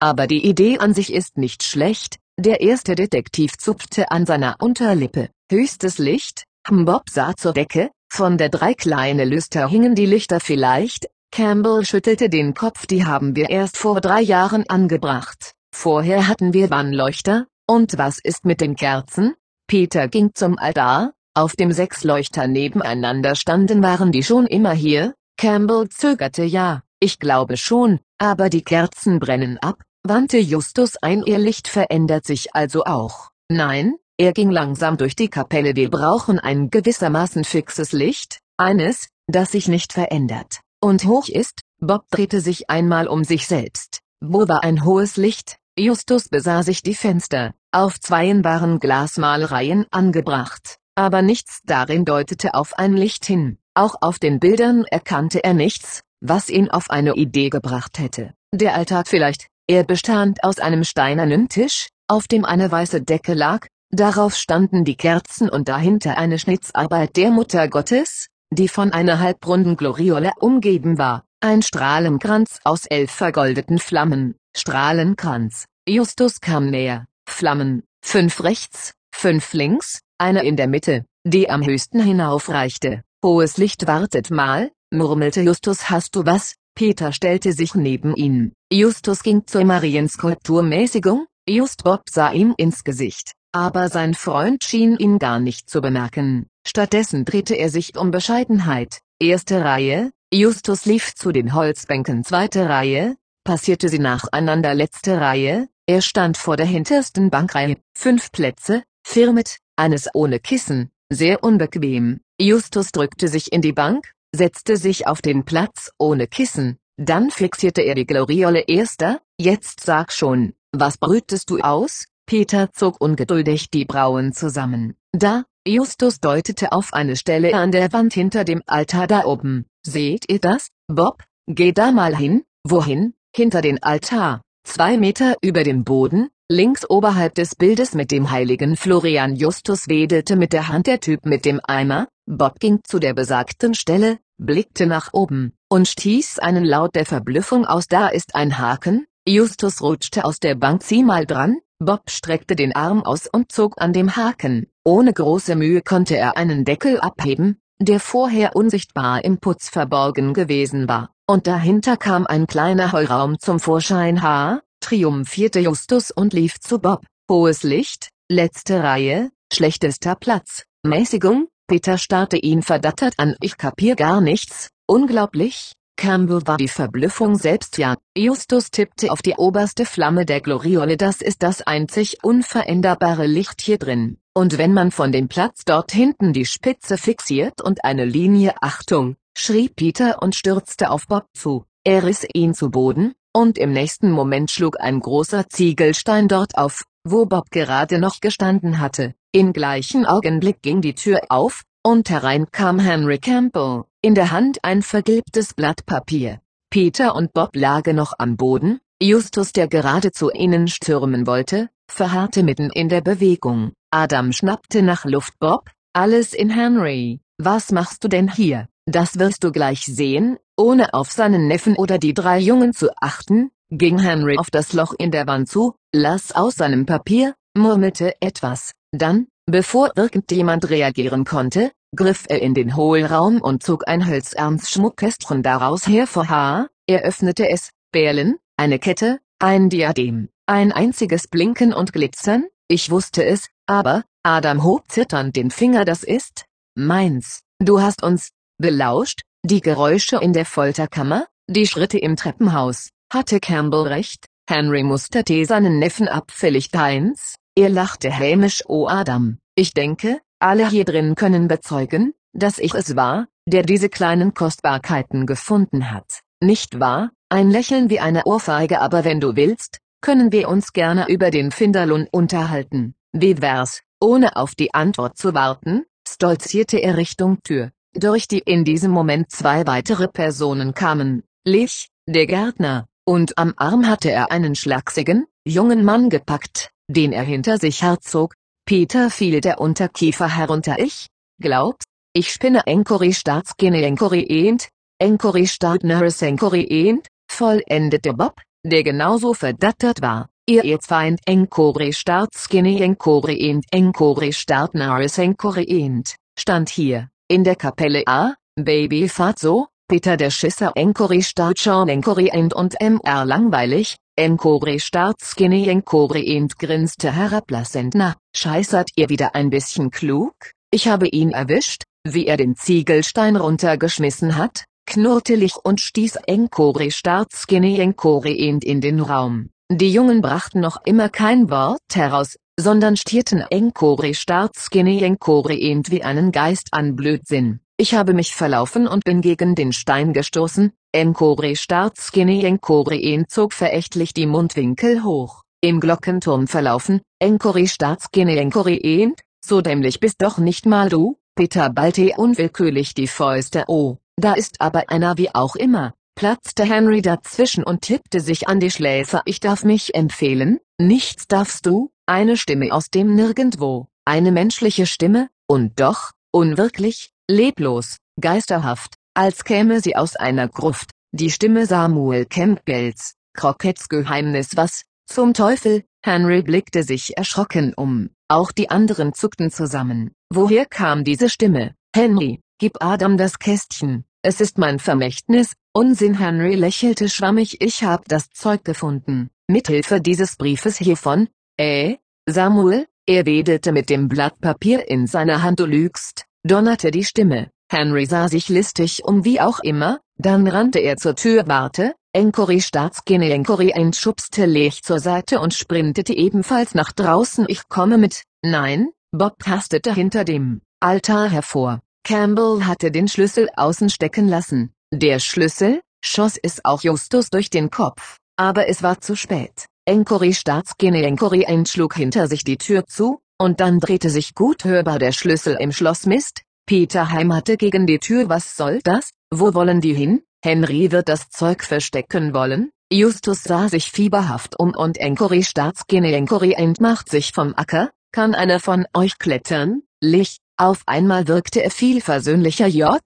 [0.00, 5.28] Aber die Idee an sich ist nicht schlecht, der erste Detektiv zupfte an seiner Unterlippe.
[5.50, 6.44] Höchstes Licht?
[6.70, 12.28] Bob sah zur Decke, von der drei kleine Lüster hingen die Lichter vielleicht, Campbell schüttelte
[12.28, 12.86] den Kopf.
[12.86, 18.44] Die haben wir erst vor drei Jahren angebracht, vorher hatten wir Wannleuchter, und was ist
[18.44, 19.34] mit den Kerzen?
[19.66, 25.14] Peter ging zum Altar, auf dem sechs Leuchter nebeneinander standen waren die schon immer hier,
[25.36, 31.38] Campbell zögerte ja, ich glaube schon, aber die Kerzen brennen ab, wandte Justus ein ihr
[31.38, 36.70] Licht verändert sich also auch, nein, er ging langsam durch die Kapelle wir brauchen ein
[36.70, 43.06] gewissermaßen fixes Licht, eines, das sich nicht verändert und hoch ist, Bob drehte sich einmal
[43.08, 44.00] um sich selbst.
[44.20, 45.56] Wo war ein hohes Licht?
[45.78, 52.76] Justus besah sich die Fenster, auf zweien waren Glasmalereien angebracht, aber nichts darin deutete auf
[52.78, 57.48] ein Licht hin, auch auf den Bildern erkannte er nichts, was ihn auf eine Idee
[57.48, 58.34] gebracht hätte.
[58.52, 63.66] Der Alltag vielleicht, er bestand aus einem steinernen Tisch, auf dem eine weiße Decke lag,
[63.90, 69.76] darauf standen die Kerzen und dahinter eine Schnitzarbeit der Mutter Gottes, die von einer halbrunden
[69.76, 78.42] Gloriole umgeben war, ein Strahlenkranz aus elf vergoldeten Flammen, Strahlenkranz, Justus kam näher, Flammen, fünf
[78.42, 84.70] rechts, fünf links, eine in der Mitte, die am höchsten hinaufreichte, hohes Licht wartet mal,
[84.90, 91.82] murmelte Justus hast du was, Peter stellte sich neben ihn, Justus ging zur Marienskulpturmäßigung, Just
[91.82, 97.24] Bob sah ihm ins Gesicht, aber sein Freund schien ihn gar nicht zu bemerken, Stattdessen
[97.24, 99.00] drehte er sich um Bescheidenheit.
[99.18, 102.22] Erste Reihe, Justus lief zu den Holzbänken.
[102.22, 104.72] Zweite Reihe, passierte sie nacheinander.
[104.72, 110.90] Letzte Reihe, er stand vor der hintersten Bankreihe, fünf Plätze, vier mit, eines ohne Kissen,
[111.10, 112.20] sehr unbequem.
[112.40, 117.82] Justus drückte sich in die Bank, setzte sich auf den Platz ohne Kissen, dann fixierte
[117.82, 122.06] er die Gloriole erster, jetzt sag schon, was brütest du aus?
[122.26, 124.96] Peter zog ungeduldig die Brauen zusammen.
[125.12, 129.64] Da, Justus deutete auf eine Stelle an der Wand hinter dem Altar da oben.
[129.82, 131.22] Seht ihr das, Bob?
[131.46, 132.44] Geh da mal hin.
[132.64, 133.14] Wohin?
[133.34, 134.42] Hinter den Altar.
[134.64, 140.36] Zwei Meter über dem Boden, links oberhalb des Bildes mit dem heiligen Florian Justus wedelte
[140.36, 142.08] mit der Hand der Typ mit dem Eimer.
[142.30, 147.64] Bob ging zu der besagten Stelle, blickte nach oben, und stieß einen Laut der Verblüffung
[147.64, 149.06] aus da ist ein Haken.
[149.26, 153.80] Justus rutschte aus der Bank zieh mal dran, Bob streckte den Arm aus und zog
[153.80, 154.66] an dem Haken.
[154.84, 160.86] Ohne große Mühe konnte er einen Deckel abheben, der vorher unsichtbar im Putz verborgen gewesen
[160.86, 166.78] war, und dahinter kam ein kleiner Heuraum zum Vorschein ha, triumphierte Justus und lief zu
[166.78, 173.36] Bob, hohes Licht, letzte Reihe, schlechtester Platz, Mäßigung, Peter starrte ihn verdattert an.
[173.42, 179.34] Ich kapier gar nichts, unglaublich, Campbell war die Verblüffung selbst ja, Justus tippte auf die
[179.34, 180.96] oberste Flamme der Gloriole.
[180.96, 185.92] Das ist das einzig unveränderbare Licht hier drin, und wenn man von dem Platz dort
[185.92, 191.64] hinten die Spitze fixiert und eine Linie Achtung, schrie Peter und stürzte auf Bob zu,
[191.84, 196.84] er riss ihn zu Boden, und im nächsten Moment schlug ein großer Ziegelstein dort auf,
[197.04, 202.50] wo Bob gerade noch gestanden hatte, im gleichen Augenblick ging die Tür auf, und herein
[202.50, 206.40] kam Henry Campbell, in der Hand ein vergilbtes Blatt Papier.
[206.70, 212.42] Peter und Bob lagen noch am Boden, Justus der gerade zu ihnen stürmen wollte, verharrte
[212.42, 213.72] mitten in der Bewegung.
[213.90, 215.38] Adam schnappte nach Luft.
[215.38, 220.94] Bob, alles in Henry, was machst du denn hier, das wirst du gleich sehen, ohne
[220.94, 225.10] auf seinen Neffen oder die drei Jungen zu achten, ging Henry auf das Loch in
[225.10, 232.24] der Wand zu, las aus seinem Papier, murmelte etwas, dann, bevor irgendjemand reagieren konnte, griff
[232.28, 238.36] er in den Hohlraum und zog ein hölzernes Schmuckkästchen daraus hervor, er öffnete es, Perlen,
[238.56, 244.90] eine Kette, ein Diadem, ein einziges Blinken und Glitzern, ich wusste es, aber, Adam hob
[244.90, 245.84] zitternd den Finger.
[245.84, 246.44] Das ist,
[246.74, 253.40] meins, du hast uns, belauscht, die Geräusche in der Folterkammer, die Schritte im Treppenhaus, hatte
[253.40, 256.70] Campbell recht, Henry musterte seinen Neffen abfällig.
[256.70, 262.72] Deins, er lachte hämisch oh Adam, ich denke, alle hier drin können bezeugen, dass ich
[262.72, 266.20] es war, der diese kleinen Kostbarkeiten gefunden hat.
[266.40, 267.10] Nicht wahr?
[267.28, 271.50] Ein Lächeln wie eine Ohrfeige aber wenn du willst, können wir uns gerne über den
[271.50, 272.94] Finderlun unterhalten.
[273.10, 277.72] Wie wär's, ohne auf die Antwort zu warten, stolzierte er Richtung Tür.
[277.92, 283.88] durch die in diesem Moment zwei weitere Personen kamen, Lich, der Gärtner, und am Arm
[283.88, 288.34] hatte er einen schlachsigen, jungen Mann gepackt, den er hinter sich herzog.
[288.66, 290.78] Peter fiel der Unterkiefer herunter.
[290.78, 291.06] Ich,
[291.40, 292.66] glaubst, ich spinne.
[292.66, 294.68] Enkori Staatsgene Enkori Ent,
[294.98, 300.28] Enkori Staat Nurse Enkori Ent, vollendete Bob, der genauso verdattert war.
[300.46, 303.66] Ihr Erzfeind Enkore Staatsgene Enkore Ent.
[303.70, 310.30] Enkore Staat Nurse Enkore Ent, stand hier, in der Kapelle A, Baby Fatso, Peter der
[310.30, 310.72] Schisser.
[310.74, 311.58] Enkori Start.
[311.58, 318.90] Sean Enkori End und MR langweilig, Enkore Start Skinny Enkore End grinste herablassend na, scheißert
[318.96, 320.32] ihr wieder ein bisschen klug?
[320.72, 326.90] Ich habe ihn erwischt, wie er den Ziegelstein runtergeschmissen hat, knurrte Lich und stieß Enkore
[326.90, 329.50] Start Skinny Enkore End in den Raum.
[329.70, 335.92] Die Jungen brachten noch immer kein Wort heraus, sondern stierten Enkore Start Skinny Enkore End
[335.92, 337.60] wie einen Geist an Blödsinn.
[337.76, 343.52] Ich habe mich verlaufen und bin gegen den Stein gestoßen, Enkore starrt Skinny Enkore zog
[343.52, 345.42] verächtlich die Mundwinkel hoch.
[345.60, 349.12] Im Glockenturm verlaufen, Enkore starrt Skinny Enkore
[349.44, 353.64] so dämlich bist doch nicht mal du, Peter ballte unwillkürlich die Fäuste.
[353.68, 358.58] Oh, da ist aber einer wie auch immer, platzte Henry dazwischen und tippte sich an
[358.58, 359.20] die Schläfer.
[359.26, 365.28] Ich darf mich empfehlen, nichts darfst du, eine Stimme aus dem Nirgendwo, eine menschliche Stimme,
[365.46, 373.16] und doch, unwirklich, leblos, geisterhaft, als käme sie aus einer Gruft, die Stimme Samuel Campbells,
[373.34, 380.12] Crocketts Geheimnis was, zum Teufel, Henry blickte sich erschrocken um, auch die anderen zuckten zusammen,
[380.32, 386.18] woher kam diese Stimme, Henry, gib Adam das Kästchen, es ist mein Vermächtnis, Unsinn.
[386.18, 387.60] Henry lächelte schwammig.
[387.60, 394.08] Ich hab das Zeug gefunden, mithilfe dieses Briefes hiervon, äh, Samuel, er wedelte mit dem
[394.08, 395.58] Blatt Papier in seiner Hand.
[395.58, 397.50] Du lügst, donnerte die Stimme.
[397.70, 402.62] Henry sah sich listig um wie auch immer, dann rannte er zur Tür warte, Enkori
[402.62, 408.88] Staatsgene Enkori entschubste Lech zur Seite und sprintete ebenfalls nach draußen ich komme mit, nein,
[409.12, 411.80] Bob hastete hinter dem Altar hervor.
[412.04, 414.72] Campbell hatte den Schlüssel außen stecken lassen.
[414.90, 419.66] Der Schlüssel, schoss es auch Justus durch den Kopf, aber es war zu spät.
[419.84, 424.98] Enkori Staatsgene Enkori entschlug hinter sich die Tür zu, und dann drehte sich gut hörbar
[424.98, 426.42] der Schlüssel im Schloss Mist.
[426.68, 430.20] Peter heimerte gegen die Tür was soll das, wo wollen die hin?
[430.44, 432.70] Henry wird das Zeug verstecken wollen.
[432.92, 438.60] Justus sah sich fieberhaft um und Enkori Staatsgene Enkori entmacht sich vom Acker, kann einer
[438.60, 439.80] von euch klettern?
[440.02, 443.00] Lich, auf einmal wirkte er viel versöhnlicher J.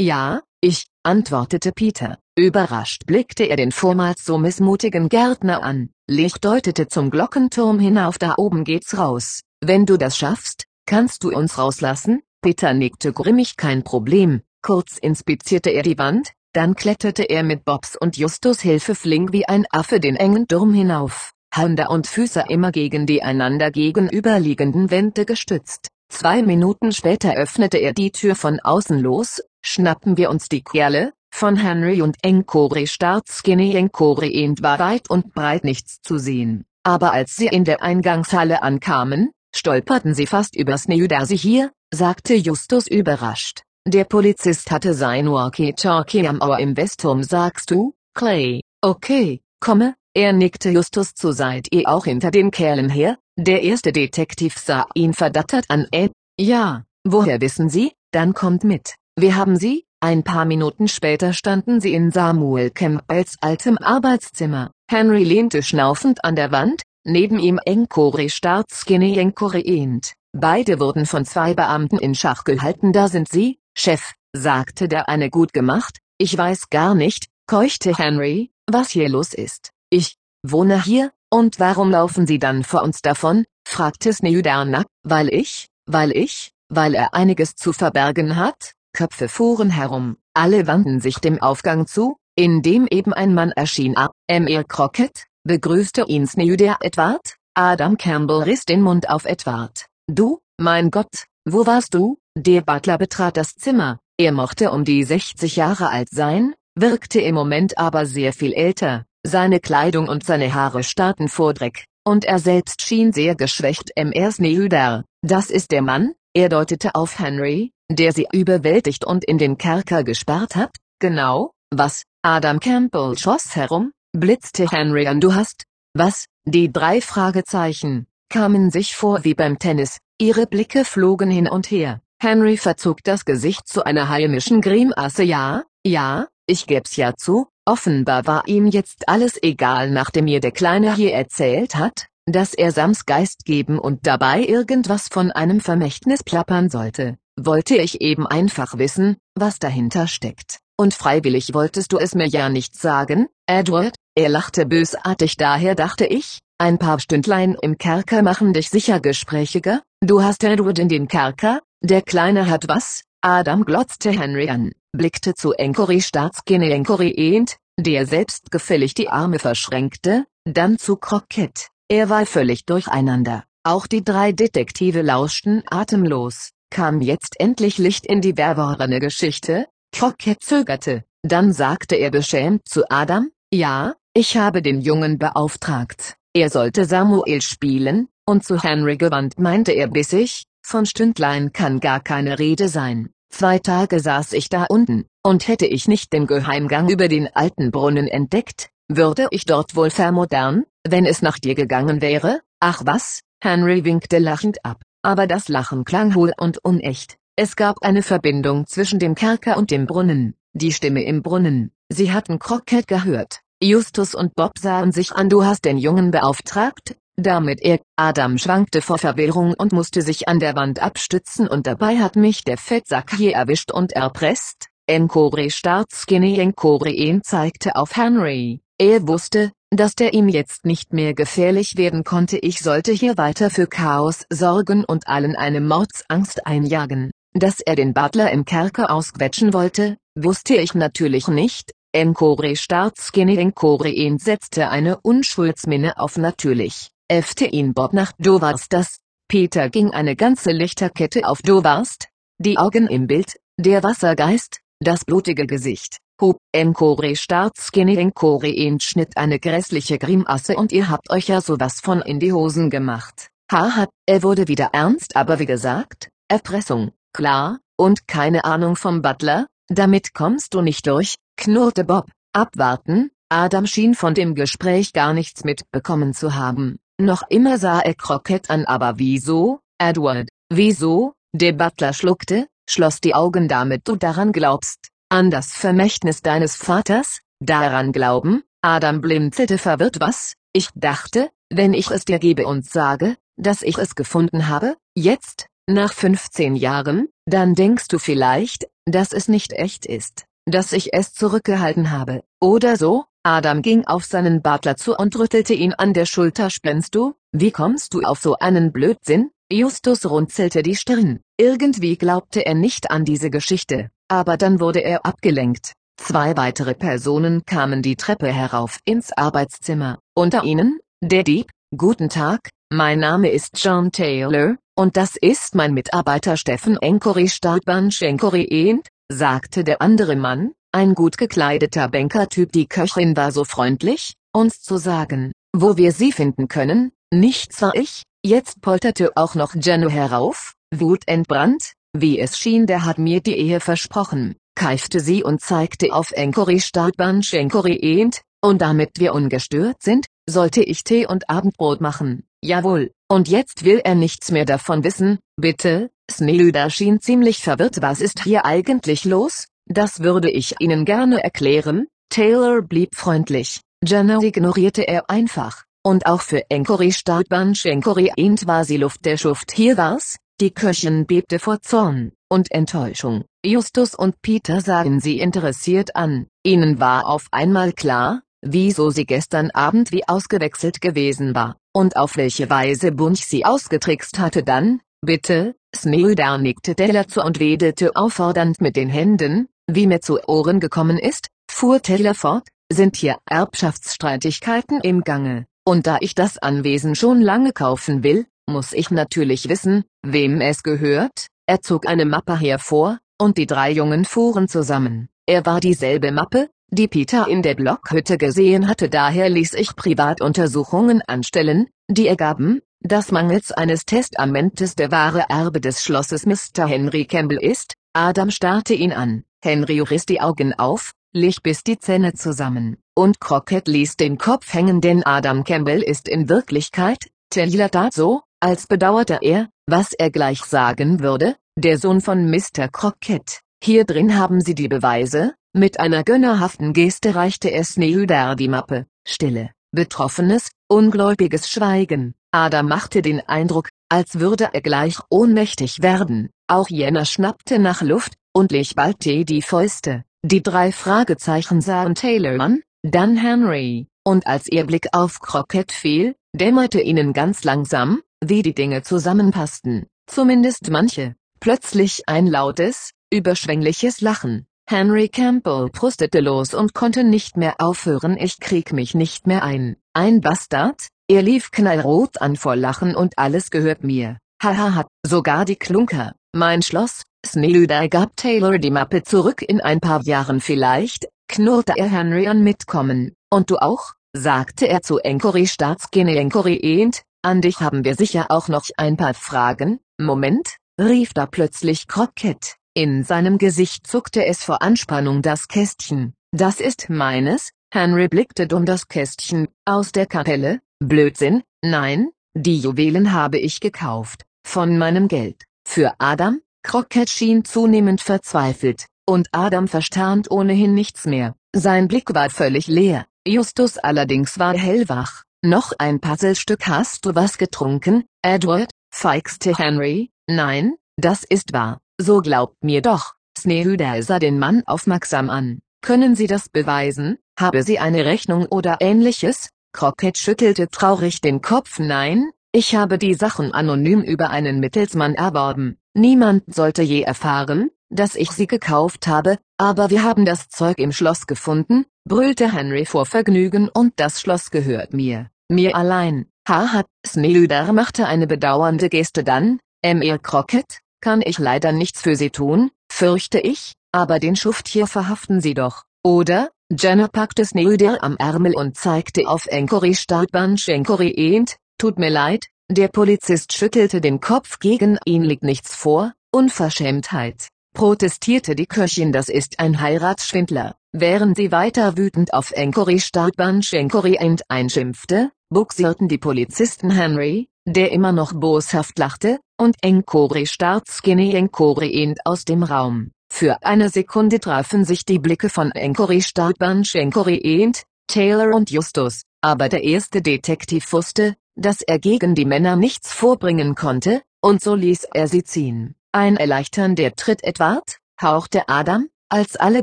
[0.00, 2.18] Ja, ich, antwortete Peter.
[2.38, 5.90] Überrascht blickte er den vormals so missmutigen Gärtner an.
[6.06, 9.40] Lich deutete zum Glockenturm hinauf da oben geht's raus.
[9.60, 12.22] Wenn du das schaffst, kannst du uns rauslassen?
[12.40, 17.96] Peter nickte grimmig kein Problem, kurz inspizierte er die Wand, dann kletterte er mit Bobs
[17.96, 22.70] und Justus Hilfe flink wie ein Affe den engen Turm hinauf, Hände und Füße immer
[22.70, 25.88] gegen die einander gegenüberliegenden Wände gestützt.
[26.08, 31.12] Zwei Minuten später öffnete er die Tür von außen los, schnappen wir uns die Kerle,
[31.30, 37.12] von Henry und Enkore Startskinny Enkore End war weit und breit nichts zu sehen, aber
[37.12, 43.62] als sie in der Eingangshalle ankamen, stolperten sie fast übers Neudersi hier, sagte Justus überrascht.
[43.86, 50.32] Der Polizist hatte sein Walkie-Talkie am Ohr im Westturm sagst du, Clay, okay, komme, er
[50.32, 55.14] nickte Justus zu seid ihr auch hinter den Kerlen her, der erste Detektiv sah ihn
[55.14, 55.86] verdattert an.
[55.92, 61.32] Äh, ja, woher wissen Sie, dann kommt mit, wir haben Sie, ein paar Minuten später
[61.32, 67.58] standen sie in Samuel Campbells altem Arbeitszimmer, Henry lehnte schnaufend an der Wand, Neben ihm
[67.64, 70.12] Enkore Startskinny Enkore Ent.
[70.32, 72.92] Beide wurden von zwei Beamten in Schach gehalten.
[72.92, 75.98] Da sind sie, Chef, sagte der eine gut gemacht.
[76.18, 79.72] Ich weiß gar nicht, keuchte Henry, was hier los ist.
[79.90, 83.44] Ich wohne hier, und warum laufen Sie dann vor uns davon?
[83.66, 84.86] fragte Sneudernack.
[85.02, 88.72] Weil ich, weil ich, weil er einiges zu verbergen hat?
[88.92, 93.96] Köpfe fuhren herum, alle wandten sich dem Aufgang zu, in dem eben ein Mann erschien.
[93.96, 94.10] A.
[94.26, 94.46] M.
[94.46, 94.64] E.
[94.64, 99.86] Crockett, begrüßte ihn Sneuder Edward, Adam Campbell riss den Mund auf Edward.
[100.10, 102.16] Du, mein Gott, wo warst du?
[102.34, 107.34] Der Butler betrat das Zimmer, er mochte um die 60 Jahre alt sein, wirkte im
[107.34, 112.38] Moment aber sehr viel älter, seine Kleidung und seine Haare starrten vor Dreck, und er
[112.38, 114.32] selbst schien sehr geschwächt M.R.
[114.32, 115.04] Sneuder.
[115.20, 120.04] Das ist der Mann, er deutete auf Henry, der sie überwältigt und in den Kerker
[120.04, 126.72] gesperrt hat, genau, was, Adam Campbell schoss herum, blitzte Henry an du hast, was, die
[126.72, 132.56] drei Fragezeichen, kamen sich vor wie beim Tennis, ihre Blicke flogen hin und her, Henry
[132.56, 135.22] verzog das Gesicht zu einer heimischen Grimasse.
[135.22, 140.50] Ja, ja, ich geb's ja zu, offenbar war ihm jetzt alles egal nachdem mir der
[140.50, 146.24] Kleine hier erzählt hat, dass er Sams Geist geben und dabei irgendwas von einem Vermächtnis
[146.24, 152.16] plappern sollte, wollte ich eben einfach wissen, was dahinter steckt, und freiwillig wolltest du es
[152.16, 155.36] mir ja nicht sagen, Edward, er lachte bösartig.
[155.36, 160.80] Daher dachte ich, ein paar Stündlein im Kerker machen dich sicher gesprächiger, du hast Edward
[160.80, 163.04] in den Kerker, der Kleine hat was?
[163.20, 170.24] Adam glotzte Henry an, blickte zu Encory Staatsgene Encory ehnt, der selbstgefällig die Arme verschränkte,
[170.44, 171.68] dann zu Crockett.
[171.88, 173.44] Er war völlig durcheinander.
[173.64, 176.50] Auch die drei Detektive lauschten atemlos.
[176.70, 179.66] Kam jetzt endlich Licht in die verworrene Geschichte?
[179.92, 186.17] Crockett zögerte, dann sagte er beschämt zu Adam, ja, ich habe den Jungen beauftragt.
[186.38, 191.98] Er sollte Samuel spielen, und zu Henry gewandt meinte er bissig, von Stündlein kann gar
[191.98, 193.10] keine Rede sein.
[193.28, 197.72] Zwei Tage saß ich da unten, und hätte ich nicht den Geheimgang über den alten
[197.72, 202.38] Brunnen entdeckt, würde ich dort wohl vermodern, wenn es nach dir gegangen wäre?
[202.60, 203.22] Ach was?
[203.42, 207.16] Henry winkte lachend ab, aber das Lachen klang hohl und unecht.
[207.34, 211.72] Es gab eine Verbindung zwischen dem Kerker und dem Brunnen, die Stimme im Brunnen.
[211.88, 213.40] Sie hatten Crockett gehört.
[213.60, 215.28] Justus und Bob sahen sich an.
[215.28, 220.38] Du hast den Jungen beauftragt, damit er, Adam schwankte vor Verwirrung und musste sich an
[220.38, 224.68] der Wand abstützen und dabei hat mich der Fettsack hier erwischt und erpresst.
[224.86, 228.60] Encore Staatskine Enkoreen zeigte auf Henry.
[228.78, 232.38] Er wusste, dass der ihm jetzt nicht mehr gefährlich werden konnte.
[232.38, 237.10] Ich sollte hier weiter für Chaos sorgen und allen eine Mordsangst einjagen.
[237.34, 241.72] Dass er den Butler im Kerker ausquetschen wollte, wusste ich natürlich nicht.
[241.92, 249.00] Encore Staatskine Enkoreen setzte eine Unschuldsminne auf natürlich äffte ihn Bob nach Du warst das.
[249.28, 252.08] Peter ging eine ganze Lichterkette auf Du warst.
[252.38, 255.96] Die Augen im Bild, der Wassergeist, das blutige Gesicht.
[256.20, 262.00] Hub, Encore Staatskine Enkoreen schnitt eine grässliche Grimasse und ihr habt euch ja sowas von
[262.00, 263.28] in die Hosen gemacht.
[263.50, 269.46] Haha, er wurde wieder ernst aber wie gesagt, Erpressung, klar, und keine Ahnung vom Butler,
[269.68, 272.10] damit kommst du nicht durch, knurrte Bob.
[272.34, 276.78] Abwarten, Adam schien von dem Gespräch gar nichts mitbekommen zu haben.
[277.00, 283.14] Noch immer sah er Crockett an aber wieso, Edward, wieso, der Butler schluckte, schloss die
[283.14, 290.00] Augen damit du daran glaubst, an das Vermächtnis deines Vaters, daran glauben, Adam blinzelte verwirrt.
[290.00, 294.76] Was, ich dachte, wenn ich es dir gebe und sage, dass ich es gefunden habe,
[294.96, 300.92] jetzt, nach 15 Jahren, dann denkst du vielleicht, dass es nicht echt ist, dass ich
[300.92, 305.92] es zurückgehalten habe, oder so, Adam ging auf seinen Butler zu und rüttelte ihn an
[305.92, 306.50] der Schulter.
[306.50, 309.30] Spinnst du, wie kommst du auf so einen Blödsinn?
[309.50, 315.06] Justus runzelte die Stirn, irgendwie glaubte er nicht an diese Geschichte, aber dann wurde er
[315.06, 315.72] abgelenkt.
[315.96, 322.50] Zwei weitere Personen kamen die Treppe herauf ins Arbeitszimmer, unter ihnen, der Dieb, guten Tag,
[322.70, 328.86] mein Name ist John Taylor, und das ist mein Mitarbeiter Steffen Encory Startbansch Encory End,
[329.10, 334.76] sagte der andere Mann, ein gut gekleideter Bankertyp die Köchin war so freundlich, uns zu
[334.76, 340.52] sagen, wo wir sie finden können, nichts war ich, jetzt polterte auch noch Jenno herauf,
[340.74, 346.12] wutentbrannt, wie es schien der hat mir die Ehe versprochen, keifte sie und zeigte auf
[346.12, 352.24] Enkori Startbahn Schenkori Ehnt, und damit wir ungestört sind, sollte ich Tee und Abendbrot machen,
[352.44, 358.00] jawohl, und jetzt will er nichts mehr davon wissen, bitte, Snelüder schien ziemlich verwirrt was
[358.00, 364.88] ist hier eigentlich los, das würde ich Ihnen gerne erklären, Taylor blieb freundlich, Jenna ignorierte
[364.88, 369.52] er einfach, und auch für Enkori Startbahn Schenkori Int war sie Luft der Schuft.
[369.52, 373.24] Hier war's, die Köchin bebte vor Zorn und Enttäuschung.
[373.44, 379.50] Justus und Peter sahen sie interessiert an, ihnen war auf einmal klar, wieso sie gestern
[379.50, 385.54] Abend wie ausgewechselt gewesen war, und auf welche Weise Bunch sie ausgetrickst hatte dann, bitte,
[385.74, 390.98] Smilder nickte Taylor zu und wedelte auffordernd mit den Händen, wie mir zu Ohren gekommen
[390.98, 397.20] ist, fuhr Taylor fort, sind hier Erbschaftsstreitigkeiten im Gange, und da ich das Anwesen schon
[397.20, 402.98] lange kaufen will, muss ich natürlich wissen, wem es gehört, er zog eine Mappe hervor,
[403.20, 408.18] und die drei Jungen fuhren zusammen, er war dieselbe Mappe, die Peter in der Blockhütte
[408.18, 408.88] gesehen hatte.
[408.88, 415.82] Daher ließ ich Privatuntersuchungen anstellen, die ergaben, dass mangels eines Testamentes der wahre Erbe des
[415.82, 416.66] Schlosses Mr.
[416.66, 421.78] Henry Campbell ist, Adam starrte ihn an, Henry riss die Augen auf, lich bis die
[421.78, 427.70] Zähne zusammen, und Crockett ließ den Kopf hängen denn Adam Campbell ist in Wirklichkeit, Taylor
[427.70, 432.68] tat so, als bedauerte er, was er gleich sagen würde, der Sohn von Mr.
[432.70, 433.40] Crockett.
[433.62, 438.86] Hier drin haben Sie die Beweise, mit einer gönnerhaften Geste reichte er Snehyder die Mappe.
[439.06, 442.14] Stille, betroffenes, ungläubiges Schweigen.
[442.30, 446.30] Adam machte den Eindruck, als würde er gleich ohnmächtig werden.
[446.46, 450.04] Auch jener schnappte nach Luft, und lich bald die Fäuste.
[450.22, 456.16] Die drei Fragezeichen sahen Taylor an, dann Henry, und als ihr Blick auf Crockett fiel,
[456.34, 461.14] dämmerte ihnen ganz langsam, wie die Dinge zusammenpassten, zumindest manche.
[461.40, 464.46] Plötzlich ein lautes, überschwängliches Lachen.
[464.68, 469.76] Henry Campbell prustete los und konnte nicht mehr aufhören ich krieg mich nicht mehr ein.
[469.94, 470.88] Ein Bastard?
[471.10, 474.18] Er lief knallrot an vor Lachen und alles gehört mir.
[474.42, 476.12] Hahaha, sogar die Klunker.
[476.34, 481.88] Mein Schloss, Snelüder gab Taylor die Mappe zurück in ein paar Jahren vielleicht, knurrte er
[481.88, 483.14] Henry an mitkommen.
[483.30, 483.94] Und du auch?
[484.14, 486.90] sagte er zu Encory Staatsgene Encory
[487.22, 489.80] an dich haben wir sicher auch noch ein paar Fragen.
[489.98, 492.56] Moment, rief da plötzlich Crockett.
[492.74, 496.14] In seinem Gesicht zuckte es vor Anspannung das Kästchen.
[496.32, 497.50] Das ist meines.
[497.72, 500.60] Henry blickte dumm das Kästchen, aus der Kapelle.
[500.80, 504.22] Blödsinn, nein, die Juwelen habe ich gekauft.
[504.46, 505.44] Von meinem Geld.
[505.66, 506.40] Für Adam?
[506.62, 511.34] Crockett schien zunehmend verzweifelt, und Adam verstand ohnehin nichts mehr.
[511.54, 513.06] Sein Blick war völlig leer.
[513.26, 515.24] Justus allerdings war hellwach.
[515.42, 518.70] Noch ein Puzzlestück hast du was getrunken, Edward?
[518.94, 520.10] feixte Henry.
[520.28, 521.80] Nein, das ist wahr.
[522.00, 523.14] So glaubt mir doch.
[523.36, 525.60] Snehüder sah den Mann aufmerksam an.
[525.80, 527.18] Können Sie das beweisen?
[527.38, 529.50] Habe sie eine Rechnung oder ähnliches?
[529.78, 531.78] Crockett schüttelte traurig den Kopf.
[531.78, 535.76] Nein, ich habe die Sachen anonym über einen Mittelsmann erworben.
[535.94, 540.90] Niemand sollte je erfahren, dass ich sie gekauft habe, aber wir haben das Zeug im
[540.90, 545.30] Schloss gefunden, brüllte Henry vor Vergnügen und das Schloss gehört mir.
[545.48, 546.26] Mir allein.
[546.48, 550.18] Haha, Snelüder machte eine bedauernde Geste dann, M.R.
[550.18, 555.40] Crockett, kann ich leider nichts für Sie tun, fürchte ich, aber den Schuft hier verhaften
[555.40, 556.50] Sie doch, oder?
[556.70, 562.48] Jenna packte Snelüder am Ärmel und zeigte auf Encory Startbunch Encory End, tut mir leid,
[562.70, 569.30] der Polizist schüttelte den Kopf gegen ihn liegt nichts vor, Unverschämtheit, protestierte die Köchin das
[569.30, 576.18] ist ein Heiratsschwindler, während sie weiter wütend auf Encory Startbunch Encory End einschimpfte, buxierten die
[576.18, 582.62] Polizisten Henry, der immer noch boshaft lachte, und Enkore starrt Skinny Enkore End aus dem
[582.62, 583.12] Raum.
[583.30, 589.22] Für eine Sekunde trafen sich die Blicke von Enkore Startbunch Enkore End, Taylor und Justus,
[589.40, 594.74] aber der erste Detektiv wusste, dass er gegen die Männer nichts vorbringen konnte, und so
[594.74, 595.94] ließ er sie ziehen.
[596.12, 599.82] Ein erleichternder Tritt Edward, hauchte Adam, als alle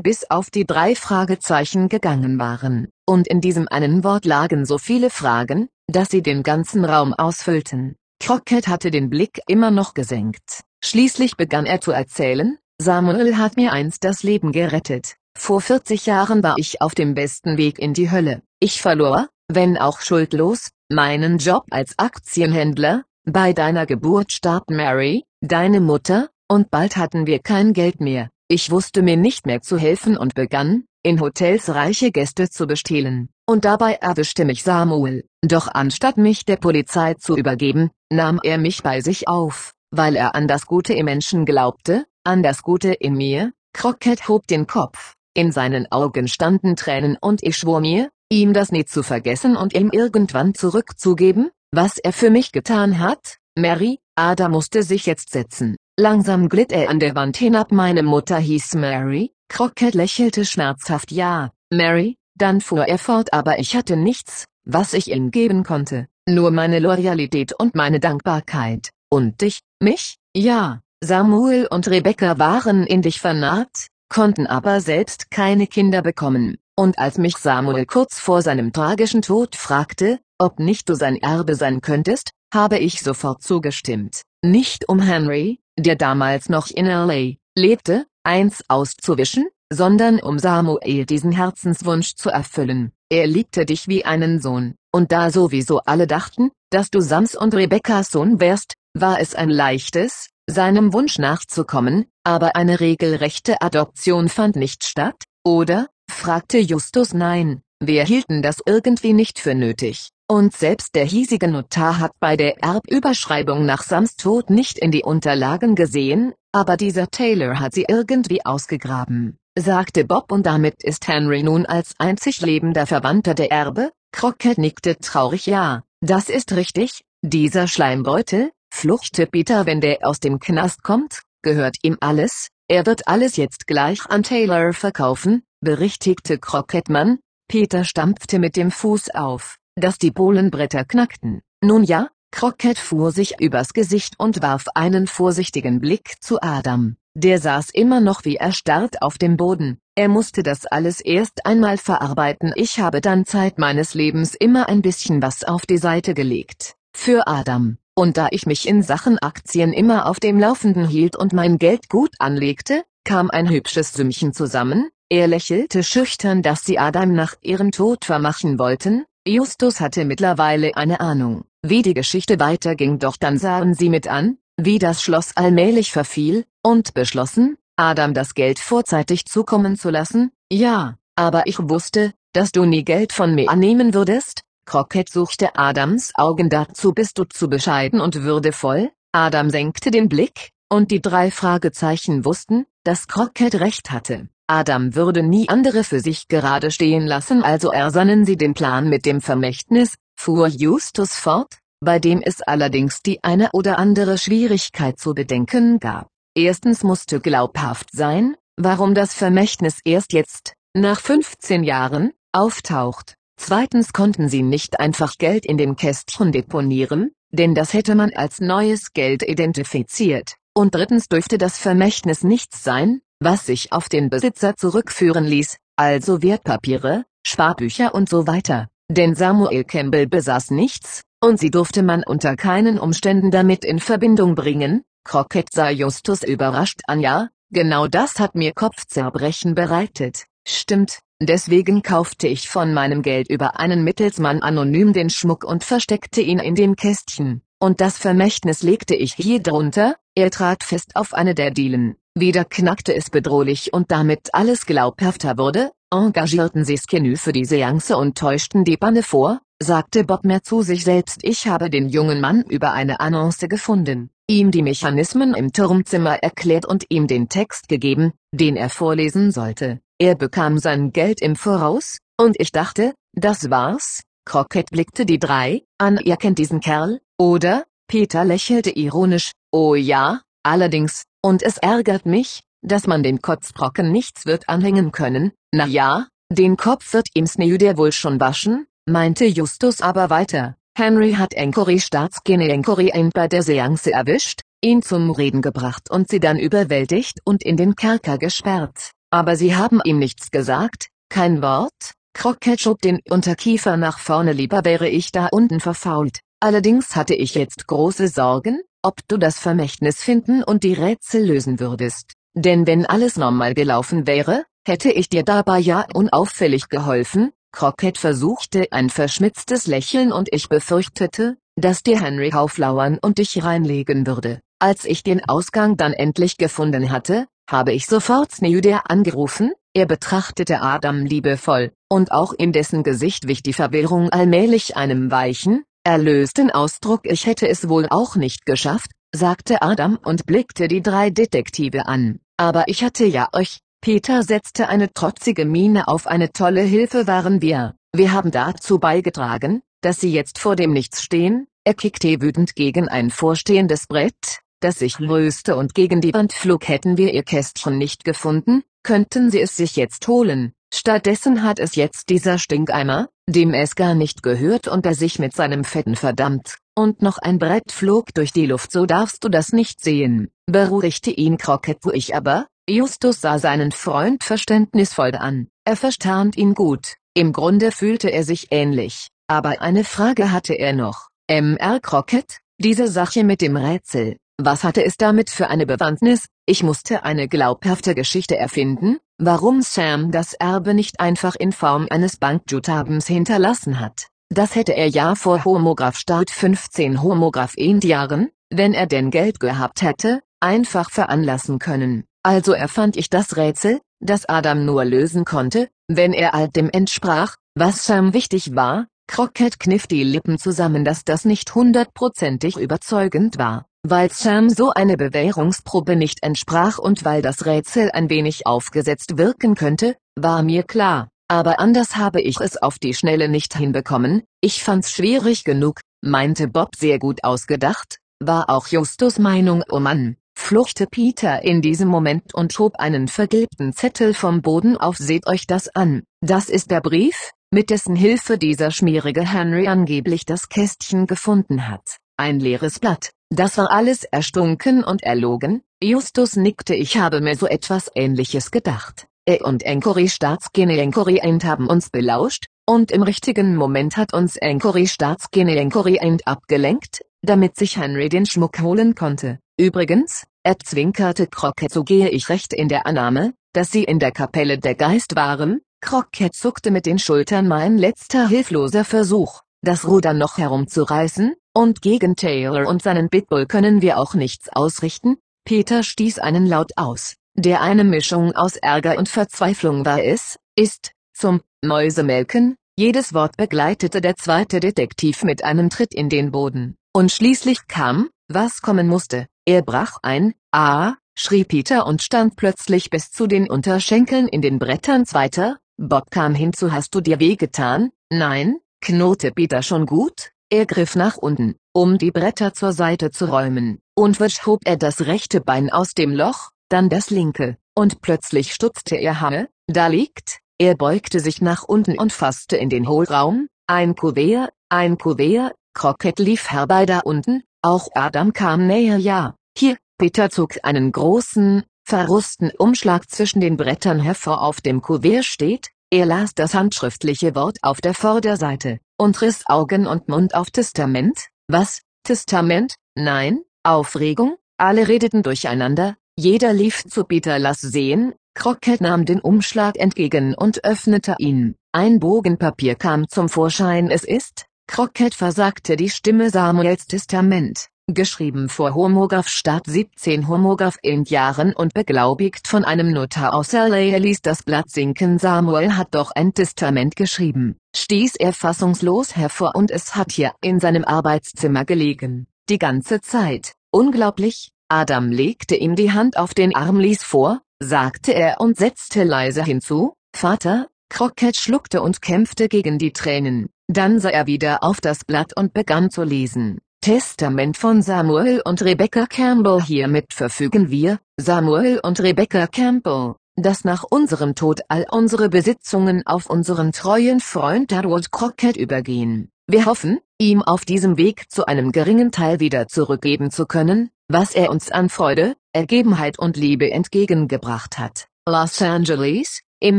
[0.00, 5.08] bis auf die drei Fragezeichen gegangen waren, und in diesem einen Wort lagen so viele
[5.10, 7.96] Fragen, dass sie den ganzen Raum ausfüllten.
[8.18, 10.62] Crockett hatte den Blick immer noch gesenkt.
[10.82, 15.16] Schließlich begann er zu erzählen, Samuel hat mir einst das Leben gerettet.
[15.36, 18.42] Vor 40 Jahren war ich auf dem besten Weg in die Hölle.
[18.60, 25.80] Ich verlor, wenn auch schuldlos, meinen Job als Aktienhändler, bei deiner Geburt starb Mary, deine
[25.80, 28.28] Mutter, und bald hatten wir kein Geld mehr.
[28.46, 33.30] Ich wusste mir nicht mehr zu helfen und begann, in Hotels reiche Gäste zu bestehlen.
[33.46, 35.24] Und dabei erwischte mich Samuel.
[35.42, 40.34] Doch anstatt mich der Polizei zu übergeben, nahm er mich bei sich auf, weil er
[40.34, 43.52] an das Gute im Menschen glaubte, an das Gute in mir.
[43.72, 45.14] Crockett hob den Kopf.
[45.34, 49.74] In seinen Augen standen Tränen und ich schwor mir, ihm das nie zu vergessen und
[49.74, 53.36] ihm irgendwann zurückzugeben, was er für mich getan hat.
[53.54, 55.76] Mary, Ada musste sich jetzt setzen.
[55.98, 61.52] Langsam glitt er an der Wand hinab meine Mutter hieß Mary, Crockett lächelte schmerzhaft ja,
[61.70, 66.50] Mary, dann fuhr er fort aber ich hatte nichts, was ich ihm geben konnte, nur
[66.50, 73.20] meine Loyalität und meine Dankbarkeit, und dich, mich, ja, Samuel und Rebecca waren in dich
[73.20, 79.20] vernarrt, konnten aber selbst keine Kinder bekommen, und als mich Samuel kurz vor seinem tragischen
[79.20, 85.00] Tod fragte, ob nicht du sein Erbe sein könntest, habe ich sofort zugestimmt, nicht um
[85.00, 87.34] Henry, der damals noch in L.A.
[87.54, 92.92] lebte, eins auszuwischen, sondern um Samuel diesen Herzenswunsch zu erfüllen.
[93.10, 97.54] Er liebte dich wie einen Sohn, und da sowieso alle dachten, dass du Sams und
[97.54, 104.56] Rebekkas Sohn wärst, war es ein leichtes, seinem Wunsch nachzukommen, aber eine regelrechte Adoption fand
[104.56, 105.88] nicht statt, oder?
[106.10, 107.12] fragte Justus.
[107.12, 110.10] Nein, wir hielten das irgendwie nicht für nötig.
[110.28, 115.04] Und selbst der hiesige Notar hat bei der Erbüberschreibung nach Sams Tod nicht in die
[115.04, 120.32] Unterlagen gesehen, aber dieser Taylor hat sie irgendwie ausgegraben, sagte Bob.
[120.32, 125.46] Und damit ist Henry nun als einzig lebender Verwandter der Erbe, Crockett nickte traurig.
[125.46, 131.76] Ja, das ist richtig, dieser Schleimbeutel, fluchte Peter wenn der aus dem Knast kommt, gehört
[131.82, 137.18] ihm alles, er wird alles jetzt gleich an Taylor verkaufen, berichtigte Krokettmann.
[137.48, 141.42] Peter stampfte mit dem Fuß auf, dass die Bohlenbretter knackten.
[141.62, 146.96] Nun ja, Crockett fuhr sich übers Gesicht und warf einen vorsichtigen Blick zu Adam.
[147.14, 149.78] Der saß immer noch wie erstarrt auf dem Boden.
[149.94, 152.52] Er musste das alles erst einmal verarbeiten.
[152.56, 156.74] Ich habe dann Zeit meines Lebens immer ein bisschen was auf die Seite gelegt.
[156.94, 157.78] Für Adam.
[157.98, 161.88] Und da ich mich in Sachen Aktien immer auf dem Laufenden hielt und mein Geld
[161.88, 164.90] gut anlegte, kam ein hübsches Sümmchen zusammen.
[165.08, 169.04] Er lächelte schüchtern, dass sie Adam nach ihrem Tod vermachen wollten.
[169.26, 174.36] Justus hatte mittlerweile eine Ahnung, wie die Geschichte weiterging, doch dann sahen sie mit an,
[174.58, 180.32] wie das Schloss allmählich verfiel, und beschlossen, Adam das Geld vorzeitig zukommen zu lassen.
[180.52, 186.12] Ja, aber ich wusste, dass du nie Geld von mir annehmen würdest, Crockett suchte Adams
[186.16, 191.30] Augen dazu bist du zu bescheiden und würdevoll, Adam senkte den Blick, und die drei
[191.30, 194.28] Fragezeichen wussten, dass Crockett recht hatte.
[194.48, 199.06] Adam würde nie andere für sich gerade stehen lassen also ersannen sie den Plan mit
[199.06, 205.14] dem Vermächtnis, fuhr Justus fort, bei dem es allerdings die eine oder andere Schwierigkeit zu
[205.14, 206.08] bedenken gab.
[206.34, 213.15] Erstens musste glaubhaft sein, warum das Vermächtnis erst jetzt, nach 15 Jahren, auftaucht.
[213.36, 218.40] Zweitens konnten sie nicht einfach Geld in dem Kästchen deponieren, denn das hätte man als
[218.40, 220.36] neues Geld identifiziert.
[220.54, 226.22] Und drittens dürfte das Vermächtnis nichts sein, was sich auf den Besitzer zurückführen ließ, also
[226.22, 228.68] Wertpapiere, Sparbücher und so weiter.
[228.88, 234.34] Denn Samuel Campbell besaß nichts, und sie durfte man unter keinen Umständen damit in Verbindung
[234.34, 234.82] bringen.
[235.04, 240.24] Crockett sah Justus überrascht an ja, genau das hat mir Kopfzerbrechen bereitet.
[240.46, 246.20] Stimmt, Deswegen kaufte ich von meinem Geld über einen Mittelsmann anonym den Schmuck und versteckte
[246.20, 251.14] ihn in dem Kästchen, und das Vermächtnis legte ich hier drunter, er trat fest auf
[251.14, 251.96] eine der Dielen.
[252.14, 257.96] Wieder knackte es bedrohlich und damit alles glaubhafter wurde, engagierten sie Skenü für die Seance
[257.96, 262.20] und täuschten die Banne vor, sagte Bob mehr zu sich selbst ich habe den jungen
[262.20, 267.70] Mann über eine Annonce gefunden, ihm die Mechanismen im Turmzimmer erklärt und ihm den Text
[267.70, 269.80] gegeben, den er vorlesen sollte.
[269.98, 274.02] Er bekam sein Geld im Voraus, und ich dachte, das war's.
[274.26, 275.98] Crockett blickte die drei an.
[276.04, 277.64] Ihr kennt diesen Kerl, oder?
[277.88, 279.32] Peter lächelte ironisch.
[279.52, 285.32] Oh ja, allerdings, und es ärgert mich, dass man den Kotzbrocken nichts wird anhängen können.
[285.52, 290.56] Na ja, den Kopf wird ihm Sneuder wohl schon waschen, meinte Justus aber weiter.
[290.76, 296.20] Henry hat Encory Staatsgene Encory bei der Seance erwischt, ihn zum Reden gebracht und sie
[296.20, 298.90] dann überwältigt und in den Kerker gesperrt.
[299.10, 301.92] Aber Sie haben ihm nichts gesagt, kein Wort?
[302.14, 306.20] Crockett schob den Unterkiefer nach vorne lieber wäre ich da unten verfault.
[306.40, 311.60] Allerdings hatte ich jetzt große Sorgen, ob du das Vermächtnis finden und die Rätsel lösen
[311.60, 312.14] würdest.
[312.34, 317.32] Denn wenn alles normal gelaufen wäre, hätte ich dir dabei ja unauffällig geholfen.
[317.52, 324.06] Crockett versuchte ein verschmitztes Lächeln und ich befürchtete, dass dir Henry auflauern und dich reinlegen
[324.06, 324.40] würde.
[324.58, 330.62] Als ich den Ausgang dann endlich gefunden hatte, habe ich sofort Sneuder angerufen, er betrachtete
[330.62, 337.02] Adam liebevoll, und auch in dessen Gesicht wich die Verwirrung allmählich einem weichen, erlösten Ausdruck.
[337.04, 342.20] Ich hätte es wohl auch nicht geschafft, sagte Adam und blickte die drei Detektive an,
[342.36, 347.40] aber ich hatte ja euch, Peter setzte eine trotzige Miene auf eine tolle Hilfe waren
[347.40, 352.54] wir, wir haben dazu beigetragen, dass sie jetzt vor dem Nichts stehen, er kickte wütend
[352.54, 357.22] gegen ein vorstehendes Brett, das sich löste und gegen die Wand flog hätten wir ihr
[357.22, 360.54] Kästchen nicht gefunden, könnten sie es sich jetzt holen.
[360.74, 365.34] Stattdessen hat es jetzt dieser Stinkeimer, dem es gar nicht gehört und der sich mit
[365.34, 366.56] seinem Fetten verdammt.
[366.74, 371.12] Und noch ein Brett flog durch die Luft so darfst du das nicht sehen, beruhigte
[371.12, 376.96] ihn Crockett wo ich aber, Justus sah seinen Freund verständnisvoll an, er verstand ihn gut,
[377.14, 381.78] im Grunde fühlte er sich ähnlich, aber eine Frage hatte er noch, M.R.
[381.78, 386.26] Crockett, diese Sache mit dem Rätsel, was hatte es damit für eine Bewandtnis?
[386.44, 392.18] Ich musste eine glaubhafte Geschichte erfinden, warum Sam das Erbe nicht einfach in Form eines
[392.18, 394.08] Bankjutabens hinterlassen hat.
[394.28, 399.80] Das hätte er ja vor Homograph Start 15 Homograph Jahren, wenn er denn Geld gehabt
[399.80, 402.04] hätte, einfach veranlassen können.
[402.22, 407.36] Also erfand ich das Rätsel, das Adam nur lösen konnte, wenn er all dem entsprach,
[407.54, 408.86] was Sam wichtig war.
[409.08, 414.96] Crockett kniff die Lippen zusammen, dass das nicht hundertprozentig überzeugend war weil Sam so eine
[414.96, 421.08] Bewährungsprobe nicht entsprach und weil das Rätsel ein wenig aufgesetzt wirken könnte, war mir klar,
[421.28, 426.48] aber anders habe ich es auf die Schnelle nicht hinbekommen, ich fand's schwierig genug, meinte
[426.48, 432.34] Bob sehr gut ausgedacht, war auch Justus Meinung oh Mann, fluchte Peter in diesem Moment
[432.34, 436.80] und schob einen vergilbten Zettel vom Boden auf Seht euch das an, das ist der
[436.80, 441.98] Brief, mit dessen Hilfe dieser schmierige Henry angeblich das Kästchen gefunden hat.
[442.18, 447.46] Ein leeres Blatt, das war alles erstunken und erlogen, Justus nickte ich habe mir so
[447.46, 449.06] etwas ähnliches gedacht.
[449.26, 454.36] Er und Encory Staatsgene Encory End haben uns belauscht, und im richtigen Moment hat uns
[454.36, 459.38] Encory Staatsgene Encory End abgelenkt, damit sich Henry den Schmuck holen konnte.
[459.58, 464.12] Übrigens, er zwinkerte Crockett so gehe ich recht in der Annahme, dass sie in der
[464.12, 470.12] Kapelle der Geist waren, Crockett zuckte mit den Schultern mein letzter hilfloser Versuch, das Ruder
[470.12, 476.18] noch herumzureißen, und gegen Taylor und seinen Bitbull können wir auch nichts ausrichten, Peter stieß
[476.18, 480.02] einen Laut aus, der eine Mischung aus Ärger und Verzweiflung war.
[480.02, 486.30] Es, ist, zum, Mäusemelken, jedes Wort begleitete der zweite Detektiv mit einem Tritt in den
[486.30, 492.36] Boden, und schließlich kam, was kommen musste, er brach ein, ah, schrie Peter und stand
[492.36, 497.18] plötzlich bis zu den Unterschenkeln in den Brettern zweiter, Bob kam hinzu hast du dir
[497.18, 503.10] wehgetan, nein, knurrte Peter schon gut, er griff nach unten, um die Bretter zur Seite
[503.10, 507.56] zu räumen, und wisch hob er das rechte Bein aus dem Loch, dann das linke,
[507.74, 512.70] und plötzlich stutzte er Hamme, da liegt, er beugte sich nach unten und fasste in
[512.70, 518.96] den Hohlraum, ein Kuvert, ein Kuvert, Crockett lief herbei da unten, auch Adam kam näher
[518.96, 525.24] ja, hier, Peter zog einen großen, verrusten Umschlag zwischen den Brettern hervor auf dem Kuvert
[525.24, 530.50] steht, er las das handschriftliche Wort auf der Vorderseite, und riss Augen und Mund auf
[530.50, 538.80] Testament, was, Testament, nein, Aufregung, alle redeten durcheinander, jeder lief zu Peter lass sehen, Crockett
[538.80, 543.90] nahm den Umschlag entgegen und öffnete ihn, ein Bogen Papier kam zum Vorschein.
[543.90, 551.04] Es ist, Crockett versagte die Stimme Samuels Testament, geschrieben vor Homograph Stadt 17 Homograph in
[551.04, 555.20] Jahren und beglaubigt von einem Notar aus LA ließ das Blatt sinken.
[555.20, 560.58] Samuel hat doch ein Testament geschrieben, stieß er fassungslos hervor und es hat hier in
[560.58, 566.80] seinem Arbeitszimmer gelegen, die ganze Zeit, unglaublich, Adam legte ihm die Hand auf den Arm
[566.80, 572.92] ließ vor, sagte er und setzte leise hinzu, Vater, Crockett schluckte und kämpfte gegen die
[572.92, 573.48] Tränen.
[573.68, 576.58] Dann sah er wieder auf das Blatt und begann zu lesen.
[576.86, 583.82] Testament von Samuel und Rebecca Campbell Hiermit verfügen wir, Samuel und Rebecca Campbell, dass nach
[583.82, 589.30] unserem Tod all unsere Besitzungen auf unseren treuen Freund Harold Crockett übergehen.
[589.48, 594.36] Wir hoffen, ihm auf diesem Weg zu einem geringen Teil wieder zurückgeben zu können, was
[594.36, 598.06] er uns an Freude, Ergebenheit und Liebe entgegengebracht hat.
[598.28, 599.78] Los Angeles, im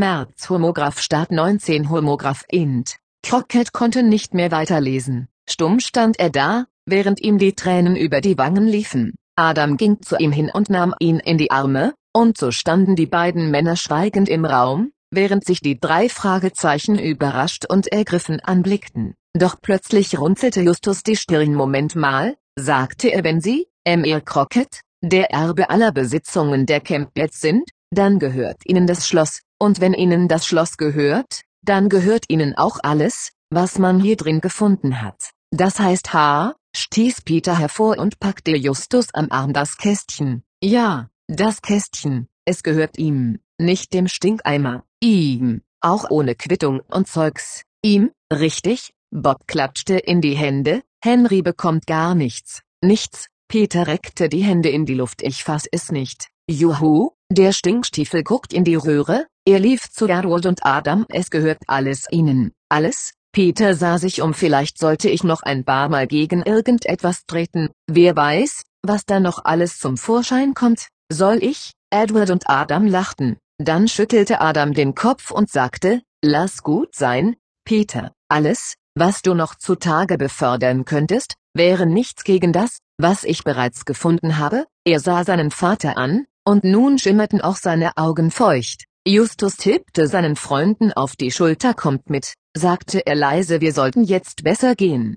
[0.00, 2.96] März Homograph Start 19 Homograph Int.
[3.22, 5.28] Crockett konnte nicht mehr weiterlesen.
[5.48, 9.14] Stumm stand er da, während ihm die Tränen über die Wangen liefen.
[9.36, 13.06] Adam ging zu ihm hin und nahm ihn in die Arme, und so standen die
[13.06, 19.14] beiden Männer schweigend im Raum, während sich die drei Fragezeichen überrascht und ergriffen anblickten.
[19.34, 24.20] Doch plötzlich runzelte Justus die Stirn Moment mal, sagte er wenn Sie, M.R.
[24.20, 29.94] Crockett, der Erbe aller Besitzungen der Campbells sind, dann gehört Ihnen das Schloss, und wenn
[29.94, 35.30] Ihnen das Schloss gehört, dann gehört Ihnen auch alles, was man hier drin gefunden hat.
[35.50, 40.42] Das heißt H, stieß Peter hervor und packte Justus am Arm das Kästchen.
[40.62, 47.62] Ja, das Kästchen, es gehört ihm, nicht dem Stinkeimer, ihm, auch ohne Quittung und Zeugs,
[47.82, 54.42] ihm, richtig, Bob klatschte in die Hände, Henry bekommt gar nichts, nichts, Peter reckte die
[54.42, 55.22] Hände in die Luft.
[55.22, 60.44] Ich fass es nicht, juhu, der Stinkstiefel guckt in die Röhre, er lief zu Gerwold
[60.44, 61.06] und Adam.
[61.08, 65.88] Es gehört alles ihnen, alles, Peter sah sich um vielleicht sollte ich noch ein paar
[65.88, 71.72] Mal gegen irgendetwas treten, wer weiß, was da noch alles zum Vorschein kommt, soll ich,
[71.90, 78.12] Edward und Adam lachten, dann schüttelte Adam den Kopf und sagte, lass gut sein, Peter,
[78.28, 84.38] alles, was du noch zutage befördern könntest, wäre nichts gegen das, was ich bereits gefunden
[84.38, 88.84] habe, er sah seinen Vater an, und nun schimmerten auch seine Augen feucht.
[89.06, 94.44] Justus tippte seinen Freunden auf die Schulter kommt mit, sagte er leise wir sollten jetzt
[94.44, 95.16] besser gehen.